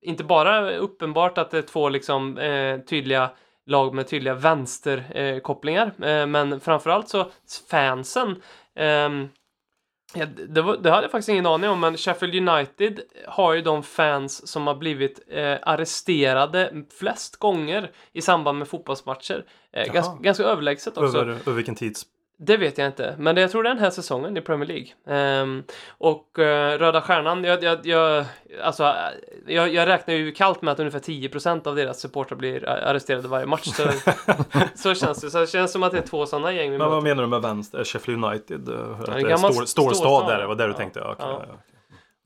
Inte 0.02 0.24
bara 0.24 0.72
uppenbart 0.78 1.38
att 1.38 1.52
det 1.52 1.58
är 1.58 1.62
två 1.62 1.90
liksom 1.90 2.38
eh, 2.38 2.78
tydliga 2.80 3.30
lag 3.66 3.94
med 3.94 4.08
tydliga 4.08 4.34
vänsterkopplingar, 4.34 5.34
eh, 5.36 5.40
kopplingar. 5.40 6.22
eh, 6.22 6.26
men 6.28 6.60
framförallt 6.60 7.10
så 7.10 7.26
fansen 7.70 8.42
ehm, 8.76 9.30
Ja, 10.14 10.26
det, 10.26 10.62
var, 10.62 10.78
det 10.78 10.90
hade 10.90 11.04
jag 11.04 11.12
faktiskt 11.12 11.30
ingen 11.30 11.46
aning 11.46 11.70
om, 11.70 11.80
men 11.80 11.98
Sheffield 11.98 12.50
United 12.50 13.02
har 13.28 13.54
ju 13.54 13.62
de 13.62 13.84
fans 13.84 14.48
som 14.48 14.68
har 14.68 14.76
blivit 14.76 15.20
eh, 15.28 15.58
arresterade 15.62 16.86
flest 17.00 17.36
gånger 17.36 17.92
i 18.14 18.22
samband 18.22 18.58
med 18.58 18.68
fotbollsmatcher. 18.68 19.46
Eh, 19.72 19.94
ganska, 19.94 20.16
ganska 20.22 20.44
överlägset 20.44 20.98
också. 20.98 21.18
Över, 21.18 21.32
över 21.32 21.54
vilken 21.54 21.76
tids... 21.76 22.06
Det 22.40 22.58
vet 22.58 22.78
jag 22.78 22.88
inte, 22.88 23.16
men 23.18 23.38
jag 23.38 23.52
tror 23.52 23.64
det 23.64 23.70
är 23.70 23.74
den 23.74 23.84
här 23.84 23.90
säsongen 23.90 24.38
i 24.38 24.42
Premier 24.42 24.68
League. 24.68 24.88
Ehm, 25.18 25.64
och 25.90 26.40
eh, 26.40 26.78
Röda 26.78 27.02
Stjärnan, 27.02 27.44
jag, 27.44 27.64
jag, 27.64 27.86
jag, 27.86 28.26
alltså, 28.64 28.84
eh, 28.84 29.54
jag, 29.56 29.74
jag 29.74 29.88
räknar 29.88 30.14
ju 30.14 30.32
kallt 30.32 30.62
med 30.62 30.72
att 30.72 30.80
ungefär 30.80 31.00
10% 31.00 31.68
av 31.68 31.76
deras 31.76 32.00
supportrar 32.00 32.38
blir 32.38 32.70
a- 32.70 32.90
arresterade 32.90 33.28
varje 33.28 33.46
match. 33.46 33.64
Så, 33.66 33.84
så 34.76 34.94
känns 34.96 35.22
det. 35.22 35.30
Så 35.32 35.40
det 35.40 35.48
känns 35.48 35.72
som 35.72 35.84
att 35.84 35.92
det 35.92 35.98
är 35.98 36.02
två 36.08 36.26
sådana 36.26 36.52
gäng 36.52 36.70
Men 36.78 36.90
vad 36.90 37.04
menar 37.04 37.24
du 37.24 37.30
med 37.30 37.42
vänster? 37.42 37.84
Sheffield 37.84 38.26
United? 38.26 38.70
eh, 38.70 39.00
Att 39.00 39.06
det 39.06 39.32
är 39.32 39.38
stor, 39.38 39.66
storstad 39.66 40.28
där, 40.28 40.40
det 40.40 40.48
var 40.48 40.56
där 40.56 40.66
du 40.68 40.72
Ja. 40.74 40.78
tänkte? 40.78 41.02
Okej, 41.02 41.16
Ja. 41.20 41.44
ja, 41.48 41.56
ja. 41.74 41.77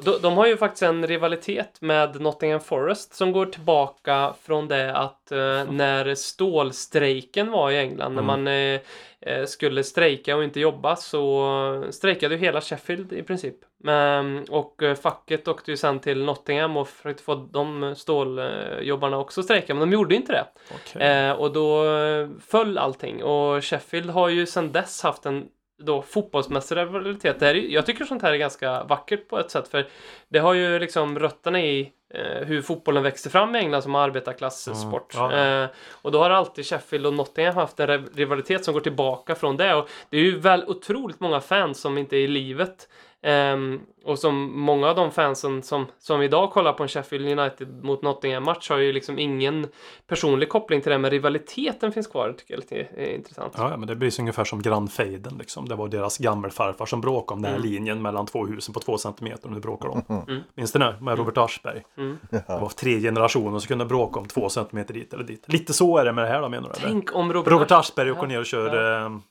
De, 0.04 0.18
de 0.22 0.34
har 0.34 0.48
ju 0.48 0.58
faktiskt 0.58 0.84
en 0.84 1.08
rivalitet 1.08 1.82
med 1.82 2.22
Nottingham 2.22 2.60
Forest 2.60 3.14
som 3.14 3.32
går 3.32 3.46
tillbaka 3.46 4.34
från 4.44 4.68
det 4.68 4.98
att 4.98 5.32
eh, 5.32 5.72
när 5.72 6.16
stålstrejken 6.16 7.52
var 7.52 7.72
i 7.72 7.78
England, 7.78 8.16
när 8.16 8.22
man 8.22 8.48
eh, 8.48 8.80
eh, 9.22 9.46
skulle 9.46 9.84
strejka 9.84 10.36
och 10.36 10.44
inte 10.44 10.60
jobba 10.60 10.96
så 10.96 11.86
strejkade 11.92 12.36
ju 12.36 12.42
hela 12.42 12.62
Sheffield 12.62 13.14
i 13.14 13.24
princip. 13.24 13.56
Men, 13.84 14.46
och 14.50 14.84
eh, 14.84 14.96
facket 14.96 15.48
åkte 15.48 15.72
ju 15.72 15.78
sen 15.78 16.00
till 16.00 16.24
Nottingham 16.24 16.78
och 16.78 16.88
försökte 16.88 17.24
få 17.24 17.36
de 17.36 17.96
ståljobbarna 17.98 19.18
också 19.18 19.44
strejka, 19.44 19.74
men 19.74 19.90
de 19.90 19.94
gjorde 19.94 20.16
inte 20.16 20.32
det. 20.32 20.46
Okej. 20.76 21.02
Eh, 21.02 21.32
och 21.32 21.54
då 21.54 21.96
eh, 21.96 22.30
föll 22.48 22.78
allting 22.78 23.24
och 23.24 23.64
Sheffield 23.64 24.10
har 24.10 24.30
ju 24.30 24.46
sedan 24.46 24.72
dess 24.72 25.04
haft 25.04 25.26
en 25.26 25.48
då 25.82 26.02
fotbollsmässig 26.02 26.78
rivalitet. 26.78 27.40
Det 27.40 27.46
här 27.46 27.56
är, 27.56 27.62
jag 27.62 27.86
tycker 27.86 28.06
sånt 28.06 28.22
här 28.22 28.34
är 28.34 28.38
ganska 28.38 28.84
vackert 28.84 29.28
på 29.28 29.40
ett 29.40 29.52
sätt 29.52 29.68
för 29.68 29.88
det 30.30 30.40
har 30.40 30.54
ju 30.54 30.80
liksom 30.80 31.20
rötterna 31.20 31.62
i 31.62 31.92
eh, 32.14 32.48
hur 32.48 32.62
fotbollen 32.62 33.04
växte 33.04 33.30
fram 33.30 33.56
i 33.56 33.60
England 33.60 33.82
som 33.82 33.96
arbetarklasssport. 33.96 35.16
Mm, 35.16 35.32
ja. 35.32 35.64
Eh, 35.64 35.70
och 35.92 36.12
då 36.12 36.20
har 36.20 36.30
alltid 36.30 36.66
Sheffield 36.66 37.06
och 37.06 37.14
Nottingham 37.14 37.56
haft 37.56 37.80
en 37.80 37.88
riv- 37.88 38.10
rivalitet 38.16 38.66
som 38.66 38.74
går 38.74 38.82
tillbaka 38.82 39.36
från 39.36 39.58
det 39.58 39.74
och 39.74 39.90
det 40.10 40.18
är 40.18 40.22
ju 40.22 40.40
väl 40.40 40.64
otroligt 40.68 41.20
många 41.20 41.42
fans 41.42 41.82
som 41.82 41.98
inte 41.98 42.16
är 42.16 42.22
i 42.22 42.28
livet 42.28 42.88
Ehm, 43.24 43.80
och 44.06 44.20
som 44.20 44.60
många 44.60 44.90
av 44.90 44.96
de 44.96 45.12
fansen 45.12 45.64
som, 45.64 45.86
som 46.00 46.22
idag 46.22 46.52
kollar 46.52 46.74
på 46.74 46.84
en 46.84 46.90
Sheffield 46.90 47.40
United 47.40 47.84
mot 47.84 48.02
Nottingham-match 48.02 48.70
har 48.70 48.78
ju 48.78 48.94
liksom 48.94 49.20
ingen 49.20 49.68
personlig 50.08 50.50
koppling 50.50 50.82
till 50.82 50.92
det, 50.92 50.98
men 50.98 51.12
rivaliteten 51.12 51.92
finns 51.92 52.08
kvar, 52.08 52.34
tycker 52.38 52.54
jag 52.54 52.58
är 52.58 52.62
lite 52.78 53.02
eh, 53.02 53.16
intressant. 53.16 53.54
Ja, 53.58 53.70
ja, 53.70 53.78
men 53.78 53.88
det 53.88 53.96
blir 53.96 54.10
så 54.10 54.22
ungefär 54.22 54.44
som 54.44 54.62
Grand 54.62 54.92
Fejden 54.92 55.38
liksom. 55.40 55.68
Det 55.68 55.76
var 55.76 55.88
deras 55.88 56.18
gammelfarfar 56.18 56.86
som 56.86 57.02
bråkade 57.02 57.36
om 57.36 57.42
den 57.42 57.52
här 57.52 57.58
Mm. 57.60 57.72
linjen 57.72 58.02
mellan 58.02 58.26
två 58.26 58.46
husen 58.46 58.74
på 58.74 58.80
två 58.80 58.98
centimeter. 58.98 59.46
Och 59.48 59.54
nu 59.54 59.60
bråkar 59.60 59.90
de. 59.90 60.26
Minns 60.56 60.72
du 60.72 60.80
det? 60.80 60.96
Med 61.02 61.18
Robert 61.18 61.38
Aschberg. 61.38 61.84
Mm. 61.98 62.18
Det 62.30 62.44
var 62.48 62.70
tre 62.70 63.00
generationer 63.00 63.60
som 63.60 63.68
kunde 63.68 63.86
bråka 63.86 64.20
om 64.20 64.26
två 64.28 64.50
centimeter 64.50 64.94
dit 64.94 65.14
eller 65.14 65.24
dit. 65.24 65.44
Lite 65.48 65.74
så 65.74 65.98
är 65.98 66.06
det 66.06 66.14
med 66.14 66.24
det 66.24 66.28
här 66.30 66.42
då 66.42 66.50
menar 66.50 66.70
du? 66.70 66.76
Tänk 66.82 67.16
om 67.16 67.34
Robert, 67.34 67.52
Robert 67.54 67.72
Aschberg 67.72 68.12
åker 68.12 68.22
Ja, 68.22 68.28
ner 68.28 68.40
och 68.40 68.46
kör... 68.46 68.68
Eh, 68.68 69.02
jag 69.02 69.22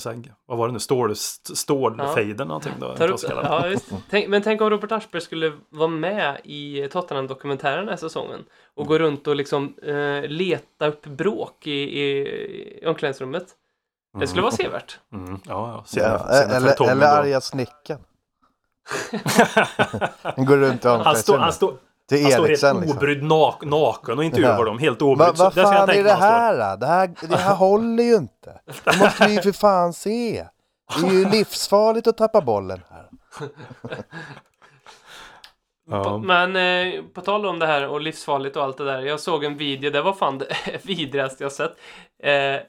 säger, 0.00 0.34
vad 0.46 0.58
var 0.58 0.66
det 0.66 0.72
nu, 0.72 0.78
stål, 0.78 1.12
st- 1.12 1.56
stålfejden 1.56 2.48
någonting 2.48 2.72
då? 2.80 2.94
Tar 2.96 3.08
upp, 3.10 3.20
ja. 3.28 3.64
Tänk, 4.10 4.28
men 4.28 4.42
tänk 4.42 4.60
om 4.60 4.70
Robert 4.70 4.92
Aschberg 4.92 5.22
skulle 5.22 5.52
vara 5.68 5.88
med 5.88 6.40
i 6.44 6.88
Tottenham-dokumentären 6.88 7.78
den 7.78 7.88
här 7.88 7.96
säsongen 7.96 8.44
och 8.74 8.86
gå 8.86 8.98
runt 8.98 9.26
och 9.26 9.36
liksom 9.36 9.74
eh, 9.82 10.22
leta 10.22 10.86
upp 10.86 11.06
bråk 11.06 11.66
i, 11.66 12.00
i, 12.00 12.18
i 12.82 12.86
omklädningsrummet. 12.86 13.46
Det 14.20 14.26
skulle 14.26 14.42
vara 14.42 14.52
sevärt. 14.52 14.98
Mm, 15.12 15.40
ja, 15.46 15.84
ja. 15.94 16.00
Ja, 16.00 16.28
eller, 16.28 16.90
eller 16.90 17.06
arga 17.06 17.40
snickaren. 17.40 18.00
Han 20.22 20.44
går 20.44 20.56
runt 20.56 20.84
i 20.84 20.88
Han 20.88 21.16
står, 21.16 21.38
han 21.38 21.48
omklädningsrummet. 21.48 21.54
står, 21.54 21.74
Till 22.08 22.22
han 22.22 22.32
står 22.32 22.48
Eriksen 22.48 22.68
helt 22.76 22.80
liksom. 22.80 22.98
obrydd 22.98 23.22
nak, 23.22 23.64
naken 23.64 24.18
och 24.18 24.24
intervjuar 24.24 24.58
Ja. 24.58 24.64
dem. 24.64 24.78
Helt 24.78 25.00
Va, 25.02 25.06
obrydd. 25.06 25.36
Så 25.36 25.44
vad 25.44 25.56
jag 25.56 25.72
fan 25.76 25.90
är 25.90 26.02
det 26.02 26.10
står. 26.10 26.20
här 26.20 26.70
då? 26.70 26.76
Det 26.80 26.86
här, 26.86 27.10
det 27.28 27.36
här 27.36 27.54
håller 27.64 28.02
ju 28.04 28.14
inte. 28.16 28.60
Det 28.84 28.98
måste 28.98 29.26
vi 29.26 29.34
ju 29.34 29.42
för 29.42 29.52
fan 29.52 29.92
se. 29.92 30.46
Det 31.00 31.06
är 31.06 31.12
ju 31.12 31.28
livsfarligt 31.30 32.06
att 32.06 32.16
tappa 32.16 32.40
bollen 32.40 32.80
här. 32.90 33.08
Ja. 35.90 36.18
Men 36.18 36.56
eh, 36.56 37.02
på 37.14 37.20
tal 37.20 37.46
om 37.46 37.58
det 37.58 37.66
här 37.66 37.88
och 37.88 38.00
livsfarligt 38.00 38.56
och 38.56 38.62
allt 38.64 38.76
det 38.78 38.84
där. 38.84 39.00
Jag 39.02 39.20
såg 39.20 39.44
en 39.44 39.56
video, 39.56 39.90
det 39.90 40.02
var 40.02 40.12
fan 40.12 40.38
det 40.38 40.56
vidrigaste 40.84 41.44
jag 41.44 41.52
sett. 41.52 41.76
Eh, 42.22 42.60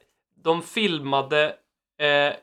de 0.43 0.61
filmade 0.61 1.45
eh, 1.99 2.33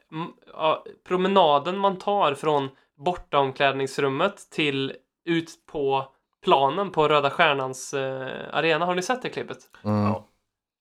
promenaden 1.08 1.78
man 1.78 1.98
tar 1.98 2.34
från 2.34 2.68
bortaomklädningsrummet 2.98 4.50
till 4.50 4.92
ut 5.24 5.50
på 5.72 6.04
planen 6.44 6.90
på 6.90 7.08
Röda 7.08 7.30
Stjärnans 7.30 7.94
eh, 7.94 8.28
arena. 8.52 8.86
Har 8.86 8.94
ni 8.94 9.02
sett 9.02 9.22
det 9.22 9.28
klippet? 9.28 9.58
Mm. 9.84 10.02
Ja. 10.04 10.26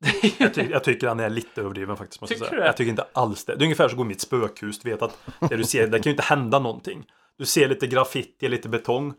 Jag, 0.37 0.53
ty 0.53 0.67
jag 0.71 0.83
tycker 0.83 1.07
han 1.07 1.19
är 1.19 1.29
lite 1.29 1.61
överdriven 1.61 1.97
faktiskt. 1.97 2.21
Måste 2.21 2.33
jag, 2.33 2.39
Tycker 2.39 2.49
säga. 2.49 2.57
du 2.57 2.61
det? 2.63 2.67
jag 2.67 2.77
tycker 2.77 2.89
inte 2.89 3.05
alls 3.13 3.45
det. 3.45 3.55
Det 3.55 3.61
är 3.61 3.65
ungefär 3.65 3.87
som 3.89 3.99
att 3.99 4.05
gå 4.05 4.11
i 4.11 4.13
ett 4.13 4.21
spökhus. 4.21 4.79
Du 4.79 4.89
vet 4.89 5.01
att 5.01 5.17
det 5.49 5.55
du 5.55 5.63
ser, 5.63 5.87
det 5.87 5.97
kan 5.99 6.03
ju 6.03 6.11
inte 6.11 6.23
hända 6.23 6.59
någonting. 6.59 7.05
Du 7.37 7.45
ser 7.45 7.67
lite 7.67 7.87
graffiti, 7.87 8.49
lite 8.49 8.69
betong. 8.69 9.13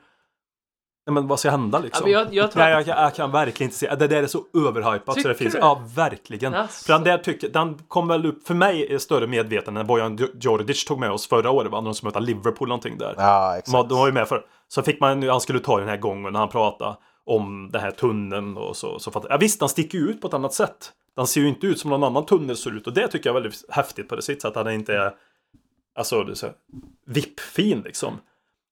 Nej, 1.07 1.15
men 1.15 1.27
vad 1.29 1.41
ska 1.41 1.51
hända 1.51 1.79
Ja, 1.79 1.83
liksom? 1.85 2.05
men 2.05 2.13
jag, 2.13 2.35
jag 2.35 2.53
tror 2.53 2.63
Nej, 2.63 2.75
att, 2.75 2.87
jag, 2.87 2.99
jag 2.99 3.15
kan 3.15 3.33
verkligen 3.33 3.69
inte 3.69 3.79
se. 3.79 3.95
Det 3.95 4.07
där 4.09 4.23
är 4.23 4.27
så 4.27 4.45
överhypat 4.69 5.07
så 5.07 5.15
Tycker 5.15 5.29
det 5.29 5.35
finns. 5.35 5.53
du? 5.53 5.59
Ja, 5.59 5.83
verkligen. 5.95 6.53
Jaså. 6.53 6.85
För 6.87 6.93
den 6.93 7.05
där 7.05 7.19
tycker, 7.19 7.49
den 7.49 7.79
kom 7.89 8.09
väl 8.09 8.27
upp, 8.27 8.47
för 8.47 8.55
mig 8.55 8.95
är 8.95 8.99
större 8.99 9.27
medvetande 9.27 9.81
när 9.81 9.87
Bojan 9.89 10.19
Djordjic 10.41 10.85
tog 10.85 10.99
med 11.01 11.11
oss 11.11 11.29
förra 11.29 11.51
året. 11.51 11.73
Va? 11.73 11.81
När 11.81 11.85
de 11.85 11.95
skulle 11.95 12.09
möta 12.09 12.19
Liverpool 12.21 12.69
någonting 12.69 12.99
där. 12.99 13.15
Ja, 13.19 13.59
exakt. 13.59 13.89
de 13.89 13.99
var 13.99 14.07
ju 14.07 14.13
med 14.13 14.29
för. 14.29 14.45
Så 14.69 14.83
fick 14.83 15.01
man, 15.01 15.23
han 15.23 15.41
skulle 15.41 15.61
ta 15.61 15.79
den 15.79 15.89
här 15.89 15.97
gången 15.97 16.33
när 16.33 16.41
han 16.41 16.49
pratade 16.49 16.97
om 17.25 17.71
den 17.73 17.81
här 17.81 17.91
tunneln 17.91 18.57
och 18.57 18.77
så. 18.77 18.99
så 18.99 19.11
fatt, 19.11 19.27
ja, 19.29 19.37
visst, 19.37 19.61
den 19.61 19.69
sticker 19.69 19.99
ut 19.99 20.21
på 20.21 20.29
ett 20.29 20.35
annat 20.35 20.55
sätt. 20.55 20.93
Den 21.17 21.27
ser 21.27 21.41
ju 21.41 21.49
inte 21.49 21.67
ut 21.67 21.81
som 21.81 21.91
någon 21.91 22.05
annan 22.05 22.27
tunnel 22.27 22.57
ser 22.57 22.77
ut 22.77 22.87
och 22.87 22.93
det 22.93 23.09
tycker 23.09 23.31
jag 23.31 23.37
är 23.37 23.41
väldigt 23.41 23.65
häftigt 23.69 24.09
på 24.09 24.17
det 24.17 24.23
sitt 24.23 24.43
sätt. 24.43 24.57
Att 24.57 24.65
den 24.65 24.75
inte 24.75 24.95
är 24.95 25.15
alltså 25.97 26.25
det 26.25 26.33
är 26.33 26.35
så, 26.35 26.51
vippfin 27.07 27.81
liksom. 27.81 28.21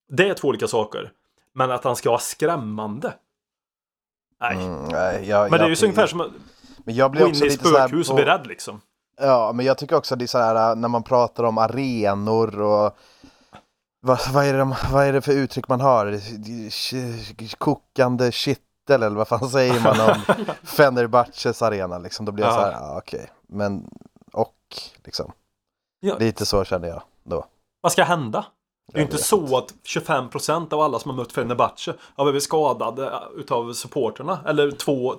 Det 0.08 0.28
är 0.28 0.34
två 0.34 0.48
olika 0.48 0.68
saker. 0.68 1.12
Men 1.54 1.70
att 1.70 1.84
han 1.84 1.96
ska 1.96 2.10
vara 2.10 2.20
skrämmande. 2.20 3.14
Nej. 4.40 4.64
Mm, 4.64 4.84
nej, 4.84 5.28
jag, 5.28 5.50
Men 5.50 5.50
det 5.50 5.56
är 5.56 5.60
jag 5.60 5.68
ju 5.68 5.76
så 5.76 5.86
ungefär 5.86 6.06
som 6.06 6.20
att 6.20 6.30
Men 6.84 6.94
jag 6.94 7.10
gå 7.10 7.12
blir 7.12 7.22
in 7.22 7.30
också 7.30 7.46
i 7.46 7.50
spökhus 7.50 8.10
och 8.10 8.16
bli 8.16 8.24
rädd 8.24 8.46
liksom. 8.46 8.80
Ja, 9.20 9.52
men 9.54 9.66
jag 9.66 9.78
tycker 9.78 9.96
också 9.96 10.16
det 10.16 10.24
är 10.24 10.26
så 10.26 10.38
här 10.38 10.70
äh, 10.70 10.76
när 10.76 10.88
man 10.88 11.02
pratar 11.02 11.44
om 11.44 11.58
arenor 11.58 12.60
och 12.60 12.98
vad, 14.04 14.18
vad, 14.32 14.44
är 14.46 14.52
det, 14.52 14.58
de- 14.58 14.74
vad 14.92 15.06
är 15.06 15.12
det 15.12 15.20
för 15.22 15.32
uttryck 15.32 15.68
man 15.68 15.80
har? 15.80 16.20
Kokande 17.58 18.32
kittel 18.32 19.02
eller 19.02 19.16
vad 19.16 19.28
fan 19.28 19.48
säger 19.48 19.80
man 19.80 20.00
om 20.00 20.34
Fenerbahces 20.62 21.62
arena 21.62 21.98
liksom? 21.98 22.26
Då 22.26 22.32
blir 22.32 22.44
jag 22.44 22.52
Ja. 22.54 22.56
så 22.56 22.62
här, 22.64 22.72
ja 22.72 22.98
okej, 22.98 23.30
men 23.48 23.90
och 24.32 24.54
liksom. 25.04 25.32
Ja. 26.00 26.16
Lite 26.18 26.46
så 26.46 26.64
känner 26.64 26.88
jag 26.88 27.02
då. 27.24 27.44
Vad 27.80 27.92
ska 27.92 28.04
hända? 28.04 28.46
Det 28.92 28.98
är 28.98 29.00
ju 29.00 29.04
inte 29.06 29.18
så 29.18 29.56
att 29.58 29.74
25% 29.84 30.74
av 30.74 30.80
alla 30.80 30.98
som 30.98 31.10
har 31.10 31.16
mött 31.16 31.32
Fenerbahce 31.32 31.94
har 32.16 32.24
blivit 32.24 32.42
skadade 32.42 33.06
äh, 33.10 33.18
utav 33.36 33.72
supporterna. 33.72 34.38
Eller 34.46 34.70
två, 34.70 35.14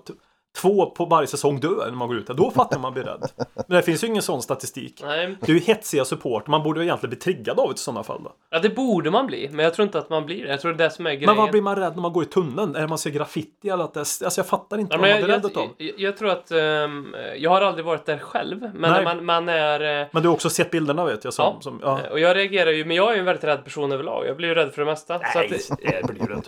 två 0.62 0.86
på 0.86 1.06
varje 1.06 1.28
säsong 1.28 1.60
dör 1.60 1.86
när 1.86 1.92
man 1.98 2.08
går 2.08 2.18
ut 2.18 2.28
där. 2.28 2.34
Då 2.34 2.52
fattar 2.52 2.80
man 2.80 2.94
blir 2.94 3.04
rädd. 3.04 3.30
Men 3.56 3.76
det 3.78 3.82
finns 3.82 4.04
ju 4.04 4.08
ingen 4.08 4.22
sån 4.22 4.42
statistik. 4.42 5.02
nej, 5.06 5.36
Det 5.42 5.52
är 5.52 5.56
ju 5.56 5.62
hetsiga 5.62 6.06
supporter. 6.06 6.52
Man 6.52 6.64
borde 6.64 6.80
ju 6.80 6.86
egentligen 6.86 7.10
bli 7.10 7.20
triggad 7.20 7.60
av 7.60 7.68
det 7.70 7.74
i 7.74 7.78
sådana 7.78 8.04
fall. 8.04 8.22
Då. 8.24 8.32
ja, 8.50 8.60
det 8.60 8.70
borde 8.70 9.12
man 9.12 9.28
bli, 9.28 9.50
men 9.52 9.64
jag 9.64 9.74
tror 9.74 9.84
inte 9.86 10.00
att 10.00 10.10
man 10.10 10.26
blir 10.26 10.44
det. 10.44 10.50
Jag 10.50 10.62
tror 10.62 10.74
det 10.74 10.84
är 10.84 10.90
det 10.90 10.94
som 10.96 11.06
är 11.06 11.12
grejen. 11.12 11.26
Men 11.26 11.38
vad 11.38 11.52
blir 11.52 11.62
man 11.62 11.76
rädd 11.76 11.96
när 11.96 12.02
man 12.02 12.14
går 12.14 12.24
i 12.24 12.26
tunneln? 12.26 12.76
Är 12.76 12.82
det 12.82 12.88
man 12.88 12.98
ser 12.98 13.10
graffiti 13.10 13.70
eller 13.70 13.84
att 13.84 13.94
det 13.94 14.00
är... 14.00 14.02
Alltså 14.26 14.40
jag 14.40 14.48
fattar 14.48 14.78
inte 14.78 14.96
Ja, 14.96 15.02
vad 15.02 15.10
man 15.10 15.18
blir 15.18 15.28
rädd 15.28 15.46
utav. 15.46 15.70
jag, 15.78 15.94
jag 16.00 16.18
tror 16.18 16.30
att 16.30 16.52
ehm, 16.52 17.16
jag 17.38 17.50
har 17.50 17.62
aldrig 17.62 17.86
varit 17.86 18.06
där 18.06 18.18
själv, 18.18 18.62
men 18.74 18.92
Nej. 18.92 19.04
man, 19.04 19.26
man 19.26 19.50
är 19.50 20.02
eh, 20.02 20.08
Men 20.12 20.22
du 20.24 20.28
har 20.30 20.34
också 20.36 20.50
sett 20.50 20.72
bilderna 20.72 21.06
vet 21.06 21.24
jag. 21.24 21.34
Som, 21.34 21.46
Ja. 21.46 21.62
som, 21.62 21.80
ja. 21.84 22.00
och 22.12 22.20
jag 22.20 22.36
reagerar 22.38 22.72
ju, 22.72 22.86
men 22.86 22.98
jag 22.98 23.10
är 23.10 23.14
ju 23.14 23.20
en 23.20 23.26
väldigt 23.26 23.44
rädd 23.44 23.64
person 23.64 23.92
överlag. 23.92 24.26
Jag 24.28 24.38
blir 24.38 24.48
ju 24.50 24.56
rädd 24.56 24.72
för 24.74 24.82
det 24.82 24.86
mesta. 24.86 25.20
Så 25.20 25.40
Nej, 25.40 25.52
att, 25.70 25.80
jag 25.84 26.06
blir 26.16 26.22
ju 26.22 26.28
rädd. 26.36 26.48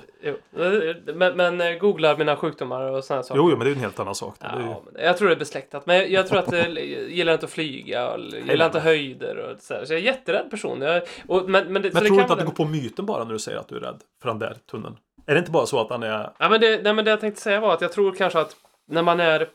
men, 1.16 1.38
men 1.38 1.62
eh, 1.62 1.78
googlar 1.80 2.18
mina 2.18 2.36
sjukdomar 2.36 2.82
och 2.92 3.04
sådana 3.04 3.24
saker. 3.24 3.40
Jo, 3.42 3.50
jo, 3.52 3.58
men 3.58 3.60
det 3.60 3.66
är 3.66 3.70
ju 3.70 3.76
en 3.76 3.82
helt 3.82 3.97
annan 4.00 4.16
sak. 4.16 4.36
Ju... 4.42 4.48
Ja, 4.48 4.82
men 4.94 5.04
jag 5.04 5.18
tror 5.18 5.28
det 5.28 5.34
är 5.34 5.40
besläktat. 5.40 5.86
Men 5.86 6.12
jag, 6.12 6.28
tror 6.28 6.40
att 6.40 6.52
jag 6.52 6.80
gillar 7.10 7.34
inte 7.34 7.46
att 7.46 7.52
flyga 7.52 8.10
och 8.10 8.20
gillar 8.20 8.66
inte 8.66 8.80
höjder 8.80 9.38
och 9.38 9.60
så, 9.60 9.74
här. 9.74 9.86
så 9.86 9.94
jag 9.94 9.98
är 9.98 10.02
en 10.02 10.06
jätterädd 10.06 10.50
person. 10.52 10.82
Jag, 10.82 11.04
och, 11.28 11.50
men, 11.50 11.74
men 11.74 11.82
det, 11.82 11.94
Men 11.94 12.02
tror 12.02 12.02
du 12.02 12.10
kan 12.10 12.20
inte 12.20 12.34
att 12.34 12.40
du 12.40 12.46
går 12.46 12.54
på 12.54 12.66
myten 12.66 13.06
bara 13.06 13.24
när 13.24 13.34
du 13.34 13.40
säger 13.40 13.58
att 13.58 13.68
du 13.68 13.76
är 13.76 13.80
rädd 13.80 14.02
för 14.22 14.30
den 14.30 14.40
där 14.40 14.58
tunneln? 14.72 14.98
Är 15.26 15.34
det 15.34 15.40
inte 15.40 15.52
bara 15.52 15.66
så 15.66 15.80
att 15.80 15.90
han 15.90 16.04
är... 16.04 16.30
Ja, 16.38 16.50
men 16.50 16.62
det, 16.62 16.84
nej, 16.84 16.94
men 16.94 17.06
det 17.06 17.12
jag 17.12 17.20
tänkte 17.20 17.42
säga 17.42 17.60
var 17.60 17.74
att 17.74 17.82
jag 17.82 17.92
tror 17.92 18.12
kanske 18.12 18.40
att 18.40 18.56
när 18.88 19.02
man 19.02 19.20
är 19.20 19.50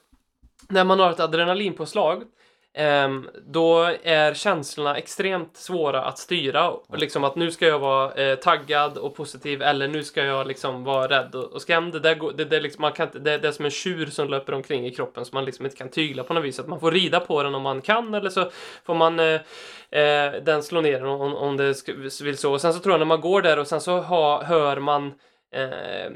när 0.68 0.84
man 0.84 1.00
har 1.00 1.10
ett 1.10 1.20
adrenalinpåslag 1.20 2.22
då 3.46 3.78
är 4.02 4.34
känslorna 4.34 4.96
extremt 4.96 5.56
svåra 5.56 6.04
att 6.04 6.18
styra. 6.18 6.72
Liksom 6.96 7.24
att 7.24 7.36
nu 7.36 7.50
ska 7.50 7.66
jag 7.66 7.78
vara 7.78 8.12
eh, 8.12 8.36
taggad 8.36 8.98
och 8.98 9.14
positiv 9.16 9.62
eller 9.62 9.88
nu 9.88 10.04
ska 10.04 10.24
jag 10.24 10.46
liksom 10.46 10.84
vara 10.84 11.08
rädd 11.08 11.34
och, 11.34 11.62
skrämd. 11.62 11.92
Det, 11.92 12.00
där, 12.00 12.14
går- 12.14 12.32
det, 12.32 12.44
det, 12.44 12.56
är 12.56 12.60
liksom, 12.60 12.82
man 12.82 12.92
kan 12.92 13.08
det, 13.12 13.38
det 13.38 13.48
är 13.48 13.52
som 13.52 13.64
en 13.64 13.70
tjur 13.70 14.06
som 14.06 14.28
löper 14.28 14.54
omkring 14.54 14.86
i 14.86 14.90
kroppen 14.90 15.24
som 15.24 15.36
man 15.36 15.44
liksom 15.44 15.64
inte 15.64 15.76
kan 15.76 15.88
tygla 15.88 16.24
på 16.24 16.34
något 16.34 16.44
vis. 16.44 16.60
Att 16.60 16.68
man 16.68 16.80
får 16.80 16.90
rida 16.90 17.20
på 17.20 17.42
den 17.42 17.54
om 17.54 17.62
man 17.62 17.80
kan 17.80 18.14
eller 18.14 18.30
så 18.30 18.50
får 18.84 18.94
man 18.94 19.20
eh, 19.20 19.40
eh, 19.90 20.32
den 20.42 20.62
slå 20.62 20.80
ner 20.80 21.04
om, 21.04 21.34
om 21.34 21.56
det 21.56 21.74
vill 22.22 22.38
så. 22.38 22.52
Och 22.52 22.60
sen 22.60 22.72
så 22.74 22.80
tror 22.80 22.92
jag 22.92 22.98
när 22.98 23.06
man 23.06 23.20
går 23.20 23.42
där 23.42 23.58
och 23.58 23.66
sen 23.66 23.80
så 23.80 24.00
ha, 24.00 24.42
hör 24.42 24.80
man 24.80 25.14
eh, 25.54 26.12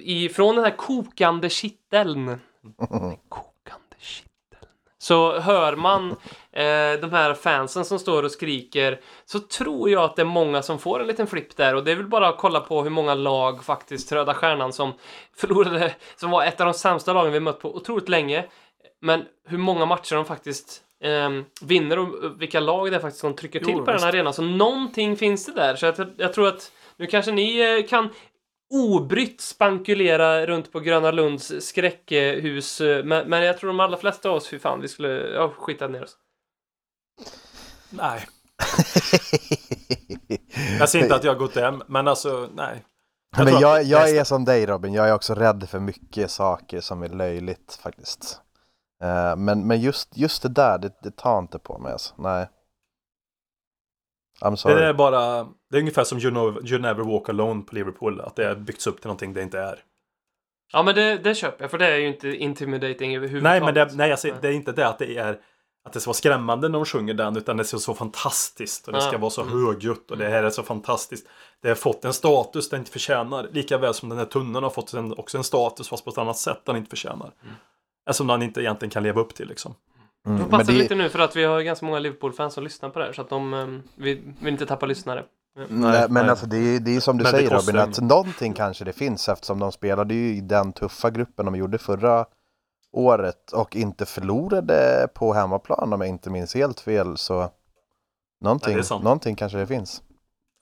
ifrån 0.00 0.54
den 0.54 0.64
här 0.64 0.76
kokande 0.76 1.48
kitteln. 1.48 2.36
Så 5.02 5.38
hör 5.38 5.76
man 5.76 6.10
eh, 6.52 7.00
de 7.00 7.12
här 7.12 7.34
fansen 7.34 7.84
som 7.84 7.98
står 7.98 8.22
och 8.22 8.30
skriker 8.30 9.00
så 9.24 9.38
tror 9.38 9.90
jag 9.90 10.04
att 10.04 10.16
det 10.16 10.22
är 10.22 10.26
många 10.26 10.62
som 10.62 10.78
får 10.78 11.00
en 11.00 11.06
liten 11.06 11.26
flipp 11.26 11.56
där 11.56 11.74
och 11.74 11.84
det 11.84 11.92
är 11.92 11.96
väl 11.96 12.06
bara 12.06 12.28
att 12.28 12.38
kolla 12.38 12.60
på 12.60 12.82
hur 12.82 12.90
många 12.90 13.14
lag 13.14 13.64
faktiskt 13.64 14.12
Röda 14.12 14.34
Stjärnan 14.34 14.72
som 14.72 14.92
förlorade, 15.36 15.94
som 16.16 16.30
var 16.30 16.44
ett 16.44 16.60
av 16.60 16.66
de 16.66 16.74
sämsta 16.74 17.12
lagen 17.12 17.32
vi 17.32 17.40
mött 17.40 17.60
på 17.60 17.76
otroligt 17.76 18.08
länge. 18.08 18.44
Men 19.00 19.24
hur 19.48 19.58
många 19.58 19.86
matcher 19.86 20.14
de 20.14 20.24
faktiskt 20.24 20.82
ehm, 21.00 21.44
vinner 21.62 21.98
och 21.98 22.08
vilka 22.42 22.60
lag 22.60 22.90
det 22.90 22.96
är 22.96 23.00
faktiskt 23.00 23.20
som 23.20 23.36
trycker 23.36 23.58
till 23.58 23.74
Jo, 23.76 23.84
på 23.84 23.90
den 23.90 24.00
här 24.00 24.08
arenan. 24.08 24.32
Så 24.32 24.42
någonting 24.42 25.16
finns 25.16 25.46
det 25.46 25.52
där. 25.52 25.76
Så 25.76 25.86
jag, 25.86 25.94
jag 26.16 26.32
tror 26.32 26.48
att 26.48 26.72
nu 26.96 27.06
kanske 27.06 27.32
ni 27.32 27.78
eh, 27.78 27.88
kan 27.88 28.08
obrytt 28.72 29.40
spankulera 29.40 30.46
runt 30.46 30.72
på 30.72 30.80
Gröna 30.80 31.10
Lunds 31.10 31.52
skräckhus. 31.66 32.80
eh, 32.80 33.04
Men, 33.04 33.28
men 33.28 33.42
jag 33.44 33.58
tror 33.58 33.68
de 33.68 33.80
allra 33.80 33.96
flesta 33.96 34.28
av 34.30 34.34
oss, 34.36 34.48
fy 34.48 34.58
fan, 34.58 34.80
vi 34.80 34.88
skulle 34.88 35.08
ja, 35.34 35.52
skita 35.58 35.88
ner 35.88 36.02
oss. 36.02 36.16
Nej. 37.90 38.26
Jag 40.78 40.88
säger 40.88 41.04
inte 41.04 41.14
att 41.16 41.24
jag 41.24 41.32
har 41.32 41.38
gått 41.38 41.54
hem, 41.56 41.82
men 41.86 42.08
alltså 42.08 42.48
nej. 42.54 42.84
Men 43.36 43.48
jag, 43.60 43.80
att 43.80 43.86
jag 43.86 44.00
nästa- 44.02 44.16
är 44.20 44.24
som 44.24 44.44
dig 44.44 44.66
Robin, 44.66 44.94
jag 44.94 45.08
är 45.08 45.14
också 45.14 45.34
rädd 45.34 45.68
för 45.68 45.80
mycket 45.80 46.30
saker 46.30 46.80
som 46.80 47.02
är 47.02 47.08
löjligt 47.08 47.78
faktiskt. 47.82 48.40
Eh, 49.02 49.36
men, 49.36 49.66
men 49.66 49.80
just, 49.80 50.16
just 50.16 50.42
det 50.42 50.48
där, 50.48 50.78
det, 50.78 50.92
det 51.02 51.16
tar 51.16 51.38
inte 51.38 51.58
på 51.58 51.78
mig 51.78 51.92
alltså. 51.92 52.14
Nej. 52.18 52.48
I'm 54.42 54.56
sorry. 54.56 54.74
Det 54.74 54.86
är 54.86 54.94
bara, 54.94 55.44
det 55.70 55.76
är 55.76 55.80
ungefär 55.80 56.04
som 56.04 56.18
you, 56.18 56.30
know, 56.30 56.66
you 56.66 56.78
Never 56.78 57.04
Walk 57.04 57.28
Alone 57.28 57.62
på 57.62 57.74
Liverpool. 57.74 58.20
Att 58.20 58.36
det 58.36 58.44
har 58.44 58.54
byggts 58.54 58.86
upp 58.86 59.00
till 59.00 59.06
någonting 59.06 59.32
det 59.32 59.42
inte 59.42 59.58
är. 59.58 59.78
Ja, 60.72 60.82
men 60.82 60.94
det, 60.94 61.18
det 61.18 61.34
köper 61.34 61.64
jag, 61.64 61.70
för 61.70 61.78
det 61.78 61.86
är 61.86 61.96
ju 61.96 62.06
inte 62.06 62.36
intimidating 62.36 63.16
överhuvudtaget. 63.16 63.62
Nej, 63.62 63.74
men 63.74 63.74
det, 63.74 63.96
nej, 63.96 64.10
jag 64.10 64.18
säger, 64.18 64.36
det 64.42 64.48
är 64.48 64.52
inte 64.52 64.72
det 64.72 64.88
att 64.88 64.98
det 64.98 65.16
är 65.16 65.38
att 65.84 65.92
det 65.92 66.00
ska 66.00 66.08
vara 66.08 66.14
skrämmande 66.14 66.68
när 66.68 66.78
de 66.78 66.84
sjunger 66.84 67.14
den, 67.14 67.36
utan 67.36 67.56
det 67.56 67.72
vara 67.72 67.80
så 67.80 67.94
fantastiskt 67.94 68.86
och 68.86 68.92
det 68.92 69.00
ska 69.00 69.18
vara 69.18 69.30
så 69.30 69.44
högljutt 69.44 70.10
och 70.10 70.18
det 70.18 70.28
här 70.28 70.42
är 70.42 70.50
så 70.50 70.62
fantastiskt. 70.62 71.26
Det 71.62 71.68
har 71.68 71.74
fått 71.74 72.04
en 72.04 72.12
status 72.12 72.68
den 72.68 72.78
inte 72.78 72.90
förtjänar, 72.90 73.48
lika 73.52 73.78
väl 73.78 73.94
som 73.94 74.08
den 74.08 74.18
här 74.18 74.24
tunneln 74.24 74.64
har 74.64 74.70
fått 74.70 74.92
en, 74.94 75.12
också 75.12 75.38
en 75.38 75.44
status 75.44 75.88
fast 75.88 76.04
på 76.04 76.10
ett 76.10 76.18
annat 76.18 76.36
sätt 76.36 76.60
den 76.64 76.76
inte 76.76 76.90
förtjänar. 76.90 77.32
Mm. 77.42 77.54
Som 78.10 78.26
den 78.26 78.42
inte 78.42 78.60
egentligen 78.60 78.90
kan 78.90 79.02
leva 79.02 79.20
upp 79.20 79.34
till 79.34 79.48
liksom. 79.48 79.74
Mm, 80.26 80.38
men 80.40 80.50
passar 80.50 80.72
det- 80.72 80.78
lite 80.78 80.94
nu 80.94 81.08
för 81.08 81.18
att 81.18 81.36
vi 81.36 81.44
har 81.44 81.60
ganska 81.60 81.86
många 81.86 81.98
Liverpool-fans 81.98 82.54
som 82.54 82.64
lyssnar 82.64 82.88
på 82.90 82.98
det 82.98 83.04
här, 83.04 83.12
så 83.12 83.22
att 83.22 83.28
de 83.28 83.54
um, 83.54 83.82
vi 83.94 84.14
vill 84.40 84.52
inte 84.52 84.66
tappa 84.66 84.86
lyssnare. 84.86 85.24
Nej, 85.56 85.66
Nej, 85.70 86.06
men 86.08 86.22
nej. 86.22 86.30
alltså 86.30 86.46
det 86.46 86.56
är, 86.56 86.80
det 86.80 86.96
är 86.96 87.00
som 87.00 87.18
du 87.18 87.22
Men 87.22 87.30
säger 87.32 87.50
Robin, 87.50 87.78
att 87.78 88.00
någonting 88.00 88.52
kanske 88.52 88.84
det 88.84 88.92
finns 88.92 89.28
eftersom 89.28 89.58
de 89.58 89.72
spelade 89.72 90.14
ju 90.14 90.34
i 90.36 90.40
den 90.40 90.72
tuffa 90.72 91.10
gruppen 91.10 91.44
de 91.46 91.54
gjorde 91.56 91.78
förra 91.78 92.26
året 92.92 93.52
och 93.52 93.76
inte 93.76 94.06
förlorade 94.06 95.08
på 95.14 95.32
hemmaplan 95.32 95.92
om 95.92 96.00
jag 96.00 96.08
inte 96.10 96.30
minns 96.30 96.54
helt 96.54 96.80
fel 96.80 97.16
så 97.16 97.50
någonting, 98.40 98.74
Nej, 98.76 98.84
någonting 99.02 99.36
kanske 99.36 99.58
det 99.58 99.66
finns. 99.66 100.02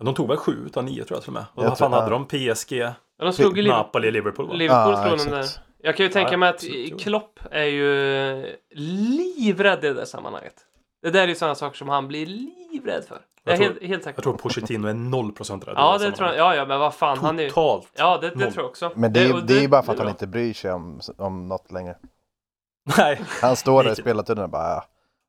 De 0.04 0.14
tog 0.14 0.28
väl 0.28 0.36
sju 0.36 0.52
utan 0.66 0.84
nio 0.84 1.04
tror 1.04 1.16
jag 1.16 1.22
till 1.22 1.30
och 1.30 1.34
med. 1.34 1.44
Och 1.54 1.64
vad 1.64 1.78
fan 1.78 1.92
hade 1.92 2.10
de? 2.10 2.26
PSG, 2.26 2.72
Ja, 2.72 2.94
de 3.24 3.32
slog. 3.32 3.64
Napoli, 3.68 4.10
Liverpool 4.10 4.48
va? 4.48 4.54
Liverpool 4.54 4.92
Ja, 4.92 5.16
slog 5.18 5.18
de 5.18 5.36
där. 5.36 5.46
Jag 5.82 5.96
kan 5.96 6.06
ju 6.06 6.12
tänka 6.12 6.30
Ja, 6.32 6.36
mig 6.38 6.48
att. 6.48 6.64
Klopp 7.00 7.38
är 7.50 7.64
ju 7.64 8.56
livrädd 8.70 9.84
i 9.84 9.88
det 9.88 9.94
där 9.94 10.04
sammanhanget. 10.04 10.54
Det 11.02 11.10
där 11.10 11.22
är 11.22 11.28
ju 11.28 11.34
sådana 11.34 11.54
saker 11.54 11.76
som 11.76 11.88
han 11.88 12.08
blir 12.08 12.26
livrädd 12.26 13.04
för. 13.04 13.18
Jag 13.44 13.54
är 13.54 13.58
Jag 13.58 13.64
helt, 13.68 13.82
helt 13.82 14.04
säker 14.04 14.16
Jag 14.16 14.22
tror. 14.22 14.36
Pochettino 14.36 14.88
är 14.88 14.92
0% 14.94 15.64
rädd. 15.64 15.74
Ja, 15.76 15.98
det 15.98 16.12
tror 16.12 16.28
jag. 16.28 16.38
Ja, 16.38 16.54
ja, 16.56 16.64
men 16.66 16.80
vad 16.80 16.94
fan. 16.94 17.18
Han 17.18 17.38
är 17.38 17.42
ju... 17.42 17.48
Totalt. 17.48 17.88
Ja, 17.96 18.18
det, 18.20 18.28
det 18.30 18.36
tror 18.50 18.52
jag 18.56 18.66
också. 18.66 18.92
Men 18.96 19.12
det, 19.12 19.20
är- 19.20 19.40
det 19.40 19.54
är 19.56 19.60
ju 19.60 19.68
bara 19.68 19.82
för 19.82 19.92
att 19.92 19.98
han 19.98 20.08
inte 20.08 20.26
bryr 20.26 20.54
sig 20.54 20.72
om, 20.72 21.00
om 21.18 21.48
något 21.48 21.72
längre. 21.72 21.96
Nej, 22.98 23.20
Han 23.42 23.56
står 23.56 23.84
där 23.84 23.92
i 23.92 23.96
spelartunneln 23.96 24.44
och 24.44 24.50
bara, 24.50 24.62
"Ah, 24.76 24.84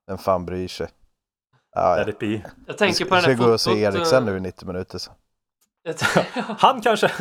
vem 0.08 0.18
fan 0.18 0.46
bryr 0.46 0.68
sig? 0.68 0.88
Ja, 1.76 1.96
let 1.96 2.08
ja. 2.08 2.14
it 2.14 2.20
be. 2.20 2.50
Jag 2.68 2.78
tänker 2.78 3.06
på 3.06 3.16
Jag 3.16 3.24
den 3.24 3.36
ska 3.36 3.44
här 3.44 3.48
gå 3.50 3.54
och 3.54 3.62
se 3.62 3.70
fotot, 3.70 3.96
Eriksen 3.96 4.24
eh, 4.28 4.32
nu 4.32 4.38
i 4.38 4.40
90 4.40 4.68
minuter. 4.68 4.98
Så. 4.98 5.12
Han 6.58 6.82
kanske... 6.82 7.08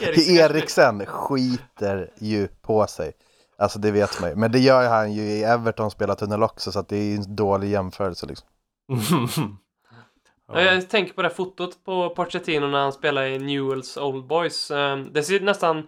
Eriksen. 0.00 0.36
Eriksen 0.36 1.06
skiter 1.06 2.10
ju 2.18 2.48
på 2.48 2.86
sig. 2.86 3.12
Alltså 3.58 3.78
det 3.78 3.90
vet 3.90 4.20
man 4.20 4.30
ju. 4.30 4.36
Men 4.36 4.52
det 4.52 4.58
gör 4.58 4.82
ju 4.82 4.88
han 4.88 5.12
ju 5.12 5.22
i 5.22 5.42
Everton 5.42 5.90
spelartunnel 5.90 6.42
också 6.42 6.72
så 6.72 6.78
att 6.78 6.88
det 6.88 6.96
är 6.96 7.04
ju 7.04 7.14
en 7.14 7.36
dålig 7.36 7.70
jämförelse 7.70 8.26
liksom. 8.26 8.48
Ja, 10.52 10.60
Jag 10.60 10.88
tänker 10.90 11.12
på 11.12 11.22
det 11.22 11.28
här 11.28 11.34
fotot 11.34 11.84
på 11.84 12.10
Pochettino 12.10 12.66
när 12.66 12.78
han 12.78 12.92
spelar 12.92 13.22
i 13.24 13.38
Newells 13.38 13.96
Old 13.96 14.26
Boys. 14.26 14.70
Eh, 14.70 14.96
Det 14.96 15.22
ser 15.22 15.40
nästan 15.40 15.86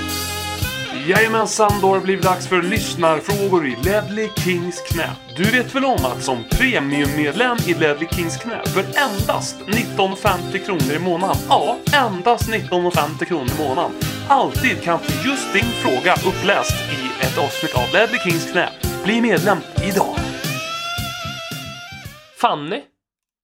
Jajamensan, 1.09 1.71
då 1.81 1.87
har 1.87 1.95
det 1.95 2.01
blivit 2.01 2.23
dags 2.23 2.47
för 2.47 2.61
lyssnarfrågor 2.61 3.67
i 3.67 3.75
Ledley 3.75 4.29
Kings 4.35 4.81
knä. 4.81 5.09
Du 5.35 5.43
vet 5.43 5.75
väl 5.75 5.85
om 5.85 6.05
att 6.05 6.23
som 6.23 6.43
premiummedlem 6.51 7.57
i 7.67 7.73
Ledley 7.73 8.07
Kings 8.11 8.37
knä 8.37 8.61
för 8.65 8.79
endast 8.81 9.55
19,50 9.59 10.65
kronor 10.65 10.93
i 10.95 10.99
månaden, 10.99 11.35
ja, 11.49 11.77
endast 11.93 12.49
19,50 12.49 13.25
kronor 13.25 13.47
i 13.59 13.67
månaden, 13.67 13.91
alltid 14.27 14.81
kan 14.83 14.99
få 14.99 15.29
just 15.29 15.53
din 15.53 15.71
fråga 15.83 16.13
uppläst 16.13 16.75
i 16.91 17.25
ett 17.25 17.37
avsnitt 17.37 17.75
av 17.75 17.93
Ledley 17.93 18.19
Kings 18.19 18.51
knä. 18.51 18.69
Bli 19.03 19.21
medlem 19.21 19.57
idag! 19.83 20.15
Fanny. 22.41 22.81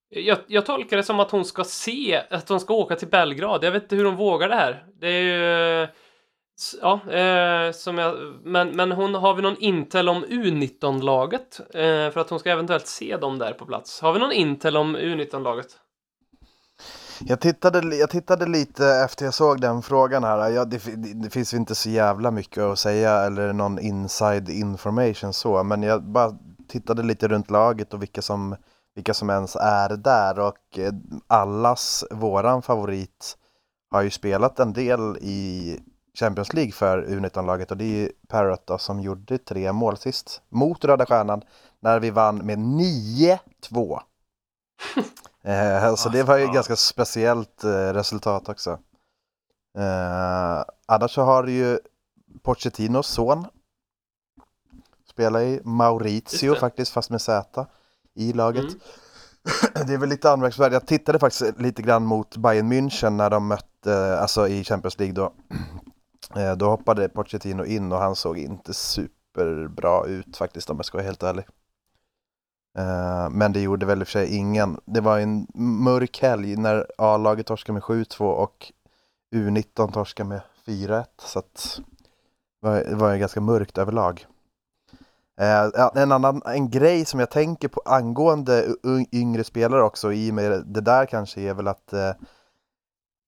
Jag, 0.09 0.37
jag 0.47 0.65
tolkar 0.65 0.97
det 0.97 1.03
som 1.03 1.19
att 1.19 1.31
hon 1.31 1.45
ska 1.45 1.63
se, 1.63 2.21
att 2.29 2.49
hon 2.49 2.59
ska 2.59 2.73
åka 2.73 2.95
till 2.95 3.07
Belgrad. 3.07 3.63
Jag 3.63 3.71
vet 3.71 3.83
inte 3.83 3.95
hur 3.95 4.05
hon 4.05 4.15
vågar 4.15 4.49
det 4.49 4.55
här. 4.55 4.83
Det 5.01 5.07
är 5.07 5.21
ju... 5.21 5.87
Ja, 6.81 7.11
eh, 7.11 7.71
som 7.71 7.97
jag, 7.97 8.15
men, 8.43 8.69
men 8.69 8.91
hon 8.91 9.15
har 9.15 9.33
vi 9.33 9.41
någon 9.41 9.57
intel 9.57 10.09
om 10.09 10.25
U19-laget? 10.25 11.59
Eh, 11.59 12.11
för 12.11 12.17
att 12.17 12.29
hon 12.29 12.39
ska 12.39 12.51
eventuellt 12.51 12.87
se 12.87 13.17
dem 13.17 13.37
där 13.37 13.53
på 13.53 13.65
plats. 13.65 14.01
Har 14.01 14.13
vi 14.13 14.19
någon 14.19 14.31
intel 14.31 14.77
om 14.77 14.97
U19-laget? 14.97 15.67
Jag 17.19 17.39
tittade, 17.39 17.95
jag 17.95 18.09
tittade 18.09 18.45
lite 18.45 18.87
efter 18.87 19.25
jag 19.25 19.33
såg 19.33 19.61
den 19.61 19.81
frågan 19.81 20.23
här. 20.23 20.49
Jag, 20.49 20.69
det, 20.69 20.81
det 21.23 21.29
finns 21.29 21.53
ju 21.53 21.57
inte 21.57 21.75
så 21.75 21.89
jävla 21.89 22.31
mycket 22.31 22.63
att 22.63 22.79
säga 22.79 23.11
eller 23.11 23.53
någon 23.53 23.79
inside 23.79 24.49
information 24.49 25.33
så. 25.33 25.63
Men 25.63 25.83
jag 25.83 26.03
bara 26.03 26.37
tittade 26.67 27.03
lite 27.03 27.27
runt 27.27 27.51
laget 27.51 27.93
och 27.93 28.01
vilka 28.01 28.21
som, 28.21 28.55
vilka 28.95 29.13
som 29.13 29.29
ens 29.29 29.55
är 29.55 29.97
där. 29.97 30.39
Och 30.39 30.79
eh, 30.79 30.93
allas 31.27 32.03
våran 32.11 32.61
favorit 32.61 33.37
har 33.91 34.01
ju 34.01 34.09
spelat 34.09 34.59
en 34.59 34.73
del 34.73 35.17
i 35.21 35.79
Champions 36.15 36.53
League 36.53 36.71
för 36.71 37.03
U19-laget. 37.03 37.71
Och 37.71 37.77
det 37.77 37.83
är 37.83 37.95
ju 37.95 38.11
Parrot 38.27 38.81
som 38.81 38.99
gjorde 38.99 39.37
tre 39.37 39.73
mål 39.73 39.97
sist 39.97 40.41
mot 40.49 40.85
Röda 40.85 41.05
Stjärnan. 41.05 41.41
När 41.79 41.99
vi 41.99 42.09
vann 42.09 42.37
med 42.37 42.57
9-2. 42.57 43.99
Eh, 45.47 45.95
så 45.95 46.09
det 46.09 46.23
var 46.23 46.37
ju 46.37 46.47
ganska 46.47 46.75
speciellt 46.75 47.63
eh, 47.63 47.69
resultat 47.69 48.49
också. 48.49 48.79
Eh, 49.77 50.63
annars 50.85 51.11
så 51.11 51.21
har 51.21 51.43
du 51.43 51.51
ju 51.51 51.79
Pochettinos 52.43 53.07
son. 53.07 53.45
Spelar 55.09 55.41
i 55.41 55.61
Maurizio 55.63 56.55
faktiskt, 56.55 56.91
fast 56.91 57.09
med 57.09 57.21
Z 57.21 57.67
i 58.15 58.33
laget. 58.33 58.63
Mm. 58.63 58.79
Det 59.87 59.93
är 59.93 59.97
väl 59.97 60.09
lite 60.09 60.31
anmärkningsvärt. 60.31 60.73
Jag 60.73 60.87
tittade 60.87 61.19
faktiskt 61.19 61.59
lite 61.59 61.81
grann 61.81 62.05
mot 62.05 62.37
Bayern 62.37 62.73
München 62.73 63.09
när 63.09 63.29
de 63.29 63.47
mötte, 63.47 64.19
alltså 64.19 64.47
i 64.47 64.63
Champions 64.63 64.99
League 64.99 65.13
då. 65.13 65.33
Eh, 66.35 66.55
då 66.55 66.69
hoppade 66.69 67.09
Pochettino 67.09 67.65
in 67.65 67.91
och 67.91 67.97
han 67.97 68.15
såg 68.15 68.37
inte 68.37 68.73
superbra 68.73 70.05
ut 70.05 70.37
faktiskt 70.37 70.69
om 70.69 70.77
jag 70.77 70.85
ska 70.85 70.97
vara 70.97 71.05
helt 71.05 71.23
ärlig. 71.23 71.45
Eh, 72.77 73.29
men 73.29 73.53
det 73.53 73.61
gjorde 73.61 73.85
väl 73.85 73.99
i 73.99 74.03
och 74.03 74.07
för 74.07 74.11
sig 74.11 74.35
ingen. 74.35 74.79
Det 74.85 75.01
var 75.01 75.19
en 75.19 75.47
mörk 75.53 76.21
helg 76.21 76.55
när 76.55 76.85
A-laget 76.97 77.45
torskade 77.45 77.73
med 77.73 77.83
7-2 77.83 78.21
och 78.21 78.71
U19 79.35 79.91
torskade 79.91 80.29
med 80.29 80.41
4-1. 80.65 81.05
Så 81.17 81.39
att 81.39 81.79
det 82.61 82.95
var, 82.95 83.13
ju 83.13 83.19
ganska 83.19 83.41
mörkt 83.41 83.77
överlag. 83.77 84.25
Eh, 85.39 85.69
en 85.95 86.11
annan 86.11 86.41
en 86.45 86.69
grej 86.69 87.05
som 87.05 87.19
jag 87.19 87.29
tänker 87.29 87.67
på 87.67 87.81
angående 87.85 88.75
yngre 89.11 89.43
spelare 89.43 89.83
också 89.83 90.13
i 90.13 90.31
och 90.31 90.35
med 90.35 90.63
det 90.65 90.81
där 90.81 91.05
kanske 91.05 91.41
är 91.41 91.53
väl 91.53 91.67
att 91.67 91.93
eh, 91.93 92.11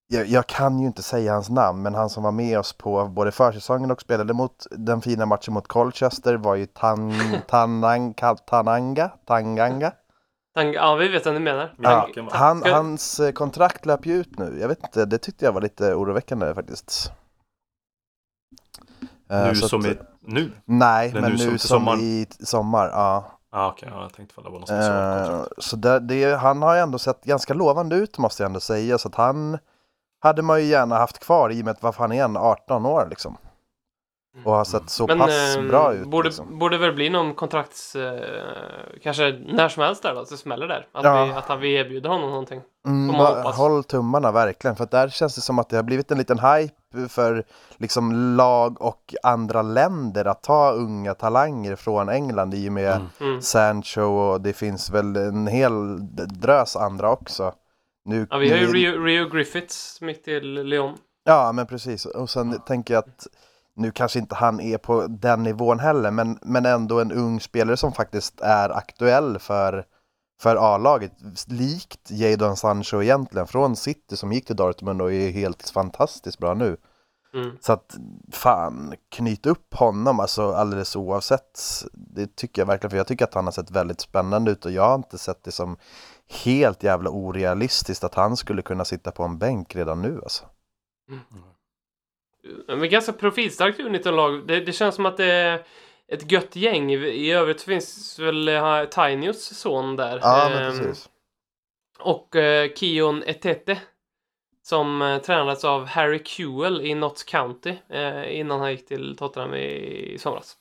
jag, 0.07 0.25
jag 0.27 0.47
kan 0.47 0.79
ju 0.79 0.87
inte 0.87 1.03
säga 1.03 1.33
hans 1.33 1.49
namn, 1.49 1.81
men 1.81 1.95
han 1.95 2.09
som 2.09 2.23
var 2.23 2.31
med 2.31 2.59
oss 2.59 2.73
på 2.73 3.05
både 3.05 3.31
försäsongen 3.31 3.91
och 3.91 4.01
spelade 4.01 4.33
mot 4.33 4.67
den 4.71 5.01
fina 5.01 5.25
matchen 5.25 5.53
mot 5.53 5.67
Colchester 5.67 6.35
var 6.37 6.55
ju 6.55 6.65
Tan, 6.65 7.13
Tanang, 7.47 8.13
Tananga, 8.45 9.11
Tanganga. 9.25 9.91
Ja, 10.73 10.95
vi 10.95 11.07
vet 11.07 11.25
vad 11.25 11.33
ni 11.33 11.39
menar. 11.39 11.73
Ja, 11.77 12.09
han, 12.31 12.63
hans 12.63 13.19
eh, 13.19 13.31
kontrakt 13.31 13.85
löper 13.85 14.09
ju 14.09 14.15
ut 14.15 14.39
nu. 14.39 14.57
Jag 14.61 14.67
vet 14.67 14.83
inte, 14.83 15.05
det 15.05 15.17
tyckte 15.17 15.45
jag 15.45 15.51
var 15.51 15.61
lite 15.61 15.93
oroväckande 15.93 16.53
faktiskt. 16.53 17.11
Eh, 19.29 19.47
Nu 19.47 19.55
så 19.55 19.67
som 19.69 19.79
att- 19.79 19.85
i... 19.85 19.97
Nu? 20.21 20.51
Nej, 20.65 21.09
Eller 21.09 21.21
men 21.21 21.31
nu 21.31 21.37
nu 21.37 21.43
som 21.43 21.57
som, 21.59 21.67
sommaren? 21.79 21.99
i 21.99 22.27
sommar, 22.39 22.87
ja. 22.89 23.31
Ah, 23.49 23.67
Okej, 23.69 23.89
ja, 23.91 24.01
jag 24.01 24.13
tänkte 24.13 24.33
ifall 24.33 24.43
det 24.43 24.49
var 24.49 24.59
något 24.59 24.69
Eh, 24.69 24.75
speciellt. 24.81 25.53
så 25.57 25.75
där, 25.75 25.99
det, 25.99 26.35
han 26.35 26.61
har 26.61 26.75
ju 26.75 26.81
ändå 26.81 26.99
sett 26.99 27.23
ganska 27.23 27.53
lovande 27.53 27.95
ut 27.95 28.17
måste 28.17 28.43
jag 28.43 28.47
ändå 28.49 28.59
säga. 28.59 28.97
Så 28.97 29.07
att 29.07 29.15
han 29.15 29.57
hade 30.19 30.41
man 30.41 30.59
ju 30.61 30.65
gärna 30.65 30.95
haft 30.97 31.19
kvar 31.19 31.49
i 31.49 31.61
och 31.61 31.65
med 31.65 31.71
att 31.71 31.83
vad 31.83 31.95
fan 31.95 32.11
är 32.11 32.21
han, 32.21 32.37
18 32.37 32.85
år 32.85 33.07
liksom. 33.09 33.37
Och 34.45 34.51
har 34.53 34.63
sett 34.65 34.89
så 34.89 35.07
Men 35.07 35.19
pass 35.19 35.55
eh, 35.57 35.63
bra 35.63 35.93
ut. 35.93 36.07
borde, 36.07 36.29
liksom. 36.29 36.59
borde 36.59 36.77
väl 36.77 36.93
bli 36.93 37.09
någon 37.09 37.33
kontrakts... 37.35 37.95
Eh, 37.95 38.21
kanske 39.03 39.39
när 39.47 39.69
som 39.69 39.83
helst 39.83 40.03
där 40.03 40.13
då, 40.13 40.19
att 40.21 40.29
det 40.29 40.37
smäller 40.37 40.67
där. 40.67 40.87
Att, 40.91 41.03
Ja. 41.03 41.25
vi, 41.25 41.31
att 41.31 41.45
han, 41.45 41.59
vi 41.59 41.73
erbjuder 41.73 42.09
honom 42.09 42.29
någonting. 42.29 42.61
Mm, 42.87 43.15
håll 43.45 43.83
tummarna 43.83 44.31
verkligen, 44.31 44.75
för 44.75 44.85
där 44.91 45.09
känns 45.09 45.35
det 45.35 45.41
som 45.41 45.59
att 45.59 45.69
det 45.69 45.75
har 45.75 45.83
blivit 45.83 46.11
en 46.11 46.17
liten 46.17 46.39
hype 46.39 47.09
för 47.09 47.43
liksom 47.77 48.35
lag 48.37 48.81
och 48.81 49.15
andra 49.23 49.61
länder 49.61 50.25
att 50.25 50.43
ta 50.43 50.71
unga 50.71 51.13
talanger 51.13 51.75
från 51.75 52.09
England 52.09 52.53
i 52.53 52.69
och 52.69 52.73
med 52.73 52.91
Mm. 52.95 53.07
Mm. 53.19 53.41
Sancho 53.41 54.01
och 54.01 54.41
det 54.41 54.53
finns 54.53 54.89
väl 54.89 55.15
en 55.15 55.47
hel 55.47 55.97
drös 56.41 56.75
andra 56.75 57.11
också. 57.11 57.53
Nu, 58.07 58.27
Ja, 58.29 58.37
vi 58.37 58.49
har 58.49 58.57
ju 58.57 58.73
Rio, 58.73 59.03
Rio 59.03 59.29
Griffiths 59.29 60.01
mitt 60.01 60.27
i 60.27 60.39
Lyon. 60.39 60.97
Ja, 61.23 61.51
men 61.51 61.67
precis. 61.67 62.05
Och 62.05 62.29
sen 62.29 62.59
tänker 62.59 62.93
jag 62.93 63.03
att 63.03 63.27
nu 63.75 63.91
kanske 63.91 64.19
inte 64.19 64.35
han 64.35 64.59
är 64.59 64.77
på 64.77 65.07
den 65.07 65.43
nivån 65.43 65.79
heller, 65.79 66.11
men, 66.11 66.39
men 66.41 66.65
ändå 66.65 66.99
en 66.99 67.11
ung 67.11 67.39
spelare 67.39 67.77
som 67.77 67.93
faktiskt 67.93 68.41
är 68.41 68.69
aktuell 68.69 69.39
för, 69.39 69.85
för 70.41 70.55
A-laget. 70.75 71.11
Likt 71.47 72.11
Jadon 72.11 72.57
Sancho 72.57 73.01
egentligen, 73.01 73.47
från 73.47 73.75
City 73.75 74.17
som 74.17 74.33
gick 74.33 74.45
till 74.45 74.55
Dortmund 74.55 75.01
och 75.01 75.13
är 75.13 75.31
helt 75.31 75.69
fantastiskt 75.69 76.39
bra 76.39 76.53
nu. 76.53 76.77
Mm. 77.33 77.57
Så 77.61 77.73
att 77.73 77.97
fan, 78.31 78.93
knyt 79.09 79.45
upp 79.45 79.73
honom 79.73 80.19
alltså 80.19 80.51
alldeles 80.51 80.95
oavsett. 80.95 81.59
Det 81.93 82.35
tycker 82.35 82.61
jag 82.61 82.67
verkligen, 82.67 82.89
för 82.91 82.97
jag 82.97 83.07
tycker 83.07 83.25
att 83.25 83.33
han 83.33 83.45
har 83.45 83.51
sett 83.51 83.71
väldigt 83.71 84.01
spännande 84.01 84.51
ut 84.51 84.65
och 84.65 84.71
jag 84.71 84.87
har 84.87 84.95
inte 84.95 85.17
sett 85.17 85.43
det 85.43 85.51
som 85.51 85.77
helt 86.29 86.83
jävla 86.83 87.09
orealistiskt 87.09 88.03
att 88.03 88.15
han 88.15 88.37
skulle 88.37 88.61
kunna 88.61 88.85
sitta 88.85 89.11
på 89.11 89.23
en 89.23 89.37
bänk 89.37 89.75
redan 89.75 90.01
nu 90.01 90.19
alltså. 90.23 90.45
Men 92.67 92.89
ganska 92.89 93.13
profilstarkt 93.13 93.79
U19-lag. 93.79 94.47
Det, 94.47 94.59
det 94.59 94.71
känns 94.71 94.95
som 94.95 95.05
att 95.05 95.17
det 95.17 95.31
är 95.31 95.65
ett 96.07 96.31
gött 96.31 96.55
gäng. 96.55 96.91
I, 96.91 97.31
övrigt 97.31 97.61
finns 97.61 98.19
väl 98.19 98.49
uh, 98.49 98.85
Tainius 98.85 99.59
son 99.59 99.95
där. 99.95 100.19
Ja, 100.21 100.49
men 100.49 100.63
Ehm, 100.63 100.77
precis. 100.77 101.09
Och 101.99 102.35
uh, 102.35 102.73
Kion 102.75 103.23
Etete. 103.23 103.81
Som 104.63 105.01
uh, 105.01 105.21
tränades 105.21 105.65
av 105.65 105.85
Harry 105.85 106.23
Kewell 106.25 106.81
i 106.81 106.95
Notts 106.95 107.23
County. 107.23 107.75
eh, 107.89 108.39
innan 108.39 108.59
han 108.59 108.71
gick 108.71 108.87
till 108.87 109.17
Tottenham 109.17 109.53
i, 109.53 110.13
i 110.13 110.17
somras. 110.19 110.57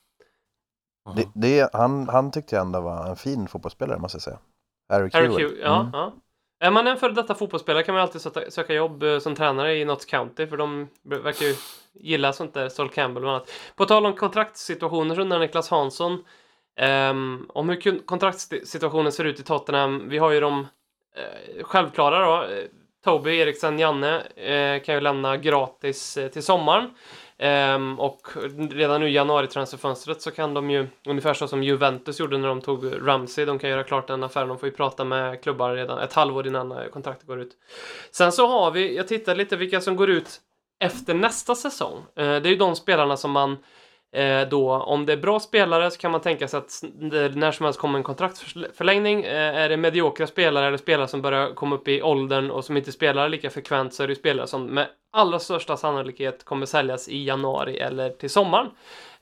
Det, 1.17 1.29
det, 1.35 1.71
han, 1.73 2.09
han 2.09 2.31
tyckte 2.31 2.57
jag 2.57 2.67
ändå 2.67 2.81
var 2.81 3.07
en 3.07 3.17
fin 3.17 3.49
fotbollsspelare 3.49 3.99
måste 3.99 4.17
jag 4.17 4.23
säga. 4.23 4.39
Harry. 4.89 5.11
Kewell, 5.11 5.59
ja. 5.61 5.81
Mm. 5.81 5.91
ja. 5.93 6.13
Är 6.61 6.71
man 6.71 6.87
en 6.87 6.97
före 6.97 7.13
detta 7.13 7.35
fotbollsspelare 7.35 7.83
kan 7.83 7.95
man 7.95 8.03
alltid 8.03 8.21
söka, 8.21 8.51
söka 8.51 8.75
jobb 8.75 9.03
eh, 9.03 9.19
som 9.19 9.35
tränare 9.35 9.77
i 9.77 9.85
Notts 9.85 10.05
County 10.05 10.47
för 10.47 10.57
de 10.57 10.89
verkar 11.03 11.47
ju 11.47 11.55
gilla 11.95 12.33
sånt 12.33 12.55
där, 12.55 12.69
Sol 12.69 12.89
Campbell 12.89 13.21
bland 13.21 13.37
annat. 13.37 13.51
På 13.77 13.85
tal 13.85 14.07
om 14.07 14.13
kontraktssituationer 14.13 15.15
så 15.15 15.21
undrar 15.21 15.39
Niklas 15.39 15.71
Hansson 15.71 16.25
ehm, 16.77 17.47
om 17.49 17.69
hur 17.69 18.07
kontraktssituationen 18.07 19.13
ser 19.13 19.25
ut 19.25 19.41
i 19.41 19.43
Tottenham. 19.43 20.09
Vi 20.09 20.19
har 20.19 20.31
ju 20.31 20.41
de 20.41 20.67
eh, 21.17 21.65
självklara 21.65 22.27
då. 22.27 22.55
Eh, 22.55 22.65
Toby, 23.05 23.39
Eriksen, 23.39 23.79
Janne 23.79 24.21
eh, 24.21 24.83
kan 24.83 24.95
ju 24.95 25.01
lämna 25.01 25.37
gratis 25.37 26.17
eh, 26.17 26.29
till 26.29 26.43
sommaren. 26.43 26.91
Ehm, 27.39 28.01
och 28.01 28.29
redan 28.71 29.01
nu 29.01 29.09
i 29.09 29.13
januari 29.13 29.47
transferfönstret 29.47 30.23
så 30.23 30.31
kan 30.31 30.55
de 30.55 30.71
ju, 30.71 30.87
ungefär 31.07 31.35
så 31.35 31.49
som 31.49 31.63
Juventus 31.63 32.21
gjorde 32.21 32.39
när 32.39 32.49
de 32.49 32.61
tog 32.61 33.09
Ramsey, 33.09 33.45
de 33.45 33.59
kan 33.59 33.71
göra 33.71 33.85
klart 33.85 34.07
den 34.07 34.25
affären. 34.25 34.49
De 34.49 34.59
får 34.59 34.69
ju 34.69 34.75
prata 34.75 35.05
med 35.05 35.43
klubbar 35.43 35.75
redan 35.75 35.99
ett 35.99 36.13
halvår 36.13 36.47
innan 36.47 36.73
eh, 36.73 36.87
kontraktet 36.87 37.27
går 37.27 37.41
ut. 37.41 37.53
Sen 38.11 38.33
så 38.33 38.47
har 38.47 38.71
vi, 38.71 38.97
jag 38.97 39.09
tittade 39.09 39.37
lite 39.37 39.57
vilka 39.57 39.81
som 39.81 39.97
går 39.97 40.11
ut 40.11 40.41
efter 40.81 41.15
nästa 41.15 41.55
säsong. 41.55 41.99
Eh, 42.17 42.25
det 42.25 42.49
är 42.49 42.51
ju 42.51 42.57
de 42.57 42.77
spelarna 42.77 43.17
som 43.17 43.31
man 43.31 43.57
eh, 44.13 44.49
då, 44.49 44.73
om 44.73 45.07
det 45.07 45.13
är 45.13 45.17
bra 45.17 45.41
spelare 45.41 45.91
så 45.91 45.99
kan 45.99 46.11
man 46.11 46.21
tänka 46.21 46.49
sig 46.49 46.59
att 46.59 46.83
när 47.35 47.53
som 47.53 47.65
helst 47.65 47.81
kommer 47.81 47.99
en 47.99 48.05
kontraktförlängning. 48.05 49.25
Eh, 49.25 49.57
är 49.57 49.69
det 49.69 49.77
mediokra 49.77 50.27
spelare 50.27 50.67
eller 50.67 50.79
spelare 50.79 51.09
som 51.09 51.23
börjar 51.23 51.55
komma 51.55 51.77
upp 51.77 51.89
i 51.89 52.03
åldern 52.03 52.51
och 52.51 52.65
som 52.65 52.77
inte 52.77 52.93
spelar 52.93 53.29
lika 53.29 53.51
frekvent 53.51 53.95
så 53.95 54.03
är 54.03 54.09
det 54.09 54.15
spelare 54.15 54.47
som 54.47 54.67
med 54.67 54.87
allra 55.13 55.39
största 55.39 55.77
sannolikhet 55.77 56.45
kommer 56.45 56.67
säljas 56.67 57.09
i 57.09 57.25
januari 57.25 57.79
eller 57.79 58.11
till 58.11 58.31
sommaren. 58.31 58.71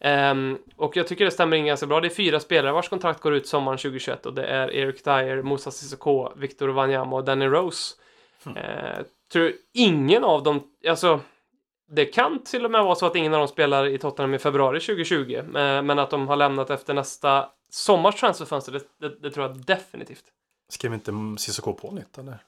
Ehm, 0.00 0.58
och 0.76 0.96
jag 0.96 1.06
tycker 1.06 1.24
det 1.24 1.30
stämmer 1.30 1.56
in 1.56 1.66
ganska 1.66 1.86
bra. 1.86 2.00
Det 2.00 2.08
är 2.08 2.14
fyra 2.14 2.40
spelare 2.40 2.72
vars 2.72 2.88
kontrakt 2.88 3.20
går 3.20 3.34
ut 3.34 3.46
sommaren 3.46 3.78
2021 3.78 4.26
och 4.26 4.34
det 4.34 4.44
är 4.44 4.70
Eric 4.70 5.04
Dyer, 5.04 5.42
Moussa 5.42 5.70
Sissoko, 5.70 6.32
Victor 6.36 6.68
Wanyama 6.68 7.16
och 7.16 7.24
Danny 7.24 7.46
Rose. 7.46 7.94
Eh, 8.46 9.04
tror 9.32 9.52
ingen 9.72 10.24
av 10.24 10.42
dem, 10.42 10.62
alltså 10.88 11.20
det 11.94 12.04
kan 12.06 12.44
till 12.44 12.64
och 12.64 12.70
med 12.70 12.84
vara 12.84 12.94
så 12.94 13.06
att 13.06 13.16
ingen 13.16 13.34
av 13.34 13.38
dem 13.38 13.48
spelar 13.48 13.86
i 13.86 13.98
Tottenham 13.98 14.34
i 14.34 14.38
februari 14.38 14.80
2020, 14.80 15.34
eh, 15.34 15.42
men 15.82 15.98
att 15.98 16.10
de 16.10 16.28
har 16.28 16.36
lämnat 16.36 16.70
efter 16.70 16.94
nästa 16.94 17.48
sommars 17.70 18.20
transferfönster, 18.20 18.72
det, 18.72 18.82
det, 19.00 19.18
det 19.20 19.30
tror 19.30 19.46
jag 19.46 19.56
definitivt. 19.64 20.24
Skrev 20.72 20.94
inte 20.94 21.12
Cissoko 21.38 21.72
på 21.72 21.90
nytt 21.90 22.18
eller? 22.18 22.38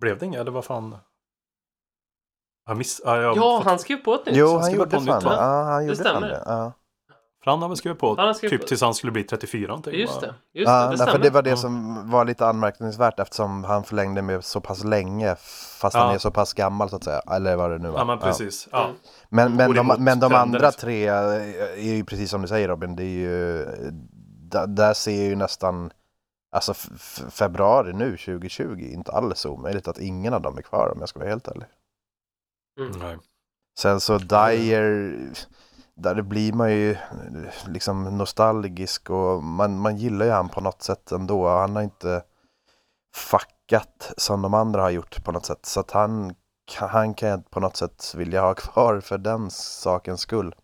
Blev 0.00 0.18
det 0.18 0.26
inget 0.26 0.40
eller 0.40 0.50
vad 0.50 0.64
fan? 0.64 0.96
Jag 2.66 2.76
miss... 2.76 3.00
Ja, 3.04 3.22
jag 3.22 3.36
Ja, 3.36 3.58
fått... 3.58 3.64
han 3.66 3.78
skrev 3.78 3.96
på 3.96 4.14
ett 4.14 4.26
nytt. 4.26 4.36
Jo, 4.36 4.46
han 4.48 4.60
han 4.62 4.72
gjorde 4.74 4.90
på 4.90 4.96
nytt, 5.00 5.06
fan 5.08 5.22
det. 5.22 5.28
va? 5.28 5.34
Ja, 5.36 5.62
han 5.62 5.82
Det 5.82 5.86
gjorde 5.88 5.96
fan 6.04 6.06
stämmer. 6.12 6.28
det. 6.28 6.42
Ja. 6.46 6.72
För 7.46 7.50
han 7.50 7.62
har 7.62 7.68
väl 7.68 7.76
skrivit 7.76 7.98
på 7.98 8.14
Han 8.16 8.34
skrivit 8.34 8.52
typ 8.52 8.60
på- 8.60 8.66
tills 8.66 8.80
han 8.80 8.94
skulle 8.94 9.12
bli 9.12 9.24
34 9.24 9.68
någonting. 9.68 9.94
Just 9.94 10.20
det, 10.20 10.34
just 10.52 10.66
det, 10.66 10.88
det 10.90 10.96
stämmer. 10.96 11.12
för 11.12 11.18
det 11.18 11.30
var 11.30 11.42
det 11.42 11.56
som 11.56 12.10
var 12.10 12.24
lite 12.24 12.46
anmärkningsvärt 12.46 13.18
eftersom 13.20 13.64
han 13.64 13.84
förlängde 13.84 14.22
med 14.22 14.44
så 14.44 14.60
pass 14.60 14.84
länge 14.84 15.36
fast 15.80 15.96
han 15.96 16.14
är 16.14 16.18
så 16.18 16.30
pass 16.30 16.52
gammal 16.52 16.90
så 16.90 16.96
att 16.96 17.04
säga. 17.04 17.20
Eller 17.30 17.56
vad 17.56 17.70
det 17.70 17.78
nu 17.78 17.88
var. 17.88 17.98
Ja 17.98 18.04
men 18.04 18.18
precis. 18.18 18.68
Ja. 18.72 18.84
Mm. 18.84 18.96
Men, 19.28 19.56
men, 19.56 19.74
de, 19.74 19.96
men 20.04 20.20
de 20.20 20.34
andra 20.34 20.58
liksom. 20.58 20.80
tre 20.80 21.06
är 21.06 21.94
ju 21.94 22.04
precis 22.04 22.30
som 22.30 22.42
du 22.42 22.48
säger 22.48 22.68
Robin, 22.68 22.96
det 22.96 23.02
är 23.02 23.06
ju, 23.06 23.64
där, 24.66 24.94
ser 24.94 25.16
jag 25.16 25.28
ju 25.28 25.36
nästan, 25.36 25.90
alltså 26.52 26.74
februari 27.30 27.92
nu 27.92 28.16
2020, 28.16 28.78
inte 28.78 29.12
alls 29.12 29.46
omöjligt 29.46 29.88
att 29.88 29.98
ingen 29.98 30.34
av 30.34 30.42
dem 30.42 30.58
är 30.58 30.62
kvar 30.62 30.92
om 30.94 31.00
jag 31.00 31.08
ska 31.08 31.18
vara 31.18 31.28
helt 31.28 31.48
ärlig. 31.48 31.66
Mm. 32.80 32.98
Nej. 32.98 33.16
Sen 33.78 34.00
så 34.00 34.18
Dyer, 34.18 35.16
där 35.96 36.22
blir 36.22 36.52
man 36.52 36.72
ju 36.72 36.96
liksom 37.66 38.18
nostalgisk 38.18 39.10
och 39.10 39.42
man, 39.42 39.78
man 39.80 39.96
gillar 39.96 40.26
ju 40.26 40.32
han 40.32 40.48
på 40.48 40.60
något 40.60 40.82
sätt 40.82 41.12
ändå. 41.12 41.48
Han 41.48 41.76
har 41.76 41.82
inte 41.82 42.22
fuckat 43.16 44.12
som 44.16 44.42
de 44.42 44.54
andra 44.54 44.82
har 44.82 44.90
gjort 44.90 45.24
på 45.24 45.32
något 45.32 45.46
sätt. 45.46 45.66
Så 45.66 45.80
att 45.80 45.90
han, 45.90 46.34
han 46.78 47.14
kan 47.14 47.28
jag 47.28 47.50
på 47.50 47.60
något 47.60 47.76
sätt 47.76 48.14
vilja 48.16 48.40
ha 48.40 48.54
kvar 48.54 49.00
för 49.00 49.18
den 49.18 49.50
sakens 49.50 50.20
skull. 50.20 50.54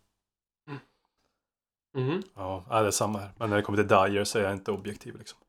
Mhm. 1.97 2.23
Ja, 2.35 2.65
ja, 2.69 2.81
det 2.81 2.87
är 2.87 2.91
samma 2.91 3.19
här. 3.19 3.31
Men 3.37 3.49
när 3.49 3.57
det 3.57 3.63
kommer 3.63 3.77
till 3.77 3.87
Dyer 3.87 4.23
så 4.23 4.39
är 4.39 4.43
jag 4.43 4.53
inte 4.53 4.71
objektiv 4.71 5.15
liksom. 5.17 5.39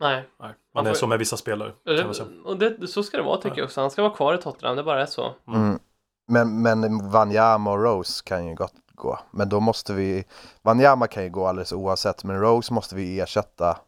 Nej, 0.00 0.16
Nej. 0.16 0.48
Man 0.48 0.54
Man 0.74 0.86
är 0.86 0.90
får- 0.90 0.96
som 0.98 1.08
med 1.08 1.18
vissa 1.18 1.36
spelare. 1.36 1.72
Kan 1.84 2.04
man 2.06 2.14
säga. 2.14 2.28
och 2.44 2.58
det, 2.58 2.88
så 2.88 3.02
ska 3.02 3.16
det 3.16 3.22
vara 3.22 3.40
tycker 3.40 3.56
jag 3.58 3.64
också. 3.64 3.80
Han 3.80 3.90
ska 3.90 4.02
vara 4.02 4.14
kvar 4.14 4.34
i 4.34 4.38
Tottenham, 4.38 4.76
det 4.76 4.82
bara 4.82 5.02
är 5.02 5.06
så. 5.06 5.34
Mm. 5.46 5.78
Men, 6.26 6.62
men 6.62 7.10
Wanyama 7.10 7.70
och 7.72 7.82
Rose 7.82 8.22
kan 8.24 8.46
ju 8.46 8.54
gott 8.54 8.74
gå. 8.94 9.18
Men 9.30 9.48
då 9.48 9.60
måste 9.60 9.92
vi, 9.92 10.24
Wanyama 10.62 11.06
kan 11.06 11.22
ju 11.22 11.30
gå 11.30 11.46
alldeles 11.46 11.72
oavsett, 11.72 12.24
men 12.24 12.40
Rose 12.40 12.72
måste 12.72 12.94
vi 12.94 13.20
ersätta. 13.20 13.78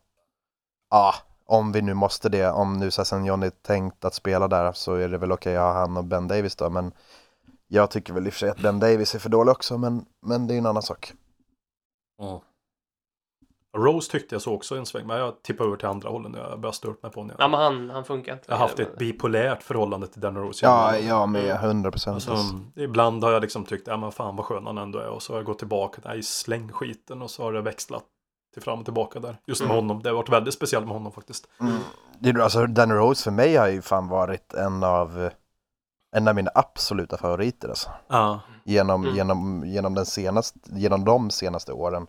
Ja, 0.91 1.15
om 1.47 1.73
vi 1.73 1.83
nu 1.83 1.95
måste 1.95 2.29
det. 2.29 2.51
Om 2.51 2.79
nu 2.79 2.91
sen 2.91 3.25
Johnny 3.25 3.47
är 3.47 3.51
tänkt 3.51 4.05
att 4.05 4.15
spela 4.15 4.49
där 4.49 4.73
så 4.73 4.95
är 4.95 5.09
det 5.09 5.19
väl 5.19 5.33
okej 5.33 5.57
att 5.57 5.63
ha 5.63 5.81
han 5.81 5.97
och 5.97 6.05
Ben 6.05 6.29
Davis 6.29 6.57
då. 6.57 6.71
Men 6.71 6.93
jag 7.69 7.91
tycker 7.91 8.13
väl 8.13 8.27
i 8.27 8.29
och 8.29 8.33
för 8.33 8.41
sig 8.41 8.51
att 8.51 8.61
Ben 8.61 8.81
Davis 8.81 9.15
är 9.15 9.19
för 9.19 9.29
dålig 9.29 9.53
också, 9.53 9.79
men, 9.79 10.05
men 10.21 10.47
det 10.47 10.55
är 10.55 10.59
en 10.59 10.67
annan 10.67 10.83
sak. 10.83 11.13
Mm. 12.21 12.39
Rose 13.79 14.11
tyckte 14.13 14.35
jag 14.35 14.43
så 14.43 14.55
också 14.55 14.77
en 14.77 14.87
sväng, 14.87 15.07
men 15.07 15.19
jag 15.19 15.43
tippade 15.43 15.67
över 15.69 15.77
till 15.77 15.89
andra 15.89 16.09
hållet 16.09 16.33
nu. 16.33 16.39
Jag 16.39 16.61
började 16.61 16.77
stört 16.77 17.03
mig 17.03 17.13
på 17.13 17.21
honom. 17.21 17.37
Ja, 17.39 17.49
men 17.49 17.61
han, 17.61 17.91
han 17.91 18.05
funkar 18.05 18.33
inte. 18.33 18.45
Jag 18.49 18.55
har 18.55 18.61
haft 18.61 18.79
ett 18.79 18.99
bipolärt 18.99 19.63
förhållande 19.63 20.07
till 20.07 20.21
Danny 20.21 20.41
Rose. 20.41 20.67
Ja, 20.67 20.99
jag 20.99 21.29
med, 21.29 21.51
100 21.55 21.91
procent. 21.91 22.15
Alltså, 22.29 22.55
ibland 22.77 23.25
har 23.25 23.33
jag 23.33 23.43
liksom 23.43 23.65
tyckt, 23.65 23.87
ja 23.87 23.97
men 23.97 24.13
fan 24.13 24.37
vad 24.37 24.47
skön 24.47 24.67
han 24.67 24.79
ändå 24.79 24.99
är. 24.99 25.09
Och 25.09 25.23
så 25.23 25.33
har 25.33 25.39
jag 25.39 25.47
gått 25.47 25.59
tillbaka, 25.59 26.01
nej 26.05 26.23
släng 26.23 26.73
skiten. 26.73 27.23
Och 27.23 27.31
så 27.31 27.43
har 27.43 27.53
det 27.53 27.61
växlat 27.63 28.05
till 28.55 28.63
fram 28.63 28.79
och 28.79 28.85
tillbaka 28.85 29.21
där. 29.21 29.37
Just 29.47 29.61
med 29.61 29.71
Mm. 29.71 29.77
honom. 29.85 30.03
Det 30.03 30.09
har 30.09 30.17
varit 30.17 30.29
väldigt 30.29 30.55
speciellt 30.55 30.87
med 30.87 30.95
honom 30.95 31.13
faktiskt. 31.13 31.49
Mm. 31.61 31.73
Det, 32.21 32.29
är- 32.31 32.39
alltså, 32.39 32.67
Danny 32.67 32.95
Rose 32.95 33.25
för 33.25 33.31
mig 33.31 33.57
har 33.57 33.69
ju 33.69 33.83
fan 33.83 34.09
varit 34.09 34.55
en 34.55 34.85
av, 34.85 35.31
en 36.17 36.29
av 36.29 36.35
mina 36.35 36.51
absoluta 36.55 37.17
favoriter 37.17 37.69
alltså. 37.69 37.91
Ja. 38.09 38.41
genom, 38.65 39.03
Mm. 39.05 39.17
genom, 39.17 39.63
genom, 39.67 39.95
den 39.95 40.07
senaste, 40.07 40.59
genom 40.73 41.05
de 41.05 41.31
senaste 41.31 41.73
åren. 41.73 42.07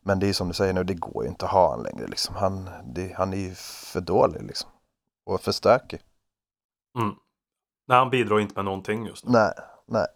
Men 0.00 0.18
det 0.18 0.28
är 0.28 0.32
som 0.32 0.48
du 0.48 0.54
säger 0.54 0.72
nu, 0.72 0.84
det 0.84 0.94
går 0.94 1.24
ju 1.24 1.30
inte 1.30 1.44
att 1.44 1.52
ha 1.52 1.70
han 1.70 1.82
längre. 1.82 2.06
Liksom. 2.06 2.34
Han, 2.34 2.70
det, 2.94 3.14
han 3.16 3.32
är 3.32 3.36
ju 3.36 3.54
för 3.92 4.00
dålig 4.00 4.42
liksom. 4.42 4.70
Och 5.24 5.40
för 5.40 5.52
stökig. 5.52 6.00
Mm. 6.98 7.14
Nej, 7.86 7.98
han 7.98 8.10
bidrar 8.10 8.40
inte 8.40 8.54
med 8.54 8.64
någonting 8.64 9.06
just 9.06 9.24
nu. 9.24 9.32
Nej, 9.32 9.52
nej. 9.86 10.06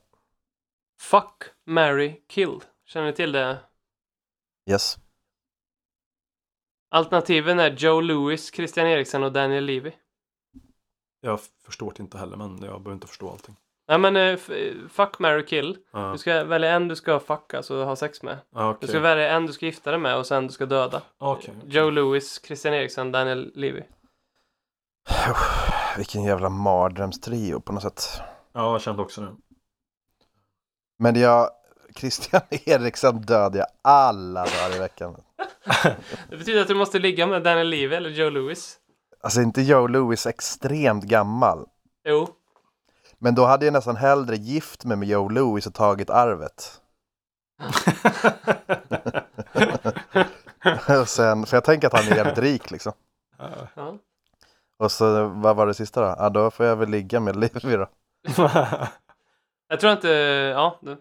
Fuck, 1.01 1.43
marry, 1.67 2.23
kill. 2.29 2.61
Känner 2.85 3.07
ni 3.07 3.13
till 3.13 3.33
det? 3.33 3.59
Yes. 4.71 4.99
Alternativen 6.89 7.59
är 7.59 7.71
Joe 7.71 8.01
Lewis, 8.01 8.55
Christian 8.55 8.87
Eriksen 8.87 9.23
och 9.23 9.33
Daniel 9.33 9.65
Levy. 9.65 9.93
Jag 11.21 11.41
förstår 11.41 11.93
det 11.97 12.03
inte 12.03 12.19
heller, 12.19 12.37
men 12.37 12.51
jag 12.51 12.59
behöver 12.59 12.93
inte 12.93 13.07
förstå 13.07 13.31
allting. 13.31 13.57
Nej 13.89 13.99
men 13.99 14.17
eh, 14.17 14.39
fuck, 14.91 15.19
marry, 15.19 15.47
kill. 15.47 15.79
Ja, 15.93 16.13
Du 16.13 16.19
ska 16.19 16.45
välja 16.45 16.71
en 16.71 16.89
du 16.89 16.97
ska 16.97 17.21
fucka, 17.21 17.57
alltså 17.57 17.85
ha 17.85 17.97
sex 17.97 18.23
med. 18.23 18.39
ja, 18.55 18.77
Du 18.81 18.87
ska 18.87 19.01
välja 19.01 19.31
en 19.31 19.47
du 19.47 19.53
ska 19.53 19.67
gifta 19.67 19.91
dig 19.91 20.01
med 20.01 20.17
och 20.17 20.27
sen 20.27 20.47
du 20.47 20.53
ska 20.53 20.67
döda. 20.67 21.03
Okej. 21.19 21.55
Joe 21.67 21.91
Lewis, 21.91 22.41
Christian 22.47 22.75
Eriksen, 22.75 23.13
Daniel 23.13 23.53
Levy. 23.55 23.83
Vilken 25.97 26.23
jävla 26.23 26.49
mardrömstrio 26.49 27.61
på 27.61 27.73
något 27.73 27.83
sätt. 27.83 28.21
Ja, 28.53 28.73
jag 28.73 28.81
kände 28.81 29.03
också 29.03 29.21
det. 29.21 29.37
Men 30.99 31.21
jag, 31.21 31.51
Christian 31.97 32.43
Eriksson 32.51 33.21
dödade 33.21 33.59
jag 33.59 33.67
alla 33.83 34.41
dagar 34.41 34.77
i 34.77 34.79
veckan. 34.79 35.17
Det 36.31 36.37
betyder 36.37 36.61
att 36.63 36.69
du 36.69 36.75
måste 36.75 36.99
ligga 36.99 37.27
med 37.27 37.43
Daniel 37.43 37.69
Levy 37.69 37.95
eller 37.97 38.11
Joe 38.11 38.31
Lewis. 38.31 38.77
Alltså 39.23 39.41
inte 39.41 39.63
Joe 39.63 39.87
Louis 39.87 40.27
extremt 40.27 41.05
gammal. 41.05 41.67
Jo. 42.09 42.29
Men 43.19 43.35
då 43.35 43.45
hade 43.45 43.65
jag 43.65 43.73
nästan 43.73 43.97
hellre 43.97 44.37
gift 44.37 44.85
mig 44.85 44.97
med 44.97 45.09
Joe 45.09 45.29
Louis 45.29 45.67
och 45.67 45.75
tagit 45.75 46.11
arvet. 46.11 46.81
och 51.01 51.09
sen, 51.09 51.47
för 51.47 51.57
jag 51.57 51.65
tänker 51.65 51.87
att 51.87 51.93
han 51.93 52.13
är 52.13 52.17
jävligt 52.17 52.39
rik 52.39 52.71
liksom. 52.71 52.93
Ja. 53.75 53.99
Och 54.79 54.93
så 54.93 55.27
vad 55.29 55.57
var 55.57 55.67
det 55.67 55.75
sista 55.75 56.01
då? 56.01 56.15
Ja 56.19 56.29
då 56.29 56.51
får 56.51 56.67
jag 56.67 56.77
väl 56.77 56.89
ligga 56.89 57.21
med 57.21 57.37
Levi 57.37 57.77
då. 57.77 57.89
Jag 59.69 59.81
tror 59.81 59.93
inte, 59.93 60.09
ja, 60.55 60.79
det, 60.83 60.97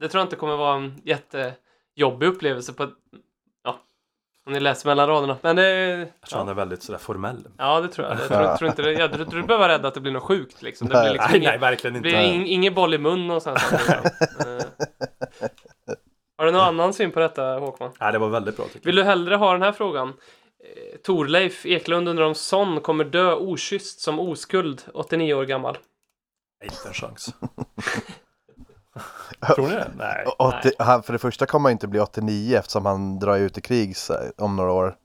det 0.00 0.08
tror 0.08 0.20
jag 0.20 0.26
inte 0.26 0.36
kommer 0.36 0.56
vara 0.56 0.76
en 0.76 1.00
jättejobbig 1.04 2.26
upplevelse 2.26 2.72
på 2.72 2.88
om 4.46 4.52
ni 4.52 4.60
läser 4.60 4.88
mellan 4.88 5.08
raderna. 5.08 5.36
Men 5.42 5.56
det, 5.56 5.70
Jag 6.20 6.28
tror 6.30 6.38
han 6.38 6.46
ja, 6.46 6.50
är 6.52 6.54
väldigt 6.56 6.82
sådär 6.82 6.98
formell. 6.98 7.46
ja, 7.58 7.80
det 7.80 7.88
tror 7.88 8.08
jag. 8.08 8.18
Jag 8.20 8.28
tror, 8.28 8.56
tror 8.56 8.70
inte 8.70 8.82
det, 8.82 8.92
jag 8.92 9.10
tror 9.12 9.22
inte 9.22 9.36
du 9.36 9.42
behöver 9.42 9.64
vara 9.68 9.72
rädd 9.78 9.86
att 9.86 9.94
det 9.94 10.00
blir 10.00 10.12
något 10.12 10.22
sjukt 10.22 10.62
liksom. 10.62 10.88
Det 10.88 11.00
blir 11.02 11.12
liksom 11.12 11.30
Nej, 11.30 11.38
ingen, 11.40 11.50
nej, 11.50 11.58
verkligen 11.58 11.92
det 11.94 11.96
inte. 11.98 12.08
blir 12.08 12.20
ing, 12.20 12.46
ingen 12.46 12.74
boll 12.74 12.94
i 12.94 12.98
mun 12.98 13.30
och 13.30 13.42
sånt. 13.42 13.58
Eh. 13.72 14.66
Har 16.38 16.44
du 16.46 16.52
någon 16.52 16.60
annan 16.60 16.92
syn 16.92 17.10
på 17.10 17.20
detta 17.20 17.42
Håkman? 17.58 17.90
Nej, 18.00 18.12
det 18.12 18.18
var 18.18 18.28
väldigt 18.28 18.56
bra 18.56 18.66
tycker 18.72 18.86
Vill 18.86 18.96
jag. 18.96 19.06
du 19.06 19.08
hellre 19.10 19.34
ha 19.36 19.52
den 19.52 19.62
här 19.62 19.72
frågan? 19.72 20.08
Eh, 20.08 20.14
Torleif 21.04 21.66
Eklund 21.66 22.08
undrar 22.08 22.24
om 22.24 22.34
Son 22.34 22.80
kommer 22.80 23.04
dö 23.04 23.34
okysst 23.34 24.00
som 24.00 24.20
oskuld, 24.20 24.82
89 24.94 25.34
år 25.34 25.44
gammal. 25.44 25.78
Nej, 26.60 26.70
Inte 26.72 26.88
en 26.88 26.94
chans. 26.94 27.34
Tror 29.54 29.68
ni 29.68 29.74
det? 29.74 29.90
Nej. 29.96 30.26
80, 30.38 30.70
han, 30.78 31.02
för 31.02 31.12
det 31.12 31.18
första 31.18 31.46
kommer 31.46 31.68
han 31.68 31.72
inte 31.72 31.88
bli 31.88 32.00
89 32.00 32.58
eftersom 32.58 32.86
han 32.86 33.18
drar 33.18 33.36
ut 33.36 33.58
i 33.58 33.60
krig 33.60 33.96
om 34.38 34.56
några 34.56 34.72
år. 34.72 34.96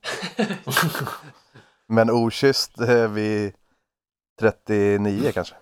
Men 1.88 2.10
okysst 2.10 2.80
eh, 2.80 3.08
vid 3.08 3.52
39 4.40 5.30
kanske. 5.34 5.54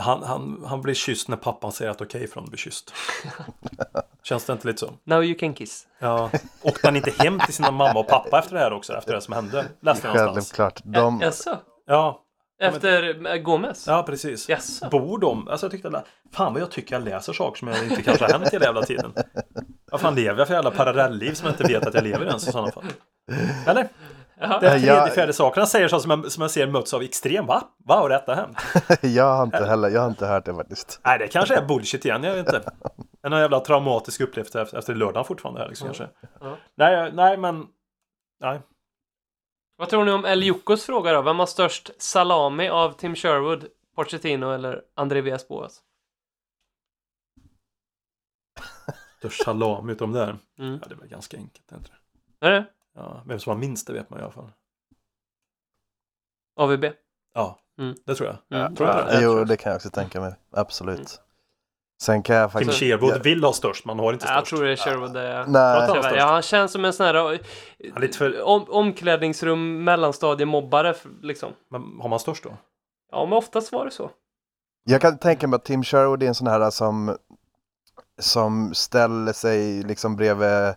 Han, 0.00 0.22
han, 0.22 0.64
han 0.66 0.82
blir 0.82 0.94
kysst 0.94 1.28
när 1.28 1.36
pappan 1.36 1.72
säger 1.72 1.90
att 1.90 2.00
okej 2.00 2.26
för 2.26 2.34
honom 2.34 2.44
att 2.44 2.50
bli 2.50 2.58
kysst. 2.58 2.94
Känns 4.22 4.44
det 4.44 4.52
inte 4.52 4.66
lite 4.66 4.78
så? 4.78 4.92
Now 5.04 5.24
you 5.24 5.38
can 5.38 5.54
kiss. 5.54 5.86
Ja. 5.98 6.30
Åkte 6.62 6.86
han 6.86 6.96
inte 6.96 7.10
hem 7.10 7.40
till 7.40 7.54
sina 7.54 7.70
mamma 7.70 8.00
och 8.00 8.08
pappa 8.08 8.38
efter 8.38 8.54
det 8.54 8.60
här 8.60 8.72
också? 8.72 8.92
Efter 8.92 9.14
det 9.14 9.20
som 9.20 9.34
hände? 9.34 9.66
Läste 9.80 10.08
jag 10.08 10.16
någonstans. 10.16 10.52
Självklart. 10.52 10.80
De, 10.84 11.20
Jaså? 11.20 11.58
Ja, 11.86 12.22
Efter 12.60 13.26
eh, 13.26 13.36
Gomez? 13.36 13.86
ja 13.86 14.02
precis. 14.02 14.48
Jaså? 14.48 14.88
Bor 14.90 15.18
de? 15.18 15.48
Alltså 15.48 15.66
jag 15.66 15.70
tyckte 15.70 15.88
alla, 15.88 16.04
fan 16.32 16.52
vad 16.52 16.62
jag 16.62 16.70
tycker 16.70 16.94
jag 16.94 17.04
läser 17.04 17.32
saker 17.32 17.58
som 17.58 17.68
jag 17.68 17.84
inte 17.84 18.02
kanske 18.02 18.24
har 18.24 18.32
hänt 18.32 18.48
hela 18.48 18.64
jävla 18.64 18.82
tiden. 18.82 19.12
Vad 19.90 20.00
fan 20.00 20.14
lever 20.14 20.38
jag 20.38 20.46
för 20.46 20.54
jävla 20.54 20.70
parallellliv 20.70 21.32
som 21.34 21.46
jag 21.46 21.52
inte 21.52 21.72
vet 21.72 21.86
att 21.86 21.94
jag 21.94 22.04
lever 22.04 22.26
ens 22.26 22.48
i 22.48 22.52
sådana 22.52 22.72
fall? 22.72 22.84
Eller? 23.66 23.88
Jaha. 24.40 24.60
Det 24.60 24.68
är 24.68 24.78
Ja, 24.78 24.94
tredje, 24.96 25.14
fjärde 25.14 25.32
sakerna 25.32 25.66
säger 25.66 25.88
så 25.88 26.00
som 26.00 26.10
jag, 26.10 26.32
som 26.32 26.40
jag 26.42 26.50
ser 26.50 26.66
möts 26.66 26.94
av 26.94 27.02
extrem. 27.02 27.46
Va? 27.46 27.62
Va? 27.84 27.94
Har 27.94 28.08
detta 28.08 28.34
hänt? 28.34 28.58
jag 29.02 29.36
har 29.36 29.42
inte 29.42 29.64
heller, 29.64 29.88
jag 29.88 30.00
har 30.00 30.08
inte 30.08 30.26
hört 30.26 30.44
det 30.44 30.54
faktiskt. 30.54 31.00
Nej, 31.04 31.18
det 31.18 31.28
kanske 31.28 31.56
är 31.56 31.66
bullshit 31.66 32.04
igen. 32.04 32.24
Jag 32.24 32.34
vet 32.34 32.46
inte. 32.46 32.70
En 33.22 33.32
jävla 33.32 33.60
traumatisk 33.60 34.20
upplevelse 34.20 34.62
efter, 34.62 34.78
efter 34.78 34.94
lördagen 34.94 35.24
fortfarande 35.24 35.60
här 35.60 35.68
liksom 35.68 35.86
kanske. 35.86 36.08
Ja. 36.40 36.56
Nej, 36.76 37.12
nej 37.12 37.36
men. 37.36 37.66
Nej. 38.40 38.60
Vad 39.78 39.88
tror 39.88 40.04
ni 40.04 40.10
om 40.10 40.24
El 40.24 40.42
Jocos 40.42 40.84
fråga 40.84 41.12
då? 41.12 41.22
Vem 41.22 41.38
har 41.38 41.46
störst 41.46 41.90
salami 41.98 42.68
av 42.68 42.92
Tim 42.92 43.14
Sherwood, 43.14 43.66
Pochettino 43.94 44.50
eller 44.52 44.82
André 44.94 45.20
Villas-Boas? 45.20 45.82
Störst 49.18 49.44
salami 49.44 49.92
utav 49.92 50.08
de 50.08 50.18
där. 50.18 50.38
Mm. 50.58 50.78
Ja, 50.82 50.88
det 50.88 50.94
var 50.94 51.06
ganska 51.06 51.36
enkelt. 51.36 51.72
är 51.72 51.76
Inte? 51.76 51.90
Är 52.40 52.50
det? 52.50 52.64
Ja, 52.94 53.22
vem 53.26 53.40
som 53.40 53.50
har 53.50 53.58
minst 53.58 53.86
det 53.86 53.92
vet 53.92 54.10
man 54.10 54.20
i 54.20 54.22
alla 54.22 54.32
fall. 54.32 54.52
AVB? 56.56 56.84
Ja, 57.34 57.58
Mm. 57.78 57.94
det 58.04 58.14
tror 58.14 58.28
jag. 58.48 58.60
Mm. 58.60 58.76
Tror 58.76 58.88
jag 58.88 59.06
det? 59.06 59.22
Jo, 59.22 59.44
det 59.44 59.56
kan 59.56 59.70
jag 59.70 59.76
också 59.76 59.90
tänka 59.90 60.20
mig. 60.20 60.34
Absolut. 60.50 61.20
Sen 62.00 62.22
kan 62.22 62.36
jag 62.36 62.50
Tim 62.50 62.52
faktiskt... 62.60 62.78
Sherwood 62.80 63.10
jag- 63.14 63.18
vill 63.22 63.44
ha 63.44 63.52
störst, 63.52 63.84
man 63.84 63.98
har 63.98 64.12
inte 64.12 64.26
Ja, 64.26 64.34
jag 64.34 64.46
störst. 64.46 64.56
tror 64.56 64.66
det 64.66 64.72
är 64.72 64.76
Sherwood. 64.76 65.12
Det 65.12 65.20
är... 65.22 65.46
Nej, 65.46 65.78
Pratar 65.78 65.94
han 65.94 66.02
störst? 66.02 66.16
Ja, 66.16 66.26
han 66.26 66.42
känns 66.42 66.72
som 66.72 66.84
en 66.84 66.92
sån 66.92 67.06
här 67.06 67.32
eh, 67.32 67.38
Han 67.94 68.08
för... 68.12 68.42
om, 68.42 68.64
omklädningsrum 68.68 69.84
mellanstadiemobbare 69.84 70.94
liksom. 71.22 71.52
Men 71.70 71.82
har 72.00 72.08
man 72.08 72.18
störst 72.18 72.44
då? 72.44 72.50
Ja, 73.12 73.24
men 73.24 73.32
oftast 73.38 73.72
var 73.72 73.84
det 73.84 73.90
så. 73.90 74.10
Jag 74.84 75.00
kan 75.00 75.18
tänka 75.18 75.46
mig 75.48 75.56
att 75.56 75.64
Tim 75.64 75.82
Sherwood 75.84 76.22
är 76.22 76.26
en 76.26 76.34
sån 76.34 76.46
här 76.46 76.70
som, 76.70 77.16
som 78.18 78.74
ställer 78.74 79.32
sig 79.32 79.82
liksom 79.82 80.16
bredvid, 80.16 80.74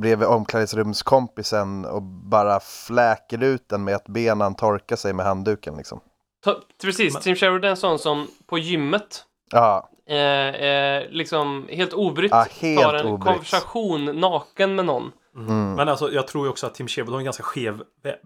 bredvid 0.00 0.28
omklädningsrumskompisen 0.28 1.84
och 1.84 2.02
bara 2.02 2.60
fläker 2.60 3.42
ut 3.42 3.68
den 3.68 3.84
med 3.84 3.94
att 3.96 4.08
benen 4.08 4.54
torkar 4.54 4.96
sig 4.96 5.12
med 5.12 5.26
handduken 5.26 5.76
liksom. 5.76 6.00
Ta, 6.44 6.56
precis, 6.82 7.12
Men- 7.14 7.22
Tim 7.22 7.36
Sherwood 7.36 7.64
är 7.64 7.68
en 7.68 7.76
sån 7.76 7.98
som 7.98 8.26
på 8.46 8.58
gymmet 8.58 9.24
Ja, 9.50 9.88
eh, 10.08 10.16
eh, 10.18 11.10
liksom 11.10 11.68
helt 11.70 11.92
obrytt 11.92 12.30
Ja, 12.32 12.46
helt 12.60 12.82
tar 12.82 12.94
en 12.94 13.06
obrytt. 13.06 13.24
konversation 13.26 14.20
naken 14.20 14.74
med 14.74 14.84
någon. 14.84 15.12
mm. 15.36 15.74
Men 15.74 15.88
alltså, 15.88 16.12
jag 16.12 16.26
tror 16.26 16.44
ju 16.46 16.50
också 16.50 16.66
att 16.66 16.74
Tim 16.74 16.88
Sherwood 16.88 17.12
har 17.12 17.18
en 17.18 17.24
ganska 17.24 17.42
skev, 17.42 17.82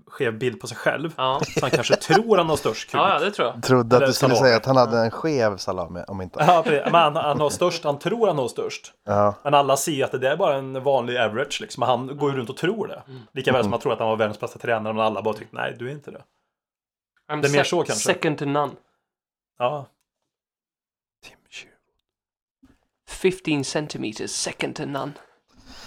skev 0.07 0.39
bild 0.39 0.61
på 0.61 0.67
sig 0.67 0.77
själv. 0.77 1.15
Ja, 1.17 1.41
Så 1.55 1.61
han 1.61 1.71
kanske 1.71 1.97
tror 1.97 2.37
han 2.37 2.49
har 2.49 2.57
störst 2.57 2.91
kuk. 2.91 2.95
ja, 3.01 3.13
ja 3.13 3.19
det 3.25 3.31
tror 3.31 3.49
jag. 3.49 3.63
trodde 3.63 3.97
att 3.97 4.03
Eller 4.03 4.07
du 4.07 4.13
skulle 4.13 4.35
salami. 4.35 4.49
säga 4.49 4.57
att 4.57 4.67
han 4.67 4.77
hade 4.77 4.99
en 4.99 5.11
skev 5.11 5.57
salami 5.57 6.01
om 6.09 6.21
inte. 6.21 6.45
Ja, 6.49 6.63
precis. 6.65 6.93
men 6.93 6.95
han, 7.03 7.17
han 7.17 7.41
har 7.41 7.51
störst, 7.51 7.85
han 7.85 7.99
tror 7.99 8.27
han 8.27 8.39
har 8.39 8.49
störst. 8.49 8.93
Ja, 9.05 9.35
Men 9.45 9.55
alla 9.55 9.77
ser 9.77 10.05
att 10.05 10.13
det 10.13 10.19
där 10.19 10.31
är 10.31 10.37
bara 10.37 10.55
en 10.57 10.83
vanlig 10.83 11.17
average 11.19 11.59
liksom. 11.61 11.83
Han 11.83 12.17
går 12.17 12.31
ju 12.31 12.37
runt 12.37 12.51
och 12.51 12.57
tror 12.57 12.87
det. 12.87 13.03
Lika 13.33 13.53
väl 13.53 13.63
som 13.63 13.73
han 13.73 13.81
tror 13.81 13.93
att 13.93 13.99
han 13.99 14.09
var 14.09 14.17
världens 14.17 14.41
bästa 14.41 14.59
tränare, 14.59 14.93
men 14.95 15.03
alla 15.05 15.23
bara 15.23 15.35
tyckte 15.35 15.57
nej, 15.57 15.77
du 15.79 15.89
är 15.89 15.93
inte 15.93 16.11
det. 16.11 16.23
I'm 17.33 17.43
Det 17.43 17.49
är 17.49 17.53
mer 17.53 17.65
så 17.65 17.77
kanske. 17.83 18.13
Second 18.13 18.39
to 18.39 18.45
none. 18.45 18.73
Ja. 19.59 19.87
Tim 21.25 21.37
Sherwood. 21.51 21.73
15 23.13 23.65
centimeters, 23.65 24.31
second 24.31 24.77
to 24.77 24.85
none. 24.85 25.13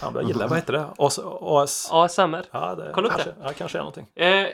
Ja, 0.01 0.11
jag 0.15 0.23
gillar, 0.23 0.47
vad 0.47 0.57
heter 0.57 0.73
det? 0.73 0.85
AS... 0.97 1.19
AS... 1.41 1.89
ASMR. 1.91 2.45
Ja, 2.51 2.75
det 2.75 2.91
Kolla 2.93 3.07
upp 3.07 3.13
kanske, 3.13 3.33
ja, 3.43 3.53
kanske 3.57 3.77
är 3.77 3.79
någonting. 3.79 4.07
Eh, 4.15 4.47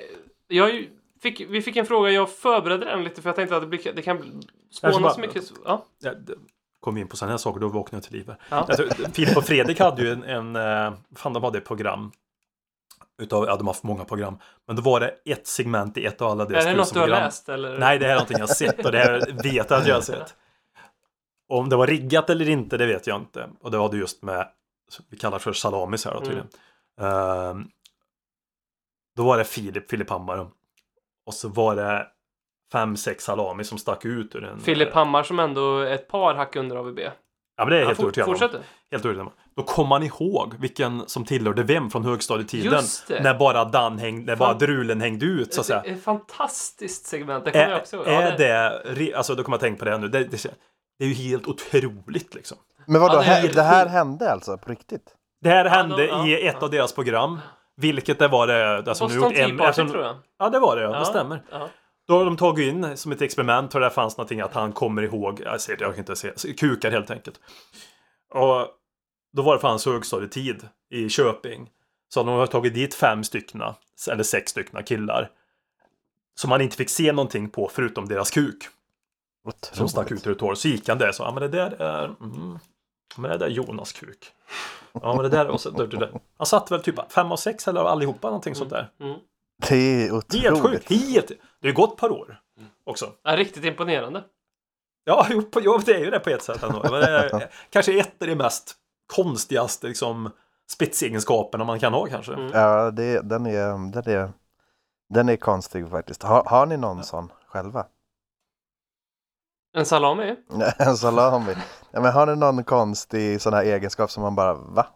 jag 0.48 0.86
fick, 1.22 1.40
vi 1.50 1.62
fick 1.62 1.76
en 1.76 1.86
fråga, 1.86 2.10
jag 2.10 2.30
förberedde 2.36 2.86
den 2.86 3.04
lite 3.04 3.22
för 3.22 3.30
jag 3.30 3.36
tänkte 3.36 3.56
att 3.56 3.62
det, 3.62 3.68
blir, 3.68 3.94
det 3.94 4.02
kan 4.02 4.44
spåna 4.72 5.10
så 5.10 5.20
mycket. 5.20 5.44
Ja, 5.66 5.86
Ja, 6.00 6.14
det- 6.14 6.36
kom 6.80 6.96
vi 6.96 7.02
in 7.02 7.08
på 7.08 7.18
sådana 7.18 7.32
här 7.34 7.38
saker, 7.38 7.60
då 7.60 7.68
vaknade 7.68 7.96
jag 7.98 8.04
till 8.04 8.14
liv. 8.14 8.28
här. 8.50 8.64
Ja. 8.78 8.86
Filip 9.14 9.38
och 9.38 9.46
Fredrik 9.46 9.80
hade 9.80 10.02
ju 10.02 10.12
en, 10.12 10.24
en 10.24 10.56
eh, 10.56 10.94
fan 11.16 11.34
de 11.34 11.44
hade 11.44 11.58
ett 11.58 11.66
program. 11.66 12.12
Utav, 13.22 13.46
ja, 13.46 13.56
de 13.56 13.68
har 13.68 13.74
haft 13.74 13.84
många 13.84 14.06
program. 14.06 14.38
Men 14.68 14.76
då 14.76 14.82
var 14.82 15.00
det 15.00 15.14
ett 15.26 15.48
segment 15.48 15.98
i 15.98 16.06
ett 16.06 16.22
av 16.22 16.32
alla 16.32 16.46
deras 16.46 16.66
är 16.66 16.70
det 16.72 16.78
något 16.78 16.94
du 16.94 17.00
har 17.00 17.06
program. 17.08 17.24
läst 17.24 17.50
eller? 17.50 17.78
Nej, 17.80 18.00
det 18.00 18.06
här 18.06 18.12
är 18.12 18.16
någonting 18.16 18.38
jag 18.40 18.48
har 18.48 18.54
sett 18.54 18.86
och 18.86 18.92
det 18.92 18.98
här 18.98 19.20
vet 19.44 19.70
jag 19.70 19.72
att 19.74 19.88
jag 19.88 19.96
har 19.96 20.02
sett. 20.02 20.36
Om 21.52 21.70
det 21.70 21.76
var 21.76 21.88
riggat 21.88 22.30
eller 22.30 22.50
inte, 22.50 22.78
det 22.78 22.86
vet 22.86 23.08
jag 23.08 23.18
inte. 23.22 23.50
Och 23.62 23.72
det 23.72 23.78
var 23.78 23.90
det 23.92 23.98
just 23.98 24.24
med, 24.24 24.48
vi 25.10 25.18
kallar 25.18 25.40
för 25.40 25.54
salamis 25.54 26.06
här 26.06 26.14
då 26.14 26.20
tydligen. 26.20 26.48
Ehm, 27.02 27.68
då 29.16 29.24
var 29.24 29.38
det 29.38 29.44
Filip, 29.44 29.90
Filip 29.90 30.10
Hammar. 30.10 30.48
Och 31.26 31.34
så 31.34 31.50
var 31.50 31.76
det 31.76 32.08
fem, 32.72 32.98
sex 32.98 33.24
salami 33.24 33.64
som 33.64 33.78
stack 33.78 34.06
ut 34.06 34.36
ur 34.36 34.44
en... 34.44 34.60
Filip 34.60 34.94
Hammar 34.94 35.24
som 35.24 35.40
ändå 35.40 35.80
ett 35.80 36.08
par 36.08 36.36
hack 36.36 36.56
under 36.56 36.76
AVB. 36.76 37.00
Ja, 37.00 37.66
men 37.66 37.70
det 37.70 37.82
är 37.82 37.86
helt 37.86 38.00
övertygad 38.00 38.30
om. 38.30 38.36
Helt 38.40 39.06
övertygad 39.06 39.20
om. 39.20 39.32
Då 39.56 39.64
kom 39.64 39.88
man 39.88 40.04
ihåg 40.04 40.56
vilken 40.60 41.04
som 41.08 41.26
tillhörde 41.26 41.64
vem 41.64 41.90
från 41.90 42.06
högstadietiden. 42.06 42.84
Det. 43.08 43.24
När 43.24 43.34
bara 43.34 43.66
Dan 43.66 43.98
hängde, 43.98 44.32
när 44.32 44.36
bara 44.36 44.50
Fan. 44.50 44.60
drulen 44.60 45.02
hängde 45.02 45.26
ut 45.26 45.54
så 45.54 45.62
att 45.62 45.68
säga. 45.68 45.82
Det 45.82 45.90
ett 45.90 46.04
fantastiskt 46.04 47.06
segment, 47.06 47.46
det 47.46 47.52
kommer 47.52 47.70
jag 47.70 47.80
också 47.80 47.96
ihåg. 47.96 48.08
är 48.08 48.22
Ja, 48.32 48.38
det, 48.38 48.82
re- 48.86 49.16
alltså 49.16 49.36
då 49.36 49.44
kommer 49.44 49.56
jag 49.56 49.62
tänka 49.62 49.80
på 49.80 49.86
det 49.86 49.98
nu, 49.98 50.08
det, 50.08 50.24
det, 50.24 50.46
det 51.02 51.06
är 51.06 51.10
ju 51.10 51.14
helt 51.30 51.48
otroligt 51.48 52.34
liksom. 52.34 52.58
men 52.86 53.02
vadå, 53.02 53.16
Ja, 53.16 53.20
det 53.22 53.26
är 53.28 53.42
det, 53.42 53.54
det 53.54 53.62
här 53.62 53.86
hände 53.88 54.32
alltså 54.32 54.58
på 54.58 54.70
riktigt? 54.72 55.16
Det 55.42 55.50
här 55.50 55.66
Ja, 55.66 55.72
hände 55.72 55.96
de- 55.98 56.06
ja, 56.08 56.28
i 56.28 56.48
ett 56.48 56.56
ja. 56.60 56.66
av 56.66 56.72
deras 56.72 56.94
program. 56.94 57.40
Vilket 57.78 58.20
det 58.20 58.28
var 58.28 58.48
det, 58.48 58.78
alltså 58.90 59.08
nu 59.08 59.14
Boston 59.14 59.24
gjort 59.30 59.36
Tea 59.36 59.46
en, 59.50 59.58
Party 59.58 59.70
eftersom- 59.70 59.92
tror 59.92 60.04
jag. 60.04 60.16
Ja 60.40 60.50
det 60.50 60.60
var 60.60 60.76
det, 60.76 60.82
ja, 60.82 60.92
Ja. 60.94 61.00
det 61.00 61.06
stämmer. 61.06 61.44
Ja. 61.52 61.70
Då 62.08 62.18
har 62.18 62.26
de 62.26 62.38
tagit 62.38 62.74
in 62.74 62.98
som 62.98 63.12
ett 63.12 63.22
experiment 63.22 63.76
och 63.76 63.82
där 63.82 63.90
fanns 63.90 64.18
någonting 64.18 64.42
att 64.42 64.54
han 64.54 64.72
kommer 64.74 65.02
ihåg, 65.02 65.42
jag 65.46 65.62
ser 65.62 65.78
det, 65.78 65.84
jag 65.84 65.92
kan 65.92 66.00
inte 66.00 66.16
se, 66.16 66.54
kukar 66.54 66.92
helt 66.92 67.12
enkelt. 67.12 67.40
Och 68.34 68.68
då 69.34 69.42
var 69.42 69.54
det 69.54 69.60
för 69.60 69.68
hans 69.68 69.86
högstadietid 69.86 70.68
i 70.90 71.10
Köping. 71.10 71.70
Så 72.14 72.24
de 72.24 72.30
har 72.30 72.48
tagit 72.48 72.74
dit 72.74 72.96
fem 72.96 73.24
styckna, 73.24 73.76
eller 74.12 74.24
sex 74.24 74.52
styckna 74.52 74.84
killar. 74.84 75.30
Som 76.36 76.50
man 76.50 76.62
inte 76.62 76.76
fick 76.78 76.90
se 76.90 77.12
någonting 77.12 77.50
på 77.50 77.70
förutom 77.74 78.08
deras 78.08 78.32
kuk. 78.32 78.64
Som 79.72 79.88
stack 79.90 80.06
Otroligt. 80.06 80.22
ut 80.22 80.28
ur 80.28 80.32
ett 80.36 80.42
hår. 80.42 80.56
Så 80.56 80.68
gick 80.68 80.90
han 80.90 80.98
där 80.98 81.10
och 81.10 81.16
sa, 81.16 81.24
ja 81.24 81.32
men 81.32 81.42
det 81.42 81.48
där 81.48 81.82
är, 81.82 82.06
mm, 82.06 82.60
men 83.16 83.32
det 83.32 83.38
där 83.38 83.46
är 83.46 83.50
Jonas 83.50 83.92
kuk. 83.92 84.32
Ja 84.94 85.14
men 85.16 85.24
det 85.24 85.30
där, 85.30 85.48
och 85.48 85.62
så, 85.62 85.70
det, 85.70 85.88
det, 85.88 85.98
där. 85.98 86.12
Han 86.38 86.48
satt 86.48 86.72
väl 86.72 86.84
typ 86.84 87.12
fem 87.12 87.32
av 87.32 87.36
sex 87.38 87.68
eller 87.68 87.82
allihopa 87.84 88.28
någonting 88.28 88.56
sånt 88.56 88.70
där. 88.70 88.90
Mm. 89.00 89.20
Det 89.70 89.76
är 89.76 90.12
otroligt. 90.12 90.44
Helt 90.44 90.62
sjukt, 90.62 90.90
helt. 90.90 91.28
Det 91.28 91.38
har 91.62 91.68
ju 91.70 91.74
gått 91.74 91.92
ett 91.94 92.00
par 92.00 92.10
år 92.12 92.40
också. 92.84 93.10
Ja, 93.24 93.38
riktigt 93.38 93.64
imponerande. 93.66 94.24
Ja, 95.04 95.28
jo, 95.30 95.42
på- 95.42 95.62
jo, 95.62 95.78
det 95.86 95.94
är 95.96 96.00
ju 96.00 96.10
det 96.12 96.20
på 96.20 96.30
ett 96.30 96.44
sätt 96.44 96.64
ändå. 96.64 96.80
Men 96.84 96.92
det 96.92 97.08
är, 97.08 97.50
kanske 97.70 98.00
ett 98.00 98.22
av 98.22 98.28
de 98.28 98.36
mest 98.36 98.76
konstigaste 99.16 99.88
liksom, 99.88 100.30
spetsegenskaperna 100.72 101.64
man 101.64 101.80
kan 101.80 101.94
ha 101.94 102.06
kanske. 102.08 102.34
Mm. 102.34 102.52
Ja, 102.54 102.92
det, 102.92 103.22
den, 103.22 103.46
är, 103.46 103.92
den, 103.92 104.08
är, 104.16 104.32
den 105.10 105.30
är 105.30 105.36
konstig 105.36 105.90
faktiskt. 105.90 106.24
Har, 106.24 106.44
har 106.44 106.66
ni 106.66 106.78
någon 106.78 107.04
sån 107.04 107.32
själva? 107.48 107.86
En 109.74 109.86
salami? 109.86 110.36
En 110.80 110.98
salami? 110.98 111.56
Ja, 111.92 112.02
men 112.02 112.14
har 112.14 112.26
ni 112.26 112.36
någon 112.36 112.64
konstig 112.64 113.42
sån 113.42 113.54
här 113.54 113.64
egenskap 113.64 114.12
som 114.12 114.24
man 114.24 114.36
bara, 114.36 114.54
va? 114.54 114.88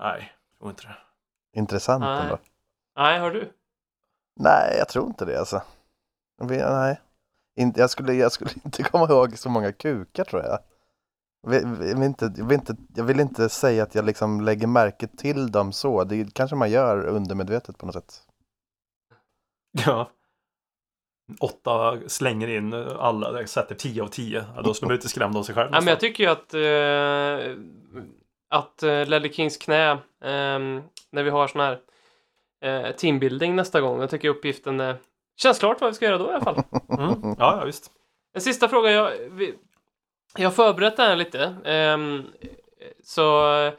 Nej, 0.00 0.32
jag 0.50 0.58
tror 0.58 0.70
inte 0.70 0.82
det. 0.82 0.96
Intressant 1.60 2.00
Nej. 2.00 2.22
ändå. 2.22 2.38
Nej, 2.96 3.18
har 3.20 3.30
du? 3.30 3.52
Nej, 4.40 4.76
jag 4.78 4.88
tror 4.88 5.06
inte 5.06 5.24
det 5.24 5.38
alltså. 5.38 5.62
Nej. 6.42 7.00
Jag, 7.74 7.90
skulle, 7.90 8.12
jag 8.12 8.32
skulle 8.32 8.50
inte 8.64 8.82
komma 8.82 9.04
ihåg 9.04 9.38
så 9.38 9.48
många 9.48 9.72
kukar 9.72 10.24
tror 10.24 10.42
jag. 10.42 10.58
Jag 11.42 11.50
vill, 11.50 11.62
jag 11.62 11.96
vill, 11.96 12.02
inte, 12.02 12.32
jag, 12.36 12.44
vill 12.44 12.58
inte, 12.58 12.76
jag 12.94 13.04
vill 13.04 13.20
inte 13.20 13.48
säga 13.48 13.82
att 13.82 13.94
jag 13.94 14.04
liksom 14.04 14.40
lägger 14.40 14.66
märke 14.66 15.06
till 15.06 15.52
dem 15.52 15.72
så. 15.72 16.04
Det 16.04 16.34
kanske 16.34 16.56
man 16.56 16.70
gör 16.70 17.06
undermedvetet 17.06 17.78
på 17.78 17.86
något 17.86 17.94
sätt. 17.94 18.22
Ja. 19.86 20.10
Åtta 21.40 21.98
slänger 22.06 22.48
in 22.48 22.72
alla, 22.74 23.46
sätter 23.46 23.74
10 23.74 24.02
av 24.02 24.08
10. 24.08 24.44
Ja, 24.56 24.62
då 24.62 24.74
skulle 24.74 24.86
man 24.86 24.88
bli 24.88 24.96
lite 24.96 25.08
skrämd 25.08 25.36
av 25.36 25.42
sig 25.42 25.54
själv. 25.54 25.70
Ja, 25.72 25.80
men 25.80 25.88
jag 25.88 26.00
tycker 26.00 26.24
ju 26.24 26.30
att, 26.30 26.54
eh, 26.54 27.56
att 28.50 28.82
eh, 28.82 29.08
Ledley 29.08 29.32
Kings 29.32 29.56
knä, 29.56 29.90
eh, 29.90 30.58
när 31.10 31.22
vi 31.22 31.30
har 31.30 31.48
sån 31.48 31.60
här 31.60 31.78
eh, 32.64 32.90
teambuilding 32.96 33.56
nästa 33.56 33.80
gång, 33.80 34.00
jag 34.00 34.10
tycker 34.10 34.28
uppgiften 34.28 34.80
eh, 34.80 34.96
känns 35.36 35.58
klart 35.58 35.80
vad 35.80 35.90
vi 35.90 35.94
ska 35.94 36.04
göra 36.04 36.18
då 36.18 36.30
i 36.30 36.34
alla 36.34 36.44
fall. 36.44 36.62
mm. 36.98 37.36
Ja, 37.38 37.56
ja, 37.58 37.64
visst. 37.64 37.90
En 38.34 38.40
sista 38.40 38.68
fråga, 38.68 38.90
jag, 38.90 39.12
vi, 39.30 39.54
jag 40.36 40.44
har 40.44 40.52
förberett 40.52 40.96
den 40.96 41.06
här 41.06 41.16
lite, 41.16 41.56
ehm, 41.64 42.24
så 43.04 43.56
eh, 43.56 43.72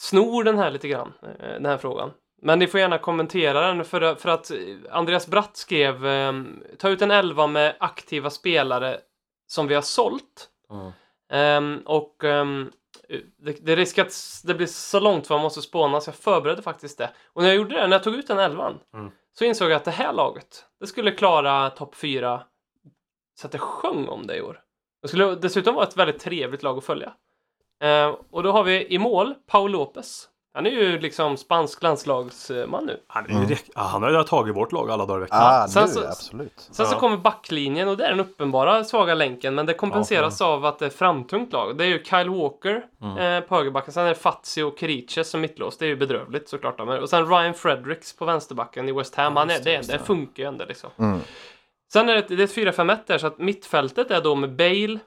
snor 0.00 0.44
den 0.44 0.58
här 0.58 0.70
lite 0.70 0.88
grann, 0.88 1.12
eh, 1.22 1.52
den 1.52 1.66
här 1.66 1.78
frågan. 1.78 2.10
Men 2.42 2.58
ni 2.58 2.66
får 2.66 2.80
gärna 2.80 2.98
kommentera 2.98 3.66
den 3.66 3.84
för, 3.84 4.14
för 4.14 4.28
att 4.28 4.50
Andreas 4.90 5.26
Bratt 5.26 5.56
skrev 5.56 6.06
ehm, 6.06 6.62
ta 6.78 6.88
ut 6.88 7.02
en 7.02 7.10
elva 7.10 7.46
med 7.46 7.76
aktiva 7.80 8.30
spelare 8.30 9.00
som 9.46 9.66
vi 9.66 9.74
har 9.74 9.82
sålt. 9.82 10.48
Mm. 10.70 10.92
Ehm, 11.32 11.82
och 11.86 12.24
ehm, 12.24 12.72
det, 13.38 13.66
det 13.66 13.76
risk 13.76 13.98
att 13.98 14.12
det 14.44 14.54
blir 14.54 14.66
så 14.66 15.00
långt 15.00 15.26
för 15.26 15.34
man 15.34 15.42
måste 15.42 15.62
spåna 15.62 16.00
så 16.00 16.08
jag 16.08 16.14
förberedde 16.14 16.62
faktiskt 16.62 16.98
det. 16.98 17.10
Och 17.32 17.42
när 17.42 17.48
jag 17.48 17.56
gjorde 17.56 17.74
det, 17.74 17.86
när 17.86 17.96
jag 17.96 18.02
tog 18.04 18.14
ut 18.14 18.26
den 18.26 18.38
elvan, 18.38 18.78
Mm. 18.94 19.10
så 19.38 19.44
insåg 19.44 19.70
jag 19.70 19.76
att 19.76 19.84
det 19.84 19.90
här 19.90 20.12
laget, 20.12 20.64
det 20.80 20.86
skulle 20.86 21.10
klara 21.12 21.70
topp 21.70 21.94
fyra 21.94 22.42
så 23.40 23.46
att 23.46 23.52
det 23.52 23.58
sjöng 23.58 24.08
om 24.08 24.26
det 24.26 24.36
i 24.36 24.42
år. 24.42 24.60
Det 25.02 25.08
skulle 25.08 25.34
dessutom 25.34 25.74
vara 25.74 25.86
ett 25.86 25.96
väldigt 25.96 26.20
trevligt 26.20 26.62
lag 26.62 26.78
att 26.78 26.84
följa. 26.84 27.12
Ehm, 27.80 28.14
och 28.30 28.42
då 28.42 28.52
har 28.52 28.64
vi 28.64 28.86
i 28.94 28.98
mål 28.98 29.34
Paul 29.46 29.70
Lopez. 29.70 30.28
Han 30.54 30.66
är 30.66 30.70
ju 30.70 30.98
liksom 30.98 31.36
spansk 31.36 31.82
landslagsman 31.82 32.86
nu. 32.86 33.00
Han, 33.06 33.26
är 33.26 33.58
ja, 33.74 33.80
han 33.82 34.02
har 34.02 34.10
ju 34.10 34.22
tagit 34.24 34.56
vårt 34.56 34.72
lag 34.72 34.90
alla 34.90 35.06
dagar 35.06 35.18
i 35.18 35.22
veckan. 35.22 35.38
Ah, 35.42 35.68
sen 35.68 35.82
nu 35.88 35.88
så- 35.94 36.06
absolut. 36.08 36.52
Sen 36.70 36.86
så 36.86 36.94
Ja. 36.94 36.98
kommer 36.98 37.16
backlinjen 37.16 37.88
och 37.88 37.96
det 37.96 38.04
är 38.04 38.10
den 38.10 38.20
uppenbara 38.20 38.84
svaga 38.84 39.14
länken 39.14 39.54
men 39.54 39.66
det 39.66 39.74
kompenseras 39.74 40.40
av 40.40 40.64
att 40.64 40.78
det 40.78 40.86
är 40.86 40.90
framtungt 40.90 41.52
lag. 41.52 41.78
Det 41.78 41.84
är 41.84 41.88
ju 41.88 42.04
Kyle 42.04 42.30
Walker 42.30 42.82
Mm. 43.02 43.16
eh, 43.18 43.48
på 43.48 43.54
högerbacken, 43.54 43.92
sen 43.92 44.04
är 44.04 44.08
det 44.08 44.14
Fazio 44.14 44.62
och 44.64 44.78
Keriches 44.78 45.30
som 45.30 45.40
mittlås. 45.40 45.78
Det 45.78 45.84
är 45.84 45.88
ju 45.88 45.96
bedrövligt 45.96 46.48
såklart. 46.48 46.78
Men- 46.78 47.02
Och 47.02 47.10
sen 47.10 47.26
Ryan 47.28 47.54
Fredericks 47.54 48.16
på 48.16 48.24
vänsterbacken 48.24 48.88
i 48.88 48.92
West 48.92 49.14
Ham. 49.14 49.36
Han 49.36 49.50
är, 49.50 49.60
det, 49.60 49.88
det, 49.88 49.98
funkar 49.98 50.42
ju 50.42 50.48
ändå 50.48 50.64
liksom. 50.64 50.90
Mm. 50.98 51.20
Sen 51.92 52.08
är 52.08 52.14
det, 52.14 52.36
det 52.36 52.42
är 52.42 52.44
ett 52.44 52.52
4-5-1 52.76 52.96
där 53.06 53.18
så 53.18 53.26
att 53.26 53.38
mittfältet 53.38 54.10
är 54.10 54.20
då 54.20 54.34
med 54.34 54.56
Bale, 54.56 54.98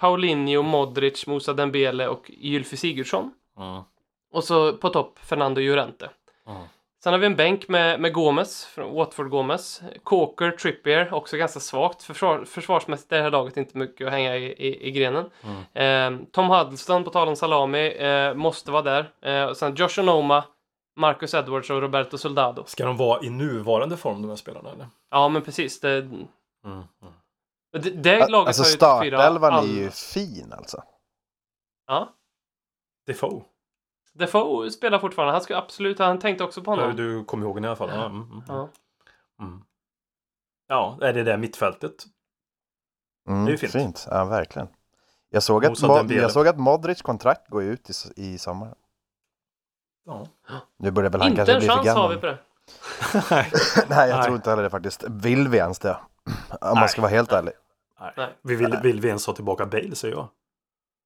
Paulinho, 0.00 0.62
Modric, 0.62 1.26
Moussa 1.26 1.52
Dembele 1.52 2.08
och 2.08 2.24
Gylfi 2.30 2.76
Sigurdsson. 2.76 3.30
Mm. 4.30 4.38
Och 4.38 4.44
så 4.44 4.72
på 4.72 4.88
topp 4.88 5.18
Fernando 5.18 5.60
Llorente. 5.60 6.10
Mm. 6.46 6.62
Sen 7.04 7.12
har 7.12 7.20
vi 7.20 7.26
en 7.26 7.36
bänk 7.36 7.68
med, 7.68 8.00
med 8.00 8.12
Gomes, 8.12 8.64
från 8.66 8.94
Watford 8.94 9.30
Gomes. 9.30 9.82
Coker, 10.02 10.50
Trippier, 10.50 11.14
också 11.14 11.36
ganska 11.36 11.60
svagt. 11.60 12.02
Försvar, 12.02 12.44
försvarsmässigt 12.44 13.12
är 13.12 13.16
det 13.16 13.22
här 13.22 13.30
laget 13.30 13.56
inte 13.56 13.78
mycket 13.78 14.06
att 14.06 14.12
hänga 14.12 14.36
i, 14.36 14.44
i, 14.44 14.88
i 14.88 14.90
grenen. 14.90 15.30
Eh, 15.74 16.26
Tom 16.32 16.50
Huddleston, 16.50 17.04
på 17.04 17.10
tal 17.10 17.28
om 17.28 17.36
salami, 17.36 17.88
eh, 17.88 18.34
måste 18.34 18.70
vara 18.70 18.82
där. 18.82 19.12
Eh, 19.22 19.44
och 19.44 19.56
sen 19.56 19.74
Josh 19.74 19.98
Onoma, 20.00 20.44
Marcus 20.96 21.34
Edwards 21.34 21.70
och 21.70 21.80
Roberto 21.80 22.18
Soldado. 22.18 22.64
Ska 22.66 22.84
de 22.84 22.96
vara 22.96 23.22
i 23.22 23.30
nuvarande 23.30 23.96
form 23.96 24.22
de 24.22 24.28
här 24.28 24.36
spelarna 24.36 24.70
eller? 24.70 24.86
Ja, 25.10 25.28
men 25.28 25.42
precis. 25.42 25.80
Det, 25.80 25.98
Mm. 26.64 26.82
Mm. 27.02 27.14
det, 27.72 27.90
det 27.90 28.28
laget 28.28 28.46
Alltså 28.48 28.62
har 28.62 28.68
ju 28.68 28.76
startelvan 28.76 29.52
är 29.64 29.72
ju 29.72 29.90
fin 29.90 30.52
alltså. 30.52 30.82
Ja. 31.86 32.08
Defoe. 33.06 33.42
Defoe 34.12 34.70
spelar 34.70 34.98
fortfarande. 34.98 35.32
Han 35.32 35.42
ska 35.42 35.56
absolut, 35.56 35.98
han 35.98 36.18
tänkte 36.18 36.44
också 36.44 36.62
på 36.62 36.70
honom. 36.70 36.96
Du 36.96 37.24
kommer 37.24 37.46
ihåg 37.46 37.56
den 37.56 37.64
i 37.64 37.66
alla 37.66 37.76
fall? 37.76 37.90
Ja. 37.92 38.06
Mm. 38.06 38.22
Mm. 38.22 38.42
Ja. 38.48 38.68
Mm. 39.40 39.62
ja, 40.68 40.98
är 41.02 41.12
det 41.12 41.22
det 41.24 41.36
mittfältet? 41.36 41.92
Mm, 43.28 43.44
Det 43.44 43.50
är 43.50 43.52
ju 43.52 43.58
fint. 43.58 43.72
fint. 43.72 44.06
Ja, 44.10 44.24
verkligen. 44.24 44.68
Jag 45.30 45.42
såg, 45.42 45.64
att 45.64 45.70
Moussa 45.70 45.86
Mo- 45.86 45.96
Dembele. 45.96 46.20
jag 46.22 46.30
såg 46.32 46.48
att 46.48 46.58
Modric 46.58 47.02
kontrakt 47.02 47.48
går 47.48 47.62
ut 47.62 47.90
i, 47.90 47.92
i 48.16 48.38
sommar. 48.38 48.74
Ja. 50.06 50.26
Nu 50.76 50.90
börjar 50.90 51.10
väl 51.10 51.20
han 51.20 51.30
Inte 51.30 51.36
kanske 51.44 51.52
en 51.54 51.58
bli 51.58 51.68
för 51.68 51.74
chans 51.74 51.88
har 51.88 51.94
gammal. 51.94 52.14
vi 52.14 52.20
på 52.20 52.26
det. 52.26 52.38
Nej. 53.30 53.50
Nej, 53.88 54.08
jag 54.08 54.16
Nej. 54.16 54.24
tror 54.24 54.36
inte 54.36 54.50
heller 54.50 54.62
det 54.62 54.70
faktiskt. 54.70 55.04
Vill 55.08 55.48
vi 55.48 55.58
ens 55.58 55.78
det? 55.78 55.96
Om 56.50 56.58
man 56.60 56.74
Nej. 56.74 56.88
ska 56.88 57.00
vara 57.02 57.10
helt 57.10 57.32
ärlig. 57.32 57.52
Nej. 58.16 58.36
Vi 58.42 58.56
vill, 58.56 58.76
vill 58.82 59.00
vi 59.00 59.08
ens 59.08 59.26
ha 59.26 59.34
tillbaka 59.34 59.66
Bale 59.66 59.94
säger 59.94 60.14
jag. 60.14 60.28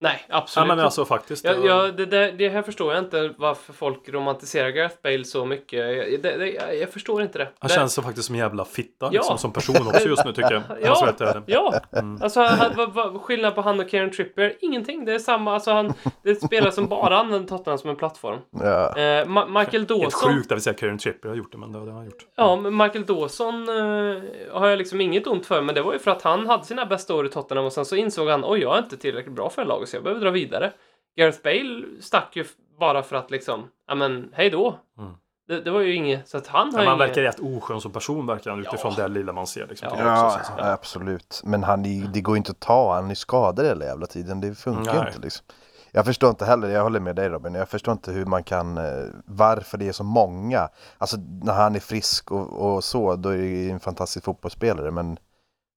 Nej, 0.02 0.24
Ja, 0.28 0.36
absolut 0.38 0.68
men 0.68 0.80
alltså 0.80 1.04
faktiskt. 1.04 1.44
Ja, 1.44 1.54
ja, 1.64 1.82
det, 1.96 2.06
där, 2.06 2.32
det 2.32 2.48
här 2.48 2.62
förstår 2.62 2.94
jag 2.94 3.04
inte 3.04 3.34
varför 3.36 3.72
folk 3.72 4.08
romantiserar 4.08 4.68
Gareth 4.68 4.96
Bale 5.02 5.24
så 5.24 5.44
mycket. 5.44 5.78
Jag, 5.78 6.22
det, 6.22 6.36
det, 6.38 6.50
jag, 6.50 6.76
jag 6.76 6.88
förstår 6.88 7.22
inte 7.22 7.38
det. 7.38 7.48
Han 7.58 7.68
det, 7.68 7.74
känns 7.74 7.94
så 7.94 8.02
faktiskt 8.02 8.26
som 8.26 8.34
en 8.34 8.38
jävla 8.38 8.64
fitta 8.64 8.92
Ja. 9.06 9.10
liksom, 9.10 9.38
som 9.38 9.52
person 9.52 9.86
också 9.86 10.08
just 10.08 10.24
nu 10.24 10.32
tycker 10.32 10.52
jag. 10.52 10.62
Ja. 10.82 10.90
Alltså, 10.90 11.24
jag 11.24 11.34
det. 11.34 11.42
Ja, 11.52 11.74
Mm. 11.92 12.18
alltså 12.22 12.40
han, 12.40 12.72
vad, 12.76 12.92
vad, 12.92 13.20
skillnad 13.20 13.54
på 13.54 13.60
han 13.60 13.80
och 13.80 13.88
Kieran 13.90 14.10
Trippier? 14.10 14.56
Ingenting. 14.60 15.04
Det 15.04 15.14
är 15.14 15.18
samma. 15.18 15.54
Alltså 15.54 15.70
han, 15.72 15.92
det 16.22 16.30
är 16.30 16.34
spelare 16.34 16.72
som 16.72 16.86
bara 16.88 17.18
använder 17.18 17.48
Tottenham 17.48 17.78
som 17.78 17.90
en 17.90 17.96
plattform. 17.96 18.38
Ja. 18.50 18.88
Eh, 18.96 19.00
Ma- 19.26 19.46
Michael 19.58 19.68
Helt 19.72 19.88
Dawson. 19.88 20.10
sjukt 20.34 20.52
att 20.52 20.56
vi 20.58 20.62
säger 20.62 20.78
Kieran 20.78 20.98
Trippier 20.98 21.28
har 21.30 21.36
gjort 21.36 21.52
det, 21.52 21.58
men 21.58 21.72
det 21.72 21.78
har 21.78 21.86
han 21.90 22.04
gjort. 22.04 22.26
Ja, 22.36 22.56
men 22.56 22.76
Michael 22.76 23.04
Dawson 23.06 23.68
eh, 23.68 24.22
har 24.52 24.68
jag 24.68 24.78
liksom 24.78 25.00
inget 25.00 25.26
ont 25.26 25.46
för, 25.46 25.60
men 25.62 25.74
det 25.74 25.82
var 25.82 25.92
ju 25.92 25.98
för 25.98 26.10
att 26.10 26.22
han 26.22 26.46
hade 26.46 26.64
sina 26.64 26.86
bästa 26.86 27.14
år 27.14 27.26
i 27.26 27.28
Tottenham 27.28 27.64
och 27.66 27.72
sen 27.72 27.84
så 27.84 27.96
insåg 27.96 28.28
han 28.28 28.44
oj, 28.44 28.60
jag 28.60 28.74
är 28.74 28.78
inte 28.78 28.96
tillräckligt 28.96 29.34
bra 29.34 29.50
för 29.50 29.62
det 29.62 29.68
laget 29.68 29.88
så 29.92 29.96
jag 29.96 30.04
behöver 30.04 30.20
dra 30.22 30.30
vidare. 30.30 30.72
Gareth 31.16 31.42
Bale 31.42 31.84
stack 32.00 32.36
ju 32.36 32.44
bara 32.80 33.02
för 33.02 33.16
att 33.16 33.30
liksom, 33.30 33.68
ja 33.88 33.94
men 33.94 34.30
hej 34.34 34.50
då. 34.50 34.78
Mm. 34.98 35.12
Det, 35.48 35.60
det 35.60 35.70
var 35.70 35.80
ju 35.80 35.94
inget, 35.94 36.28
så 36.28 36.36
att 36.38 36.46
han 36.46 36.74
har 36.74 36.84
man 36.84 36.94
inget... 36.96 37.08
verkar 37.08 37.22
rätt 37.22 37.40
oskön 37.40 37.80
som 37.80 37.92
person 37.92 38.26
verkar 38.26 38.50
han 38.50 38.60
utifrån 38.60 38.92
Ja. 38.96 39.02
det 39.02 39.08
lilla 39.08 39.32
man 39.32 39.46
ser. 39.46 39.66
Liksom, 39.66 39.88
Ja. 39.90 39.94
också, 39.94 40.38
Ja, 40.38 40.44
så- 40.44 40.52
så. 40.56 40.64
absolut. 40.64 41.40
Men 41.44 41.62
han, 41.64 41.86
är- 41.86 42.08
det 42.08 42.20
går 42.20 42.34
ju 42.34 42.38
inte 42.38 42.50
att 42.52 42.60
ta, 42.60 42.94
han 42.94 43.10
är 43.10 43.14
skadad 43.14 43.66
hela 43.66 43.84
jävla 43.84 44.06
tiden. 44.06 44.40
Det 44.40 44.54
funkar 44.54 44.94
Nej. 44.94 45.04
inte 45.08 45.20
liksom. 45.20 45.46
Jag 45.92 46.04
förstår 46.04 46.30
inte 46.30 46.44
heller, 46.44 46.68
jag 46.68 46.82
håller 46.82 47.00
med 47.00 47.16
dig 47.16 47.28
Robin, 47.28 47.54
jag 47.54 47.68
förstår 47.68 47.92
inte 47.92 48.12
hur 48.12 48.24
man 48.26 48.44
kan, 48.44 48.78
eh, 48.78 49.04
varför 49.26 49.78
det 49.78 49.88
är 49.88 49.92
så 49.92 50.04
många. 50.04 50.68
Alltså 50.98 51.16
när 51.42 51.52
han 51.52 51.74
är 51.74 51.80
frisk 51.80 52.30
och, 52.32 52.74
och 52.74 52.84
så, 52.84 53.16
då 53.16 53.28
är 53.28 53.36
det 53.38 53.44
ju 53.44 53.70
en 53.70 53.80
fantastisk 53.80 54.24
fotbollsspelare. 54.24 54.90
Men 54.90 55.18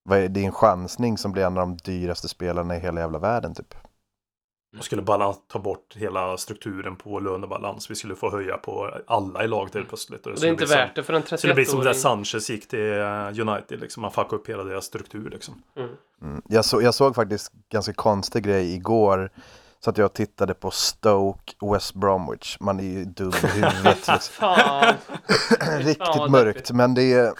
det 0.09 0.15
är 0.15 0.37
en 0.45 0.51
chansning 0.51 1.17
som 1.17 1.31
blir 1.31 1.43
en 1.45 1.57
av 1.57 1.67
de 1.67 1.77
dyraste 1.77 2.27
spelarna 2.27 2.75
i 2.75 2.79
hela 2.79 3.01
jävla 3.01 3.19
världen 3.19 3.53
typ. 3.55 3.75
Man 4.75 4.83
skulle 4.83 5.01
bara 5.01 5.33
ta 5.33 5.59
bort 5.59 5.95
hela 5.95 6.37
strukturen 6.37 6.95
på 6.95 7.19
lönebalans. 7.19 7.91
Vi 7.91 7.95
skulle 7.95 8.15
få 8.15 8.31
höja 8.31 8.57
på 8.57 8.91
alla 9.07 9.43
i 9.43 9.47
laget 9.47 9.73
helt 9.73 9.87
plötsligt. 9.87 10.25
och 10.25 10.39
det 10.39 10.47
är 10.47 10.51
inte 10.51 10.65
värt 10.65 10.95
det 10.95 11.03
för 11.03 11.13
en 11.13 11.23
Det 11.29 11.37
skulle 11.37 11.53
bli 11.53 11.65
som 11.65 11.79
31-åring. 11.79 11.93
där 11.93 11.99
Sanchez 11.99 12.49
gick 12.49 12.67
till 12.67 12.99
eh, 12.99 13.47
United. 13.49 13.79
Liksom. 13.79 14.01
Man 14.01 14.11
fuckade 14.11 14.35
upp 14.35 14.49
hela 14.49 14.63
deras 14.63 14.85
struktur. 14.85 15.29
Liksom. 15.29 15.63
Mm. 15.77 15.89
Mm. 16.21 16.41
Jag, 16.49 16.65
så, 16.65 16.81
jag 16.81 16.93
såg 16.93 17.15
faktiskt 17.15 17.51
ganska 17.71 17.93
konstig 17.93 18.43
grej 18.43 18.73
igår. 18.73 19.29
Så 19.79 19.89
att 19.89 19.97
jag 19.97 20.13
tittade 20.13 20.53
på 20.53 20.71
Stoke 20.71 21.53
West 21.61 21.93
Bromwich. 21.93 22.57
Man 22.59 22.79
är 22.79 22.83
ju 22.83 23.05
dum 23.05 23.33
i 23.43 23.47
huvudet. 23.47 24.07
liksom. 24.07 24.53
Riktigt 25.79 26.29
mörkt, 26.31 26.71
men 26.71 26.93
det, 26.93 27.33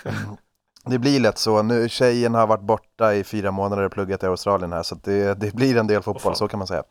det 0.85 0.99
blir 0.99 1.19
lätt 1.19 1.37
så. 1.37 1.61
Nu, 1.61 1.89
tjejen 1.89 2.33
har 2.33 2.47
varit 2.47 2.61
borta 2.61 3.13
i 3.13 3.23
fyra 3.23 3.51
månader 3.51 3.83
och 3.83 3.91
pluggat 3.91 4.23
i 4.23 4.25
Australien 4.25 4.73
här, 4.73 4.83
så 4.83 4.95
att 4.95 5.03
det, 5.03 5.33
det 5.33 5.55
blir 5.55 5.77
en 5.77 5.87
del 5.87 6.01
fotboll, 6.01 6.21
fan. 6.21 6.35
så 6.35 6.47
kan 6.47 6.57
man 6.57 6.67
säga. 6.67 6.83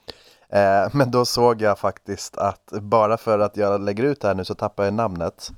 Eh, 0.55 0.89
men 0.93 1.10
då 1.10 1.24
såg 1.24 1.62
jag 1.62 1.78
faktiskt 1.78 2.36
att 2.36 2.70
bara 2.70 3.16
för 3.16 3.39
att 3.39 3.56
jag 3.56 3.81
lägger 3.81 4.05
ut 4.05 4.20
det 4.20 4.28
här 4.28 4.35
nu 4.35 4.44
så 4.44 4.55
tappar 4.55 4.85
jag 4.85 4.94
namnet. 4.94 5.51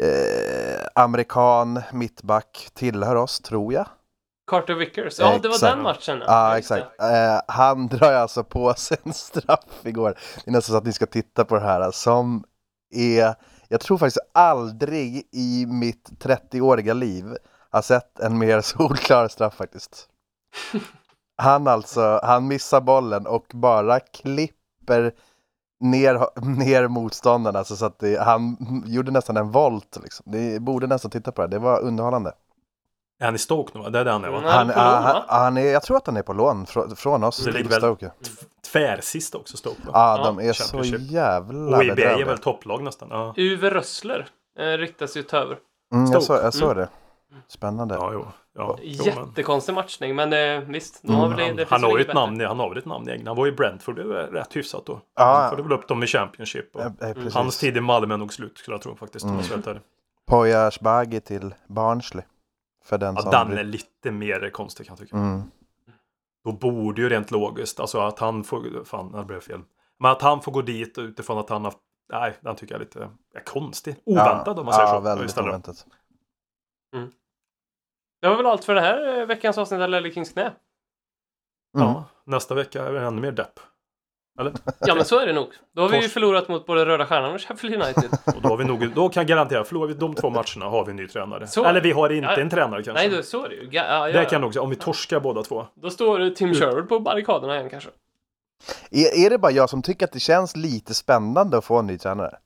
Eh, 0.00 0.86
amerikan, 0.94 1.82
mittback, 1.92 2.68
tillhör 2.74 3.16
oss, 3.16 3.40
tror 3.40 3.72
jag. 3.72 3.86
Carter 4.50 4.74
Vickers. 4.74 5.18
Ja, 5.18 5.38
det 5.42 5.48
var 5.48 5.54
Exakt. 5.54 5.74
den 5.74 5.82
matchen. 5.82 6.22
Ja, 6.26 6.56
Just 6.56 6.70
exakt. 6.70 7.00
Eh, 7.00 7.40
han 7.48 7.88
drar 7.88 8.12
alltså 8.12 8.44
på 8.44 8.74
sig 8.74 8.96
en 9.02 9.12
straff 9.12 9.80
igår. 9.82 10.14
Det 10.44 10.50
är 10.50 10.52
nästan 10.52 10.72
så 10.72 10.78
att 10.78 10.86
ni 10.86 10.92
ska 10.92 11.06
titta 11.06 11.44
på 11.44 11.54
det 11.54 11.60
här 11.60 11.90
som 11.90 12.44
är, 12.94 13.34
jag 13.68 13.80
tror 13.80 13.98
faktiskt 13.98 14.26
aldrig 14.34 15.28
i 15.32 15.66
mitt 15.66 16.10
30-åriga 16.20 16.94
liv 16.94 17.36
har 17.70 17.82
sett 17.82 18.20
en 18.20 18.38
mer 18.38 18.60
solklar 18.78 19.28
straff 19.28 19.54
faktiskt. 19.54 20.08
Han 21.42 21.66
alltså, 21.66 22.20
han 22.22 22.48
missar 22.48 22.80
bollen 22.80 23.26
och 23.26 23.46
bara 23.54 24.00
klipper 24.00 25.12
ner, 25.80 26.40
ner 26.58 26.88
motståndaren, 26.88 27.56
alltså 27.56 27.76
så 27.76 27.86
att 27.86 27.98
det, 27.98 28.20
han 28.20 28.56
gjorde 28.86 29.10
nästan 29.10 29.36
en 29.36 29.50
volt 29.50 29.98
liksom. 30.02 30.24
Ni 30.28 30.60
borde 30.60 30.86
nästan 30.86 31.10
titta 31.10 31.32
på 31.32 31.42
det, 31.42 31.48
det 31.48 31.58
var 31.58 31.80
underhållande. 31.80 32.32
Är 33.20 33.24
han 33.24 33.34
i 33.34 33.38
Stoke 33.38 33.78
nu? 33.78 33.90
Det 33.90 33.98
är 33.98 34.04
det 34.04 34.10
han 34.12 34.24
är 34.24 34.28
va? 34.30 34.38
Mm. 34.38 34.50
Han, 34.50 34.70
är 34.70 34.74
på 34.74 34.80
lån, 34.80 35.02
han, 35.02 35.22
han 35.28 35.56
är, 35.56 35.72
jag 35.72 35.82
tror 35.82 35.96
att 35.96 36.06
han 36.06 36.16
är 36.16 36.22
på 36.22 36.32
lån 36.32 36.66
från, 36.66 36.96
från 36.96 37.24
oss 37.24 37.38
Det 37.38 37.44
till 37.44 37.54
ligger 37.54 37.70
väl- 37.70 37.80
Stoke. 37.80 38.10
Tvärsist 38.72 39.34
också 39.34 39.56
Stoke 39.56 39.80
va? 39.86 39.90
Ja, 39.94 40.18
Ja, 40.18 40.24
de 40.24 40.48
är 40.48 40.52
så 40.52 40.96
jävla 40.98 41.76
Och 41.76 41.84
EBA 41.84 42.02
är 42.02 42.24
väl 42.24 42.38
topplag 42.38 42.82
nästan? 42.82 43.08
Ja, 43.10 43.34
Uwe 43.36 43.70
Rössler 43.70 44.28
eh, 44.58 44.64
riktas 44.64 45.16
ju 45.16 45.24
över. 45.32 45.58
Mm, 45.92 46.12
jag, 46.12 46.22
så, 46.22 46.26
Stoke. 46.32 46.42
jag 46.42 46.54
såg 46.54 46.76
det. 46.76 46.88
Spännande. 47.48 47.94
ja 47.94 48.10
jo. 48.12 48.26
Ja, 48.58 48.78
Jättekonstig 48.82 49.74
matchning, 49.74 50.16
men 50.16 50.32
eh, 50.32 50.68
visst. 50.68 51.02
De 51.02 51.16
har 51.16 51.28
väl, 51.28 51.56
det 51.56 51.66
Han, 51.68 51.82
han, 51.82 51.90
har 51.90 51.98
ju 51.98 52.04
ett 52.04 52.14
namn, 52.14 52.40
han 52.40 52.58
har 52.58 52.68
väl 52.68 52.78
ett 52.78 52.84
namn 52.84 53.08
i 53.08 53.12
England. 53.12 53.26
Han 53.26 53.36
var 53.36 53.46
i 53.46 53.52
Brentford, 53.52 53.96
det 53.96 54.04
var 54.04 54.14
rätt 54.14 54.56
hyfsat 54.56 54.86
då. 54.86 55.00
Ja, 55.14 55.24
Han 55.24 55.42
ja. 55.44 55.50
förde 55.50 55.62
väl 55.62 55.72
upp 55.72 55.88
dem 55.88 56.02
i 56.02 56.06
Championship. 56.06 56.76
Och 56.76 56.80
Eh, 56.80 57.10
eh, 57.10 57.32
hans 57.32 57.58
tid 57.58 57.76
i 57.76 57.80
Malmö 57.80 58.14
är 58.14 58.18
nog 58.18 58.32
slut 58.32 58.58
skulle 58.58 58.74
jag 58.74 58.82
tro 58.82 58.96
faktiskt. 58.96 59.24
ärlig. 59.24 59.80
Poya 60.26 60.66
Asbaghi 60.66 61.20
till 61.20 61.54
Barnsley. 61.68 62.24
För 62.84 62.98
den 62.98 63.14
Ja, 63.14 63.22
som... 63.22 63.30
den 63.30 63.58
är 63.58 63.64
lite 63.64 64.10
mer 64.10 64.50
konstig 64.50 64.86
kan 64.86 64.92
jag 64.92 64.98
tycka. 64.98 65.16
mm. 65.16 65.42
Då 66.44 66.52
borde 66.52 67.02
ju 67.02 67.08
rent 67.08 67.30
logiskt, 67.30 67.80
alltså 67.80 67.98
att 68.00 68.18
han 68.18 68.44
får, 68.44 68.84
fan 68.84 69.12
det 69.12 69.24
blev 69.24 69.40
fel. 69.40 69.60
Men 70.00 70.10
att 70.10 70.22
han 70.22 70.42
får 70.42 70.52
gå 70.52 70.62
dit 70.62 70.98
utifrån 70.98 71.38
att 71.38 71.50
han 71.50 71.64
har, 71.64 71.74
nej 72.12 72.34
den 72.40 72.56
tycker 72.56 72.74
jag 72.74 72.80
är 72.80 72.84
lite 72.84 73.08
är 73.34 73.44
konstig. 73.44 73.96
Oväntad 74.06 74.58
om 74.58 74.64
man 74.64 74.74
säger 74.74 74.88
ja, 74.88 74.94
så. 74.94 75.00
väldigt 75.00 75.28
istället. 75.28 75.48
oväntat. 75.48 75.86
Det 78.22 78.28
var 78.28 78.36
väl 78.36 78.46
allt 78.46 78.64
för 78.64 78.74
det 78.74 78.80
här 78.80 79.18
eh, 79.20 79.26
veckans 79.26 79.58
avsnitt 79.58 79.80
av 79.80 79.88
Lelle 79.88 80.10
Kings 80.10 80.32
knä. 80.32 80.42
Mm. 80.42 80.52
Ja, 81.88 82.04
nästa 82.24 82.54
vecka 82.54 82.84
är 82.86 82.92
det 82.92 83.00
ännu 83.00 83.20
mer 83.20 83.32
depp. 83.32 83.60
Eller? 84.40 84.52
Ja, 84.80 84.94
men 84.94 85.04
så 85.04 85.18
är 85.18 85.26
det 85.26 85.32
nog. 85.32 85.48
Då 85.74 85.82
har 85.82 85.88
vi 85.88 86.02
ju 86.02 86.08
förlorat 86.08 86.48
mot 86.48 86.66
både 86.66 86.84
Röda 86.86 87.06
Stjärnan 87.06 87.34
och 87.34 87.40
Sheffield 87.40 87.74
United. 87.82 88.10
Och 88.36 88.42
då 88.42 88.48
har 88.48 88.56
vi 88.56 88.64
nog, 88.64 88.92
då 88.94 89.08
kan 89.08 89.20
jag 89.20 89.28
garantera, 89.28 89.64
förlorar 89.64 89.86
vi 89.88 89.94
de 89.94 90.14
två 90.14 90.30
matcherna 90.30 90.64
har 90.70 90.84
vi 90.84 90.90
en 90.90 90.96
ny 90.96 91.08
tränare. 91.08 91.46
Så. 91.46 91.64
Eller 91.64 91.80
vi 91.80 91.92
har 91.92 92.10
inte 92.12 92.30
Ja. 92.30 92.40
en 92.40 92.50
tränare 92.50 92.82
kanske. 92.82 93.08
Nej, 93.08 93.16
då, 93.16 93.22
så 93.22 93.44
är 93.44 93.48
det 93.48 93.54
ju. 93.54 93.62
Ga- 93.68 93.72
Ja, 93.88 94.04
Det 94.06 94.10
ja, 94.12 94.22
kan 94.24 94.32
jag 94.32 94.40
nog 94.40 94.52
säga, 94.52 94.62
om 94.62 94.70
vi 94.70 94.76
torskar 94.76 95.20
båda 95.20 95.42
två. 95.42 95.66
Då 95.74 95.90
står 95.90 96.30
Tim 96.30 96.54
Sherwood 96.54 96.88
på 96.88 97.00
barrikaderna 97.00 97.56
igen 97.56 97.70
kanske. 97.70 97.90
Är, 98.90 99.26
är 99.26 99.30
det 99.30 99.38
bara 99.38 99.52
jag 99.52 99.70
som 99.70 99.82
tycker 99.82 100.04
att 100.06 100.12
det 100.12 100.20
känns 100.20 100.56
lite 100.56 100.94
spännande 100.94 101.58
att 101.58 101.64
få 101.64 101.78
en 101.78 101.86
ny 101.86 101.98
tränare? 101.98 102.38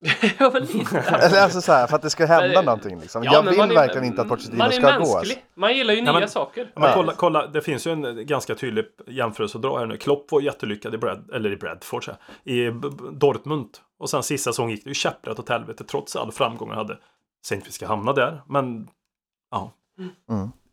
ja, 0.38 0.50
men 0.52 0.62
lite. 0.64 0.98
Eller 0.98 1.42
alltså 1.42 1.60
så 1.60 1.72
här, 1.72 1.86
för 1.86 1.96
att 1.96 2.02
det 2.02 2.10
ska 2.10 2.26
hända 2.26 2.48
Men- 2.54 2.64
någonting 2.64 3.00
liksom. 3.00 3.22
Ja, 3.24 3.32
jag 3.32 3.42
vill 3.42 3.58
man 3.58 3.70
är- 3.70 3.74
verkligen 3.74 4.04
inte 4.04 4.22
att 4.22 4.28
Pochettino 4.28 4.70
ska 4.70 4.80
gå. 4.98 4.98
mänsklig. 4.98 5.44
Man 5.54 5.76
gillar 5.76 5.94
ju 5.94 6.00
Ja, 6.00 6.04
nya 6.12 6.20
men- 6.20 6.28
saker. 6.28 6.72
Men 6.76 6.92
kolla, 6.94 7.12
kolla, 7.16 7.46
det 7.46 7.60
finns 7.60 7.86
ju 7.86 7.90
en 7.92 8.26
ganska 8.26 8.54
tydlig 8.54 8.84
jämförelse 9.06 9.58
att 9.58 9.62
dra 9.62 9.78
här 9.78 9.86
nu. 9.86 9.96
Klopp 9.96 10.32
var 10.32 10.40
jättelyckad 10.40 10.94
i, 10.94 10.98
Brad, 10.98 11.30
eller 11.34 11.52
i 11.52 11.56
Bradford, 11.56 12.04
så 12.04 12.10
här, 12.10 12.20
i 12.52 12.70
Dortmund. 13.12 13.68
Och 13.98 14.10
sen 14.10 14.22
sista 14.22 14.50
säsongen 14.52 14.70
gick 14.76 14.84
det 14.84 14.90
ju 14.90 14.94
käpprätt 14.94 15.38
åt 15.38 15.48
helvete 15.48 15.84
trots 15.84 16.16
all 16.16 16.32
framgång 16.32 16.68
han 16.68 16.78
hade. 16.78 16.98
Säger 17.46 17.56
inte 17.60 17.68
vi 17.68 17.72
ska 17.72 17.86
hamna 17.86 18.12
där, 18.12 18.42
men 18.48 18.88
ja. 19.50 19.72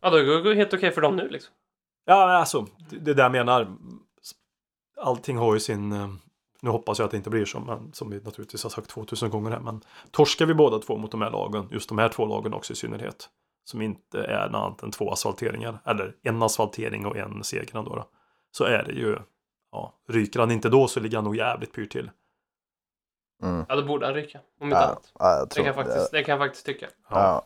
Ja, 0.01 0.09
då 0.09 0.17
går 0.23 0.49
det 0.49 0.55
helt 0.55 0.73
okej 0.73 0.91
för 0.91 1.01
dem 1.01 1.15
nu 1.15 1.29
liksom. 1.29 1.53
Ja, 2.05 2.31
alltså, 2.37 2.65
det 2.89 2.97
det 2.99 3.13
där 3.13 3.23
jag 3.23 3.31
menar. 3.31 3.67
Allting 5.01 5.37
har 5.37 5.53
ju 5.53 5.59
sin... 5.59 5.91
Nu 6.65 6.71
hoppas 6.71 6.99
jag 6.99 7.05
att 7.05 7.11
det 7.11 7.17
inte 7.17 7.29
blir 7.29 7.45
så, 7.45 7.59
men 7.59 7.93
som 7.93 8.09
vi 8.09 8.19
naturligtvis 8.19 8.63
har 8.63 8.69
sagt 8.69 8.89
2000 8.89 9.29
gånger 9.29 9.51
här. 9.51 9.59
Men 9.59 9.81
torskar 10.11 10.45
vi 10.45 10.53
båda 10.53 10.79
två 10.79 10.97
mot 10.97 11.11
de 11.11 11.21
här 11.21 11.31
lagen, 11.31 11.67
just 11.71 11.89
de 11.89 11.97
här 11.97 12.09
två 12.09 12.25
lagen 12.25 12.53
också 12.53 12.73
i 12.73 12.75
synnerhet, 12.75 13.29
som 13.65 13.81
inte 13.81 14.23
är 14.23 14.49
något 14.49 14.55
annat 14.55 14.83
än 14.83 14.91
två 14.91 15.11
asfalteringar, 15.11 15.79
eller 15.85 16.15
en 16.21 16.43
asfaltering 16.43 17.05
och 17.05 17.17
en 17.17 17.43
seger 17.43 17.73
då, 17.73 17.81
då, 17.83 18.05
så 18.51 18.63
är 18.63 18.83
det 18.83 18.91
ju, 18.91 19.17
ja, 19.71 19.93
ryker 20.09 20.39
han 20.39 20.51
inte 20.51 20.69
då 20.69 20.87
så 20.87 20.99
ligger 20.99 21.17
han 21.17 21.23
nog 21.23 21.35
jävligt 21.35 21.73
pyrt 21.73 21.91
till. 21.91 22.11
Mm. 23.43 23.65
Ja, 23.69 23.75
då 23.75 23.83
borde 23.83 24.05
han 24.05 24.15
ryka. 24.15 24.39
Om 24.59 24.67
inte 24.67 24.77
Ja, 24.77 24.83
annat. 24.85 25.11
ja, 25.19 25.37
jag 25.37 25.49
Det 25.49 25.55
kan, 25.55 25.65
jag 25.65 25.75
faktiskt, 25.75 26.11
det 26.11 26.23
kan 26.23 26.31
jag 26.33 26.39
faktiskt 26.47 26.65
tycka. 26.65 26.87
Ja. 27.09 27.45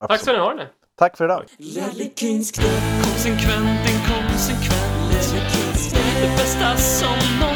Tack 0.00 0.06
ska 0.08 0.14
Absolut. 0.14 0.38
ni 0.38 0.44
ha 0.44 0.54
nu. 0.54 0.68
Tack 0.96 1.16
för 1.16 1.24
idag. 1.24 1.44
Konsekvent, 3.02 3.90
inkonsekvent 3.90 4.96
Det 6.20 6.28
bästa 6.28 6.76
som 6.76 7.16
någonsin 7.40 7.55